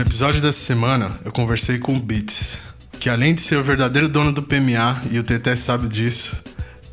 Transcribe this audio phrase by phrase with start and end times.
[0.00, 2.56] No episódio dessa semana, eu conversei com o Beats,
[2.98, 6.34] que além de ser o verdadeiro dono do PMA, e o TT sabe disso,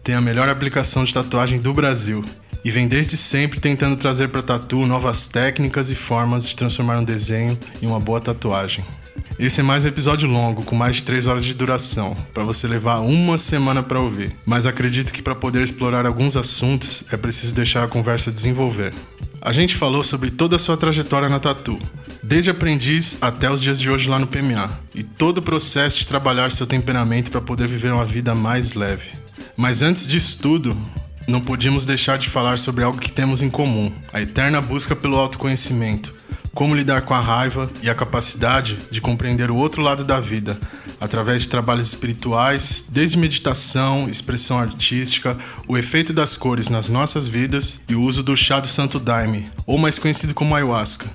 [0.04, 2.22] tem a melhor aplicação de tatuagem do Brasil.
[2.66, 7.04] E vem desde sempre tentando trazer para tatu novas técnicas e formas de transformar um
[7.06, 8.84] desenho em uma boa tatuagem.
[9.40, 12.68] Esse é mais um episódio longo, com mais de 3 horas de duração, para você
[12.68, 14.36] levar uma semana para ouvir.
[14.46, 18.94] Mas acredito que para poder explorar alguns assuntos é preciso deixar a conversa desenvolver.
[19.42, 21.80] A gente falou sobre toda a sua trajetória na tatu,
[22.24, 26.08] desde aprendiz até os dias de hoje lá no PMA, e todo o processo de
[26.08, 29.10] trabalhar seu temperamento para poder viver uma vida mais leve.
[29.56, 30.78] Mas antes disso tudo,
[31.28, 35.18] não podíamos deixar de falar sobre algo que temos em comum: a eterna busca pelo
[35.18, 36.16] autoconhecimento.
[36.54, 40.60] Como lidar com a raiva e a capacidade de compreender o outro lado da vida,
[41.00, 45.38] através de trabalhos espirituais, desde meditação, expressão artística,
[45.68, 49.48] o efeito das cores nas nossas vidas e o uso do chá do Santo Daime,
[49.68, 51.06] ou mais conhecido como ayahuasca,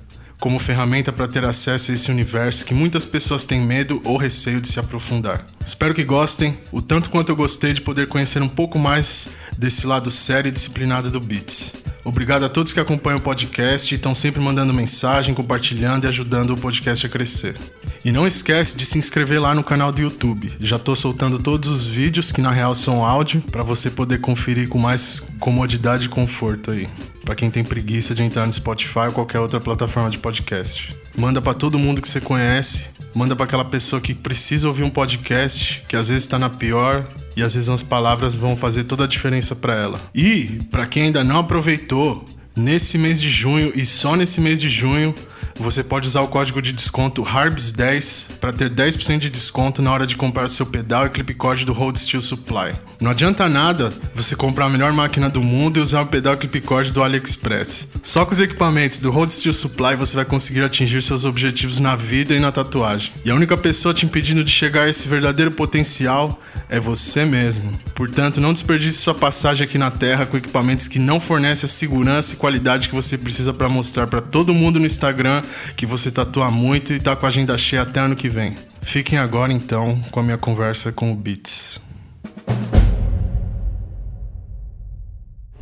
[0.42, 4.60] como ferramenta para ter acesso a esse universo que muitas pessoas têm medo ou receio
[4.60, 5.46] de se aprofundar.
[5.64, 9.86] Espero que gostem, o tanto quanto eu gostei de poder conhecer um pouco mais desse
[9.86, 11.74] lado sério e disciplinado do Beats.
[12.04, 16.50] Obrigado a todos que acompanham o podcast e estão sempre mandando mensagem, compartilhando e ajudando
[16.50, 17.56] o podcast a crescer.
[18.04, 20.52] E não esquece de se inscrever lá no canal do YouTube.
[20.58, 24.68] Já estou soltando todos os vídeos que na real são áudio para você poder conferir
[24.68, 26.88] com mais comodidade e conforto aí.
[27.24, 30.94] Para quem tem preguiça de entrar no Spotify ou qualquer outra plataforma de podcast.
[31.16, 34.90] Manda para todo mundo que você conhece manda para aquela pessoa que precisa ouvir um
[34.90, 37.06] podcast, que às vezes está na pior
[37.36, 40.00] e às vezes umas palavras vão fazer toda a diferença para ela.
[40.14, 44.68] E para quem ainda não aproveitou, nesse mês de junho e só nesse mês de
[44.68, 45.14] junho,
[45.58, 50.06] você pode usar o código de desconto HARBS10 para ter 10% de desconto na hora
[50.06, 52.74] de comprar seu pedal e code do Hold Steel Supply.
[53.00, 56.60] Não adianta nada você comprar a melhor máquina do mundo e usar um pedal clipe
[56.60, 57.88] cord do AliExpress.
[58.02, 61.96] Só com os equipamentos do Hold Steel Supply você vai conseguir atingir seus objetivos na
[61.96, 63.12] vida e na tatuagem.
[63.24, 67.72] E a única pessoa te impedindo de chegar a esse verdadeiro potencial é você mesmo.
[67.94, 72.34] Portanto, não desperdice sua passagem aqui na Terra com equipamentos que não fornecem a segurança
[72.34, 75.41] e qualidade que você precisa para mostrar para todo mundo no Instagram
[75.76, 78.54] que você tatua muito e está com a agenda cheia até ano que vem.
[78.82, 81.80] Fiquem agora então com a minha conversa com o Beats.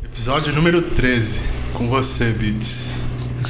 [0.03, 1.41] Episódio número 13,
[1.73, 3.01] com você, Beats.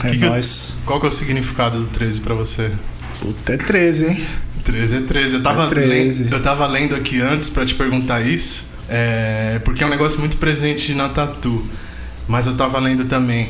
[0.04, 0.78] É Que que nóis.
[0.86, 2.72] qual que é o significado do 13 pra você?
[3.20, 4.26] Puta, é 13, hein?
[4.64, 5.36] 13 é 13.
[5.36, 6.24] Eu tava, É 13.
[6.24, 10.20] Lendo, eu tava lendo aqui antes pra te perguntar isso, é, porque é um negócio
[10.20, 11.66] muito presente na tatu.
[12.28, 13.50] Mas eu tava lendo também.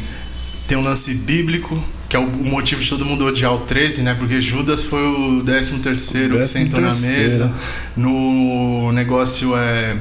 [0.72, 4.14] Tem um lance bíblico, que é o, motivo de todo mundo odiar o 13, né?
[4.14, 7.18] Porque Judas foi o 13 terceiro que sentou na 13º.
[7.18, 7.54] mesa.
[7.98, 9.98] No negócio é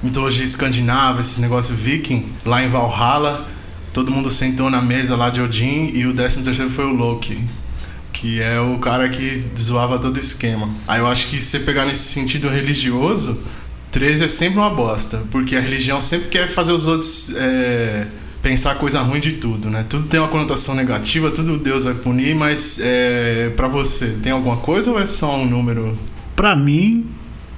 [0.00, 3.48] mitologia escandinava, esse negócio viking, lá em Valhalla,
[3.92, 7.44] todo mundo sentou na mesa lá de Odin e o 13 terceiro foi o Loki,
[8.12, 10.70] que é o cara que zoava todo o esquema.
[10.86, 13.40] Aí eu acho que se você pegar nesse sentido religioso,
[13.90, 18.06] 13 é sempre uma bosta, porque a religião sempre quer fazer os outros é,
[18.44, 19.86] pensar coisa ruim de tudo, né?
[19.88, 24.58] Tudo tem uma conotação negativa, tudo Deus vai punir, mas é, para você, tem alguma
[24.58, 25.98] coisa ou é só um número?
[26.36, 27.06] Pra mim,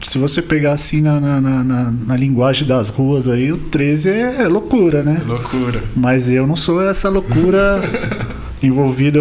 [0.00, 4.36] se você pegar assim na, na, na, na- linguagem das ruas aí, o 13 é,
[4.42, 5.20] é loucura, né?
[5.26, 5.82] Loucura.
[5.96, 7.80] Mas eu não sou essa loucura
[8.62, 9.18] envolvida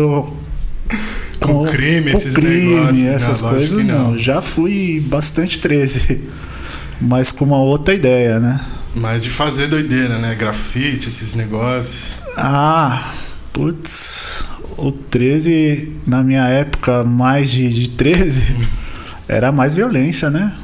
[1.40, 2.98] Com crime, com esses crime, negócios.
[3.00, 4.12] Não, essas lógico coisas não.
[4.12, 4.18] não.
[4.18, 6.22] Já fui bastante 13,
[7.02, 8.60] mas com uma outra ideia, né?
[8.96, 10.34] Mas de fazer doideira, né?
[10.36, 12.14] Grafite, esses negócios.
[12.38, 13.12] Ah,
[13.52, 14.46] putz,
[14.78, 18.56] o 13, na minha época, mais de, de 13,
[19.28, 20.56] era mais violência, né?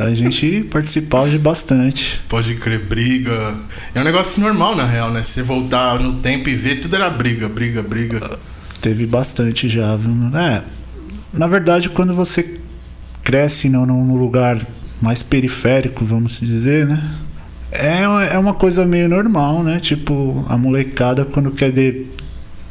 [0.00, 2.20] A gente participava de bastante.
[2.28, 3.56] Pode crer, briga.
[3.94, 5.22] É um negócio normal, na real, né?
[5.22, 8.38] Você voltar no tempo e ver, tudo era briga, briga, briga.
[8.80, 10.10] Teve bastante já, viu?
[10.36, 10.62] É,
[11.32, 12.58] na verdade, quando você
[13.24, 14.58] cresce num, num lugar
[15.00, 17.10] mais periférico, vamos dizer, né?
[17.72, 19.80] É, é uma coisa meio normal, né?
[19.80, 22.06] Tipo, a molecada, quando quer de-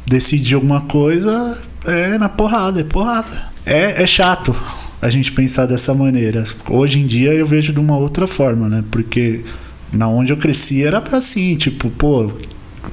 [0.06, 3.50] decidir alguma coisa, é na porrada, é porrada.
[3.66, 4.54] É, é chato
[5.00, 6.44] a gente pensar dessa maneira.
[6.70, 8.84] Hoje em dia eu vejo de uma outra forma, né?
[8.90, 9.44] Porque
[9.92, 12.30] na onde eu cresci era assim, tipo, pô,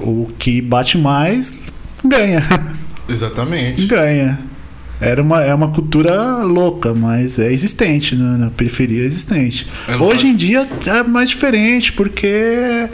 [0.00, 1.52] o que bate mais
[2.04, 2.42] ganha.
[3.08, 3.86] Exatamente.
[3.86, 4.38] ganha.
[5.00, 8.36] Era uma, é uma cultura louca, mas é existente, né?
[8.36, 9.66] na periferia é existente.
[9.88, 9.96] É.
[9.96, 12.88] Hoje em dia é mais diferente, porque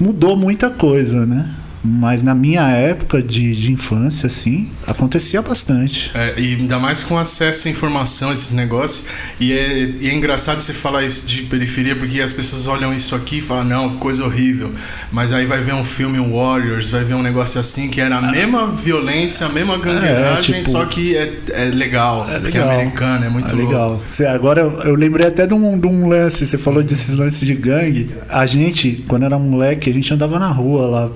[0.00, 1.48] mudou muita coisa, né?
[1.88, 6.10] Mas na minha época de, de infância, assim, acontecia bastante.
[6.14, 9.06] É, e ainda mais com acesso à informação, esses negócios.
[9.40, 13.14] E é, e é engraçado você falar isso de periferia, porque as pessoas olham isso
[13.14, 14.72] aqui e falam, não, coisa horrível.
[15.10, 18.18] Mas aí vai ver um filme um Warriors, vai ver um negócio assim, que era
[18.18, 22.70] a mesma violência, a mesma gangueiragem, é, tipo, só que é, é legal, é legal.
[22.70, 24.02] é americano, é muito é legal.
[24.10, 27.46] Você, agora eu, eu, lembrei até de um, de um lance, você falou desses lances
[27.46, 28.10] de gangue.
[28.28, 31.10] A gente, quando era moleque, a gente andava na rua lá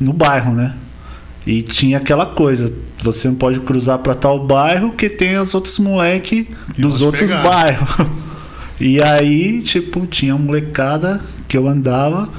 [0.00, 0.74] no bairro, né?
[1.46, 5.78] E tinha aquela coisa, você não pode cruzar para tal bairro que tem os outros
[5.78, 7.42] moleque dos outros pegar.
[7.42, 8.06] bairros.
[8.82, 12.30] E aí, tipo, tinha molecada que eu andava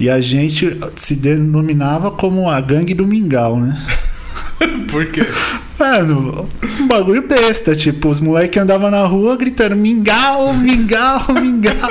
[0.00, 3.78] e a gente se denominava como a gangue do mingau, né?
[4.90, 5.26] Por quê?
[5.78, 6.46] Mano,
[6.80, 7.74] um bagulho besta.
[7.74, 11.90] Tipo, os moleques andavam na rua gritando mingau, mingau, mingau.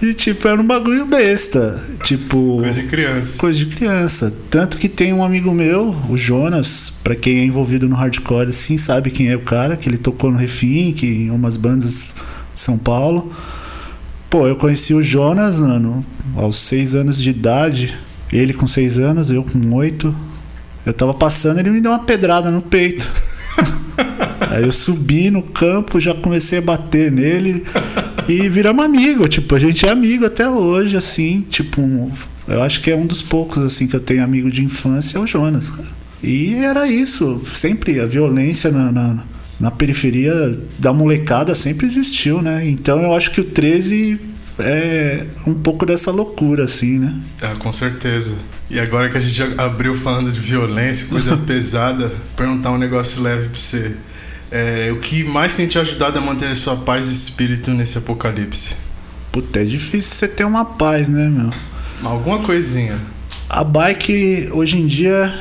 [0.00, 1.82] e, tipo, era um bagulho besta.
[2.02, 2.60] Tipo.
[2.62, 3.38] Coisa de criança.
[3.38, 4.34] Coisa de criança.
[4.48, 8.78] Tanto que tem um amigo meu, o Jonas, pra quem é envolvido no hardcore, assim,
[8.78, 12.14] sabe quem é o cara, que ele tocou no Refim, que em umas bandas
[12.54, 13.30] de São Paulo.
[14.30, 16.04] Pô, eu conheci o Jonas, mano,
[16.36, 17.98] aos seis anos de idade.
[18.32, 20.14] Ele com seis anos, eu com oito.
[20.84, 23.10] Eu tava passando, ele me deu uma pedrada no peito.
[24.50, 27.64] Aí eu subi no campo, já comecei a bater nele
[28.28, 29.26] e viramos amigo.
[29.28, 31.40] Tipo, a gente é amigo até hoje, assim.
[31.48, 32.10] Tipo,
[32.46, 35.20] eu acho que é um dos poucos, assim, que eu tenho amigo de infância, é
[35.20, 35.88] o Jonas, cara.
[36.22, 37.42] E era isso.
[37.54, 39.24] Sempre a violência na, na,
[39.58, 42.66] na periferia da molecada sempre existiu, né?
[42.68, 44.20] Então eu acho que o 13
[44.58, 47.14] é um pouco dessa loucura, assim, né?
[47.42, 48.34] Ah, com certeza.
[48.70, 53.48] E agora que a gente abriu falando de violência, coisa pesada, perguntar um negócio leve
[53.48, 53.94] pra você.
[54.50, 57.98] É, o que mais tem te ajudado a manter a sua paz de espírito nesse
[57.98, 58.74] apocalipse?
[59.32, 61.50] Puta, é difícil você ter uma paz, né, meu?
[62.02, 62.98] Alguma coisinha.
[63.48, 65.32] A bike hoje em dia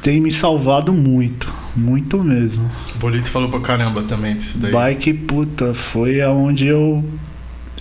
[0.00, 1.52] tem me salvado muito.
[1.74, 2.70] Muito mesmo.
[2.94, 4.72] O Bolito falou pra caramba também disso daí.
[4.72, 7.04] Bike, puta, foi aonde eu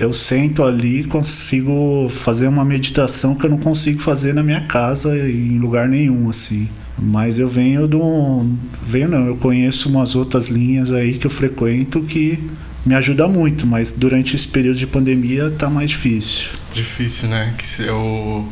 [0.02, 4.62] eu sento ali e consigo fazer uma meditação que eu não consigo fazer na minha
[4.62, 6.68] casa em lugar nenhum, assim.
[6.98, 8.58] Mas eu venho de um.
[8.84, 12.44] Venho não, eu conheço umas outras linhas aí que eu frequento que
[12.84, 16.50] me ajuda muito, mas durante esse período de pandemia tá mais difícil.
[16.74, 17.54] Difícil, né?
[17.56, 18.48] Que eu.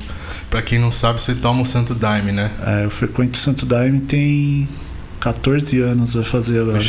[0.52, 2.52] Pra quem não sabe, você toma o Santo Daime, né?
[2.64, 4.68] É, eu frequento o Santo Daime tem
[5.20, 6.80] 14 anos vai fazer agora.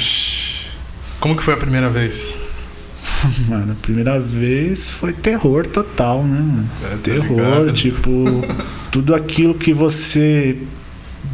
[1.19, 2.50] Como que foi a primeira vez?
[3.49, 6.65] Mano, a primeira vez foi terror total, né?
[6.85, 7.73] É, terror, ligado.
[7.73, 8.11] tipo,
[8.91, 10.59] tudo aquilo que você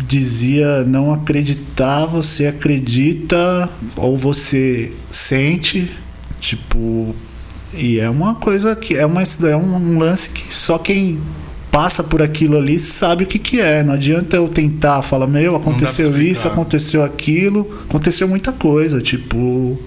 [0.06, 5.90] dizia não acreditar, você acredita ou você sente,
[6.40, 7.14] tipo,
[7.72, 11.20] e é uma coisa que é uma é um lance que só quem
[11.70, 13.82] passa por aquilo ali sabe o que que é.
[13.82, 19.78] Não adianta eu tentar falar, meu, aconteceu isso, aconteceu aquilo, aconteceu muita coisa, tipo,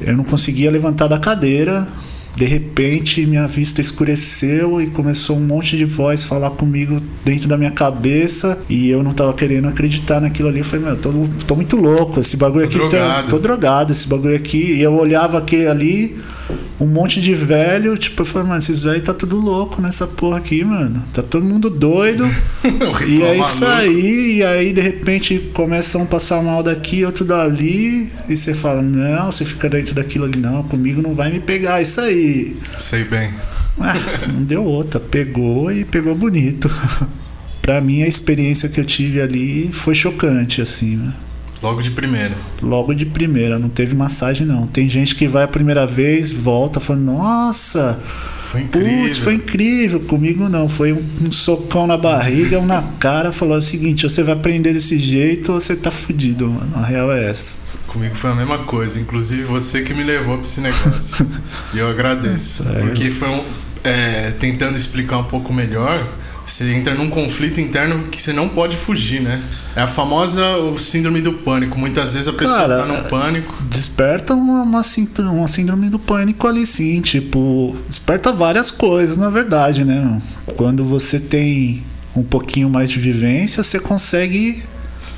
[0.00, 1.86] eu não conseguia levantar da cadeira.
[2.34, 7.58] De repente, minha vista escureceu e começou um monte de voz falar comigo dentro da
[7.58, 8.58] minha cabeça.
[8.68, 10.60] E eu não tava querendo acreditar naquilo ali.
[10.60, 11.10] Eu falei, meu, tô,
[11.46, 12.20] tô muito louco.
[12.20, 12.96] Esse bagulho tô aqui.
[12.96, 14.74] Tá, tô drogado, esse bagulho aqui.
[14.74, 16.20] E eu olhava aquele ali
[16.78, 20.38] um monte de velho, tipo, eu falei, mano, esses velhos tá tudo louco nessa porra
[20.38, 21.02] aqui, mano.
[21.12, 22.24] Tá todo mundo doido.
[23.06, 28.10] e é isso aí, e aí de repente começam a passar mal daqui, outro dali,
[28.28, 31.82] e você fala, não, você fica dentro daquilo ali, não, comigo não vai me pegar,
[31.82, 32.56] isso aí.
[32.78, 33.32] Sei bem.
[33.78, 33.94] Ah,
[34.32, 36.70] não deu outra, pegou e pegou bonito.
[37.62, 41.12] pra mim a experiência que eu tive ali foi chocante, assim, né?
[41.62, 42.36] Logo de primeira.
[42.62, 44.66] Logo de primeira, não teve massagem não.
[44.66, 48.00] Tem gente que vai a primeira vez, volta, falando, nossa,
[48.50, 49.02] foi incrível.
[49.04, 50.00] Putz, foi incrível.
[50.00, 54.24] Comigo não, foi um, um, socão na barriga, um na cara, falou o seguinte, você
[54.24, 56.72] vai aprender desse jeito ou você tá fudido, mano.
[56.74, 57.56] A real é essa.
[57.86, 61.26] Comigo foi a mesma coisa, inclusive você que me levou pra esse negócio.
[61.72, 62.68] e eu agradeço.
[62.68, 62.80] É.
[62.80, 63.44] Porque foi um,
[63.84, 66.08] é, tentando explicar um pouco melhor
[66.50, 69.42] você entra num conflito interno que você não pode fugir, né?
[69.76, 70.42] É a famosa
[70.78, 71.78] síndrome do pânico.
[71.78, 73.62] Muitas vezes a pessoa Cara, tá no pânico.
[73.68, 74.82] Desperta uma, uma,
[75.18, 77.00] uma síndrome do pânico ali, sim.
[77.00, 80.20] Tipo, desperta várias coisas, na verdade, né?
[80.56, 84.62] Quando você tem um pouquinho mais de vivência, você consegue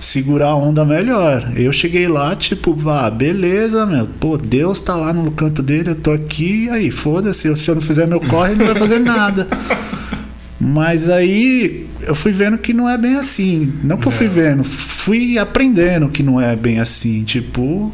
[0.01, 1.53] segurar a onda melhor.
[1.57, 4.07] Eu cheguei lá, tipo, ah, beleza, meu.
[4.07, 7.55] Pô, Deus tá lá no canto dele, eu tô aqui, aí, foda-se.
[7.57, 9.47] Se eu não fizer meu corre, ele não vai fazer nada.
[10.65, 13.73] Mas aí eu fui vendo que não é bem assim.
[13.83, 14.29] Não que eu fui é.
[14.29, 17.25] vendo, fui aprendendo que não é bem assim.
[17.25, 17.93] Tipo,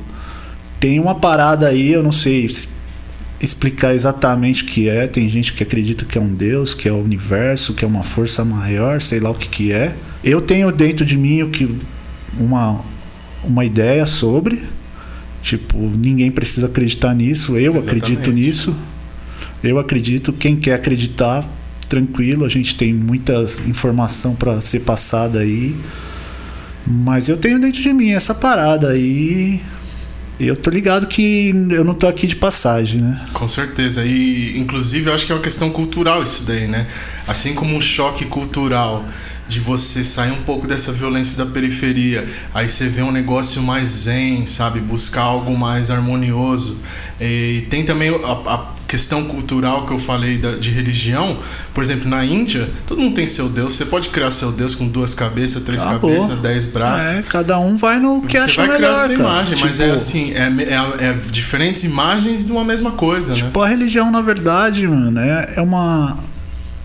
[0.79, 2.47] tem uma parada aí, eu não sei
[3.41, 5.07] explicar exatamente o que é.
[5.07, 8.03] Tem gente que acredita que é um Deus, que é o universo, que é uma
[8.03, 9.97] força maior, sei lá o que, que é.
[10.23, 11.75] Eu tenho dentro de mim o que
[12.39, 12.85] uma,
[13.43, 14.63] uma ideia sobre.
[15.43, 17.57] Tipo, ninguém precisa acreditar nisso.
[17.57, 17.89] Eu Exatamente.
[17.89, 18.77] acredito nisso.
[19.65, 20.35] Eu acredito.
[20.35, 21.49] Quem quer acreditar,
[21.89, 22.45] tranquilo.
[22.45, 23.35] A gente tem muita
[23.67, 25.77] informação para ser passada aí.
[26.87, 29.61] Mas eu tenho dentro de mim essa parada aí.
[30.41, 33.27] Eu tô ligado que eu não tô aqui de passagem, né?
[33.33, 34.05] Com certeza.
[34.05, 36.87] E, inclusive, eu acho que é uma questão cultural isso daí, né?
[37.27, 39.05] Assim como um choque cultural
[39.49, 43.89] de você sair um pouco dessa violência da periferia, aí você vê um negócio mais
[43.91, 44.79] zen, sabe?
[44.79, 46.81] Buscar algo mais harmonioso.
[47.21, 51.39] E tem também a, a questão cultural que eu falei da, de religião,
[51.75, 53.75] por exemplo, na Índia, todo mundo tem seu Deus.
[53.75, 56.11] Você pode criar seu Deus com duas cabeças, três Acabou.
[56.11, 57.09] cabeças, dez braços.
[57.09, 58.95] É, cada um vai no que Você acha vai melhor.
[58.95, 62.65] criar sua imagem, tipo, mas é tipo assim, é, é, é, diferentes imagens de uma
[62.65, 63.51] mesma coisa, tipo, né?
[63.51, 66.19] Tipo, a religião, na verdade, mano, é, é uma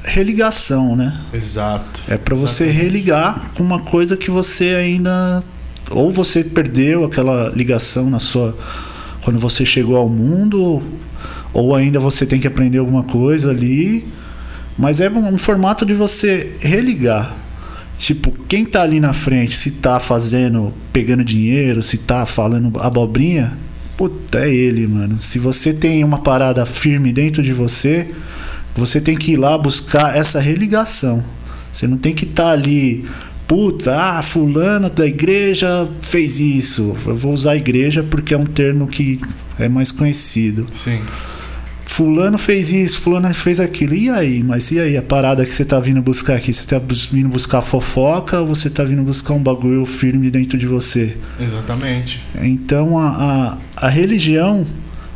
[0.03, 1.17] religação, né?
[1.33, 2.01] Exato.
[2.09, 5.41] É para você religar com uma coisa que você ainda
[5.89, 8.57] ou você perdeu aquela ligação na sua
[9.21, 10.83] quando você chegou ao mundo
[11.53, 14.07] ou ainda você tem que aprender alguma coisa ali.
[14.77, 17.37] Mas é um, formato de você religar.
[17.97, 23.55] Tipo, quem tá ali na frente, se tá fazendo, pegando dinheiro, se tá falando abobrinha,
[23.95, 25.19] puta, é ele, mano.
[25.19, 28.09] Se você tem uma parada firme dentro de você,
[28.75, 31.23] você tem que ir lá buscar essa religação.
[31.71, 33.05] Você não tem que estar tá ali,
[33.47, 36.95] puta, ah, fulano da igreja fez isso.
[37.05, 39.21] Eu vou usar igreja porque é um termo que
[39.59, 40.67] é mais conhecido.
[40.71, 40.99] Sim.
[41.85, 43.93] Fulano fez isso, fulano fez aquilo.
[43.93, 44.41] E aí?
[44.41, 44.97] Mas e aí?
[44.97, 46.53] A parada que você tá vindo buscar aqui?
[46.53, 50.65] Você tá vindo buscar fofoca ou você tá vindo buscar um bagulho firme dentro de
[50.65, 51.17] você?
[51.39, 52.21] Exatamente.
[52.41, 54.65] Então a, a, a religião,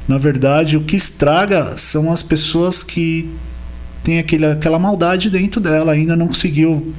[0.07, 3.29] na verdade, o que estraga são as pessoas que
[4.03, 6.93] têm aquele, aquela maldade dentro dela, ainda não conseguiu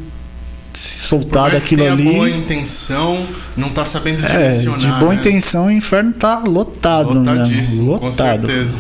[0.75, 2.04] se soltar daquilo ali.
[2.04, 4.78] boa intenção, não tá sabendo é, direcionar.
[4.78, 5.20] De boa né?
[5.20, 7.32] intenção, o inferno tá lotado, né?
[7.78, 8.00] Lotado.
[8.00, 8.78] Com certeza.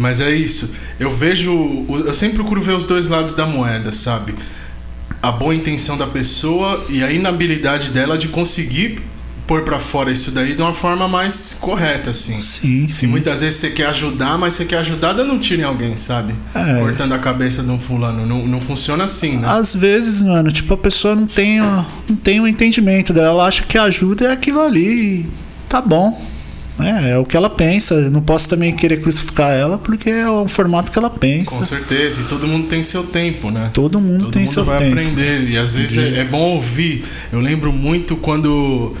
[0.00, 0.74] Mas é isso.
[0.98, 1.84] Eu vejo.
[1.88, 4.34] Eu sempre procuro ver os dois lados da moeda, sabe?
[5.22, 9.02] A boa intenção da pessoa e a inabilidade dela de conseguir
[9.46, 12.38] pôr para fora isso daí de uma forma mais correta, assim.
[12.38, 13.04] Sim, sim.
[13.04, 15.96] E muitas vezes você quer ajudar, mas você quer ajudar dando um tiro em alguém,
[15.98, 16.34] sabe?
[16.54, 16.78] É.
[16.78, 18.24] Cortando a cabeça de um fulano.
[18.24, 19.48] Não, não funciona assim, né?
[19.48, 23.28] Às vezes, mano, tipo, a pessoa não tem, não tem um entendimento dela.
[23.28, 25.28] Ela acha que ajuda é aquilo ali.
[25.68, 26.18] Tá bom.
[26.82, 28.10] É, é o que ela pensa.
[28.10, 31.56] não posso também querer crucificar ela porque é o formato que ela pensa.
[31.56, 32.22] Com certeza.
[32.22, 33.70] E todo mundo tem seu tempo, né?
[33.72, 34.92] Todo mundo todo tem mundo seu vai tempo.
[34.92, 35.48] aprender.
[35.48, 37.04] E às vezes é, é bom ouvir.
[37.32, 38.94] Eu lembro muito quando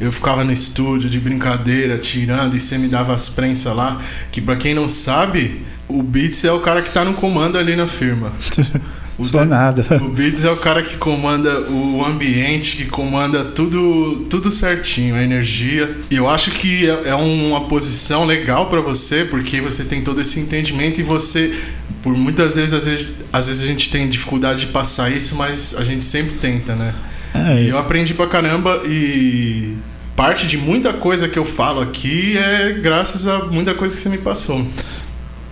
[0.00, 4.00] eu ficava no estúdio de brincadeira, tirando, e você me dava as prensas lá.
[4.30, 7.76] Que para quem não sabe, o Beats é o cara que tá no comando ali
[7.76, 8.32] na firma.
[9.18, 9.84] O Só nada.
[10.00, 15.22] O Beats é o cara que comanda o ambiente, que comanda tudo, tudo certinho, a
[15.22, 15.98] energia.
[16.10, 20.20] E eu acho que é, é uma posição legal para você, porque você tem todo
[20.20, 21.54] esse entendimento e você,
[22.02, 25.74] por muitas vezes às, vezes, às vezes a gente tem dificuldade de passar isso, mas
[25.76, 26.94] a gente sempre tenta, né?
[27.34, 29.76] É, e eu aprendi pra caramba e
[30.16, 34.08] parte de muita coisa que eu falo aqui é graças a muita coisa que você
[34.08, 34.66] me passou.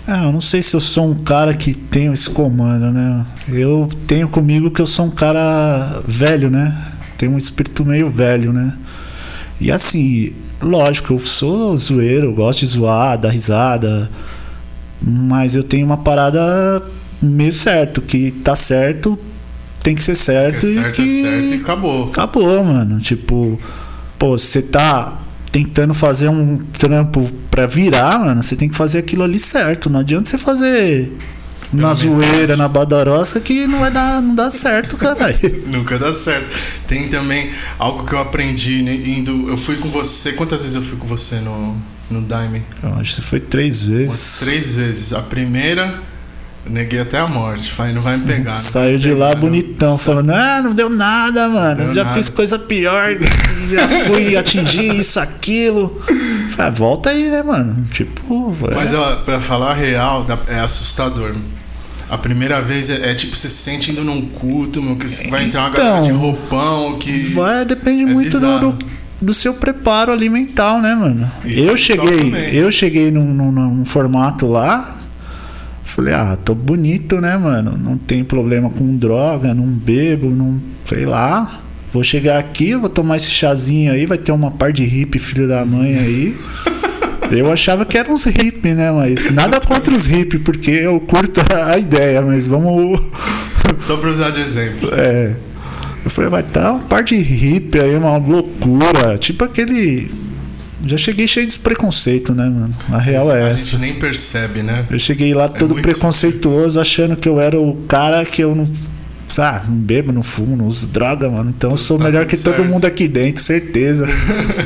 [0.06, 3.24] Ah, eu não sei se eu sou um cara que tem esse comando, né?
[3.48, 6.74] Eu tenho comigo que eu sou um cara velho, né?
[7.16, 8.76] Tenho um espírito meio velho, né?
[9.60, 14.10] E assim, lógico, eu sou zoeiro, eu gosto de zoar, dar risada.
[15.02, 16.82] Mas eu tenho uma parada
[17.22, 19.18] meio certo, que tá certo,
[19.82, 20.66] tem que ser certo.
[20.66, 21.26] É certo, e que...
[21.26, 22.08] é certo e acabou.
[22.08, 23.00] Acabou, mano.
[23.00, 23.58] Tipo,
[24.18, 29.22] pô, você tá tentando fazer um trampo pra virar, mano, você tem que fazer aquilo
[29.22, 29.90] ali certo.
[29.90, 31.12] Não adianta você fazer
[31.70, 35.38] Pela na zoeira, na badarosca, que não vai dar, não dá certo, caralho.
[35.66, 36.54] Nunca dá certo.
[36.86, 39.48] Tem também algo que eu aprendi né, indo.
[39.48, 40.32] Eu fui com você.
[40.32, 41.76] Quantas vezes eu fui com você no,
[42.10, 42.62] no Daime?
[42.82, 44.08] Eu acho que foi três vezes.
[44.08, 45.12] Umas três vezes.
[45.12, 46.02] A primeira.
[46.66, 47.72] Neguei até a morte.
[47.72, 48.52] Falei, não vai me pegar.
[48.52, 51.76] Saiu de pegar, lá bonitão, falando: Ah, não deu nada, mano.
[51.76, 52.16] Deu já nada.
[52.16, 53.16] fiz coisa pior.
[53.70, 56.00] já fui atingir isso, aquilo.
[56.50, 57.84] Falei, ah, volta aí, né, mano?
[57.92, 58.54] Tipo.
[58.74, 61.34] Mas ó, pra falar a real, é assustador.
[62.10, 65.44] A primeira vez é, é, tipo, você se sente indo num culto, meu, que vai
[65.44, 67.32] entrar uma então, galera de roupão que.
[67.32, 68.76] Vai, depende é muito do,
[69.22, 71.30] do, seu preparo alimentar, né, mano?
[71.44, 74.99] Isso eu cheguei, eu cheguei num, num, num formato lá,
[75.82, 77.76] Falei, ah, tô bonito, né, mano?
[77.76, 80.60] Não tem problema com droga, não bebo, não.
[80.84, 81.62] sei lá.
[81.92, 85.48] Vou chegar aqui, vou tomar esse chazinho aí, vai ter uma par de hippie filho
[85.48, 86.36] da mãe aí.
[87.30, 88.90] Eu achava que eram uns hippies, né?
[88.90, 93.00] Mas nada contra os hippies, porque eu curto a ideia, mas vamos.
[93.80, 94.90] Só pra usar de exemplo.
[94.92, 95.36] É.
[96.04, 99.16] Eu falei, vai estar tá uma parte hippie aí, uma loucura.
[99.16, 100.10] Tipo aquele.
[100.86, 102.74] Já cheguei cheio de preconceito, né, mano?
[102.90, 103.54] A real é a essa.
[103.54, 104.86] A gente nem percebe, né?
[104.90, 108.70] Eu cheguei lá É todo preconceituoso, achando que eu era o cara que eu não.
[109.38, 111.50] Ah, não bebo, não fumo, não uso droga, mano.
[111.56, 112.68] Então eu sou Tá melhor que todo certo.
[112.68, 114.06] mundo aqui dentro, certeza.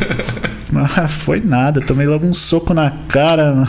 [0.73, 3.69] Mas foi nada, tomei logo um soco na cara, mano.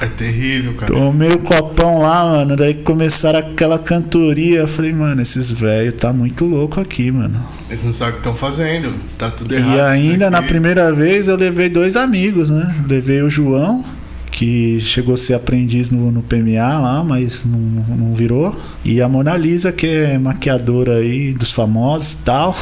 [0.00, 0.92] É terrível, cara.
[0.92, 2.56] Tomei o copão lá, mano.
[2.56, 4.60] Daí começaram aquela cantoria.
[4.60, 7.40] Eu falei, mano, esses velhos tá muito louco aqui, mano.
[7.68, 8.94] Eles não sabem o que estão fazendo.
[9.18, 9.76] Tá tudo errado.
[9.76, 12.74] E ainda na primeira vez eu levei dois amigos, né?
[12.88, 13.84] Levei o João,
[14.30, 18.54] que chegou a ser aprendiz no, no PMA lá, mas não, não virou.
[18.84, 22.56] E a Mona Lisa, que é maquiadora aí dos famosos e tal.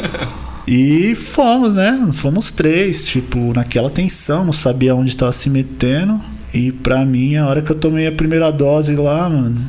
[0.68, 2.08] e fomos, né?
[2.12, 6.20] Fomos três, tipo, naquela tensão, não sabia onde estava se metendo.
[6.52, 9.60] E pra mim, a hora que eu tomei a primeira dose lá, mano,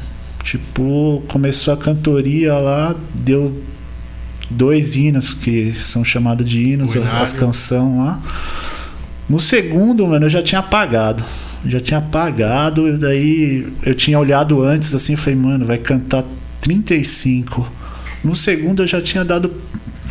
[0.44, 3.62] tipo, começou a cantoria lá, deu
[4.50, 8.22] dois hinos que são chamados de hinos, as, as canções lá.
[9.30, 11.24] No segundo, mano, eu já tinha apagado.
[11.66, 16.24] Já tinha apagado, e daí eu tinha olhado antes assim, falei, mano, vai cantar
[16.62, 17.72] 35.
[18.24, 19.54] No segundo eu já tinha dado.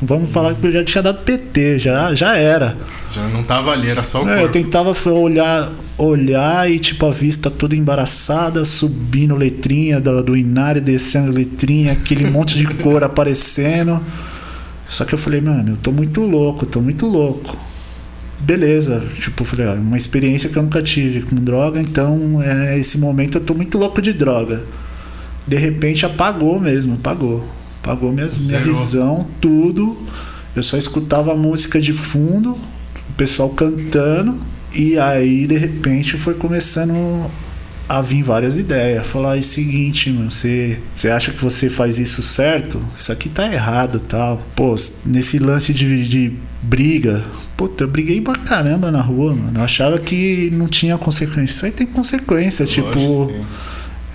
[0.01, 2.77] Vamos falar que eu já tinha dado PT, já, já era.
[3.13, 4.53] Já não tava ali, era só o É, eu corpo.
[4.53, 10.81] tentava foi olhar, olhar e tipo a vista toda embaraçada, subindo letrinha do, do Inário,
[10.81, 14.01] descendo letrinha, aquele monte de cor aparecendo.
[14.87, 17.57] Só que eu falei, mano, eu tô muito louco, tô muito louco.
[18.41, 22.79] Beleza, tipo, eu falei, ó, uma experiência que eu nunca tive com droga, então é,
[22.79, 24.65] esse momento eu tô muito louco de droga.
[25.45, 27.45] De repente apagou mesmo, apagou.
[27.83, 29.97] Apagou minha, visão, tudo.
[30.55, 34.37] Eu só escutava a música de fundo, o pessoal cantando,
[34.75, 37.31] e aí de repente foi começando
[37.89, 39.07] a vir várias ideias.
[39.07, 42.81] Falar é o seguinte, mano, você, você acha que você faz isso certo?
[42.99, 44.43] Isso aqui tá errado tal.
[44.55, 44.75] Pô,
[45.07, 47.25] nesse lance de, de briga,
[47.57, 49.59] puta, eu briguei pra caramba na rua, mano.
[49.59, 51.53] Eu achava que não tinha consequência.
[51.53, 53.27] Isso aí tem consequência, tipo.
[53.29, 53.43] Que.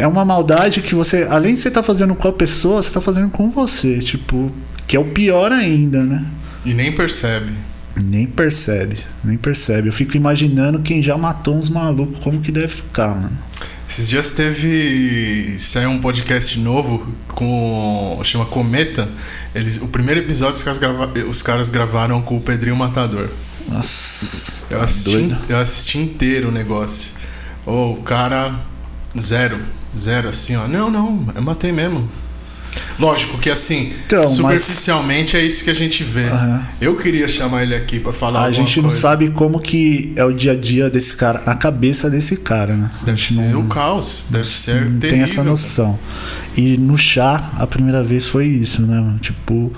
[0.04, 3.00] É uma maldade que você, além de você estar fazendo com a pessoa, você tá
[3.00, 4.52] fazendo com você, tipo,
[4.86, 6.30] que é o pior ainda, né?
[6.66, 7.54] E nem percebe.
[8.04, 9.88] Nem percebe, nem percebe.
[9.88, 13.38] Eu fico imaginando quem já matou uns malucos, como que deve ficar, mano.
[13.88, 15.56] Esses dias teve.
[15.58, 18.20] Saiu um podcast novo com.
[18.26, 19.08] chama Cometa.
[19.56, 23.30] Eles, o primeiro episódio os caras, grava- os caras gravaram com o Pedrinho Matador.
[23.70, 25.38] Nossa, Eu tá assisti, doido.
[25.48, 27.14] eu assisti inteiro o negócio.
[27.66, 28.54] Ô, o cara.
[29.18, 29.60] Zero.
[30.00, 30.68] Zero, assim, ó.
[30.68, 32.08] Não, não, eu matei mesmo.
[32.98, 36.26] Lógico que assim, Então, mas- superficialmente é isso que a gente vê.
[36.26, 36.66] Aham.
[36.82, 39.00] Eu queria chamar ele aqui pra falar A gente não coisa.
[39.02, 42.90] sabe como que é o dia a dia desse cara, na cabeça desse cara, né?
[43.04, 44.26] Deve ser não, o caos.
[44.30, 45.10] Deve ser não terrível.
[45.10, 46.00] tem essa noção.
[46.58, 49.18] E no chá, a primeira vez foi isso, né?
[49.22, 49.72] Tipo,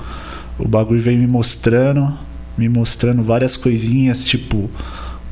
[0.58, 2.08] o bagulho veio me mostrando,
[2.58, 4.70] me mostrando várias coisinhas, tipo,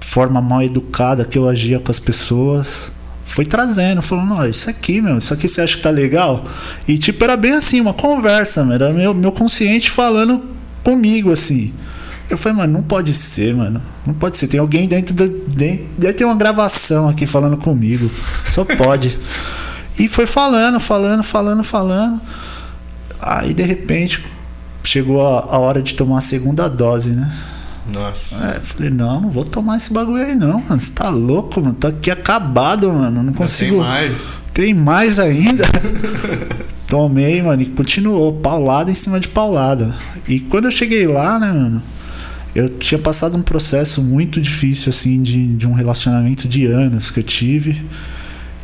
[0.02, 2.92] forma mal educada que eu agia com as pessoas.
[3.26, 6.44] Foi trazendo, falando, ó, isso aqui, meu, isso aqui você acha que tá legal?
[6.88, 8.74] E tipo, era bem assim, uma conversa, mano.
[8.74, 10.44] Era meu, meu consciente falando
[10.84, 11.74] comigo, assim.
[12.30, 13.82] Eu falei, mano, não pode ser, mano.
[14.06, 14.48] Não pode ser.
[14.48, 15.28] Tem alguém dentro do.
[15.28, 18.10] Dentro, deve ter uma gravação aqui falando comigo.
[18.50, 19.18] Só pode.
[19.98, 22.22] e foi falando, falando, falando, falando.
[23.22, 24.24] Aí de repente
[24.84, 27.32] chegou a, a hora de tomar a segunda dose, né?
[27.92, 28.54] Nossa.
[28.54, 30.80] É, eu falei, não, não vou tomar esse bagulho aí não, mano.
[30.80, 31.76] Você tá louco, mano?
[31.76, 33.24] Tô aqui acabado, mano.
[33.24, 33.72] Não consigo.
[33.72, 34.34] Tem mais.
[34.54, 35.66] Tem mais ainda?
[36.88, 39.94] Tomei, mano, e continuou, paulada em cima de paulada.
[40.28, 41.82] E quando eu cheguei lá, né, mano,
[42.56, 47.20] eu tinha passado um processo muito difícil, assim, de, de um relacionamento de anos que
[47.20, 47.84] eu tive.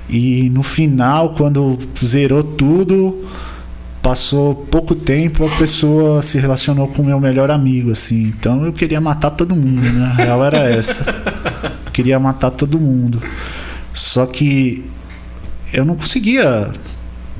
[0.07, 3.27] E no final, quando zerou tudo,
[4.09, 8.23] passou pouco tempo, a pessoa se relacionou com o meu melhor amigo, assim.
[8.23, 10.13] Então eu queria matar todo mundo, né?
[10.17, 11.03] A real era essa.
[11.85, 13.21] Eu queria matar todo mundo.
[13.93, 14.83] Só que
[15.71, 16.71] eu não conseguia.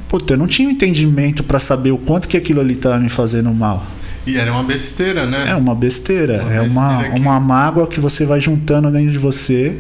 [0.08, 3.52] Puta, eu não tinha entendimento pra saber o quanto que aquilo ali tava me fazendo
[3.52, 3.84] mal.
[4.28, 5.46] E era uma besteira, né?
[5.50, 6.44] É uma besteira.
[6.44, 9.80] Uma é uma, besteira que- uma mágoa que você vai juntando dentro de você.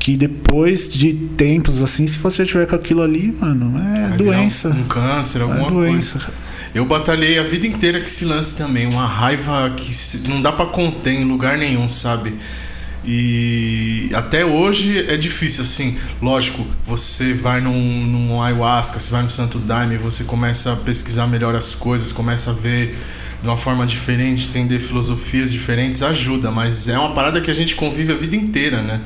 [0.00, 4.70] Que depois de tempos assim, se você tiver com aquilo ali, mano, é Vai doença.
[4.70, 6.18] Um, câncer, alguma É doença.
[6.18, 6.38] coisa.
[6.74, 8.86] Eu batalhei a vida inteira com esse lance também.
[8.86, 9.92] Uma raiva que
[10.28, 12.34] não dá pra conter em lugar nenhum, sabe?
[13.04, 15.96] E até hoje é difícil, assim.
[16.20, 21.26] Lógico, você vai num, num ayahuasca, você vai no Santo Daime, você começa a pesquisar
[21.26, 22.96] melhor as coisas, começa a ver
[23.42, 27.74] de uma forma diferente, entender filosofias diferentes, ajuda, mas é uma parada que a gente
[27.74, 29.00] convive a vida inteira, né?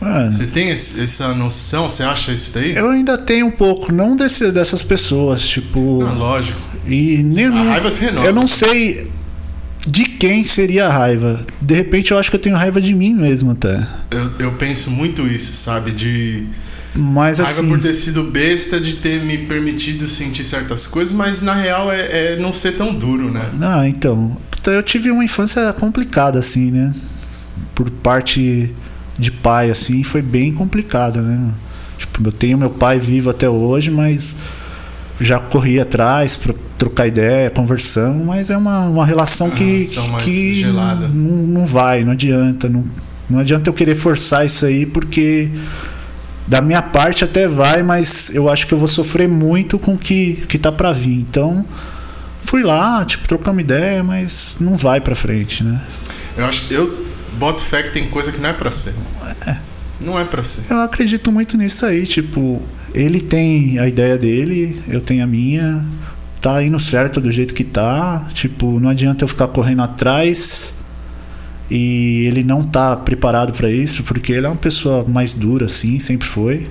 [0.00, 1.88] Mano, você tem essa noção?
[1.88, 2.74] Você acha isso daí?
[2.74, 6.02] Eu ainda tenho um pouco, não desse, dessas pessoas, tipo.
[6.02, 6.58] Não, lógico.
[6.86, 8.26] E nem, a não, raiva se renova.
[8.26, 9.10] Eu não sei
[9.86, 11.44] de quem seria a raiva.
[11.60, 13.86] De repente eu acho que eu tenho raiva de mim mesmo até.
[14.10, 15.90] Eu, eu penso muito isso, sabe?
[15.90, 16.46] De.
[16.96, 17.68] Mas raiva assim.
[17.68, 22.34] por ter sido besta, de ter me permitido sentir certas coisas, mas na real é,
[22.34, 23.50] é não ser tão duro, né?
[23.54, 24.36] Não, então.
[24.66, 26.94] Eu tive uma infância complicada, assim, né?
[27.74, 28.74] Por parte
[29.18, 31.52] de pai, assim, foi bem complicado, né?
[31.98, 34.34] Tipo, eu tenho meu pai vivo até hoje, mas
[35.20, 40.64] já corri atrás para trocar ideia, conversando, mas é uma, uma relação que, ah, que
[40.64, 42.68] não, não vai, não adianta.
[42.68, 42.84] Não,
[43.30, 45.50] não adianta eu querer forçar isso aí, porque
[46.46, 49.98] da minha parte até vai, mas eu acho que eu vou sofrer muito com o
[49.98, 51.20] que, que tá para vir.
[51.20, 51.64] Então,
[52.42, 55.80] fui lá, tipo, trocamos ideia, mas não vai para frente, né?
[56.36, 57.03] Eu acho eu
[57.34, 58.94] boto fé que tem coisa que não é para ser.
[59.46, 59.56] É.
[60.00, 60.62] Não é para ser.
[60.70, 62.60] Eu acredito muito nisso aí, tipo,
[62.92, 65.84] ele tem a ideia dele, eu tenho a minha.
[66.40, 68.28] Tá indo certo do jeito que tá.
[68.34, 70.74] Tipo, não adianta eu ficar correndo atrás
[71.70, 75.98] e ele não tá preparado para isso, porque ele é uma pessoa mais dura, assim,
[75.98, 76.68] sempre foi.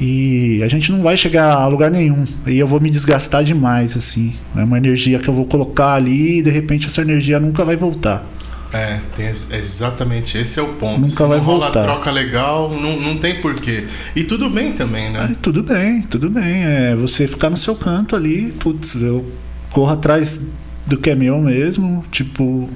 [0.00, 2.24] E a gente não vai chegar a lugar nenhum.
[2.46, 4.34] E eu vou me desgastar demais, assim.
[4.56, 7.76] É uma energia que eu vou colocar ali e de repente essa energia nunca vai
[7.76, 8.26] voltar.
[8.72, 10.38] É, tem, exatamente.
[10.38, 11.00] Esse é o ponto.
[11.00, 13.86] Nunca Se vai não rola troca legal, não, não tem porquê.
[14.14, 15.28] E tudo bem também, né?
[15.30, 16.64] É, tudo bem, tudo bem.
[16.64, 19.26] É você ficar no seu canto ali, putz, eu
[19.70, 20.40] corro atrás
[20.86, 22.68] do que é meu mesmo, tipo.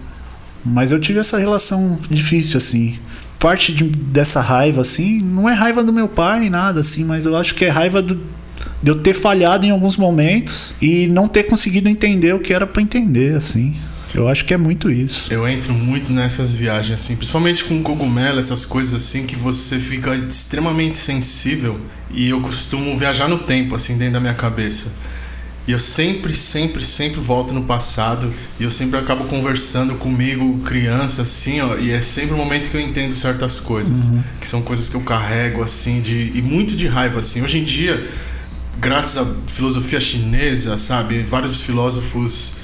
[0.64, 2.98] Mas eu tive essa relação difícil, assim.
[3.38, 7.36] Parte de, dessa raiva, assim, não é raiva do meu pai, nada, assim, mas eu
[7.36, 8.14] acho que é raiva do,
[8.82, 12.66] de eu ter falhado em alguns momentos e não ter conseguido entender o que era
[12.66, 13.76] para entender, assim.
[14.14, 15.32] Eu acho que é muito isso.
[15.32, 20.14] Eu entro muito nessas viagens, assim, principalmente com cogumelo, essas coisas assim, que você fica
[20.14, 21.80] extremamente sensível.
[22.10, 24.92] E eu costumo viajar no tempo, assim, dentro da minha cabeça.
[25.66, 31.22] E eu sempre, sempre, sempre volto no passado e eu sempre acabo conversando comigo, criança,
[31.22, 31.76] assim, ó.
[31.78, 34.22] E é sempre o momento que eu entendo certas coisas, Uhum.
[34.40, 37.42] que são coisas que eu carrego, assim, de e muito de raiva, assim.
[37.42, 38.06] Hoje em dia,
[38.78, 42.58] graças à filosofia chinesa, sabe, vários filósofos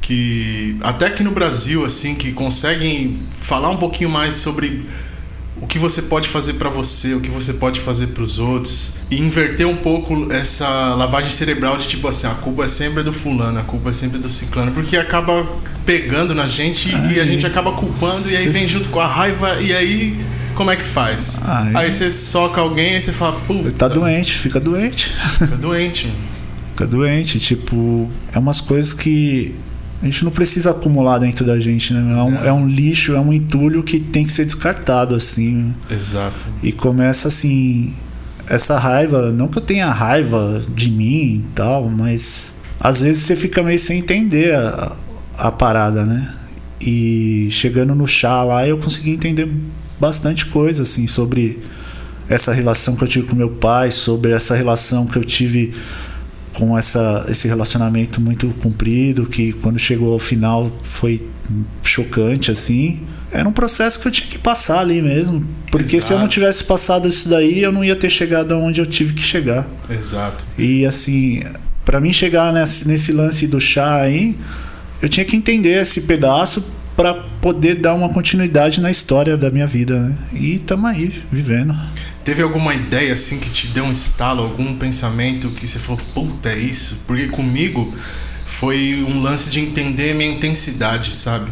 [0.00, 4.86] que até aqui no Brasil assim que conseguem falar um pouquinho mais sobre
[5.60, 8.92] o que você pode fazer para você, o que você pode fazer para os outros
[9.10, 13.12] e inverter um pouco essa lavagem cerebral de tipo assim, a culpa é sempre do
[13.12, 15.46] fulano, a culpa é sempre do ciclano, porque acaba
[15.84, 19.60] pegando na gente e a gente acaba culpando e aí vem junto com a raiva
[19.60, 20.16] e aí
[20.54, 21.40] como é que faz?
[21.44, 21.70] Ai.
[21.74, 25.14] Aí você soca alguém e você fala, puta, Tá doente, fica doente.
[25.38, 26.12] Fica doente.
[26.70, 27.38] fica doente.
[27.38, 29.54] Tipo, é umas coisas que
[30.00, 32.12] a gente não precisa acumular dentro da gente, né?
[32.12, 35.74] É um, é um lixo, é um entulho que tem que ser descartado, assim.
[35.90, 36.46] Exato.
[36.62, 37.94] E começa assim.
[38.48, 43.36] Essa raiva, não que eu tenha raiva de mim e tal, mas às vezes você
[43.36, 44.96] fica meio sem entender a,
[45.36, 46.34] a parada, né?
[46.80, 49.52] E chegando no chá lá, eu consegui entender
[50.00, 51.60] bastante coisa, assim, sobre
[52.28, 55.74] essa relação que eu tive com meu pai, sobre essa relação que eu tive
[56.58, 61.24] com essa, esse relacionamento muito comprido, que quando chegou ao final foi
[61.84, 63.00] chocante, assim.
[63.30, 65.46] Era um processo que eu tinha que passar ali mesmo.
[65.70, 66.34] Porque se eu não Exato.
[66.34, 69.68] tivesse passado isso daí, eu não ia ter chegado aonde eu tive que chegar.
[69.88, 70.44] Exato.
[70.58, 71.42] E assim,
[71.84, 74.36] para mim chegar nesse, nesse lance do chá aí,
[75.00, 76.64] eu tinha que entender esse pedaço
[76.96, 80.14] para poder dar uma continuidade na história da minha vida, né?
[80.32, 81.72] E tamo aí, vivendo.
[82.28, 86.50] Teve alguma ideia assim que te deu um estalo, algum pensamento que você falou, puta,
[86.50, 87.00] é isso?
[87.06, 87.94] Porque comigo
[88.44, 91.50] foi um lance de entender minha intensidade, sabe?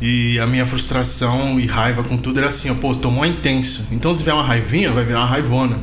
[0.00, 3.88] E a minha frustração e raiva com tudo era assim, ó, pô, tô mó intenso.
[3.90, 5.80] Então se vier uma raivinha, vai virar uma raivona.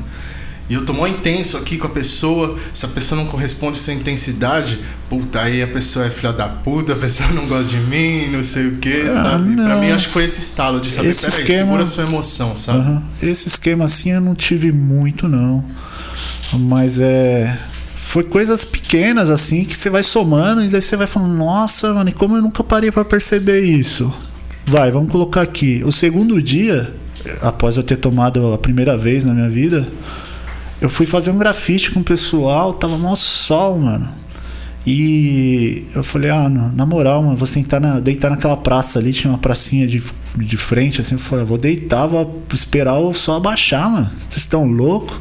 [0.68, 3.94] E eu tô mó intenso aqui com a pessoa, se a pessoa não corresponde essa
[3.94, 8.30] intensidade, puta, aí a pessoa é filha da puta, a pessoa não gosta de mim,
[8.32, 9.56] não sei o que, Ah, sabe?
[9.56, 9.80] Pra não.
[9.82, 12.56] mim acho que foi esse estalo de saber, Esse peraí, esquema- segura a sua emoção,
[12.56, 12.80] sabe?
[12.80, 13.04] Aham.
[13.22, 15.64] Esse esquema assim eu não tive muito, não.
[16.54, 17.58] Mas é.
[17.96, 22.10] Foi coisas pequenas assim que você vai somando e daí você vai falando, nossa, mano,
[22.10, 24.14] e como eu nunca parei pra perceber isso?
[24.66, 25.84] Vai, vamos colocar aqui.
[25.86, 26.94] O segundo dia,
[27.42, 29.88] após eu ter tomado a primeira vez na minha vida,
[30.82, 34.08] eu fui fazer um grafite com o pessoal, tava mó sol, mano.
[34.86, 39.32] E eu falei, ah, na, moral, mano, vou sentar na, deitar naquela praça ali, tinha
[39.32, 40.04] uma pracinha de,
[40.38, 44.12] de frente, assim, eu falei, vou deitar, vou esperar o sol abaixar, mano.
[44.16, 45.18] Vocês estão loucos?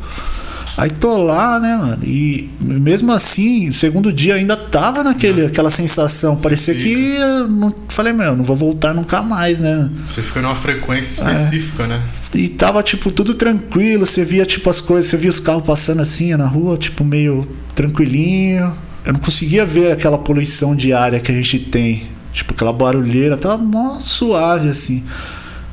[0.77, 1.99] Aí tô lá, né, mano?
[2.03, 6.37] E mesmo assim, segundo dia ainda tava naquele, aquela sensação.
[6.37, 6.85] Parecia fica.
[6.85, 9.89] que eu não, falei, meu, não vou voltar nunca mais, né?
[10.09, 12.03] Você fica numa frequência específica, né?
[12.35, 14.05] E tava, tipo, tudo tranquilo.
[14.05, 17.47] Você via, tipo, as coisas, você via os carros passando assim na rua, tipo, meio
[17.75, 18.77] tranquilinho.
[19.05, 22.03] Eu não conseguia ver aquela poluição diária que a gente tem.
[22.33, 25.05] Tipo, aquela barulheira, tava mó suave, assim.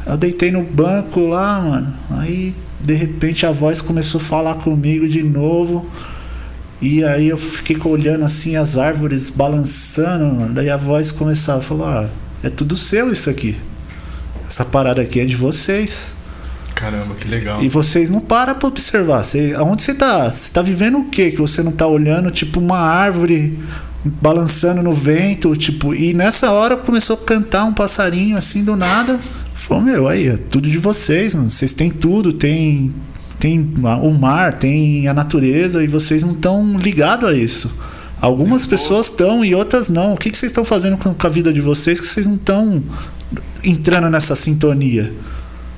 [0.06, 1.94] Eu deitei no banco lá, mano.
[2.12, 5.90] Aí, de repente, a voz começou a falar comigo de novo.
[6.82, 10.54] E aí eu fiquei olhando assim as árvores balançando, mano.
[10.54, 12.10] Daí a voz começava a falar: ah,
[12.44, 13.56] é tudo seu isso aqui.
[14.48, 16.14] Essa parada aqui é de vocês.
[16.74, 17.62] Caramba, que legal.
[17.62, 19.24] E vocês não param pra observar.
[19.24, 20.30] Você, aonde você tá?
[20.30, 21.30] Você tá vivendo o quê?
[21.30, 23.60] Que você não tá olhando, tipo, uma árvore
[24.04, 29.20] balançando no vento, tipo, e nessa hora começou a cantar um passarinho assim do nada.
[29.54, 31.50] Falou, meu, aí, é tudo de vocês, mano.
[31.50, 32.94] Vocês têm tudo, tem,
[33.40, 37.72] tem o mar, tem a natureza, e vocês não estão ligados a isso.
[38.20, 40.14] Algumas pessoas estão e outras não.
[40.14, 42.84] O que, que vocês estão fazendo com a vida de vocês que vocês não estão
[43.64, 45.14] entrando nessa sintonia?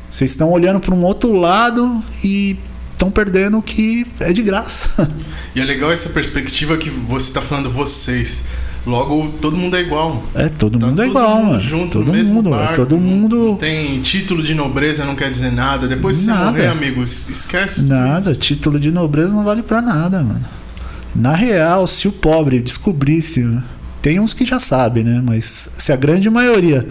[0.10, 2.58] Vocês estão olhando para um outro lado e
[2.94, 5.10] estão perdendo o que é de graça.
[5.56, 8.46] E é legal essa perspectiva que você está falando vocês.
[8.86, 10.24] Logo, todo mundo é igual.
[10.36, 11.60] É, todo Tá mundo é todo igual, mundo mano.
[11.62, 13.56] junto todo mundo, é barco, todo não- mundo.
[13.60, 15.88] Tem título de nobreza, não quer dizer nada.
[15.88, 16.46] Depois que você Nada.
[16.52, 17.84] morrer, amigo, es- esquece.
[17.86, 18.40] Nada, isso.
[18.40, 20.44] título de nobreza não vale pra nada, mano.
[21.16, 23.48] Na real, se o pobre descobrisse,
[24.02, 25.22] tem uns que já sabem, né?
[25.24, 26.86] Mas se a grande maioria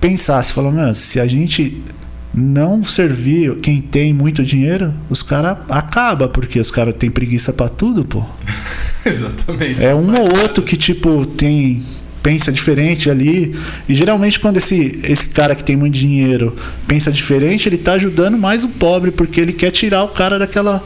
[0.00, 1.82] pensasse, falando, "Meu, se a gente
[2.34, 7.68] não servir quem tem muito dinheiro, os caras acaba porque os caras têm preguiça pra
[7.68, 8.24] tudo, pô.
[9.06, 9.84] Exatamente.
[9.84, 10.40] É um ou nada.
[10.40, 11.82] outro que, tipo, tem.
[12.22, 13.54] pensa diferente ali.
[13.88, 18.38] E geralmente quando esse, esse cara que tem muito dinheiro pensa diferente, ele tá ajudando
[18.38, 20.82] mais o pobre, porque ele quer tirar o cara daquela.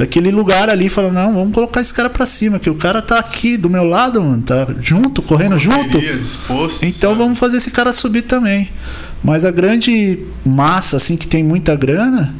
[0.00, 3.18] Daquele lugar ali, falando, não, vamos colocar esse cara pra cima, que o cara tá
[3.18, 6.00] aqui do meu lado, mano, tá junto, correndo junto.
[6.00, 6.82] Disposto.
[6.86, 7.22] Então sabe?
[7.22, 8.70] vamos fazer esse cara subir também.
[9.22, 12.34] Mas a grande massa, assim, que tem muita grana,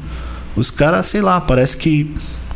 [0.56, 2.14] os caras, sei lá, parece que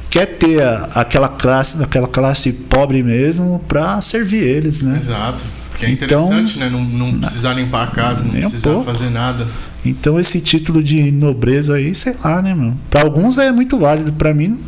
[0.09, 4.97] quer ter a- aquela classe, aquela classe pobre mesmo pra servir eles, né?
[4.97, 5.45] Exato.
[5.69, 6.71] Porque é Então- interessante, né?
[6.71, 8.87] Não, não precisar limpar a casa, não um precisar pouco.
[8.91, 9.47] fazer nada.
[9.85, 12.81] Então esse título de nobreza aí, sei lá, né, mano?
[12.89, 14.59] Pra alguns é muito válido, pra mim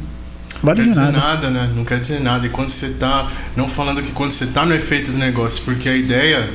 [0.62, 1.18] vale Não quer dizer nada.
[1.18, 1.50] nada.
[1.50, 1.70] né?
[1.74, 2.46] Não quer dizer nada.
[2.46, 3.30] E quando você tá.
[3.56, 6.48] Não falando que quando você tá no efeito do negócio, porque a ideia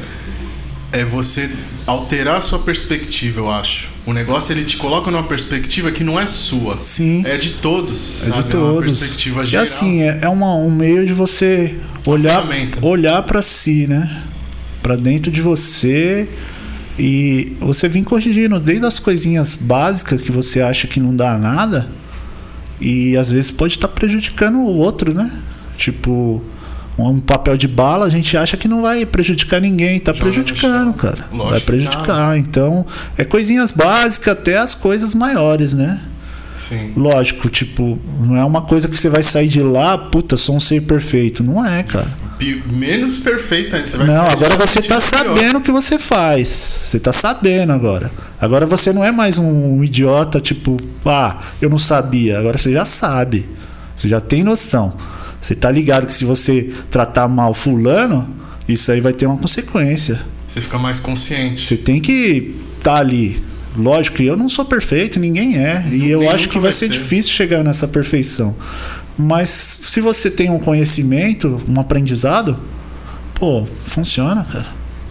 [0.91, 1.49] é você
[1.87, 3.89] alterar a sua perspectiva, eu acho.
[4.05, 6.81] O negócio ele te coloca numa perspectiva que não é sua.
[6.81, 7.23] Sim.
[7.25, 8.49] É de todos, É sabe?
[8.49, 8.95] de É uma todos.
[8.99, 9.63] perspectiva E geral.
[9.63, 12.85] assim, é, é uma- um meio de você olhar, ferramenta.
[12.85, 14.23] olhar para si, né?
[14.83, 16.27] Pra dentro de você
[16.99, 21.87] e você vir corrigindo desde as coisinhas básicas que você acha que não dá nada
[22.81, 25.31] e às vezes pode estar prejudicando o outro, né?
[25.77, 26.43] Tipo,
[26.97, 30.93] um papel de bala a gente acha que não vai prejudicar ninguém, tá Joga prejudicando,
[30.93, 31.25] cara.
[31.31, 32.37] Lógico vai que prejudicar.
[32.37, 32.85] Então,
[33.17, 36.01] é coisinhas básicas até as coisas maiores, né?
[36.69, 36.93] Sim.
[36.95, 40.59] Lógico, tipo, não é uma coisa que você vai sair de lá, puta, sou um
[40.59, 41.43] ser perfeito.
[41.43, 42.07] Não é, cara.
[42.71, 43.87] Menos perfeito ainda.
[43.87, 45.01] Você vai Não, agora você tá sentindo pior.
[45.01, 46.47] sabendo o que você faz.
[46.49, 48.11] Você tá sabendo agora.
[48.39, 52.39] Agora você não é mais um idiota, tipo, ah, eu não sabia.
[52.39, 53.47] Agora você já sabe.
[53.95, 54.93] Você já tem noção.
[55.39, 58.27] Você tá ligado que se você tratar mal fulano,
[58.67, 60.19] isso aí vai ter uma consequência.
[60.47, 61.65] Você fica mais consciente.
[61.65, 63.41] Você tem que estar ali.
[63.77, 65.85] Lógico que eu não sou perfeito, ninguém é.
[65.91, 66.93] E eu acho que vai ser, ser.
[66.93, 68.55] difícil chegar nessa perfeição.
[69.17, 72.59] Mas se você tem um conhecimento, um aprendizado,
[73.35, 74.67] pô, funciona, cara.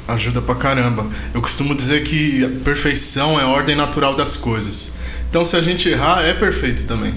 [0.09, 1.07] Ajuda pra caramba.
[1.33, 4.95] Eu costumo dizer que a perfeição é a ordem natural das coisas.
[5.29, 7.15] Então, se a gente errar, é perfeito também.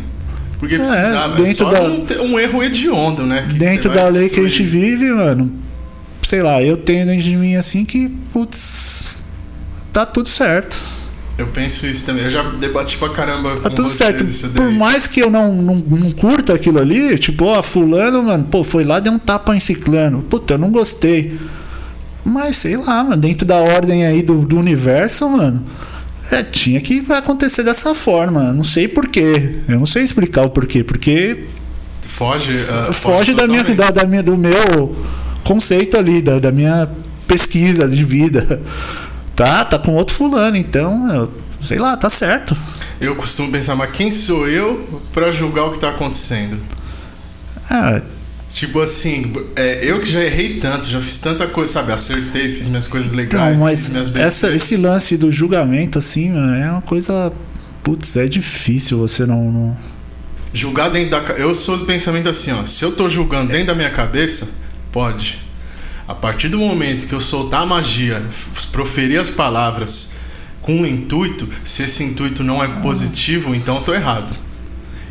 [0.60, 1.34] Porque precisava.
[1.34, 3.47] É, dentro só da- um, um erro hediondo, né?
[3.49, 4.97] que dentro da lei que a gente destruir.
[4.97, 5.51] vive, mano,
[6.21, 9.15] sei lá, eu tenho dentro de mim assim que, putz,
[9.91, 10.79] tá tudo certo.
[11.38, 12.24] Eu penso isso também.
[12.26, 14.24] Eu já debati pra caramba Tá com tudo certo.
[14.54, 18.63] Por mais que eu não, não, não curta aquilo ali, tipo, ó, fulano, mano, pô,
[18.63, 20.22] foi lá, deu um tapa em ciclano.
[20.22, 21.39] Puta, eu não gostei.
[22.24, 25.65] Mas sei lá, mano, dentro da ordem aí do, do universo, mano.
[26.32, 28.54] É, tinha que acontecer dessa forma.
[28.54, 29.58] Não sei porquê.
[29.67, 30.84] Eu não sei explicar o porquê.
[30.84, 31.46] Porque
[32.08, 34.96] Foge, ah, foge da minha, da, da minha, do meu
[35.43, 36.89] conceito ali, da, da minha
[37.28, 38.62] pesquisa de vida.
[39.36, 42.56] Tá, tá com outro fulano, então, eu, sei lá, tá certo.
[43.02, 46.60] Eu costumo pensar, mas quem sou eu pra julgar o que tá acontecendo?
[47.69, 48.02] Ah,
[48.52, 51.91] Tipo assim, é, eu que já errei tanto, já fiz tanta coisa, sabe?
[51.91, 56.30] Acertei, fiz minhas coisas legais, Então, fiz mas minhas essa, esse lance do julgamento, assim,
[56.62, 57.34] é uma coisa.
[57.82, 59.52] Putz, é difícil você não.
[59.52, 59.78] não-
[60.54, 61.34] Julgar dentro da.
[61.34, 62.63] Eu sou do pensamento assim, ó.
[62.67, 64.48] Se eu tô julgando dentro da minha cabeça,
[64.91, 65.42] pode.
[66.08, 68.22] A partir do momento que eu soltar a magia,
[68.72, 70.12] proferir as palavras
[70.62, 74.34] com um intuito, se esse intuito não é positivo, então eu tô errado.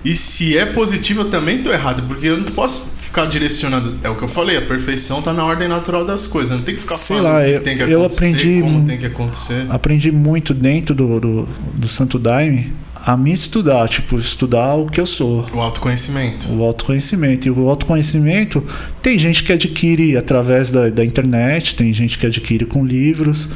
[0.04, 3.96] E se é positivo, eu também tô errado, porque eu não posso ficar direcionando.
[4.02, 6.50] É o que eu falei, a perfeição tá na ordem natural das coisas.
[6.58, 8.86] Não tem que ficar Sei falando lá, que eu- tem que eu acontecer, aprendi como
[8.86, 9.66] tem que acontecer.
[9.70, 12.72] Aprendi muito dentro do, do, do Santo Daime
[13.04, 15.44] a me estudar, tipo, estudar o que eu sou.
[15.52, 16.48] O autoconhecimento.
[16.52, 17.48] O autoconhecimento.
[17.48, 18.64] E o autoconhecimento
[19.02, 23.48] tem gente que adquire através da, da internet, tem gente que adquire com livros.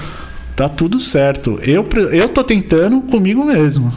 [0.57, 1.61] Tá tudo certo.
[1.63, 3.93] Eu, eu tô tentando comigo mesmo.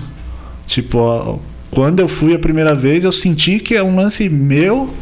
[0.67, 1.39] Tipo, ó,
[1.71, 4.93] quando eu fui a primeira vez, eu senti que é um lance meu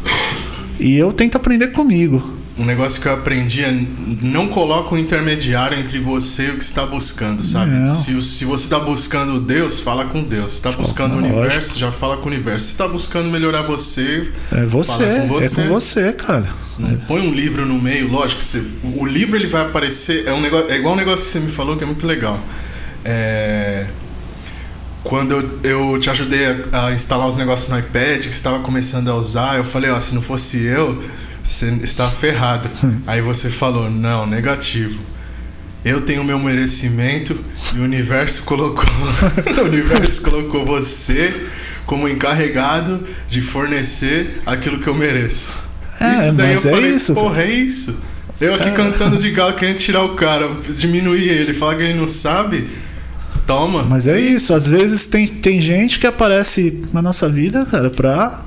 [0.80, 2.37] e eu tento aprender comigo.
[2.58, 3.72] Um negócio que eu aprendi é
[4.20, 7.70] não coloca um intermediário entre você e o que você está buscando, sabe?
[7.70, 7.92] Não.
[7.92, 10.50] Se, se você está buscando Deus, fala com Deus.
[10.50, 11.38] Se está buscando o lógico.
[11.38, 12.66] universo, já fala com o universo.
[12.66, 15.62] Se está buscando melhorar você, É você, Fala com é você.
[15.62, 16.48] com você, cara.
[16.76, 18.08] não põe um livro no meio.
[18.10, 20.26] Lógico, você- o livro ele vai aparecer.
[20.26, 22.38] É, um negócio, é igual um negócio que você me falou que é muito legal.
[23.04, 23.86] É,
[25.04, 28.58] quando eu, eu te ajudei a, a instalar os negócios no iPad, que você estava
[28.58, 31.00] começando a usar, eu falei, ó, se não fosse eu,
[31.48, 32.68] você está ferrado.
[33.06, 34.98] Aí você falou, não, negativo.
[35.84, 37.38] Eu tenho o meu merecimento
[37.74, 38.84] e o universo colocou,
[39.62, 41.46] o universo colocou você
[41.86, 45.56] como encarregado de fornecer aquilo que eu mereço.
[46.00, 47.14] É, mas é isso.
[47.14, 47.98] porra, é isso.
[48.40, 52.08] Eu aqui cantando de galo, querendo tirar o cara, diminuir ele, falar que ele não
[52.08, 52.68] sabe.
[53.46, 53.84] Toma.
[53.84, 58.44] Mas é isso, às vezes tem, tem gente que aparece na nossa vida, cara, pra,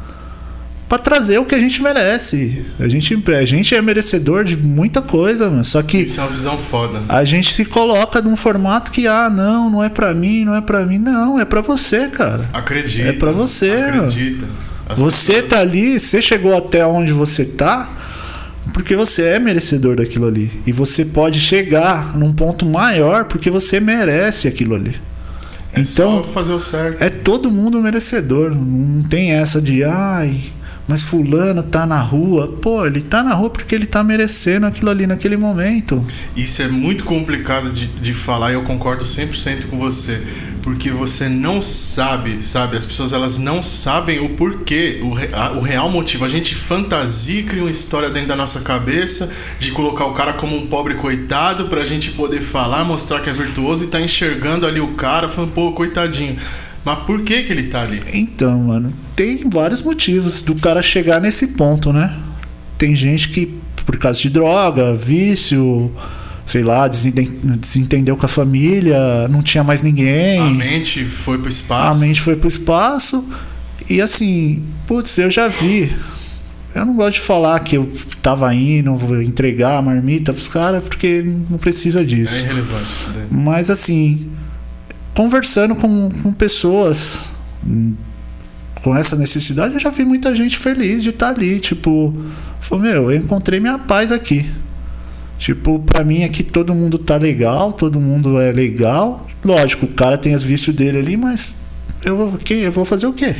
[0.92, 2.66] pra trazer o que a gente merece.
[2.78, 5.64] A gente, a gente é merecedor de muita coisa, mano.
[5.64, 7.02] Só que Isso é uma visão foda.
[7.08, 10.60] a gente se coloca num formato que, ah, não, não é pra mim, não é
[10.60, 10.98] pra mim.
[10.98, 12.44] Não, é pra você, cara.
[12.52, 13.08] Acredita.
[13.08, 14.08] É pra você, mano.
[14.10, 14.46] Acredita.
[14.98, 17.88] Você pessoas- tá ali, você chegou até onde você tá,
[18.74, 20.52] porque você é merecedor daquilo ali.
[20.68, 25.00] E você pode chegar num ponto maior porque você merece aquilo ali.
[25.74, 27.02] É então, só fazer o certo.
[27.02, 28.54] é todo mundo merecedor.
[28.54, 30.38] Não tem essa de, ai,
[30.92, 32.48] mas fulano tá na rua.
[32.62, 36.06] Pô, ele tá na rua porque ele tá merecendo aquilo ali naquele momento.
[36.36, 40.22] Isso é muito complicado de, de falar e eu concordo 100% com você.
[40.62, 42.78] Porque você não sabe, sabe?
[42.78, 46.24] As pessoas elas não sabem o porquê, o, re- a- o real motivo.
[46.24, 50.34] A gente fantasia e cria uma história dentro da nossa cabeça de colocar o cara
[50.34, 54.68] como um pobre coitado pra gente poder falar, mostrar que é virtuoso e tá enxergando
[54.68, 56.38] ali o cara, falando, pô, coitadinho.
[56.84, 58.02] Mas por que que ele tá ali?
[58.14, 62.18] Então, mano, tem vários motivos do cara chegar nesse ponto, né?
[62.78, 63.46] Tem gente que,
[63.86, 65.92] por causa de droga, vício,
[66.46, 70.40] sei lá, desenten- desentendeu com a família, não tinha mais ninguém.
[70.40, 72.00] A mente foi pro A espaço.
[72.00, 73.24] mente foi pro espaço.
[73.90, 75.92] E assim, putz, eu já vi.
[76.74, 77.92] Eu não gosto de falar que eu
[78.22, 82.34] tava indo, vou entregar a marmita pros caras, porque não precisa disso.
[82.34, 83.26] É irrelevante isso daí.
[83.30, 84.30] Mas assim,
[85.16, 87.22] conversando com, com pessoas
[88.84, 91.60] com essa necessidade, eu já vi muita gente feliz de estar ali.
[91.60, 92.14] Tipo,
[92.60, 94.50] falou, meu, eu encontrei minha paz aqui.
[95.38, 99.28] Tipo, pra mim aqui todo mundo tá legal, todo mundo é legal.
[99.44, 101.50] Lógico, o cara tem os vícios dele ali, mas
[102.04, 103.36] eu, vou- que- eu vou fazer o quê?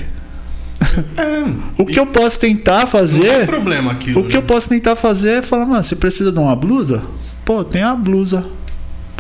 [1.18, 1.44] É,
[1.82, 4.22] O que eu posso tentar não tem fazer problema aquilo.
[4.22, 4.48] o que eu né?
[4.48, 7.02] posso tentar fazer é falar, mano, você precisa de uma blusa?
[7.46, 8.46] Pô, tem a blusa.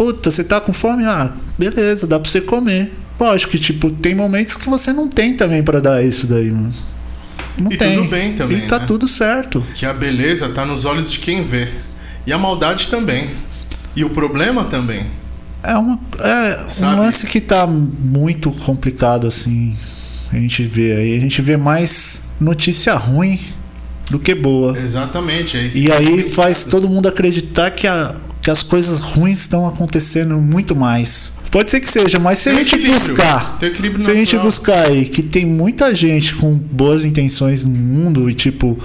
[0.01, 1.05] Puta, você tá com fome?
[1.05, 2.91] Ah, beleza, dá pra você comer.
[3.19, 6.73] Lógico que, tipo, tem momentos que você não tem também pra dar isso daí, mano.
[7.55, 7.97] Não E tem.
[7.97, 8.85] tudo bem também, E tá né?
[8.87, 9.63] tudo certo.
[9.75, 11.67] Que a beleza tá nos olhos de quem vê.
[12.25, 13.29] E a maldade também.
[13.95, 15.05] E o problema também.
[15.61, 19.75] É, uma, é um lance que tá muito complicado, assim.
[20.33, 21.15] A gente vê aí.
[21.15, 23.39] A gente vê mais notícia ruim
[24.09, 24.75] do que boa.
[24.79, 25.77] Exatamente, é isso.
[25.77, 26.33] E é aí complicado.
[26.33, 31.33] faz todo mundo acreditar que, a, que as coisas ruins estão acontecendo muito mais.
[31.51, 33.65] Pode ser que seja, mas se a Tem gente equilíbrio, buscar, se
[34.09, 34.43] a gente natural.
[34.45, 38.79] buscar aí que tem muita gente com boas intenções no mundo e tipo,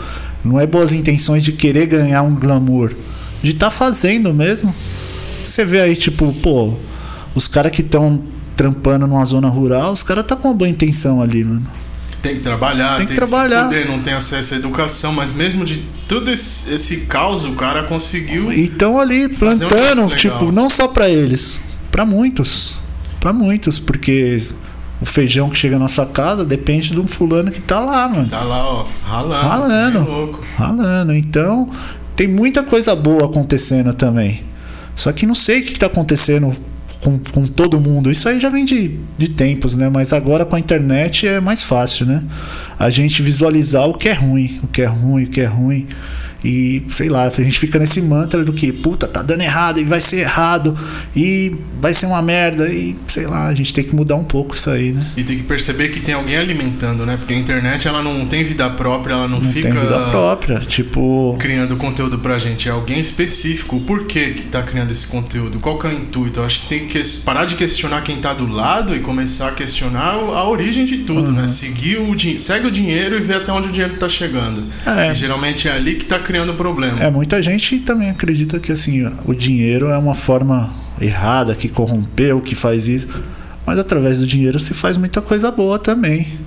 [0.44, 2.92] não é boas intenções de querer ganhar um glamour,
[3.42, 4.74] de estar fazendo mesmo.
[5.44, 6.74] Você vê aí tipo, pô,
[7.36, 8.22] os caras que estão
[8.56, 11.66] trampando numa zona rural, os caras tá com uma boa intenção ali, mano.
[12.26, 13.64] Tem que trabalhar, Tem que se trabalhar.
[13.64, 17.84] fuder, não tem acesso à educação, mas mesmo de todo esse, esse caos, o cara
[17.84, 18.50] conseguiu.
[18.52, 20.16] E estão ali um plantando, legal.
[20.16, 21.58] tipo, não só pra eles,
[21.90, 22.76] pra muitos.
[23.20, 24.42] Pra muitos, porque
[25.00, 28.28] o feijão que chega na sua casa depende de um fulano que tá lá, mano.
[28.28, 29.48] Tá lá, ó, ralando.
[29.48, 29.98] Ralando.
[29.98, 30.44] é louco.
[30.56, 31.14] Ralando.
[31.14, 31.68] Então,
[32.14, 34.44] tem muita coisa boa acontecendo também.
[34.94, 36.56] Só que não sei o que, que tá acontecendo
[37.02, 38.10] com, com todo mundo.
[38.10, 39.88] Isso aí já vem de, de tempos, né?
[39.88, 42.22] Mas agora com a internet é mais fácil, né?
[42.78, 45.86] A gente visualizar o que é ruim, o que é ruim, o que é ruim.
[46.46, 49.84] E sei lá, a gente fica nesse mantra do que, puta, tá dando errado e
[49.84, 50.76] vai ser errado
[51.14, 54.54] e vai ser uma merda e sei lá, a gente tem que mudar um pouco
[54.54, 55.04] isso aí, né?
[55.16, 57.16] E tem que perceber que tem alguém alimentando, né?
[57.16, 60.60] Porque a internet ela não tem vida própria, ela não, Não fica tem vida própria,
[60.60, 62.68] tipo, criando conteúdo pra gente.
[62.68, 63.76] É alguém específico.
[63.76, 65.58] O porquê que tá criando esse conteúdo?
[65.58, 66.40] Qual que é o intuito?
[66.40, 69.52] Eu acho que tem que parar de questionar quem tá do lado e começar a
[69.52, 71.32] questionar a origem de tudo, Uhum.
[71.32, 71.48] né?
[71.48, 74.64] Seguir o segue o dinheiro e ver até onde o dinheiro tá chegando.
[74.86, 75.10] É.
[75.10, 77.02] E geralmente é ali que tá criando o problema.
[77.02, 80.70] É, muita gente também acredita que assim, o dinheiro é uma forma
[81.00, 83.08] errada, que corrompeu, que faz isso.
[83.66, 86.38] Mas através do dinheiro se faz muita coisa boa também.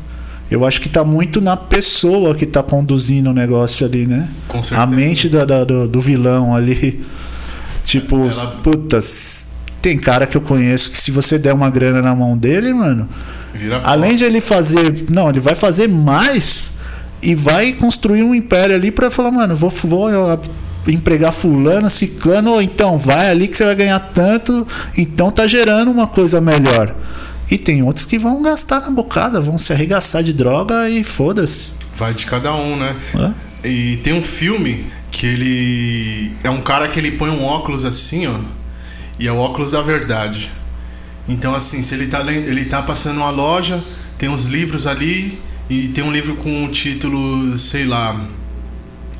[0.49, 4.27] Eu acho que tá muito na pessoa que tá conduzindo o negócio ali, né?
[4.47, 4.81] Com certeza.
[4.81, 7.03] A mente da- da- do, do vilão ali.
[7.83, 9.47] Tipo, Ela- putas.
[9.81, 13.07] Tem cara que eu conheço que se você der uma grana na mão dele, mano,
[13.53, 13.81] Vira.
[13.83, 15.05] Além de ele fazer.
[15.09, 16.69] Não, ele vai fazer mais
[17.21, 20.09] e vai construir um império ali pra falar, mano, vou, vou
[20.87, 24.67] empregar fulano, ciclano, ou então vai ali que você vai ganhar tanto,
[24.97, 26.95] então tá gerando uma coisa melhor.
[27.51, 31.71] E tem outros que vão gastar na bocada, vão se arregaçar de droga e foda-se.
[31.95, 32.95] Vai de cada um, né?
[33.15, 33.33] Hã?
[33.63, 36.31] E tem um filme que ele.
[36.43, 38.39] É um cara que ele põe um óculos assim, ó.
[39.17, 40.51] E é o óculos da verdade.
[41.27, 43.83] Então, assim, se ele tá lendo, ele tá passando uma loja,
[44.17, 45.39] tem uns livros ali,
[45.69, 48.19] e tem um livro com o título, sei lá.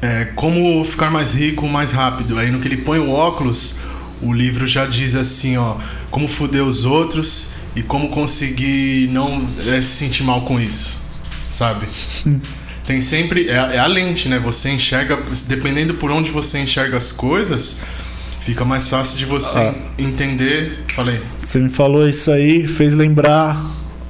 [0.01, 2.37] É, como ficar mais rico mais rápido.
[2.39, 3.75] Aí no que ele põe o óculos,
[4.21, 5.75] o livro já diz assim, ó,
[6.09, 10.99] como fuder os outros e como conseguir não é, se sentir mal com isso,
[11.47, 11.85] sabe?
[12.85, 13.47] Tem sempre.
[13.49, 14.39] É, é a lente, né?
[14.39, 15.19] Você enxerga.
[15.47, 17.77] Dependendo por onde você enxerga as coisas,
[18.39, 19.75] fica mais fácil de você Ah.
[19.97, 20.85] entender.
[20.95, 21.19] Falei.
[21.37, 23.63] Você me falou isso aí, fez lembrar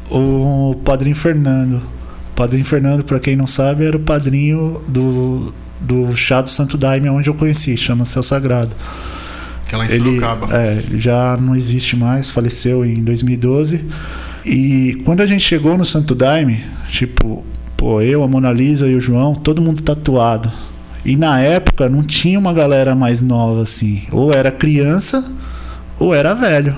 [0.10, 1.82] o Padrinho Fernando.
[2.40, 6.78] O Padrinho Fernando, pra quem não sabe, era o padrinho do, do chá do Santo
[6.78, 8.74] Daime, onde eu conheci, chama Céu Sagrado.
[9.68, 10.20] Que ela em Ele,
[10.50, 13.84] é, já não existe mais, faleceu em 2012.
[14.46, 17.44] E quando a gente chegou no Santo Daime, tipo,
[17.76, 20.50] pô, eu, a Mona Lisa e o João, todo mundo tatuado.
[21.04, 24.04] E na época não tinha uma galera mais nova assim.
[24.14, 25.30] Ou era criança
[26.00, 26.74] ou era velho.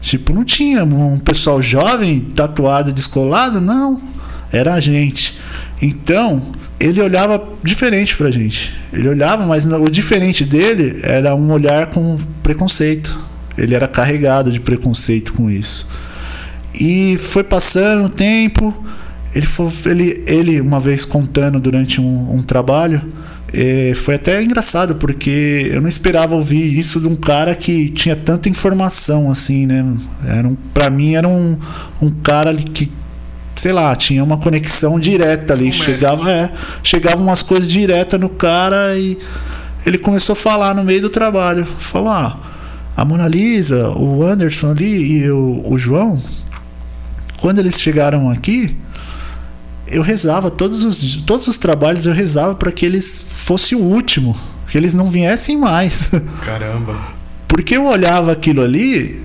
[0.00, 4.10] Tipo, não tinha um pessoal jovem tatuado, descolado, não.
[4.52, 5.38] Era a gente.
[5.80, 6.42] Então,
[6.78, 8.74] ele olhava diferente pra gente.
[8.92, 13.18] Ele olhava, mas o diferente dele era um olhar com preconceito.
[13.56, 15.88] Ele era carregado de preconceito com isso.
[16.74, 18.74] E foi passando o tempo.
[19.34, 23.00] Ele, foi, ele, ele, uma vez contando durante um, um trabalho,
[23.52, 28.16] eh, foi até engraçado, porque eu não esperava ouvir isso de um cara que tinha
[28.16, 29.84] tanta informação assim, né?
[30.26, 31.58] Era um, pra mim era um,
[32.00, 32.90] um cara que,
[33.56, 35.72] sei lá, tinha uma conexão direta ali.
[35.72, 36.50] Chegava, é,
[36.82, 39.18] chegava umas coisas diretas no cara e
[39.84, 41.64] ele começou a falar no meio do trabalho.
[41.64, 42.38] Falou, ah,
[42.96, 46.20] a Mona Lisa, o Anderson ali e o, o João,
[47.40, 48.76] quando eles chegaram aqui,
[49.86, 54.36] eu rezava todos os, todos os trabalhos, eu rezava para que eles fosse o último,
[54.68, 56.10] que eles não viessem mais.
[56.42, 56.96] Caramba.
[57.46, 59.22] Porque eu olhava aquilo ali,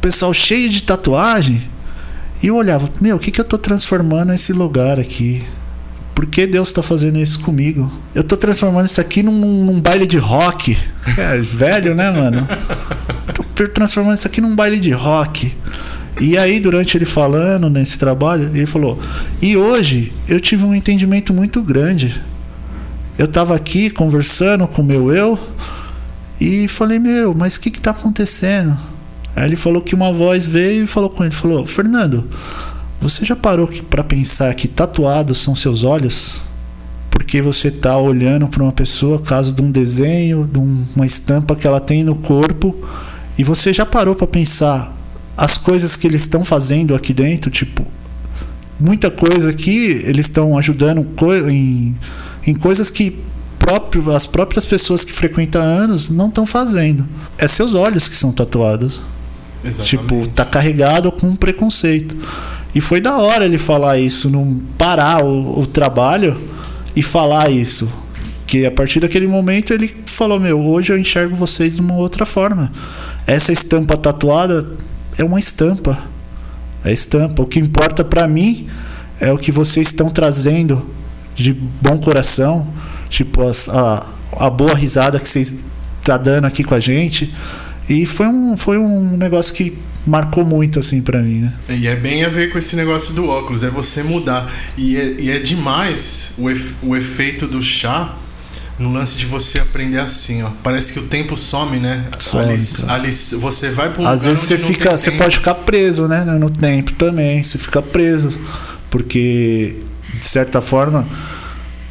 [0.00, 1.62] pessoal cheio de tatuagem,
[2.42, 5.44] e eu olhava, meu, o que, que eu tô transformando esse lugar aqui?
[6.14, 7.90] Por que Deus tá fazendo isso comigo?
[8.14, 10.76] Eu tô transformando isso aqui num, num baile de rock.
[11.18, 12.46] É, velho, né, mano?
[13.34, 15.52] Tô transformando isso aqui num baile de rock.
[16.20, 19.00] E aí, durante ele falando nesse trabalho, ele falou:
[19.42, 22.22] E hoje eu tive um entendimento muito grande.
[23.18, 25.38] Eu tava aqui conversando com o meu eu
[26.40, 28.78] e falei: Meu, mas o que que tá acontecendo?
[29.34, 32.28] Aí ele falou que uma voz veio e falou com ele: falou, Fernando,
[33.00, 36.40] você já parou para pensar que tatuados são seus olhos?
[37.10, 41.54] Porque você tá olhando para uma pessoa, caso de um desenho, de um- uma estampa
[41.54, 42.74] que ela tem no corpo,
[43.38, 44.94] e você já parou para pensar
[45.36, 47.86] as coisas que eles estão fazendo aqui dentro, tipo,
[48.78, 51.08] muita coisa aqui eles estão ajudando
[51.50, 51.96] em,
[52.46, 53.18] em coisas que
[53.58, 57.06] próprio, as próprias pessoas que frequentam anos não estão fazendo.
[57.38, 59.00] É seus olhos que são tatuados.
[59.64, 59.88] Exatamente.
[59.96, 62.16] Tipo, tá carregado com preconceito.
[62.74, 66.40] E foi da hora ele falar isso, não parar o, o trabalho
[66.96, 67.90] e falar isso.
[68.46, 72.24] Que a partir daquele momento ele falou: Meu, hoje eu enxergo vocês de uma outra
[72.26, 72.70] forma.
[73.26, 74.66] Essa estampa tatuada
[75.16, 75.98] é uma estampa.
[76.84, 77.42] É estampa.
[77.42, 78.66] O que importa pra mim
[79.20, 80.84] é o que vocês estão trazendo
[81.34, 82.68] de bom coração.
[83.08, 84.06] Tipo, as- a,
[84.36, 85.64] a boa risada que vocês
[86.02, 87.32] tá dando aqui com a gente.
[87.88, 89.76] E foi um, foi um negócio que
[90.06, 91.52] marcou muito, assim, para mim, né?
[91.68, 94.52] E é bem a ver com esse negócio do óculos, é você mudar.
[94.76, 98.16] E é, e é demais o, efe, o efeito do chá
[98.78, 100.50] no lance de você aprender assim, ó.
[100.62, 102.06] Parece que o tempo some, né?
[102.18, 102.56] Some, ali,
[102.88, 105.22] ali você vai pra um Às vezes você fica, você tempo.
[105.22, 107.44] pode ficar preso, né, no tempo também.
[107.44, 108.38] Você fica preso,
[108.90, 109.76] porque
[110.16, 111.08] de certa forma,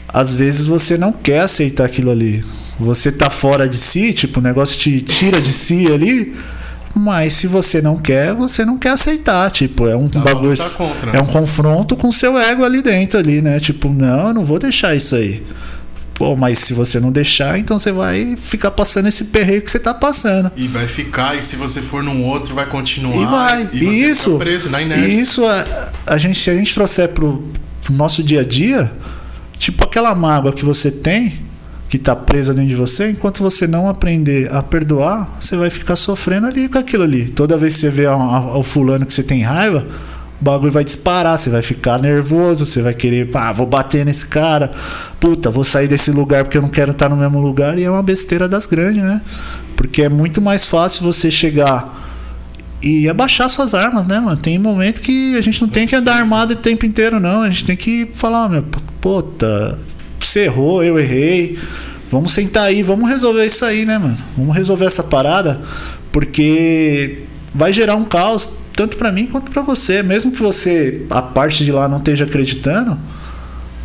[0.07, 2.43] às vezes você não quer aceitar aquilo ali.
[2.81, 6.35] Você tá fora de si, tipo, o negócio te tira de si ali.
[6.93, 10.57] Mas se você não quer, você não quer aceitar, tipo, é um Dá pra bagulho,
[10.75, 11.19] contra, né?
[11.19, 13.61] é um confronto com seu ego ali dentro ali, né?
[13.61, 15.41] Tipo, não, eu não vou deixar isso aí.
[16.13, 19.79] Pô, mas se você não deixar, então você vai ficar passando esse perreio que você
[19.79, 20.51] tá passando.
[20.57, 23.15] E vai ficar, e se você for num outro, vai continuar.
[23.15, 23.69] E vai.
[23.71, 25.07] E E isso, preso na inércia.
[25.07, 27.41] e isso a, a gente, se a gente trouxer pro,
[27.85, 28.91] pro nosso dia a dia,
[29.57, 31.39] tipo aquela mágoa que você tem,
[31.91, 35.97] que tá presa dentro de você, enquanto você não aprender a perdoar, você vai ficar
[35.97, 37.25] sofrendo ali com aquilo ali.
[37.25, 39.85] Toda vez que você vê o fulano que você tem raiva,
[40.39, 44.25] o bagulho vai disparar, você vai ficar nervoso, você vai querer, pá, vou bater nesse
[44.25, 44.71] cara,
[45.19, 47.91] puta, vou sair desse lugar porque eu não quero estar no mesmo lugar, e é
[47.91, 49.21] uma besteira das grandes, né?
[49.75, 52.07] Porque é muito mais fácil você chegar
[52.81, 54.37] e abaixar suas armas, né, mano?
[54.37, 57.41] Tem momento que a gente não tem que andar armado o tempo inteiro, não.
[57.41, 58.63] A gente tem que falar, meu,
[59.01, 59.77] puta,
[60.27, 61.57] você errou, eu errei.
[62.09, 64.17] Vamos sentar aí, vamos resolver isso aí, né, mano?
[64.37, 65.61] Vamos resolver essa parada,
[66.11, 67.23] porque
[67.55, 70.03] vai gerar um caos tanto pra mim quanto pra você.
[70.03, 72.99] Mesmo que você, a parte de lá, não esteja acreditando,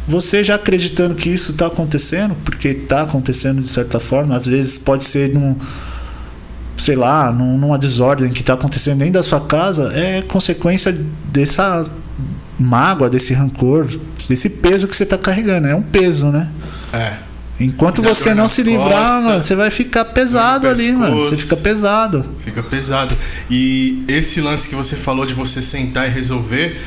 [0.08, 4.78] você já acreditando que isso tá acontecendo, porque tá acontecendo de certa forma, às vezes
[4.78, 5.56] pode ser num
[6.76, 10.96] sei lá, num- numa desordem que tá acontecendo dentro da sua casa, é consequência
[11.32, 11.84] dessa
[12.58, 13.88] mágoa, desse rancor,
[14.28, 15.66] desse peso que você tá carregando.
[15.66, 16.50] É um peso, né?
[16.92, 17.26] É.
[17.58, 21.16] Enquanto Dá você não se livrar, costas, mano, você vai ficar pesado no ali, mano.
[21.16, 21.42] Você pescoço.
[21.42, 22.26] fica pesado.
[22.44, 23.16] Fica pesado.
[23.50, 26.78] E esse lance que você falou de você sentar e resolver,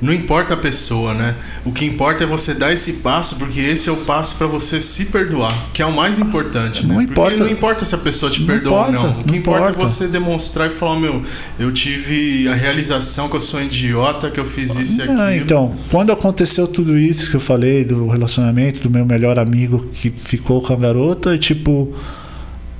[0.00, 1.36] não importa a pessoa, né?
[1.64, 4.80] O que importa é você dar esse passo, porque esse é o passo pra você
[4.80, 6.88] se perdoar, que é o mais importante, né?
[6.88, 7.36] Não Porque importa.
[7.36, 9.20] não importa se a pessoa te Não perdoa ou importa, não.
[9.20, 9.88] O que não importa, é importa.
[9.88, 11.22] você demonstrar e falar, meu,
[11.58, 15.20] eu tive a realização que eu sou idiota, que eu fiz isso e aquilo.
[15.20, 19.86] Ah, então, quando aconteceu tudo isso que eu falei do relacionamento do meu melhor amigo
[19.92, 21.94] que ficou com a garota, e, tipo,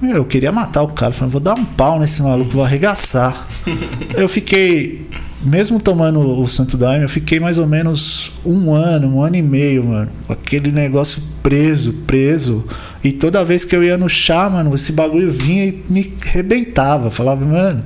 [0.00, 1.12] meu, eu queria matar o cara.
[1.12, 3.46] Falei, vou dar um pau nesse maluco, vou arregaçar.
[4.14, 5.06] eu fiquei,
[5.43, 9.43] mesmo tomando o Santo Daime, eu fiquei mais ou menos um ano, um ano e
[9.43, 12.64] meio, mano, aquele negócio preso, preso.
[13.05, 17.11] E toda vez que eu ia no chá, mano, esse bagulho vinha e me rebentava.
[17.11, 17.84] Falava, mano,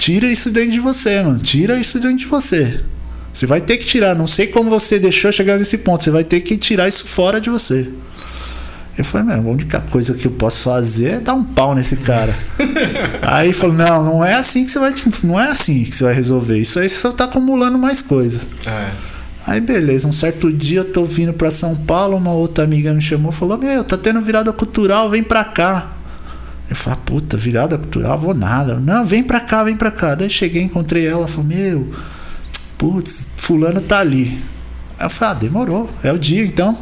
[0.00, 1.38] Tira isso dentro de você, mano.
[1.38, 2.80] Tira isso dentro de você.
[3.34, 4.14] Você vai ter que tirar.
[4.14, 6.02] Não sei como você deixou chegar nesse ponto.
[6.02, 7.86] Você vai ter que tirar isso fora de você.
[8.98, 11.96] Eu falei, meu, a única coisa que eu posso fazer é dar um pau nesse
[11.96, 12.34] cara.
[13.22, 14.94] aí falou, não, não é assim que você vai.
[15.22, 16.58] Não é assim que você vai resolver.
[16.58, 18.46] Isso aí você só tá acumulando mais coisas.
[18.66, 18.90] É.
[19.46, 23.00] Aí beleza, um certo dia eu tô vindo pra São Paulo, uma outra amiga me
[23.00, 25.92] chamou e falou: Meu, tá tendo virada cultural, vem pra cá.
[26.68, 28.78] Eu falei, "Ah, puta, virada cultural, vou nada.
[28.78, 30.14] Não, vem pra cá, vem pra cá.
[30.14, 31.88] Daí cheguei, encontrei ela, falei, meu,
[32.78, 34.40] putz, fulano tá ali.
[34.98, 36.78] Aí eu falei, ah, demorou, é o dia então.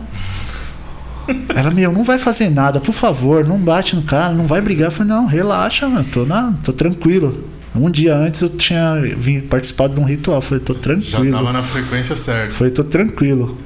[1.54, 4.88] Ela, meu, não vai fazer nada, por favor, não bate no cara, não vai brigar.
[4.88, 7.48] Eu falei, não, relaxa, mano, tô, na, tô tranquilo.
[7.74, 11.32] Um dia antes eu tinha vim, participado de um ritual, falei, tô Já tranquilo.
[11.32, 12.52] tava na frequência certa.
[12.52, 13.58] Falei, tô tranquilo.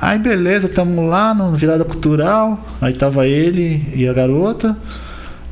[0.00, 2.66] Aí beleza, tamo lá no virada cultural.
[2.80, 4.76] Aí tava ele e a garota.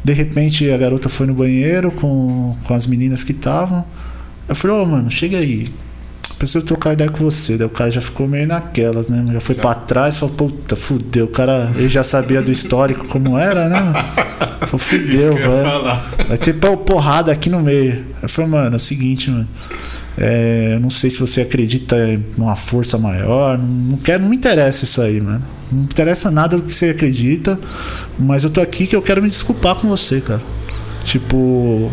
[0.03, 3.85] De repente a garota foi no banheiro com, com as meninas que estavam.
[4.49, 5.71] Eu falei, ô mano, chega aí.
[6.39, 7.57] Preciso trocar ideia com você.
[7.57, 9.25] Daí o cara já ficou meio naquelas, né?
[9.33, 9.63] Já foi Já.
[9.63, 11.25] pra trás falou, puta, fudeu.
[11.25, 13.93] O cara, ele já sabia do histórico como era, né?
[14.61, 16.29] Falei, fudeu, velho.
[16.29, 18.07] Vai ter porrada aqui no meio.
[18.23, 19.49] Eu falei, mano, é o seguinte, mano.
[20.17, 23.59] É, eu não sei se você acredita em uma força maior.
[23.59, 25.43] Não, não quero, não me interessa isso aí, mano.
[25.73, 27.59] Não me interessa nada do que você acredita.
[28.17, 30.43] Mas eu tô aqui que eu quero me desculpar com você, cara.
[31.05, 31.91] Tipo,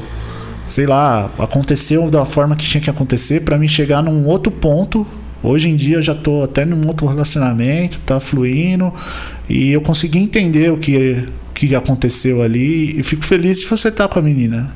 [0.68, 5.05] sei lá, aconteceu da forma que tinha que acontecer pra mim chegar num outro ponto.
[5.43, 8.91] Hoje em dia eu já tô até num outro relacionamento, tá fluindo
[9.47, 13.89] e eu consegui entender o que, o que aconteceu ali e fico feliz de você
[13.89, 14.76] estar com a menina.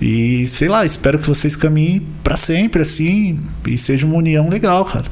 [0.00, 4.84] E sei lá, espero que vocês caminhem pra sempre assim e seja uma união legal,
[4.84, 5.06] cara.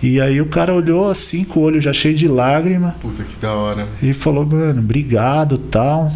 [0.00, 3.36] E aí o cara olhou assim com o olho já cheio de lágrima Puta que
[3.40, 3.88] da hora.
[4.00, 6.12] e falou, mano, obrigado tal.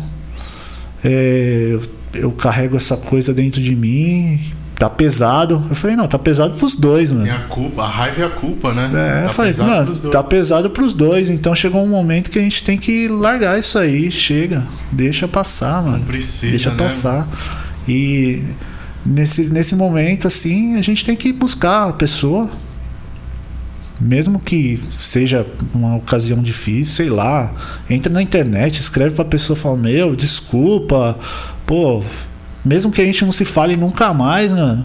[1.04, 1.78] É,
[2.14, 4.40] eu, carrego essa coisa dentro de mim.
[4.78, 5.62] tá pesado.
[5.68, 7.24] Eu falei, não, tá pesado pros dois, mano.
[7.24, 8.90] Tem a culpa, a raiva e a culpa, né?
[8.92, 11.28] É, tá eu falei, pesado mano, tá pesado pros dois.
[11.30, 14.10] Então chegou um momento que a gente tem que largar isso aí.
[14.10, 15.98] Chega, deixa passar, mano.
[15.98, 16.76] Não precisa, Deixa né?
[16.76, 17.28] passar.
[17.88, 18.42] E
[19.06, 22.50] nesse, nesse momento, assim, a gente tem que buscar a pessoa.
[24.04, 27.54] Mesmo que seja uma ocasião difícil, sei lá.
[27.88, 31.16] Entra na internet, escreve pra pessoa fala, meu, desculpa.
[31.64, 32.02] Pô,
[32.64, 34.84] mesmo que a gente não se fale nunca mais, mano.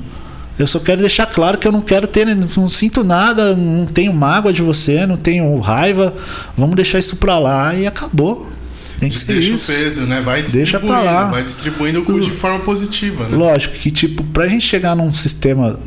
[0.60, 4.14] Eu só quero deixar claro que eu não quero ter, não sinto nada, não tenho
[4.14, 6.14] mágoa de você, não tenho raiva.
[6.56, 8.52] Vamos deixar isso pra lá e acabou.
[9.00, 9.72] Tem que ser Deixa isso.
[9.72, 10.22] o peso, né?
[10.22, 11.30] Vai Deixa distribuindo, pra lá.
[11.30, 13.36] vai distribuindo de forma positiva, né?
[13.36, 15.80] Lógico que, tipo, pra gente chegar num sistema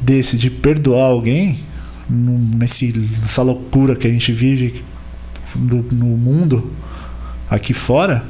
[0.00, 1.60] desse de perdoar alguém,
[2.08, 2.92] nesse,
[3.22, 4.84] nessa loucura que a gente vive
[5.54, 6.72] no, no mundo
[7.50, 8.24] aqui fora,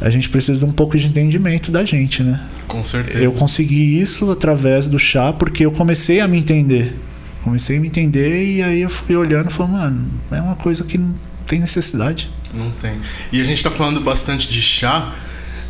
[0.00, 2.40] a gente precisa de um pouco de entendimento da gente, né?
[2.66, 3.22] Com certeza.
[3.22, 6.96] Eu consegui isso através do chá porque eu comecei a me entender.
[7.42, 10.84] Comecei a me entender e aí eu fui olhando e falei, mano, é uma coisa
[10.84, 11.14] que não
[11.46, 12.30] tem necessidade.
[12.54, 13.00] Não tem.
[13.32, 15.12] E a gente tá falando bastante de chá.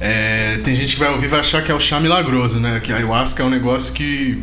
[0.01, 2.81] é, tem gente que vai ouvir e vai achar que é o chá milagroso, né?
[2.81, 4.43] Que a ayahuasca é um negócio que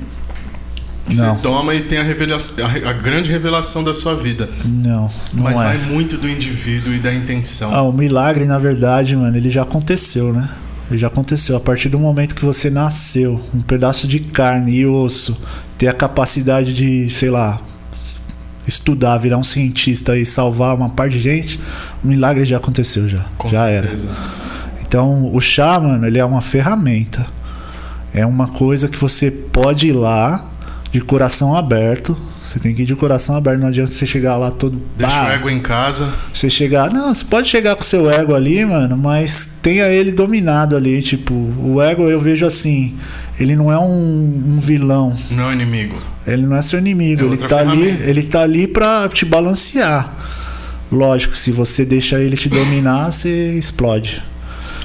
[1.16, 1.36] Não.
[1.36, 4.50] você toma e tem a, revelação, a, grande revelação da sua vida.
[4.66, 5.64] Não, não Mas é.
[5.64, 7.74] vai muito do indivíduo e da intenção.
[7.74, 10.50] Ah, o milagre, na verdade, mano, ele já aconteceu, né?
[10.90, 11.56] Ele já aconteceu.
[11.56, 15.38] A partir do momento que você nasceu, um pedaço de carne e osso,
[15.78, 17.60] ter a capacidade de, sei lá,
[18.68, 21.60] estudar, virar um cientista e salvar uma par de gente,
[22.04, 23.26] o milagre já aconteceu já.
[23.38, 24.10] Com já certeza.
[24.10, 24.18] era.
[24.82, 27.28] Então, o chá, mano, ele é uma ferramenta.
[28.12, 30.50] É uma coisa que você pode ir lá
[30.92, 32.18] de coração aberto.
[32.44, 34.82] Você tem que ir de coração aberto, não adianta você chegar lá todo.
[34.98, 36.12] Deixa "Bah, o ego em casa.
[36.34, 36.92] você chegar.
[36.92, 41.00] Não, você pode chegar com o seu ego ali, mano, mas tenha ele dominado ali.
[41.04, 42.96] Tipo, o ego eu vejo assim.
[43.40, 45.16] Ele não é um, um vilão.
[45.30, 46.02] Não é inimigo.
[46.26, 47.24] Ele não é seu inimigo.
[47.24, 47.88] É ele tá ali.
[48.04, 50.12] Ele tá ali pra te balancear.
[50.92, 54.24] Lógico, se você deixa ele te dominar, você explode.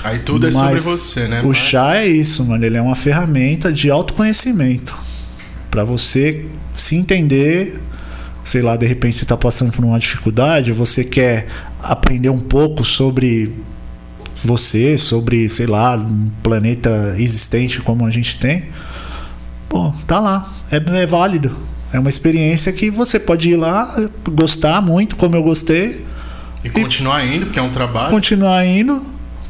[0.04, 1.40] Aí tudo é sobre Mas você, né?
[1.40, 2.62] O Mas- chá é isso, mano.
[2.64, 4.94] Ele é uma ferramenta de autoconhecimento.
[5.74, 7.80] Pra você se entender.
[8.44, 11.48] Sei lá, de repente você tá passando por uma dificuldade, você quer
[11.82, 13.52] aprender um pouco sobre
[14.36, 18.66] você, sobre, sei lá, um planeta existente como a gente tem.
[19.68, 20.54] Pô, tá lá.
[20.70, 21.56] É, é válido.
[21.92, 23.96] É uma experiência que você pode ir lá,
[24.30, 26.04] gostar muito, como eu gostei,
[26.62, 28.10] E continuar indo, porque é um trabalho.
[28.10, 29.02] continuar indo,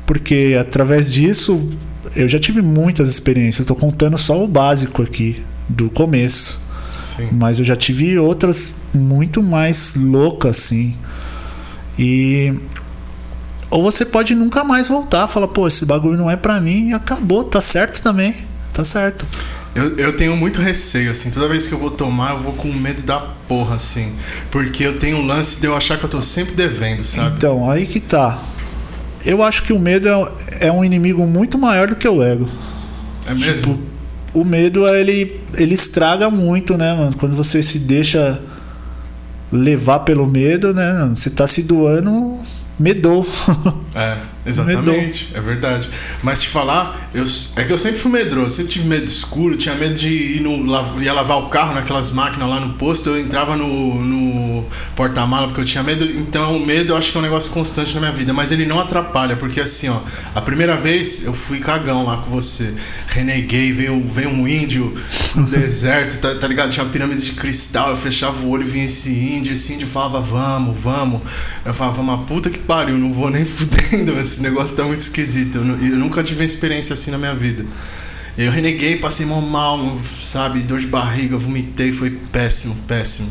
[0.06, 1.68] porque através disso
[2.16, 3.58] eu já tive muitas experiências.
[3.60, 6.60] Eu tô contando só o básico aqui, do começo.
[7.02, 7.28] Sim.
[7.32, 10.96] Mas eu já tive outras muito mais loucas, assim.
[11.98, 12.54] E.
[13.70, 16.94] Ou você pode nunca mais voltar, falar, pô, esse bagulho não é pra mim e
[16.94, 18.34] acabou, tá certo também.
[18.72, 19.26] Tá certo.
[19.74, 21.30] Eu, eu tenho muito receio, assim.
[21.30, 24.12] Toda vez que eu vou tomar, eu vou com medo da porra, assim.
[24.50, 27.36] Porque eu tenho um lance de eu achar que eu tô sempre devendo, sabe?
[27.36, 28.38] Então, aí que tá.
[29.24, 32.48] Eu acho que o medo é, é um inimigo muito maior do que o ego.
[33.26, 33.74] é mesmo?
[33.74, 33.93] Tipo,
[34.34, 37.14] o medo, ele, ele estraga muito, né, mano?
[37.16, 38.42] Quando você se deixa
[39.50, 41.10] levar pelo medo, né?
[41.14, 42.38] Você tá se doando,
[42.78, 43.26] medou.
[43.94, 45.30] É, exatamente.
[45.34, 45.88] É verdade.
[46.20, 47.22] Mas te falar, eu,
[47.56, 48.56] é que eu sempre fui medroso.
[48.56, 50.66] Sempre tive medo de escuro, tinha medo de ir no,
[51.00, 53.10] ia lavar o carro naquelas máquinas lá no posto.
[53.10, 54.66] Eu entrava no, no
[54.96, 56.04] porta-mala porque eu tinha medo.
[56.04, 58.32] Então, o medo eu acho que é um negócio constante na minha vida.
[58.32, 60.00] Mas ele não atrapalha, porque assim, ó,
[60.34, 62.74] a primeira vez eu fui cagão lá com você.
[63.06, 64.92] Reneguei, veio, veio um índio
[65.36, 66.72] no deserto, tá, tá ligado?
[66.72, 67.90] Tinha uma pirâmide de cristal.
[67.90, 69.52] Eu fechava o olho e vinha esse índio.
[69.52, 71.22] Esse índio falava, vamos, vamos.
[71.64, 73.44] Eu falava, uma puta que pariu, não vou nem
[73.84, 74.18] fudendo.
[74.18, 75.58] Esse negócio tá muito esquisito.
[75.58, 77.64] Eu, eu nunca tive uma experiência assim na minha vida.
[78.36, 80.60] Eu reneguei, passei mó mal, sabe?
[80.60, 83.30] Dor de barriga, vomitei, foi péssimo, péssimo.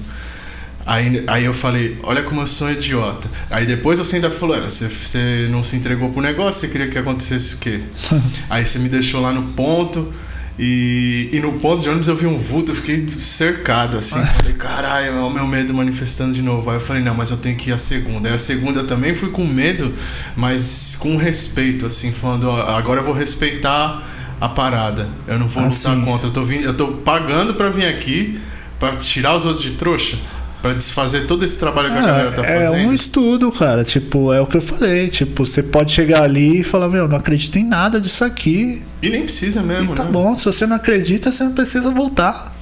[0.86, 3.30] Aí, aí eu falei, olha como eu sou idiota.
[3.50, 6.88] Aí depois você ainda falou, "É, você, você não se entregou pro negócio, você queria
[6.88, 7.82] que acontecesse o quê?
[8.50, 10.14] aí você me deixou lá no ponto.
[10.58, 14.20] E, e no ponto de ônibus eu vi um vulto, eu fiquei cercado assim.
[14.24, 16.70] Falei, caralho, é o meu medo manifestando de novo.
[16.70, 18.30] Aí eu falei, não, mas eu tenho que ir à segunda.
[18.30, 19.94] Aí a segunda também fui com medo,
[20.36, 24.08] mas com respeito, assim, falando, ó, agora eu vou respeitar
[24.40, 25.10] a parada.
[25.28, 26.06] Eu não vou lutar Assim.
[26.06, 26.30] contra.
[26.30, 28.40] Eu tô, vindo, eu tô pagando pra vir aqui
[28.80, 30.18] pra tirar os outros de trouxa.
[30.64, 32.88] Pra desfazer todo esse trabalho que a galera tá é fazendo.
[32.88, 33.84] um estudo, cara.
[33.84, 35.10] Tipo, é o que eu falei.
[35.10, 38.82] Tipo, você pode chegar ali e falar, meu, não acredito em nada disso aqui.
[39.02, 40.10] E nem precisa mesmo, E tá né?
[40.10, 42.56] bom, se você não acredita, você não precisa voltar.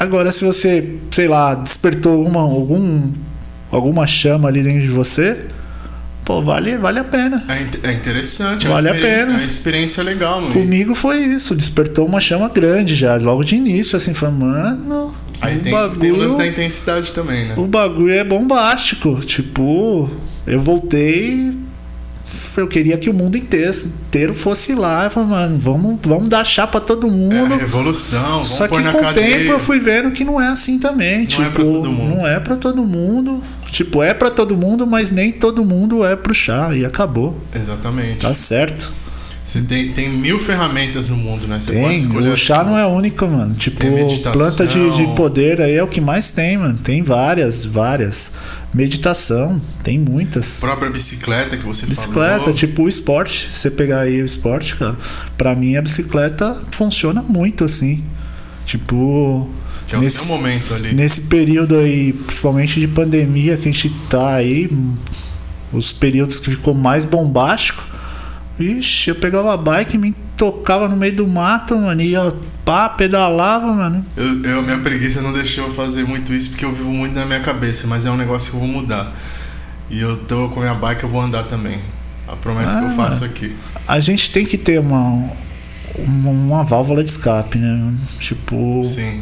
[0.00, 3.12] Agora, se você, sei lá, despertou alguma, algum,
[3.70, 5.44] alguma chama ali dentro de você,
[6.24, 7.44] pô, vale, vale a pena.
[7.50, 9.32] É, é interessante, vale é a pena.
[9.32, 10.54] É uma experiência legal, mano.
[10.54, 15.14] Comigo foi isso, despertou uma chama grande já, logo de início, assim, foi, mano.
[15.46, 17.54] Aí o tem, bagulho, tem o lance da intensidade também, né?
[17.56, 19.20] O bagulho é bombástico.
[19.20, 20.10] Tipo,
[20.46, 21.52] eu voltei.
[22.56, 25.08] Eu queria que o mundo inteiro, fosse lá.
[25.08, 27.54] Falei, mano, vamos, vamos dar chá pra todo mundo.
[27.54, 30.78] É, revolução, vamos Só que com o tempo eu fui vendo que não é assim
[30.78, 31.20] também.
[31.20, 32.14] Não tipo, é pra todo mundo.
[32.14, 33.42] não é pra todo mundo.
[33.70, 36.74] Tipo, é pra todo mundo, mas nem todo mundo é pro chá.
[36.74, 37.38] E acabou.
[37.54, 38.18] Exatamente.
[38.18, 38.92] Tá certo.
[39.46, 41.60] Você tem, tem mil ferramentas no mundo, né?
[41.60, 42.04] Você Tem.
[42.08, 42.64] O chá a sua.
[42.64, 43.54] não é única, mano.
[43.54, 43.80] Tipo,
[44.32, 46.76] planta de, de poder aí é o que mais tem, mano.
[46.76, 48.32] Tem várias, várias.
[48.74, 50.58] Meditação, tem muitas.
[50.58, 52.54] A própria bicicleta que você Bicicleta, falou.
[52.54, 53.48] tipo o esporte.
[53.52, 54.96] Você pegar aí o esporte, cara.
[55.38, 58.02] Pra mim a bicicleta funciona muito assim.
[58.64, 59.48] Tipo.
[59.86, 60.92] Que é o seu momento ali.
[60.92, 64.68] Nesse período aí, principalmente de pandemia que a gente tá aí,
[65.72, 67.94] os períodos que ficou mais bombástico.
[68.58, 72.32] Ixi, eu pegava a bike, me tocava no meio do mato, mano, e ia
[72.64, 74.04] pá, pedalava, mano.
[74.16, 77.24] Eu, eu- minha preguiça não deixou eu fazer muito isso porque eu vivo muito na
[77.26, 79.12] minha cabeça, mas é um negócio que eu vou mudar.
[79.90, 81.78] E eu tô com a minha bike, eu vou andar também.
[82.26, 82.94] A promessa que eu Ah.
[82.94, 83.54] faço aqui.
[83.86, 85.30] A gente tem que ter uma,
[85.98, 87.94] uma, uma válvula de escape, né?
[88.18, 89.20] Tipo, Sim.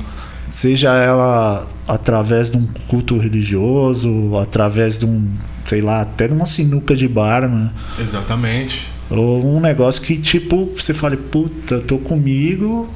[0.48, 5.28] seja ela através de um culto religioso, através de um,
[5.66, 7.70] sei lá, até de uma sinuca de bar, mano.
[8.00, 8.93] Exatamente.
[9.20, 12.88] Ou um negócio que, tipo, você fale, puta, tô comigo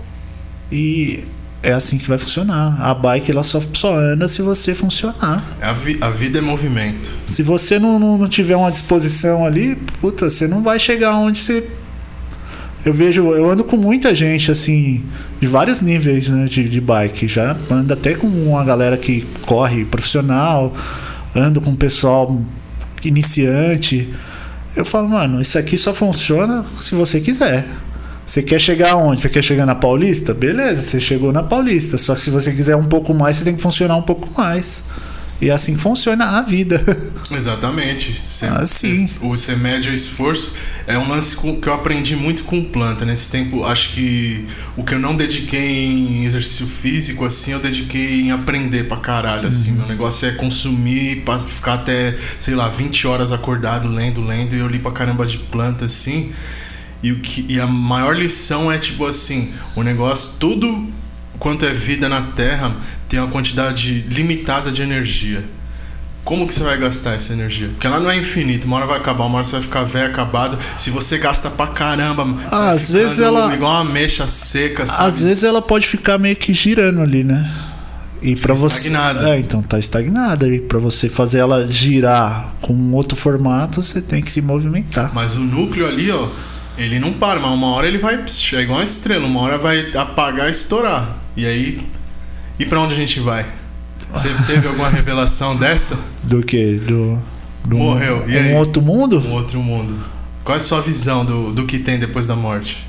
[0.72, 1.24] e
[1.62, 2.80] é assim que vai funcionar.
[2.80, 5.42] A bike ela só, só anda se você funcionar.
[5.60, 7.10] A, vi- a vida é movimento.
[7.26, 11.38] Se você não, não, não tiver uma disposição ali, puta, você não vai chegar onde
[11.38, 11.66] você.
[12.84, 15.04] Eu vejo, eu ando com muita gente, assim,
[15.40, 17.26] de vários níveis né, de, de bike.
[17.26, 20.72] Já ando até com uma galera que corre profissional,
[21.34, 22.40] ando com pessoal
[23.04, 24.08] iniciante.
[24.78, 27.66] Eu falo, mano, isso aqui só funciona se você quiser.
[28.24, 29.20] Você quer chegar aonde?
[29.20, 30.32] Você quer chegar na Paulista?
[30.32, 31.98] Beleza, você chegou na Paulista.
[31.98, 34.84] Só que se você quiser um pouco mais, você tem que funcionar um pouco mais.
[35.40, 36.84] E é assim que funciona a vida.
[37.30, 38.12] Exatamente.
[38.12, 39.08] Você, Ah, sim.
[39.20, 40.54] O você mede o esforço.
[40.86, 43.04] É um lance que eu aprendi muito com planta.
[43.04, 48.22] Nesse tempo, acho que o que eu não dediquei em exercício físico, assim, eu dediquei
[48.22, 49.72] em aprender pra caralho, assim.
[49.72, 54.66] Meu negócio é consumir, ficar até, sei lá, 20 horas acordado, lendo, lendo, e eu
[54.66, 56.32] li pra caramba de planta, assim.
[57.00, 60.88] E, o que, e a maior lição é, tipo assim, o negócio, tudo
[61.38, 62.74] quanto é vida na Terra
[63.08, 65.44] tem uma quantidade limitada de energia.
[66.24, 67.68] Como que você vai gastar essa energia?
[67.68, 70.08] Porque ela não é infinita, uma hora vai acabar, uma hora você vai ficar velho,
[70.10, 70.58] acabado.
[70.76, 74.86] Se você gasta pra caramba, você Ah, vai às vezes ela- igual uma mecha seca,
[74.86, 75.08] sabe?
[75.08, 77.50] Às vezes ela pode ficar meio que girando ali, né?
[78.20, 79.30] E para você, estagnada.
[79.30, 84.02] é, então tá estagnada e para você fazer ela girar com um outro formato, você
[84.02, 85.12] tem que se movimentar.
[85.14, 86.28] Mas o núcleo ali, ó,
[86.76, 88.16] ele não para, mas uma hora ele vai.
[88.52, 91.16] É igual uma estrela, uma hora vai apagar e estourar.
[91.38, 91.78] E aí.
[92.58, 93.46] E pra onde a gente vai?
[94.10, 95.96] Você teve alguma revelação dessa?
[96.24, 96.74] Do que?
[96.78, 97.22] Do,
[97.64, 98.52] do Morreu, Um, e aí?
[98.52, 99.20] um outro mundo?
[99.20, 99.96] Um outro mundo.
[100.42, 102.84] Qual é a sua visão do, do que tem depois da morte?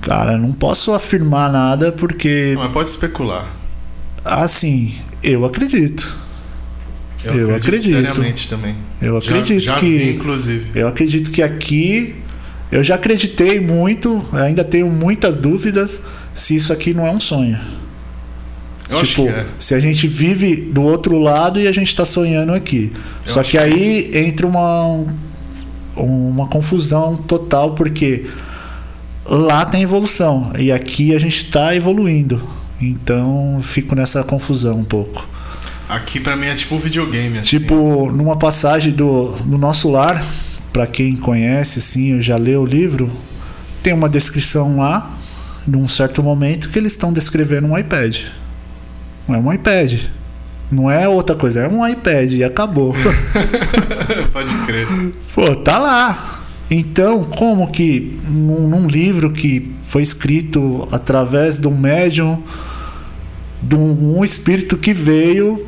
[0.00, 3.46] Cara, não posso afirmar nada porque Mas pode especular.
[4.24, 6.16] assim, eu acredito.
[7.24, 7.88] Eu acredito.
[7.88, 8.74] Seriamente também.
[9.00, 10.70] Eu Já- acredito já que vi, inclusive.
[10.78, 12.16] Eu acredito que aqui
[12.72, 16.00] eu já acreditei muito, ainda tenho muitas dúvidas
[16.36, 17.58] se isso aqui não é um sonho.
[18.88, 19.46] Eu acho tipo, que é.
[19.58, 22.92] se a gente vive do outro lado e a gente tá sonhando aqui.
[23.26, 25.04] Eu Só que que aí entra uma
[25.96, 28.26] uma confusão total porque
[29.24, 32.40] lá tem evolução e aqui a gente tá evoluindo.
[32.80, 35.26] Então fico nessa confusão um pouco.
[35.88, 37.58] Aqui pra mim é tipo um videogame, assim.
[37.58, 40.22] Tipo, numa passagem do, do nosso lar,
[40.72, 43.10] pra quem conhece, assim, eu já leu o livro,
[43.82, 45.08] tem uma descrição lá,
[45.66, 48.18] num certo momento, que eles estão descrevendo um iPad.
[49.28, 50.04] É um iPad.
[50.70, 52.94] Não é outra coisa, é um iPad e acabou.
[54.32, 54.86] Pode crer.
[55.34, 56.44] Pô, tá lá.
[56.70, 62.42] Então, como que num, num livro que foi escrito através de um médium,
[63.62, 65.66] de um, um espírito que veio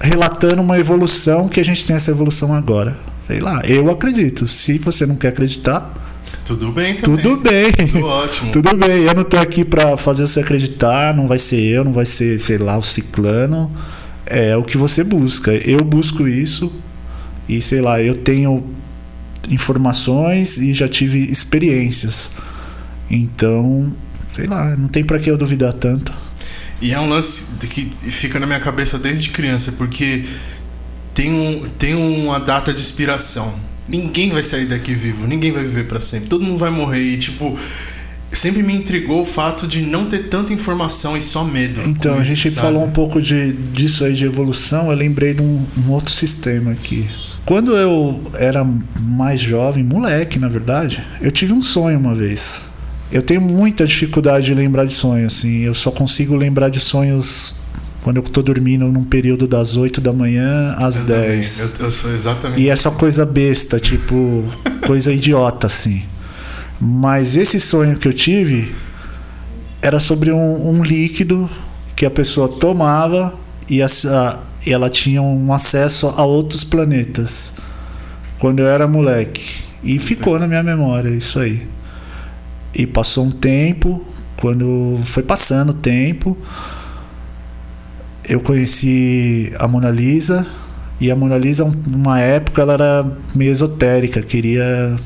[0.00, 2.96] relatando uma evolução, que a gente tem essa evolução agora?
[3.26, 4.46] Sei lá, eu acredito.
[4.46, 6.07] Se você não quer acreditar,
[6.48, 7.22] Tudo bem também.
[7.22, 7.70] tudo bem.
[7.72, 8.52] Tudo ótimo.
[8.52, 11.92] Tudo bem, eu não tô aqui pra fazer você acreditar, não vai ser eu, não
[11.92, 13.70] vai ser, sei lá, o ciclano.
[14.24, 15.52] É o que você busca.
[15.52, 16.72] Eu busco isso
[17.46, 18.64] e, sei lá, eu tenho
[19.50, 22.30] informações e já tive experiências.
[23.10, 23.94] Então,
[24.34, 26.14] sei lá, não tem pra que eu duvidar tanto.
[26.80, 30.24] E é um lance que fica na minha cabeça desde criança, porque
[31.12, 33.67] tem, um, tem uma data de expiração.
[33.88, 37.16] Ninguém vai sair daqui vivo, ninguém vai viver para sempre, todo mundo vai morrer e
[37.16, 37.58] tipo
[38.30, 41.80] sempre me intrigou o fato de não ter tanta informação e só medo.
[41.88, 42.66] Então, a gente sabe?
[42.66, 46.72] falou um pouco de, disso aí de evolução, eu lembrei de um, um, outro sistema
[46.72, 47.08] aqui.
[47.46, 48.62] Quando eu era
[49.00, 52.62] mais jovem, moleque, na verdade, eu tive um sonho uma vez.
[53.10, 55.60] Eu tenho muita dificuldade de lembrar de sonhos, assim.
[55.60, 57.57] Eu só consigo lembrar de sonhos
[58.02, 61.74] quando eu tô dormindo num período das 8 da manhã às eu 10.
[61.78, 62.60] Eu, eu, sou exatamente.
[62.60, 64.44] E é só coisa besta, tipo,
[64.86, 66.04] coisa idiota, assim.
[66.80, 68.72] Mas esse sonho que eu tive
[69.82, 71.50] era sobre um, um líquido
[71.96, 73.34] que a pessoa tomava
[73.68, 73.86] e, a,
[74.64, 77.52] e ela tinha um acesso a outros planetas.
[78.38, 79.64] Quando eu era moleque.
[79.82, 81.66] E ficou na minha memória isso aí.
[82.74, 84.04] E passou um tempo,
[84.36, 86.36] quando foi passando o tempo,
[88.28, 90.46] eu conheci a Mona Lisa.
[91.00, 94.96] E a Mona Lisa, numa época, ela era meio esotérica, queria.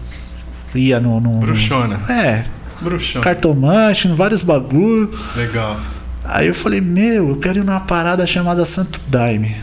[0.74, 1.20] ia no.
[1.20, 2.00] no Bruxona.
[2.10, 2.44] É.
[2.80, 3.22] Bruxona.
[3.22, 5.10] Cartomante, vários bagulho.
[5.36, 5.78] Legal.
[6.24, 9.54] Aí eu falei, meu, eu quero ir numa parada chamada Santo Daime.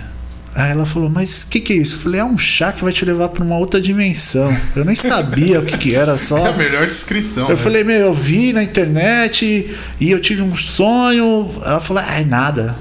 [0.54, 1.96] Aí ela falou, mas o que, que é isso?
[1.96, 4.56] Eu falei, é um chá que vai te levar para uma outra dimensão.
[4.76, 6.38] Eu nem sabia o que, que era, só.
[6.46, 7.46] É a melhor descrição.
[7.46, 7.56] Eu né?
[7.56, 11.50] falei, meu, eu vi na internet e eu tive um sonho.
[11.64, 12.76] Ela falou, ai, nada.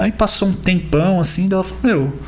[0.00, 2.18] Aí passou um tempão assim, daí ela falou, meu,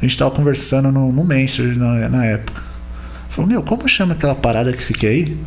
[0.00, 2.62] a gente tava conversando no, no Messenger na, na época.
[3.28, 5.38] Falou, meu, como chama aquela parada que você quer ir?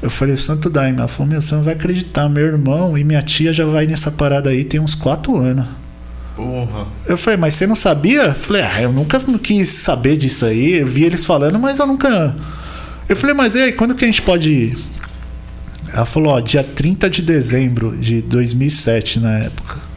[0.00, 0.98] Eu falei, Santo Daime.
[0.98, 4.10] Ela falou, meu, você não vai acreditar, meu irmão e minha tia já vai nessa
[4.10, 5.66] parada aí tem uns quatro anos.
[6.36, 6.86] Porra.
[7.06, 8.22] Eu falei, mas você não sabia?
[8.22, 10.78] Eu falei, ah, eu nunca quis saber disso aí.
[10.78, 12.34] Eu vi eles falando, mas eu nunca.
[13.08, 14.78] Eu falei, mas e aí, quando que a gente pode ir?
[15.92, 19.93] Ela falou, ó, dia 30 de dezembro de 2007, na época.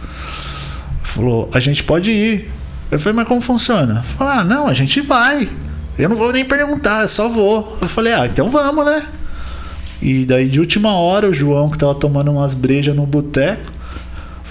[1.18, 2.52] Falou, a gente pode ir.
[2.92, 4.04] Eu falei, mas como funciona?
[4.04, 5.50] Falou, ah, não, a gente vai.
[5.98, 7.76] Eu não vou nem perguntar, eu só vou.
[7.82, 9.04] Eu falei, ah, então vamos, né?
[10.00, 13.74] E daí de última hora, o João, que tava tomando umas brejas no boteco,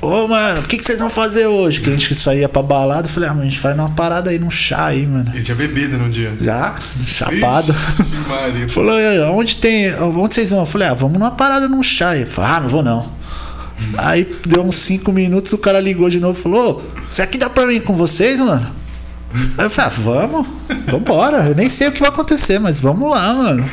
[0.03, 1.81] Ô, mano, o que, que vocês vão fazer hoje?
[1.81, 3.07] Que a gente saía pra balada.
[3.07, 5.31] Eu falei, ah, mano, a gente vai numa parada aí, num chá aí, mano.
[5.33, 6.37] Ele tinha bebido no dia.
[6.39, 7.73] Já, chapado.
[7.73, 8.95] Ixi, Falou,
[9.33, 9.95] onde tem.
[9.95, 10.61] Onde vocês vão?
[10.61, 12.15] Eu falei, ah, vamos numa parada num chá.
[12.15, 13.11] Ele falou, ah, não vou não.
[13.99, 17.49] Aí deu uns 5 minutos, o cara ligou de novo e falou, você aqui dá
[17.51, 18.75] pra mim com vocês, mano?
[19.59, 20.47] Aí eu falei, ah, vamos,
[20.87, 21.47] vambora.
[21.49, 23.69] Eu nem sei o que vai acontecer, mas vamos lá, mano.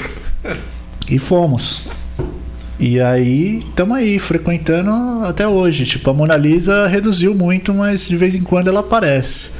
[1.09, 1.87] E fomos.
[2.79, 4.91] E aí, estamos aí, frequentando
[5.25, 5.85] até hoje.
[5.85, 9.51] Tipo, a Mona Lisa reduziu muito, mas de vez em quando ela aparece.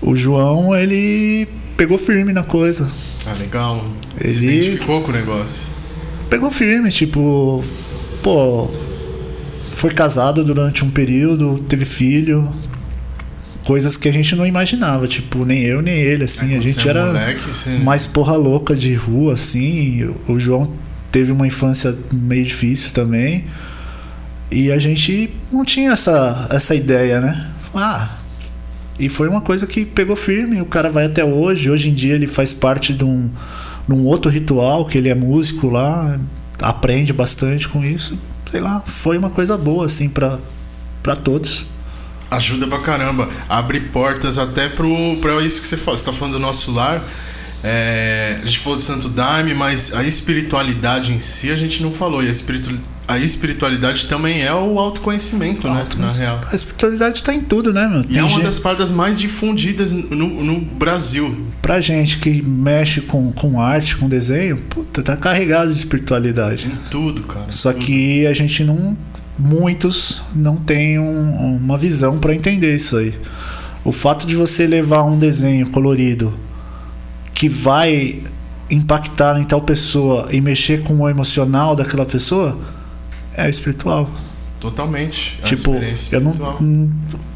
[0.00, 1.46] O João, ele
[1.76, 2.88] pegou firme na coisa.
[3.26, 3.84] Ah, legal.
[4.20, 5.68] Ele Se identificou com o negócio.
[6.28, 7.62] Pegou firme, tipo,
[8.22, 8.68] pô,
[9.72, 12.52] foi casado durante um período, teve filho,
[13.64, 16.86] coisas que a gente não imaginava, tipo, nem eu nem ele, assim, é, a gente
[16.86, 20.72] é era moleque, mais porra louca de rua, assim, o João
[21.10, 23.44] teve uma infância meio difícil também.
[24.50, 27.50] E a gente não tinha essa, essa ideia, né?
[27.74, 28.16] Ah,
[28.98, 30.60] e foi uma coisa que pegou firme.
[30.60, 31.70] O cara vai até hoje.
[31.70, 33.30] Hoje em dia ele faz parte de um,
[33.88, 36.18] de um outro ritual, que ele é músico lá,
[36.60, 38.18] aprende bastante com isso.
[38.52, 41.66] Sei lá, foi uma coisa boa, assim, para todos.
[42.30, 43.28] Ajuda pra caramba.
[43.48, 45.96] Abre portas até pro, pra isso que você fala.
[45.96, 47.02] Você tá falando do nosso lar
[47.64, 51.92] é, a gente falou de Santo Daime, mas a espiritualidade em si a gente não
[51.92, 52.22] falou.
[52.22, 55.86] E a, espiritu, a espiritualidade também é o autoconhecimento, né?
[55.98, 56.40] Na real.
[56.50, 58.02] A espiritualidade está em tudo, né, meu?
[58.02, 58.44] Tem e é uma gente...
[58.44, 61.46] das paradas mais difundidas no, no Brasil.
[61.60, 66.68] Pra gente que mexe com, com arte, com desenho, puta, tá carregado de espiritualidade.
[66.68, 67.50] Em tudo, cara.
[67.50, 67.84] Só tudo.
[67.84, 68.96] que a gente não.
[69.38, 73.18] Muitos não têm um, uma visão para entender isso aí.
[73.82, 76.38] O fato de você levar um desenho colorido
[77.34, 78.22] que vai
[78.70, 82.58] impactar em tal pessoa e mexer com o emocional daquela pessoa
[83.36, 84.10] é espiritual.
[84.60, 85.38] Totalmente.
[85.42, 85.74] É tipo,
[86.12, 86.32] eu não,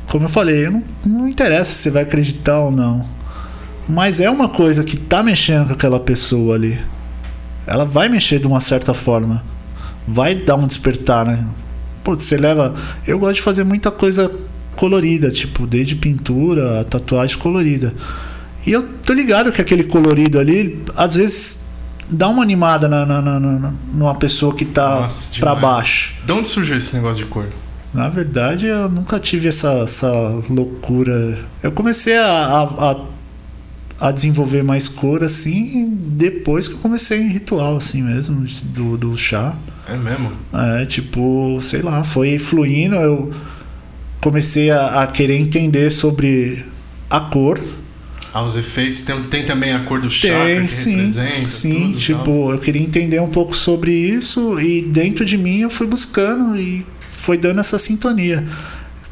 [0.06, 3.06] como eu falei, eu não, não interessa se você vai acreditar ou não.
[3.88, 6.78] Mas é uma coisa que tá mexendo com aquela pessoa ali.
[7.66, 9.44] Ela vai mexer de uma certa forma.
[10.06, 11.44] Vai dar um despertar, né?
[12.04, 12.74] Pô, você leva.
[13.06, 14.30] Eu gosto de fazer muita coisa
[14.76, 17.92] colorida, tipo, desde pintura a tatuagem colorida.
[18.64, 21.65] E eu tô ligado que aquele colorido ali, às vezes,
[22.10, 26.14] dá uma animada na, na, na, numa pessoa que tá Nossa, pra baixo.
[26.24, 27.46] De onde surgiu esse negócio de cor?
[27.92, 30.10] Na verdade, eu nunca tive essa, essa
[30.50, 31.38] loucura.
[31.62, 32.68] Eu comecei a,
[33.98, 38.98] a, a, desenvolver mais cor assim depois que eu comecei em ritual, assim mesmo, do,
[38.98, 39.56] do chá.
[39.88, 40.32] É mesmo?
[40.52, 42.96] É, tipo, sei lá, foi fluindo.
[42.96, 43.32] Eu
[44.22, 46.66] comecei a, a querer entender sobre
[47.08, 47.58] a cor
[48.36, 49.00] Ah, os efeitos.
[49.02, 50.96] Tem, tem também a cor do chakra Tem, que sim.
[50.96, 51.48] representa.
[51.48, 52.52] Sim, tudo, tipo, tal.
[52.52, 56.84] eu queria entender um pouco sobre isso e dentro de mim eu fui buscando e
[57.10, 58.44] foi dando essa sintonia.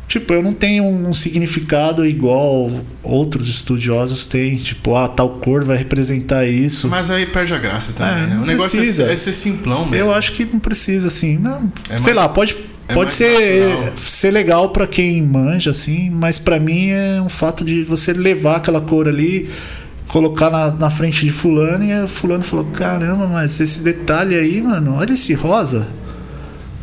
[0.06, 2.70] Tipo, eu não tenho um significado igual
[3.02, 4.56] outros estudiosos têm.
[4.58, 6.86] Tipo, ah, tal cor vai representar isso.
[6.88, 8.36] Mas aí perde a graça também, É, né?
[8.36, 9.96] O negócio é é ser simplão mesmo.
[9.96, 11.38] Eu acho que não precisa, assim.
[11.38, 12.54] Não, É sei mais- lá, pode,
[12.88, 13.92] é pode ser, natural.
[14.06, 18.56] ser legal pra quem manja, assim, mas pra mim é um fato de você levar
[18.56, 19.48] aquela cor ali,
[20.08, 24.60] colocar na, na frente de fulano e o fulano falou: caramba, mas esse detalhe aí,
[24.60, 25.88] mano, olha esse rosa.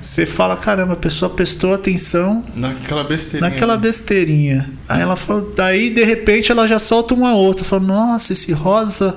[0.01, 3.49] Você fala, caramba, a pessoa prestou atenção Naquela besteirinha.
[3.51, 4.71] naquela besteirinha.
[4.89, 9.15] Aí ela falou, daí de repente ela já solta uma outra, fala, nossa, esse rosa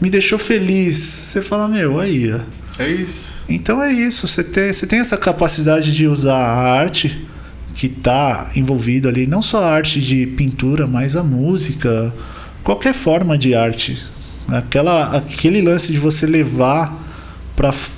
[0.00, 0.96] me deixou feliz.
[0.98, 2.40] Você fala, meu, aí, ó.
[2.78, 3.34] É isso.
[3.48, 7.26] Então é isso, você tem, você tem essa capacidade de usar a arte
[7.74, 12.14] que está envolvido ali, não só a arte de pintura, mas a música,
[12.62, 14.04] qualquer forma de arte.
[14.48, 17.02] Aquela, aquele lance de você levar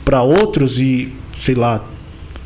[0.05, 1.85] para outros e, sei lá,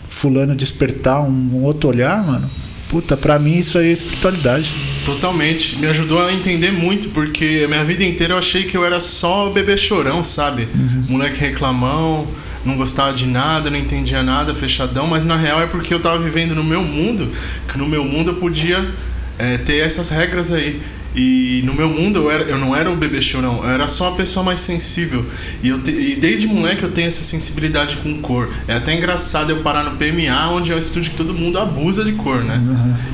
[0.03, 2.51] fulano despertar um outro olhar, mano.
[2.91, 4.75] Puta, pra mim isso aí é espiritualidade.
[5.05, 5.79] Totalmente.
[5.79, 8.99] Me ajudou a entender muito, porque a minha vida inteira eu achei que eu era
[8.99, 10.69] só bebê chorão, sabe?
[10.75, 11.05] Uhum.
[11.09, 12.27] Moleque reclamão,
[12.65, 16.19] não gostava de nada, não entendia nada, fechadão, mas na real é porque eu tava
[16.19, 17.31] vivendo no meu mundo,
[17.69, 18.91] que no meu mundo eu podia
[19.39, 20.83] é, ter essas regras aí.
[21.15, 24.11] E no meu mundo eu, era, eu não era o bebê chorão, eu era só
[24.11, 25.27] uma pessoa mais sensível.
[25.63, 28.49] E, eu te- e desde moleque eu tenho essa sensibilidade com cor.
[28.69, 32.05] É até engraçado eu parar no PMA, onde é um estúdio que todo mundo abusa
[32.05, 32.63] de cor, né?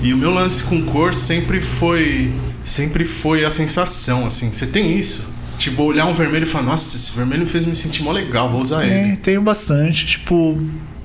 [0.02, 2.32] E o meu lance com cor sempre foi.
[2.62, 4.52] Sempre foi a sensação, assim.
[4.52, 5.32] Você tem isso?
[5.56, 8.60] Tipo, olhar um vermelho e falar, nossa, esse vermelho fez me sentir mó legal, vou
[8.60, 8.92] usar ele.
[9.12, 10.54] Tem, tenho bastante, tipo,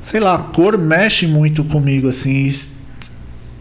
[0.02, 2.50] sei lá, a cor mexe muito comigo, assim.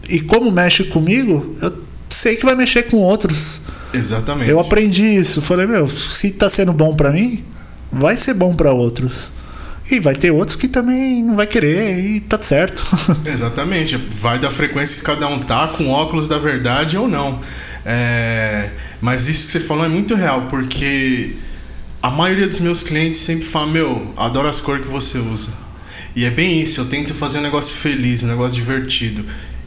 [0.09, 3.61] E, e como mexe comigo, eu sei que vai mexer com outros.
[3.93, 4.49] Exatamente.
[4.49, 5.41] Eu aprendi isso.
[5.41, 7.43] Falei, meu, se tá sendo bom pra mim,
[7.91, 9.29] vai ser bom pra outros.
[9.89, 12.83] E vai ter outros que também não vai querer e tá certo.
[13.25, 13.97] Exatamente.
[13.97, 17.41] Vai da frequência que cada um tá, com óculos da verdade ou não.
[17.85, 18.69] É,
[19.01, 21.35] Mas isso que você falou é muito real, porque
[22.01, 25.51] a maioria dos meus clientes sempre fala, meu, adoro as cores que você usa.
[26.15, 29.25] E é bem isso, eu tento fazer um negócio feliz, um negócio divertido.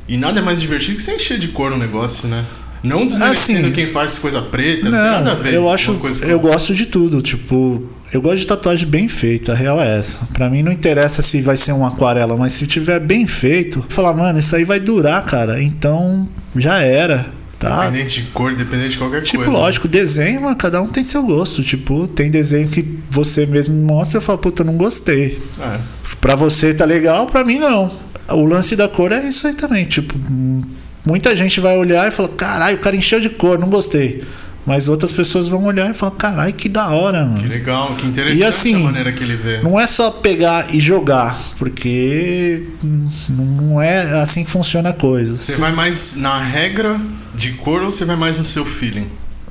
[0.08, 2.44] E nada é mais divertido que você encher de cor no negócio, né?
[2.82, 5.54] Não desmerecendo Assim, quem faz coisa preta, não, nada a ver.
[5.54, 7.82] eu acho, eu gosto de tudo, tipo,
[8.12, 10.26] eu gosto de tatuagem bem feita, a real é essa.
[10.34, 14.12] Pra mim não interessa se vai ser uma aquarela, mas se tiver bem feito, falar,
[14.12, 15.62] mano, isso aí vai durar, cara.
[15.62, 17.86] Então já era, tá?
[17.86, 19.58] Independente de cor, independente de qualquer Tipo, coisa.
[19.58, 21.62] lógico, desenho, mano, cada um tem seu gosto.
[21.64, 25.42] Tipo, tem desenho que você mesmo mostra e fala, puta, eu não gostei.
[25.58, 25.78] É.
[26.20, 27.90] Pra você tá legal, pra mim não.
[28.28, 29.84] O lance da cor é isso aí também.
[29.84, 30.62] Tipo, hum,
[31.06, 34.24] muita gente vai olhar e fala, caralho, o cara encheu de cor, não gostei.
[34.66, 37.48] Mas outras pessoas vão olhar e falar, caralho, que da hora, Que mano.
[37.48, 39.60] legal, que interessante E assim, a maneira que ele vê.
[39.62, 45.36] Não é só pegar e jogar, porque hum, não é assim que funciona a coisa.
[45.36, 46.98] Você vai mais na regra
[47.34, 49.06] de cor ou você vai mais no seu feeling?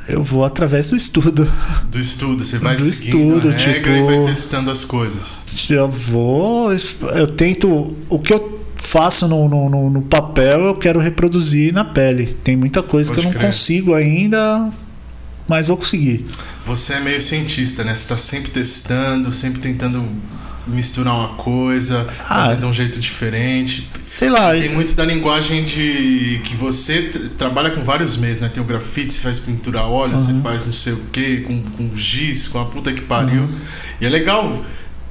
[0.07, 1.49] Eu vou através do estudo.
[1.89, 5.43] Do estudo, você vai Do estudo, a regra tipo- e vai testando as coisas.
[5.69, 6.71] Eu vou.
[6.73, 7.95] Eu tento.
[8.09, 12.37] O que eu faço no, no, no- no papel, eu quero reproduzir na pele.
[12.43, 13.49] Tem muita coisa Pode que eu não crer.
[13.49, 14.69] consigo ainda,
[15.47, 16.25] mas vou conseguir.
[16.65, 17.95] Você é meio cientista, né?
[17.95, 20.05] Você tá sempre testando, sempre tentando
[20.67, 22.45] misturar uma coisa, Ah.
[22.45, 23.89] fazer de um jeito diferente.
[23.99, 24.51] Sei lá.
[24.53, 28.49] Tem muito da linguagem de que você tra- trabalha com vários meios, né?
[28.53, 31.61] Tem o grafite, você faz pintura a óleo, você faz não sei o que, com,
[31.61, 33.49] com giz, com a puta que pariu.
[33.99, 34.63] E é legal,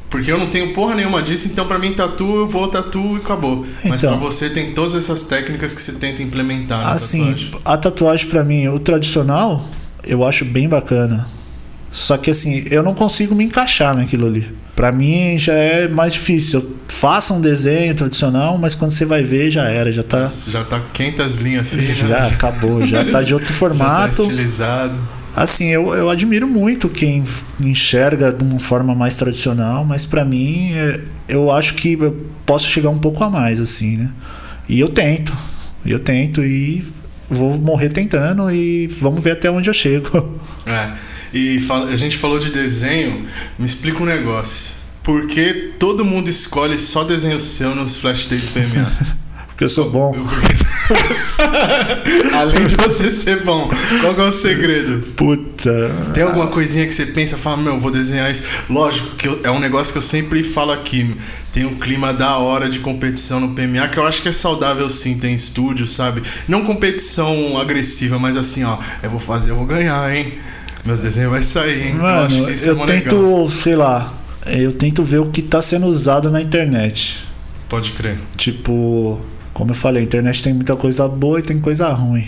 [0.09, 3.17] porque eu não tenho porra nenhuma disso, então pra mim tatu, eu vou tatu e
[3.19, 3.67] acabou.
[3.85, 4.17] Mas Então.
[4.17, 7.51] pra você tem todas essas técnicas que você tenta implementar Assim, tatuagem.
[7.65, 9.67] a tatuagem pra mim, o tradicional,
[10.05, 11.27] eu acho bem bacana.
[11.93, 14.51] Só que assim, eu não consigo me encaixar naquilo ali.
[14.75, 16.61] Pra mim já é mais difícil.
[16.61, 20.65] Eu faço um desenho tradicional, mas quando você vai ver já era, já tá Já
[20.65, 24.23] tá 500 linhas finas, já acabou, já tá de outro já tá formato.
[24.23, 24.99] estilizado.
[25.37, 27.23] Assim, eu, eu admiro muito quem
[27.61, 32.69] enxerga de uma forma mais tradicional, mas pra mim, é, eu acho que eu posso
[32.71, 34.11] chegar um pouco a mais, assim, né?
[34.69, 35.33] E eu tento,
[35.85, 36.85] eu tento e
[37.31, 40.39] vou morrer tentando e vamos ver até onde eu chego.
[40.67, 40.93] É.
[41.33, 43.27] E fala- a gente falou de desenho,
[43.59, 44.73] me explica um negócio.
[45.03, 48.93] Por que todo mundo escolhe só desenho seu nos flash day do PMA?
[49.49, 50.15] Porque eu sou bom.
[52.35, 53.71] Além de você ser bom,
[54.01, 55.07] qual é o segredo?
[55.13, 55.91] Puta.
[56.15, 58.43] Tem alguma coisinha que você pensa, fala, meu, vou desenhar isso.
[58.69, 61.17] Lógico que eu- é um negócio que eu sempre falo aqui.
[61.53, 64.89] Tem um clima da hora de competição no PMA, que eu acho que é saudável
[64.89, 66.23] sim, tem estúdio, sabe?
[66.49, 70.35] Não competição agressiva, mas assim, ó, eu vou fazer, eu vou ganhar, hein?
[70.85, 71.95] Meus desenhos vai sair, hein?
[71.95, 73.51] eu Mano, acho que isso eu é tento, legal.
[73.51, 74.13] sei lá,
[74.47, 77.25] eu tento ver o que tá sendo usado na internet.
[77.69, 78.19] Pode crer.
[78.37, 79.21] Tipo,
[79.55, 82.27] como eu falei, a internet tem muita coisa boa e tem coisa ruim.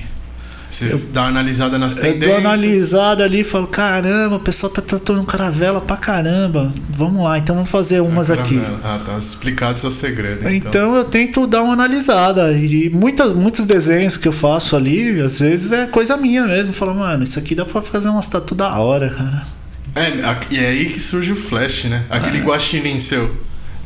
[0.74, 2.30] Você dá uma analisada nas Eu tendências.
[2.30, 6.74] dou analisada ali e falo, caramba, o pessoal tá tatuando caravela pra caramba.
[6.90, 8.60] Vamos lá, então vamos fazer umas aqui.
[8.82, 10.48] Ah, tá explicado seu segredo.
[10.50, 10.70] Então.
[10.74, 12.52] Então eu tento dar uma analisada.
[12.52, 16.74] E muitas, muitos desenhos que eu faço ali, às vezes é coisa minha mesmo.
[16.74, 19.46] Falo, mano, isso aqui dá pra fazer umas tatu da hora, cara.
[19.94, 20.10] É,
[20.50, 22.04] e é aí que surge o flash, né?
[22.10, 23.32] Aquele guaxinim seu.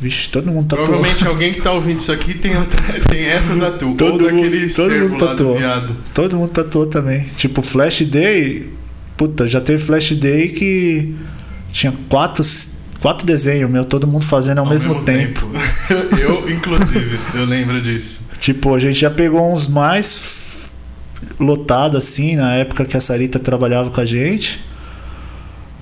[0.01, 0.87] Vixe, todo mundo tatuou.
[0.87, 2.53] Provavelmente alguém que tá ouvindo isso aqui tem,
[3.09, 3.95] tem essa da tu.
[3.95, 5.57] Todo ou mundo- todo mundo tatuou.
[6.13, 7.29] Todo mundo tatuou também.
[7.35, 8.71] Tipo, Flash Day.
[9.17, 11.13] Puta, já teve Flash Day que
[11.73, 12.43] tinha quatro,
[13.01, 15.49] quatro desenhos meu, todo mundo fazendo ao, mesmo, tempo.
[16.17, 18.29] eu, inclusive, eu lembro disso.
[18.39, 20.69] Tipo, a gente já pegou uns mais
[21.37, 24.63] lotado assim, na época que a Sarita trabalhava com a gente.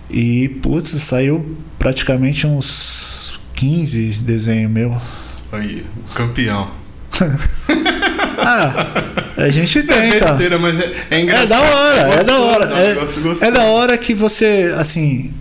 [0.09, 3.06] E, putz, saiu praticamente uns
[3.57, 4.95] 15 desenhos meu.
[5.51, 5.83] Aí,
[6.13, 6.69] campeão.
[8.39, 9.03] Ah,
[9.35, 10.25] a gente É tenta.
[10.29, 11.49] besteira, mas é, é É engraçado.
[11.49, 13.45] da hora, é da gostoso, hora.
[13.45, 15.33] É, é da hora que você, assim.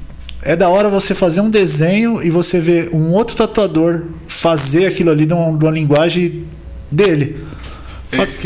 [0.43, 5.11] É da hora você fazer um desenho e você ver um outro tatuador fazer aquilo
[5.11, 6.45] ali de uma, de uma linguagem
[6.91, 7.45] dele.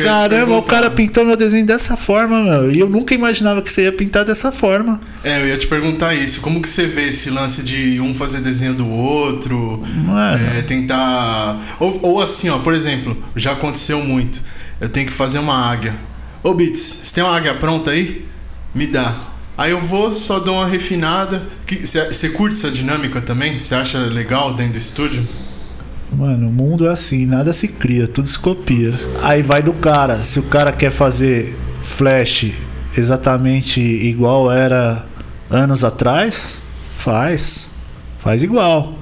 [0.03, 2.73] Caramba, o cara pintou meu desenho dessa forma, meu.
[2.73, 5.01] E eu nunca imaginava que você ia pintar dessa forma.
[5.23, 6.41] É, eu ia te perguntar isso.
[6.41, 9.85] Como que você vê esse lance de um fazer desenho do outro?
[10.05, 10.47] Mano.
[10.57, 11.77] É, tentar.
[11.79, 14.41] Ou, ou assim, ó, por exemplo, já aconteceu muito.
[14.81, 15.95] Eu tenho que fazer uma águia.
[16.43, 18.25] Ô Bits, você tem uma águia pronta aí?
[18.75, 19.15] Me dá.
[19.59, 21.47] Aí eu vou, só dou uma refinada.
[21.85, 23.59] Você curte essa dinâmica também?
[23.59, 25.23] Você acha legal dentro do estúdio?
[26.13, 28.91] Mano, o mundo é assim, nada se cria, tudo se copia.
[29.23, 32.53] Aí vai do cara, se o cara quer fazer flash
[32.97, 35.05] exatamente igual era
[35.49, 36.57] anos atrás,
[36.97, 37.71] faz.
[38.19, 38.99] Faz igual.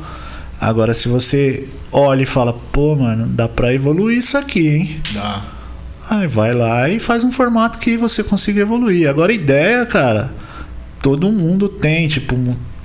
[0.60, 5.00] Agora se você olha e fala, pô, mano, dá pra evoluir isso aqui, hein?
[5.12, 5.44] Dá.
[6.10, 9.08] Aí vai lá e faz um formato que você consiga evoluir.
[9.08, 10.32] Agora ideia, cara,
[11.02, 12.36] todo mundo tem, tipo,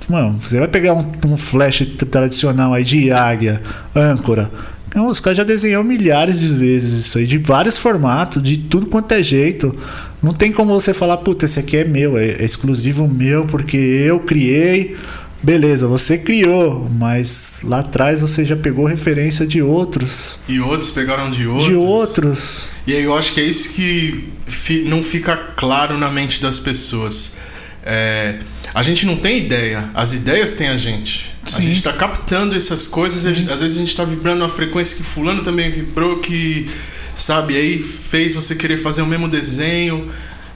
[0.08, 3.62] mano, você vai pegar um, um flash tradicional aí de águia,
[3.94, 4.50] âncora.
[4.94, 8.86] Não, os caras já desenhou milhares de vezes isso aí, de vários formatos, de tudo
[8.86, 9.76] quanto é jeito.
[10.22, 13.76] Não tem como você falar, puta, esse aqui é meu, é, é exclusivo meu, porque
[13.76, 14.96] eu criei.
[15.42, 20.38] Beleza, você criou, mas lá atrás você já pegou referência de outros.
[20.48, 21.68] E outros pegaram de outros.
[21.68, 22.68] De outros.
[22.86, 24.32] E aí eu acho que é isso que
[24.86, 27.36] não fica claro na mente das pessoas.
[27.84, 28.38] É,
[28.74, 31.34] a gente não tem ideia, as ideias têm a gente.
[31.44, 31.62] A Sim.
[31.64, 34.96] gente está captando essas coisas, e a às vezes a gente está vibrando uma frequência
[34.96, 36.66] que fulano também vibrou, que
[37.14, 40.10] sabe, aí fez você querer fazer o mesmo desenho.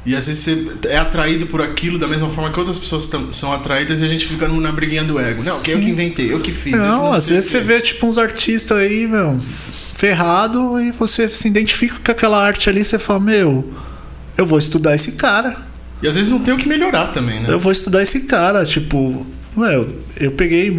[0.06, 3.52] E às vezes você é atraído por aquilo da mesma forma que outras pessoas são
[3.52, 5.42] atraídas e a gente fica na briguinha do ego.
[5.42, 6.72] Não, que eu que inventei, eu que fiz.
[6.72, 11.46] que Não, às vezes você vê tipo uns artistas aí, meu, ferrado e você se
[11.46, 13.70] identifica com aquela arte ali, você fala, meu,
[14.38, 15.68] eu vou estudar esse cara.
[16.03, 17.46] E às vezes não tem o que melhorar também, né?
[17.49, 19.26] Eu vou estudar esse cara, tipo,
[19.57, 19.88] meu,
[20.18, 20.76] eu peguei,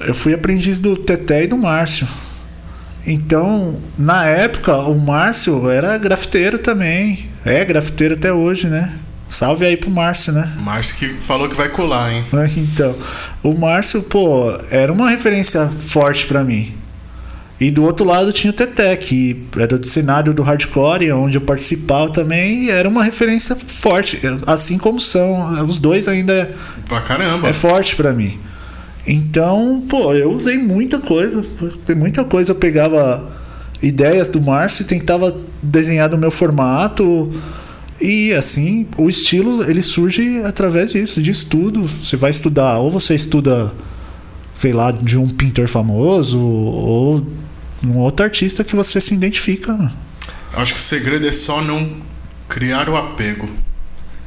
[0.00, 2.06] eu fui aprendiz do Teté e do Márcio.
[3.06, 7.30] Então, na época, o Márcio era grafiteiro também.
[7.44, 8.94] É grafiteiro até hoje, né?
[9.28, 10.52] Salve aí pro Márcio, né?
[10.58, 12.24] Márcio que falou que vai colar, hein?
[12.56, 12.94] Então,
[13.42, 16.74] o Márcio, pô, era uma referência forte pra mim.
[17.62, 21.40] E do outro lado tinha o Teté, que era do cenário do hardcore, onde eu
[21.40, 25.64] participava também, e era uma referência forte, assim como são.
[25.64, 26.50] Os dois ainda é,
[26.88, 27.48] Pra caramba.
[27.48, 28.36] é forte pra mim.
[29.06, 31.44] Então, pô, eu usei muita coisa.
[31.86, 32.50] Tem muita coisa.
[32.50, 33.30] Eu pegava
[33.80, 35.32] ideias do Márcio e tentava
[35.62, 37.30] desenhar do meu formato.
[38.00, 41.86] E assim, o estilo ele surge através disso, de estudo.
[42.02, 43.72] Você vai estudar, ou você estuda,
[44.56, 47.24] sei lá, de um pintor famoso, ou
[47.84, 49.92] um outro artista que você se identifica.
[50.52, 51.96] Acho que o segredo é só não
[52.48, 53.48] criar o apego.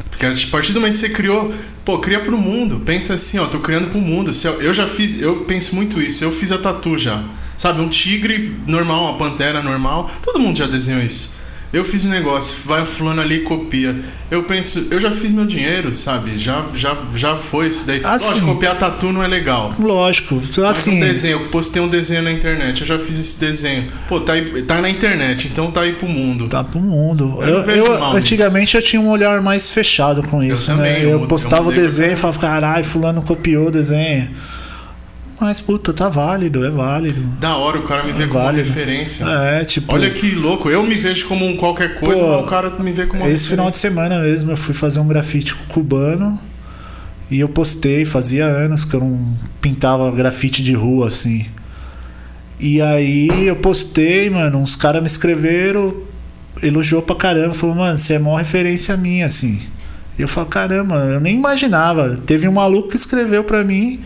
[0.09, 1.53] Porque a partir do momento que você criou,
[1.83, 2.81] pô, cria pro mundo.
[2.85, 4.33] Pensa assim, ó, tô criando pro mundo.
[4.33, 6.23] Se eu, eu já fiz, eu penso muito isso.
[6.23, 7.23] Eu fiz a tatu já.
[7.57, 10.09] Sabe, um tigre normal, uma pantera normal.
[10.21, 11.35] Todo mundo já desenhou isso.
[11.75, 13.93] Eu fiz um negócio, vai o fulano ali e copia.
[14.31, 16.37] Eu penso, eu já fiz meu dinheiro, sabe?
[16.37, 17.99] Já, já, já foi isso daí.
[18.01, 19.69] Assim, Lógico, copiar tatu não é legal.
[19.77, 20.95] Lógico, assim.
[20.95, 23.91] Um desenho, eu postei um desenho na internet, eu já fiz esse desenho.
[24.07, 26.47] Pô, tá, aí, tá na internet, então tá aí pro mundo.
[26.47, 27.39] Tá pro mundo.
[27.41, 30.93] Eu, eu, eu antigamente eu tinha um olhar mais fechado com isso, eu né?
[30.93, 34.29] Também, eu, eu postava o desenho e falava, caralho, fulano copiou o desenho.
[35.39, 37.21] Mas, puta, tá válido, é válido.
[37.39, 38.67] Da hora o cara me vê é como válido.
[38.67, 39.25] uma referência.
[39.25, 39.93] É, tipo.
[39.93, 42.91] Olha que louco, eu me vejo como um qualquer coisa, pô, mas o cara me
[42.91, 43.49] vê como uma Esse referência.
[43.49, 46.39] final de semana mesmo eu fui fazer um grafite cubano
[47.29, 51.45] e eu postei, fazia anos que eu não pintava grafite de rua assim.
[52.59, 55.93] E aí eu postei, mano, uns caras me escreveram,
[56.63, 59.61] elogiou pra caramba, falou, mano, você é maior referência minha, assim.
[60.17, 62.15] E eu falo, caramba, eu nem imaginava.
[62.25, 63.99] Teve um maluco que escreveu pra mim.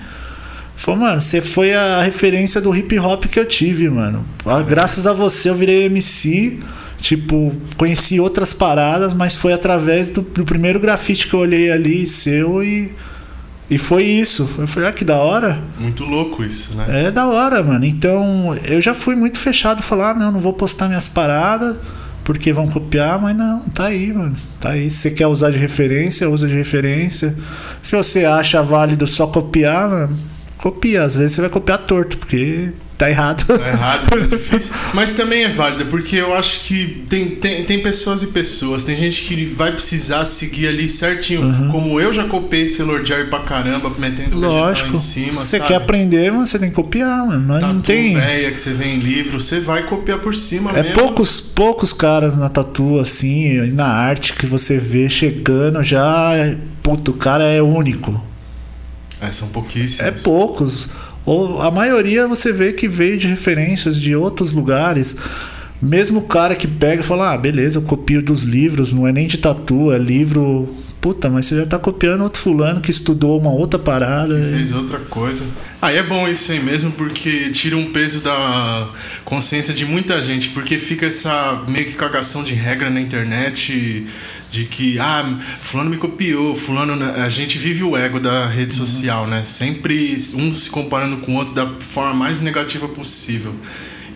[0.79, 4.25] Falou, mano, você foi a referência do hip hop que eu tive, mano.
[4.45, 6.57] Ah, graças a você eu virei MC.
[7.01, 12.07] Tipo, conheci outras paradas, mas foi através do, do primeiro grafite que eu olhei ali,
[12.07, 12.95] seu, e.
[13.69, 14.49] E foi isso.
[14.57, 15.61] Eu falei, ah, que da hora.
[15.77, 17.07] Muito louco isso, né?
[17.07, 17.83] É da hora, mano.
[17.83, 21.77] Então, eu já fui muito fechado, falar, ah, não, não vou postar minhas paradas,
[22.23, 24.35] porque vão copiar, mas não, tá aí, mano.
[24.61, 24.89] Tá aí.
[24.89, 27.35] Se você quer usar de referência, usa de referência.
[27.81, 30.17] Se você acha válido só copiar, mano,
[30.59, 31.03] copia.
[31.03, 33.45] Às vezes você vai copiar torto, porque tá errado.
[33.45, 34.75] Tá errado, é difícil.
[34.93, 38.83] Mas também é válido, porque eu acho que tem, tem, tem pessoas e pessoas.
[38.83, 41.41] Tem gente que vai precisar seguir ali certinho.
[41.41, 41.69] Uhum.
[41.69, 44.89] Como eu já copiei esse Lord Jerry pra caramba, metendo Lógico.
[44.89, 45.37] em cima.
[45.37, 47.45] Se você quer aprender, você tem que copiar, mano.
[47.47, 48.15] Mas tatu não tem.
[48.15, 50.99] Véia que você vê em livro, você vai copiar por cima é mesmo.
[50.99, 56.33] poucos, poucos caras na tatu, assim, na arte que você vê chegando já.
[56.83, 58.29] Puto, o cara é único.
[59.21, 59.99] É, são pouquíssimos.
[59.99, 60.89] É poucos.
[61.25, 65.15] Ou a maioria você vê que veio de referências de outros lugares.
[65.81, 69.11] Mesmo o cara que pega e fala, ah, beleza, eu copio dos livros, não é
[69.11, 70.75] nem de tatu, é livro.
[71.01, 74.35] Puta, mas você já tá copiando outro fulano que estudou uma outra parada.
[74.35, 75.45] Que fez outra coisa.
[75.81, 78.89] Aí ah, é bom isso aí mesmo, porque tira um peso da
[79.23, 84.05] consciência de muita gente, porque fica essa meio que cagação de regra na internet
[84.51, 88.77] de que ah, fulano me copiou, fulano né, a gente vive o ego da rede
[88.77, 88.85] uhum.
[88.85, 89.45] social, né?
[89.45, 93.55] Sempre um se comparando com o outro da forma mais negativa possível.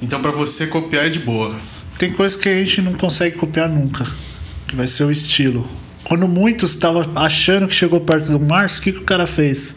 [0.01, 1.55] Então para você copiar é de boa.
[1.97, 4.05] Tem coisa que a gente não consegue copiar nunca,
[4.67, 5.82] que vai ser o estilo.
[6.03, 9.75] Quando muitos estavam achando que chegou perto do Márcio, o que, que o cara fez?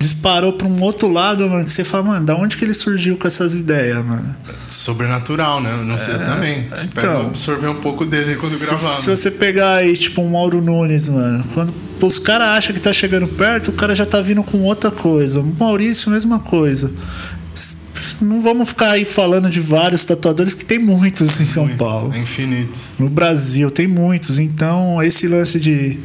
[0.00, 3.18] disparou para um outro lado, mano, que você fala, mano, da onde que ele surgiu
[3.18, 4.34] com essas ideias, mano?
[4.66, 5.76] Sobrenatural, né?
[5.84, 6.68] Não sei é, também.
[6.84, 9.02] Então, absorver um pouco dele quando se.
[9.02, 12.94] Se você pegar aí, tipo, um Mauro Nunes, mano, quando os caras acham que tá
[12.94, 15.40] chegando perto, o cara já tá vindo com outra coisa.
[15.40, 16.90] O Maurício, mesma coisa.
[18.20, 22.12] Não vamos ficar aí falando de vários tatuadores que tem muitos em São Muito, Paulo.
[22.12, 22.78] É infinito.
[22.98, 24.38] No Brasil tem muitos.
[24.38, 25.98] Então, esse lance de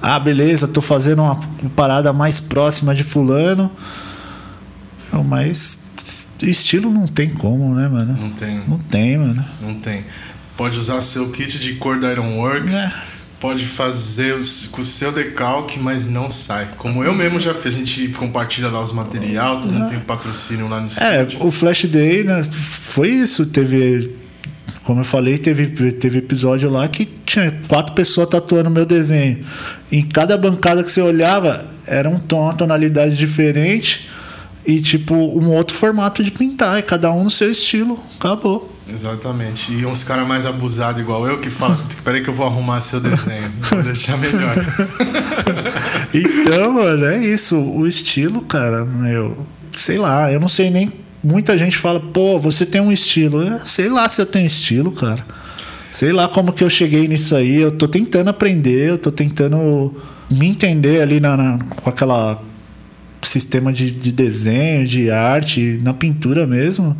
[0.00, 1.36] ah, beleza, tô fazendo uma
[1.74, 3.70] parada mais próxima de fulano.
[5.24, 5.78] Mas
[6.42, 8.16] estilo não tem como, né, mano?
[8.16, 8.62] Não tem.
[8.68, 9.44] Não tem, mano.
[9.60, 10.04] Não tem.
[10.56, 12.74] Pode usar seu kit de cor da Ironworks.
[12.74, 12.92] É.
[13.38, 16.68] Pode fazer os, com o seu decalque, mas não sai.
[16.78, 20.68] Como eu mesmo já fiz, a gente compartilha lá os material, todo mundo tem patrocínio
[20.68, 22.42] lá no É, o Flash Day, né?
[22.50, 23.44] Foi isso.
[23.44, 24.16] Teve
[24.86, 29.44] como eu falei, teve, teve episódio lá que tinha quatro pessoas tatuando meu desenho.
[29.90, 34.08] Em cada bancada que você olhava, era um tom, uma tonalidade diferente
[34.64, 37.98] e tipo um outro formato de pintar, e cada um no seu estilo.
[38.16, 38.75] Acabou.
[38.88, 39.72] Exatamente.
[39.72, 43.00] E uns caras mais abusados igual eu que falam, peraí que eu vou arrumar seu
[43.00, 44.54] desenho, vou deixar melhor.
[46.14, 47.56] então, mano, é isso.
[47.56, 49.36] O estilo, cara, meu,
[49.76, 50.92] sei lá, eu não sei nem
[51.22, 53.42] muita gente fala, pô, você tem um estilo.
[53.42, 55.24] Eu sei lá se eu tenho estilo, cara.
[55.90, 57.56] Sei lá como que eu cheguei nisso aí.
[57.56, 59.94] Eu tô tentando aprender, eu tô tentando
[60.30, 62.40] me entender ali na, na com aquela
[63.22, 66.96] sistema de, de desenho, de arte, na pintura mesmo.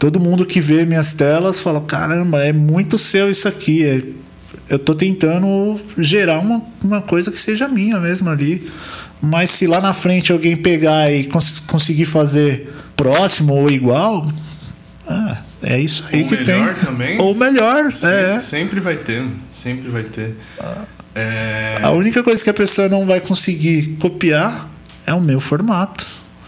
[0.00, 3.84] Todo mundo que vê minhas telas fala: caramba, é muito seu isso aqui.
[3.84, 4.02] É,
[4.70, 8.66] eu tô tentando gerar uma, uma coisa que seja minha mesmo ali.
[9.20, 14.26] Mas se lá na frente alguém pegar e cons conseguir fazer próximo ou igual,
[15.06, 16.66] ah, é isso aí ou que tem.
[16.66, 17.20] Ou também.
[17.20, 18.38] Ou melhor, sempre, é.
[18.38, 20.34] Sempre vai ter, sempre vai ter.
[20.58, 20.84] Ah.
[21.14, 21.78] É...
[21.82, 24.66] A única coisa que a pessoa não vai conseguir copiar
[25.06, 26.06] é o meu formato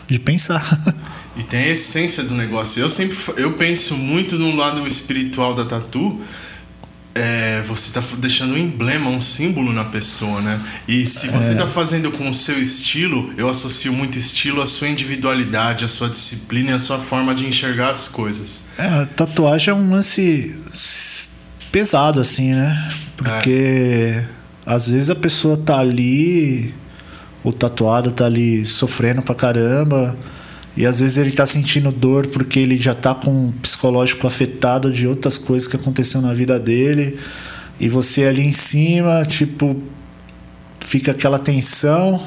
[0.09, 0.65] de pensar.
[1.37, 2.81] E tem a essência do negócio.
[2.81, 6.21] Eu sempre eu penso muito no lado espiritual da tatu,
[7.15, 10.61] é, você está deixando um emblema, um símbolo na pessoa, né?
[10.89, 11.67] E se você está é.
[11.67, 16.71] fazendo com o seu estilo, eu associo muito estilo à sua individualidade, à sua disciplina
[16.71, 18.65] e à sua forma de enxergar as coisas.
[18.79, 20.59] É, a tatuagem é um lance
[21.71, 22.93] pesado, assim, né?
[23.17, 24.27] Porque é.
[24.65, 26.75] às vezes a pessoa tá ali,
[27.45, 30.17] o tatuado tá ali sofrendo pra caramba.
[30.77, 34.91] E às vezes ele tá sentindo dor porque ele já tá com o psicológico afetado
[34.91, 37.19] de outras coisas que aconteceram na vida dele.
[37.79, 39.83] E você ali em cima, tipo,
[40.81, 42.27] fica aquela tensão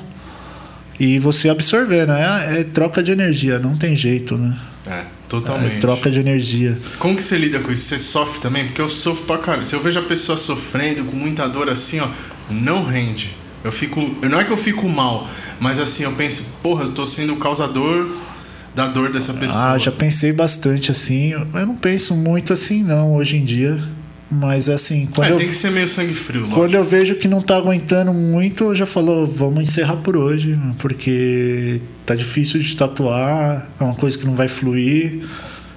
[1.00, 2.56] e você absorver, né?
[2.56, 4.56] É, é troca de energia, não tem jeito, né?
[4.86, 5.78] É, totalmente.
[5.78, 6.78] É troca de energia.
[7.00, 7.86] Como que você lida com isso?
[7.86, 8.66] Você sofre também?
[8.66, 9.66] Porque eu sofro pra caramba.
[9.66, 12.08] Se eu vejo a pessoa sofrendo com muita dor assim, ó,
[12.50, 13.36] não rende.
[13.64, 14.00] Eu fico.
[14.22, 15.28] Não é que eu fico mal,
[15.60, 18.08] mas assim, eu penso, porra, eu tô sendo o causador
[18.76, 19.74] da dor dessa pessoa.
[19.74, 21.32] Ah, já pensei bastante assim.
[21.32, 23.82] Eu não penso muito assim, não, hoje em dia.
[24.30, 26.42] Mas assim, quando é, eu, tem que ser meio sangue frio.
[26.42, 26.60] Lógico.
[26.60, 30.60] Quando eu vejo que não tá aguentando muito, eu já falou, vamos encerrar por hoje,
[30.80, 35.22] porque tá difícil de tatuar, é uma coisa que não vai fluir.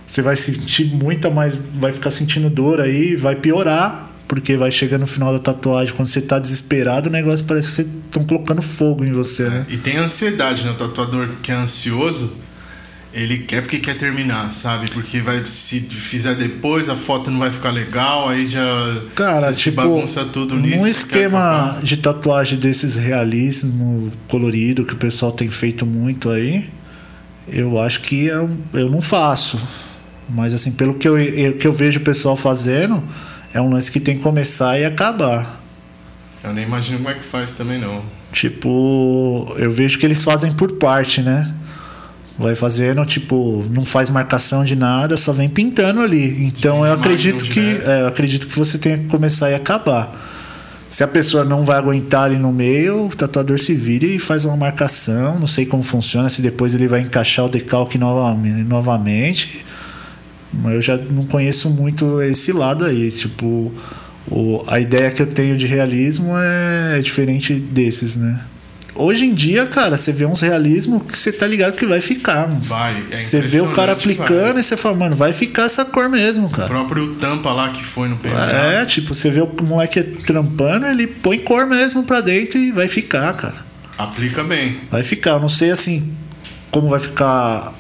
[0.06, 4.98] Você vai sentir muita mais, vai ficar sentindo dor aí, vai piorar, porque vai chegar
[4.98, 9.04] no final da tatuagem, quando você tá desesperado, o negócio parece que estão colocando fogo
[9.04, 9.66] em você, né?
[9.68, 10.70] E tem ansiedade, né?
[10.70, 12.32] O tatuador que é ansioso,
[13.18, 14.88] ele quer porque quer terminar, sabe?
[14.90, 18.62] Porque vai se fizer depois a foto não vai ficar legal, aí já
[19.14, 20.84] Cara, tipo, bagunça tudo nisso.
[20.84, 26.70] Um esquema de tatuagem desses realismo colorido que o pessoal tem feito muito aí,
[27.48, 29.60] eu acho que eu, eu não faço.
[30.28, 33.02] Mas assim, pelo que eu, eu, que eu vejo o pessoal fazendo,
[33.52, 35.60] é um lance que tem que começar e acabar.
[36.44, 38.02] Eu nem imagino como é que faz também não.
[38.32, 41.52] Tipo, eu vejo que eles fazem por parte, né?
[42.39, 46.47] Vai fazendo, tipo, não faz marcação de nada, só vem pintando ali.
[46.47, 50.15] Então eu acredito que é, eu acredito que você tem que começar e acabar.
[50.89, 54.44] Se a pessoa não vai aguentar ali no meio, o tatuador se vira e faz
[54.44, 55.39] uma marcação.
[55.39, 59.66] Não sei como funciona, se depois ele vai encaixar o decalque novamente.
[60.52, 63.10] Mas eu já não conheço muito esse lado aí.
[63.10, 63.70] Tipo,
[64.31, 68.40] o, a ideia que eu tenho de realismo é diferente desses, né?
[68.98, 72.48] Hoje em dia, cara, você vê uns realismos que você tá ligado que vai ficar,
[72.48, 72.60] mano.
[72.64, 74.60] Vai, é Você vê o cara aplicando vai.
[74.60, 76.66] e você fala, mano, vai ficar essa cor mesmo, cara.
[76.66, 78.50] O próprio tampa lá que foi no PMA.
[78.50, 82.88] É, tipo, você vê o moleque trampando, ele põe cor mesmo pra dentro e vai
[82.88, 83.64] ficar, cara.
[83.96, 84.78] Aplica bem.
[84.90, 85.30] Vai ficar.
[85.30, 86.12] Eu não sei assim
[86.70, 87.72] como vai ficar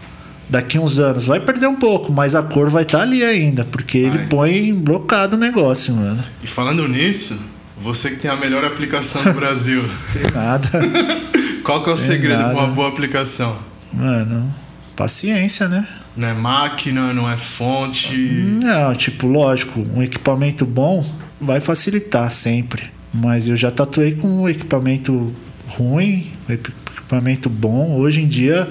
[0.48, 1.26] daqui uns anos.
[1.26, 4.18] Vai perder um pouco, mas a cor vai estar tá ali ainda, porque vai.
[4.18, 6.22] ele põe blocado o negócio, mano.
[6.42, 7.38] E falando nisso,
[7.80, 9.82] você que tem a melhor aplicação do Brasil.
[10.12, 10.68] tem nada.
[11.62, 13.58] Qual que é o tem segredo para uma boa aplicação?
[13.92, 14.52] Mano,
[14.96, 15.86] paciência, né?
[16.16, 18.16] Não é máquina, não é fonte.
[18.16, 21.04] Não, tipo, lógico, um equipamento bom
[21.40, 22.90] vai facilitar sempre.
[23.12, 25.32] Mas eu já tatuei com um equipamento
[25.68, 27.96] ruim, um equipamento bom.
[27.98, 28.68] Hoje em dia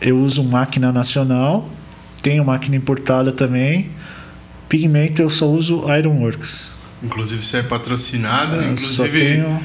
[0.00, 1.70] eu uso máquina nacional,
[2.22, 3.90] tenho máquina importada também.
[4.68, 6.70] Pigmento eu só uso Ironworks.
[7.02, 9.60] Inclusive você é patrocinado, é, inclusive tenho...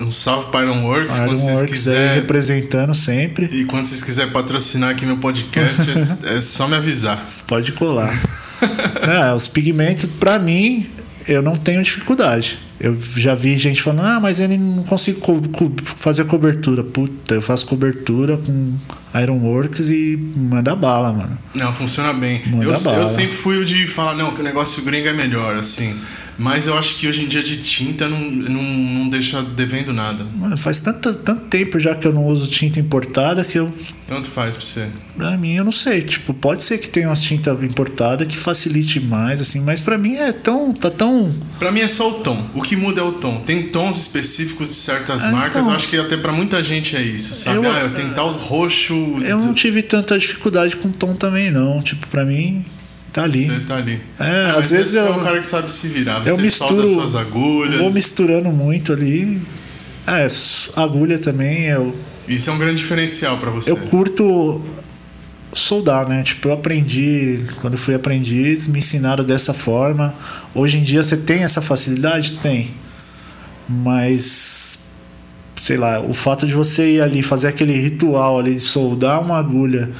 [0.00, 3.46] um salve para Ironworks, Iron quando vocês quiserem representando sempre.
[3.52, 5.82] E quando vocês quiserem patrocinar aqui meu podcast,
[6.26, 7.24] é, é, só me avisar.
[7.46, 8.12] Pode colar.
[9.30, 10.86] é, os pigmentos para mim
[11.26, 12.58] eu não tenho dificuldade.
[12.78, 16.84] Eu já vi gente falando, ah, mas ele não consigo co co fazer cobertura.
[16.84, 18.74] Puta, eu faço cobertura com
[19.18, 21.38] Ironworks e manda bala, mano.
[21.54, 22.42] Não, funciona bem.
[22.60, 25.98] Eu, eu, sempre fui o de falar, não, que o negócio gringo é melhor, assim.
[26.38, 30.26] Mas eu acho que hoje em dia de tinta não, não, não deixa devendo nada.
[30.36, 33.72] Mano, faz tanto, tanto tempo já que eu não uso tinta importada que eu.
[34.06, 34.88] Tanto faz pra você.
[35.16, 36.02] Pra mim, eu não sei.
[36.02, 40.16] Tipo, pode ser que tenha umas tintas importadas que facilite mais, assim, mas pra mim
[40.16, 40.72] é tão.
[40.72, 41.34] tá tão.
[41.58, 42.44] Pra mim é só o tom.
[42.54, 43.40] O que muda é o tom.
[43.40, 45.56] Tem tons específicos de certas é, marcas.
[45.56, 47.58] Então, eu acho que até pra muita gente é isso, sabe?
[47.58, 48.94] Eu, ah, eu tenho tal roxo.
[49.22, 51.80] Eu não tive tanta dificuldade com tom também, não.
[51.82, 52.64] Tipo, pra mim
[53.14, 53.46] Tá ali.
[53.46, 54.02] Você tá ali.
[54.18, 55.06] É, às vezes eu.
[55.06, 56.18] é um cara que sabe se virar.
[56.18, 56.88] Você eu misturo.
[56.88, 57.78] suas agulhas.
[57.80, 59.40] Vou misturando muito ali.
[60.04, 60.26] É,
[60.74, 61.66] agulha também.
[61.66, 61.94] Eu,
[62.26, 63.70] Isso é um grande diferencial para você.
[63.70, 64.60] Eu curto
[65.52, 66.24] soldar, né?
[66.24, 70.12] Tipo, eu aprendi, quando fui aprendiz, me ensinaram dessa forma.
[70.52, 72.38] Hoje em dia você tem essa facilidade?
[72.42, 72.74] Tem.
[73.68, 74.80] Mas
[75.62, 79.38] sei lá, o fato de você ir ali fazer aquele ritual ali de soldar uma
[79.38, 79.92] agulha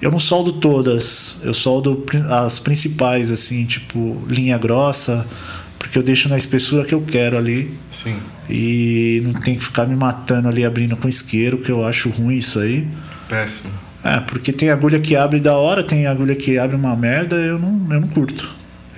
[0.00, 5.26] eu não soldo todas, eu soldo as principais, assim, tipo linha grossa,
[5.78, 7.72] porque eu deixo na espessura que eu quero ali.
[7.90, 8.18] Sim.
[8.48, 12.36] E não tem que ficar me matando ali abrindo com isqueiro, que eu acho ruim
[12.36, 12.88] isso aí.
[13.28, 13.72] Péssimo.
[14.02, 17.58] É, porque tem agulha que abre da hora, tem agulha que abre uma merda, eu
[17.58, 18.48] não, eu não curto.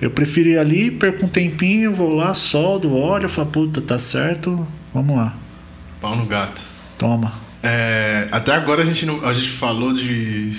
[0.01, 4.65] Eu prefiro ir ali, perco um tempinho, vou lá, soldo, olho, falo, puta, tá certo,
[4.93, 5.35] vamos lá.
[5.99, 6.61] Pau no gato.
[6.97, 7.33] Toma.
[7.61, 10.53] É, até agora a gente, não, a gente falou de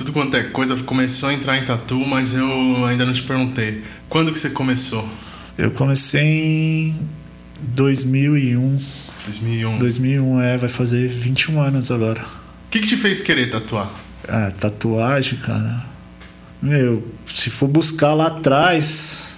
[0.00, 3.82] tudo quanto é coisa começou a entrar em tatu, mas eu ainda não te perguntei.
[4.08, 5.06] Quando que você começou?
[5.58, 6.98] Eu comecei em
[7.60, 8.78] 2001.
[9.26, 9.78] 2001.
[9.78, 12.22] 2001, é, vai fazer 21 anos agora.
[12.22, 13.90] O que, que te fez querer tatuar?
[14.26, 15.84] Ah, tatuagem, cara.
[16.62, 19.28] Meu, se for buscar lá atrás,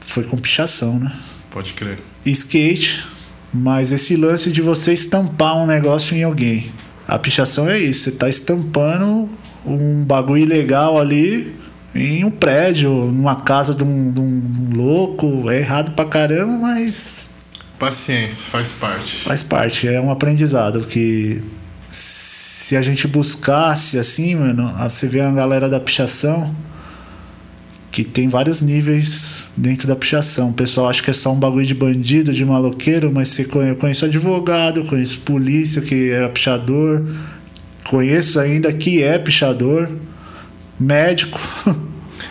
[0.00, 1.16] foi com pichação, né?
[1.50, 1.98] Pode crer.
[2.26, 3.06] Skate,
[3.54, 6.70] mas esse lance de você estampar um negócio em alguém.
[7.08, 9.30] A pichação é isso, você tá estampando
[9.64, 11.54] um bagulho ilegal ali
[11.94, 14.42] em um prédio, numa casa de um, de um
[14.74, 15.50] louco.
[15.50, 17.28] É errado pra caramba, mas
[17.78, 19.16] Paciência, faz parte.
[19.24, 19.88] faz parte.
[19.88, 21.42] É um aprendizado que
[21.88, 26.54] se a gente buscasse assim, mano, você vê a galera da pichação
[27.90, 30.50] que tem vários níveis dentro da pichação.
[30.50, 33.70] O pessoal acha que é só um bagulho de bandido, de maloqueiro, mas você conhe-
[33.70, 37.04] eu conheço advogado, conheço polícia que é pichador,
[37.90, 39.90] conheço ainda que é pichador,
[40.78, 41.40] médico.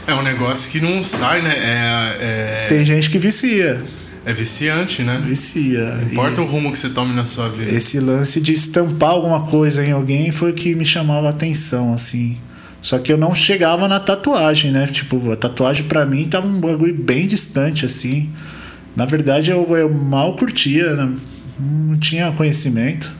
[0.07, 1.53] É um negócio que não sai, né?
[1.55, 3.83] É, é, tem gente que vicia,
[4.25, 5.21] é viciante, né?
[5.23, 5.83] vicia.
[5.95, 7.71] Não E- importa o rumo que você tome na sua vida.
[7.71, 11.93] Esse lance de estampar alguma coisa em alguém foi o que me chamava a atenção,
[11.93, 12.37] assim.
[12.81, 14.87] Só que eu não chegava na tatuagem, né?
[14.87, 18.29] Tipo, a tatuagem pra mim tava um bagulho bem distante, assim.
[18.95, 21.13] Na verdade, eu, eu mal curtia, né?
[21.59, 23.11] não tinha conhecimento.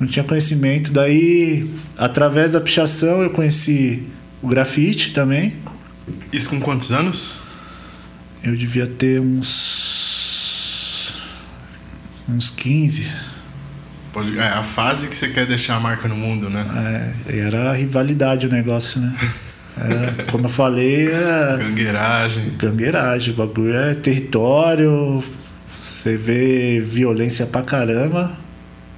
[0.00, 0.90] Não tinha conhecimento.
[0.92, 4.02] Daí, através da pichação, eu conheci
[4.42, 5.52] o grafite também.
[6.32, 7.34] Isso com quantos anos?
[8.42, 11.12] Eu devia ter uns.
[12.28, 13.06] uns 15.
[14.12, 16.66] Pode, é a fase que você quer deixar a marca no mundo, né?
[17.28, 19.14] É, era rivalidade o negócio, né?
[19.78, 22.50] Era, como eu falei, é Gangueiragem.
[22.58, 23.34] gangueiragem.
[23.34, 25.22] O bagulho é território.
[25.82, 28.30] Você vê violência pra caramba.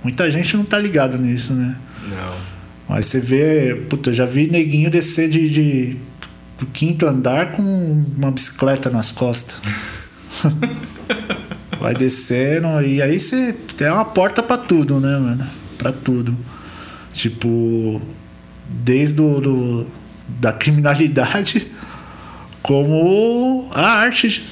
[0.03, 1.77] Muita gente não tá ligado nisso, né?
[2.09, 2.35] Não.
[2.89, 3.75] Mas você vê.
[3.89, 5.97] Puta, eu já vi neguinho descer de, de-
[6.59, 7.63] do quinto andar com
[8.17, 9.55] uma bicicleta nas costas.
[11.81, 15.45] Vai descendo e aí você tem uma porta pra tudo, né, mano?
[15.79, 16.37] Pra tudo.
[17.13, 18.01] Tipo,
[18.69, 19.87] desde o, do,
[20.29, 21.71] da criminalidade
[22.63, 24.45] como a arte.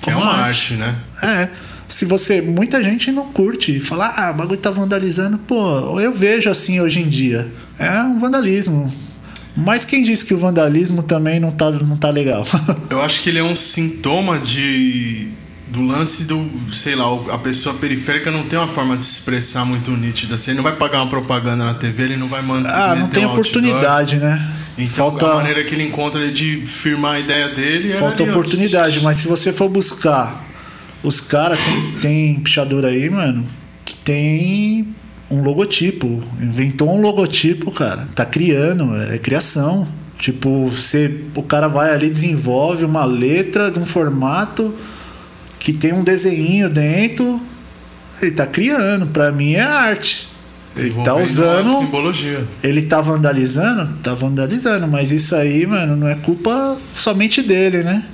[0.00, 0.96] É Como uma a arte, né?
[1.22, 1.48] é.
[1.94, 2.40] Se você.
[2.40, 3.78] Muita gente não curte.
[3.78, 5.38] Fala, ah, o bagulho tá vandalizando.
[5.38, 7.52] Pô, eu vejo assim hoje em dia.
[7.78, 8.92] É um vandalismo.
[9.56, 12.44] Mas quem disse que o vandalismo também não tá, não tá legal?
[12.90, 15.28] Eu acho que ele é um sintoma de
[15.68, 19.64] do lance do, sei lá, a pessoa periférica não tem uma forma de se expressar
[19.64, 20.34] muito nítida.
[20.34, 22.90] Assim, ele não vai pagar uma propaganda na TV, ele não vai mandar.
[22.90, 24.52] ah, não tem oportunidade, né?
[24.76, 27.96] Então, falta a maneira que ele encontra de firmar a ideia dele é.
[27.96, 29.00] falta ali, ó, oportunidade.
[29.00, 30.53] Mas se você for buscar
[31.04, 33.44] os caras, tem, tem pichador aí, mano,
[33.84, 34.94] que tem
[35.30, 36.22] um logotipo.
[36.40, 38.06] Inventou um logotipo, cara.
[38.14, 39.86] Tá criando, é criação.
[40.18, 44.74] Tipo, você, o cara vai ali, desenvolve uma letra de um formato
[45.58, 47.40] que tem um desenho dentro.
[48.22, 49.06] Ele tá criando.
[49.08, 50.28] Pra mim é arte.
[50.76, 51.80] Ele tá usando.
[51.80, 52.44] simbologia.
[52.62, 53.94] Ele tá vandalizando?
[54.02, 58.04] Tá vandalizando, mas isso aí, mano, não é culpa somente dele, né?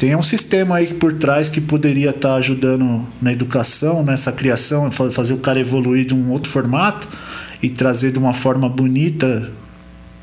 [0.00, 5.10] Tem um sistema aí por trás que poderia estar ajudando na educação, nessa criação, fa-
[5.10, 7.06] fazer o cara evoluir de um outro formato
[7.62, 9.50] e trazer de uma forma bonita.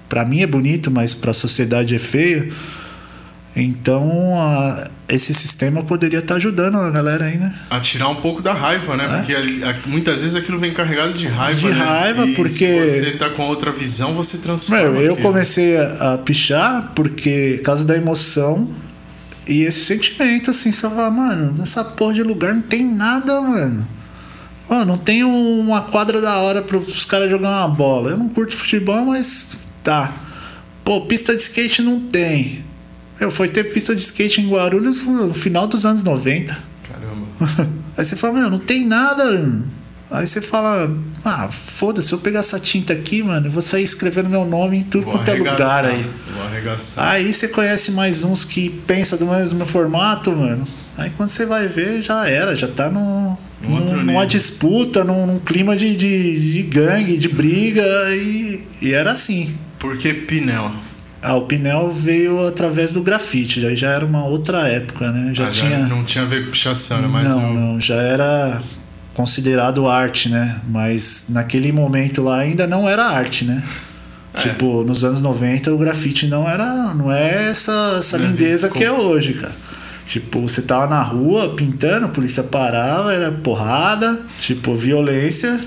[0.09, 2.51] Pra mim é bonito, mas pra sociedade é feio.
[3.55, 4.09] Então,
[4.39, 7.53] a- esse sistema poderia estar ajudando a galera aí, né?
[7.69, 9.07] A tirar um pouco da raiva, né?
[9.17, 11.67] Porque ali- a- muitas vezes aquilo vem carregado de raiva.
[11.67, 11.71] É?
[11.71, 11.83] De né?
[11.85, 14.83] raiva, E porque- Se você tá com outra visão, você transforma.
[14.91, 15.27] Meu, eu aquilo.
[15.27, 18.67] comecei a, a pichar porque, por causa da emoção
[19.47, 23.87] e esse sentimento, assim, só falar, mano, nessa porra de lugar não tem nada, mano.
[24.69, 28.11] Ó, não tem um- uma quadra da hora para os caras jogar uma bola.
[28.11, 29.47] Eu não curto futebol, mas
[29.83, 30.13] tá.
[30.83, 32.65] Pô, pista de skate não tem.
[33.19, 36.57] Eu fui ter pista de skate em Guarulhos no final dos anos 90.
[36.83, 37.25] Caramba.
[37.97, 39.63] Aí você fala, meu, não tem nada.
[40.09, 40.89] Aí você fala,
[41.25, 44.83] ah, foda-se, eu pegar essa tinta aqui, mano, eu vou sair escrevendo meu nome em
[44.83, 46.05] tudo Vou quanto é lugar aí.
[46.33, 47.05] Vou arregaçar.
[47.09, 50.65] Aí você conhece mais uns que pensa do mesmo formato, mano.
[50.97, 54.25] Aí quando você vai ver, já era, já tá no, Num numa nível.
[54.25, 57.83] disputa, num, num clima de, de, de gangue, de briga,
[58.15, 59.55] e, e era assim.
[59.77, 60.71] Por que Pinel?
[61.21, 65.33] Ah, o Pinel veio através do grafite, aí já era uma outra época, né?
[65.33, 65.79] Já Ah, já tinha.
[65.79, 67.07] não tinha a ver com pichação, né?
[67.11, 68.61] Mas não, o- não, já era
[69.17, 70.61] considerado arte, né?
[70.69, 73.63] Mas naquele momento lá ainda não era arte, né?
[74.31, 74.37] É.
[74.37, 78.91] Tipo, nos anos 90 o grafite não era, não é essa, essa lindeza que é
[78.91, 79.55] hoje, cara.
[80.05, 85.59] Tipo, você tava na rua pintando, a polícia parava, era porrada, tipo, violência,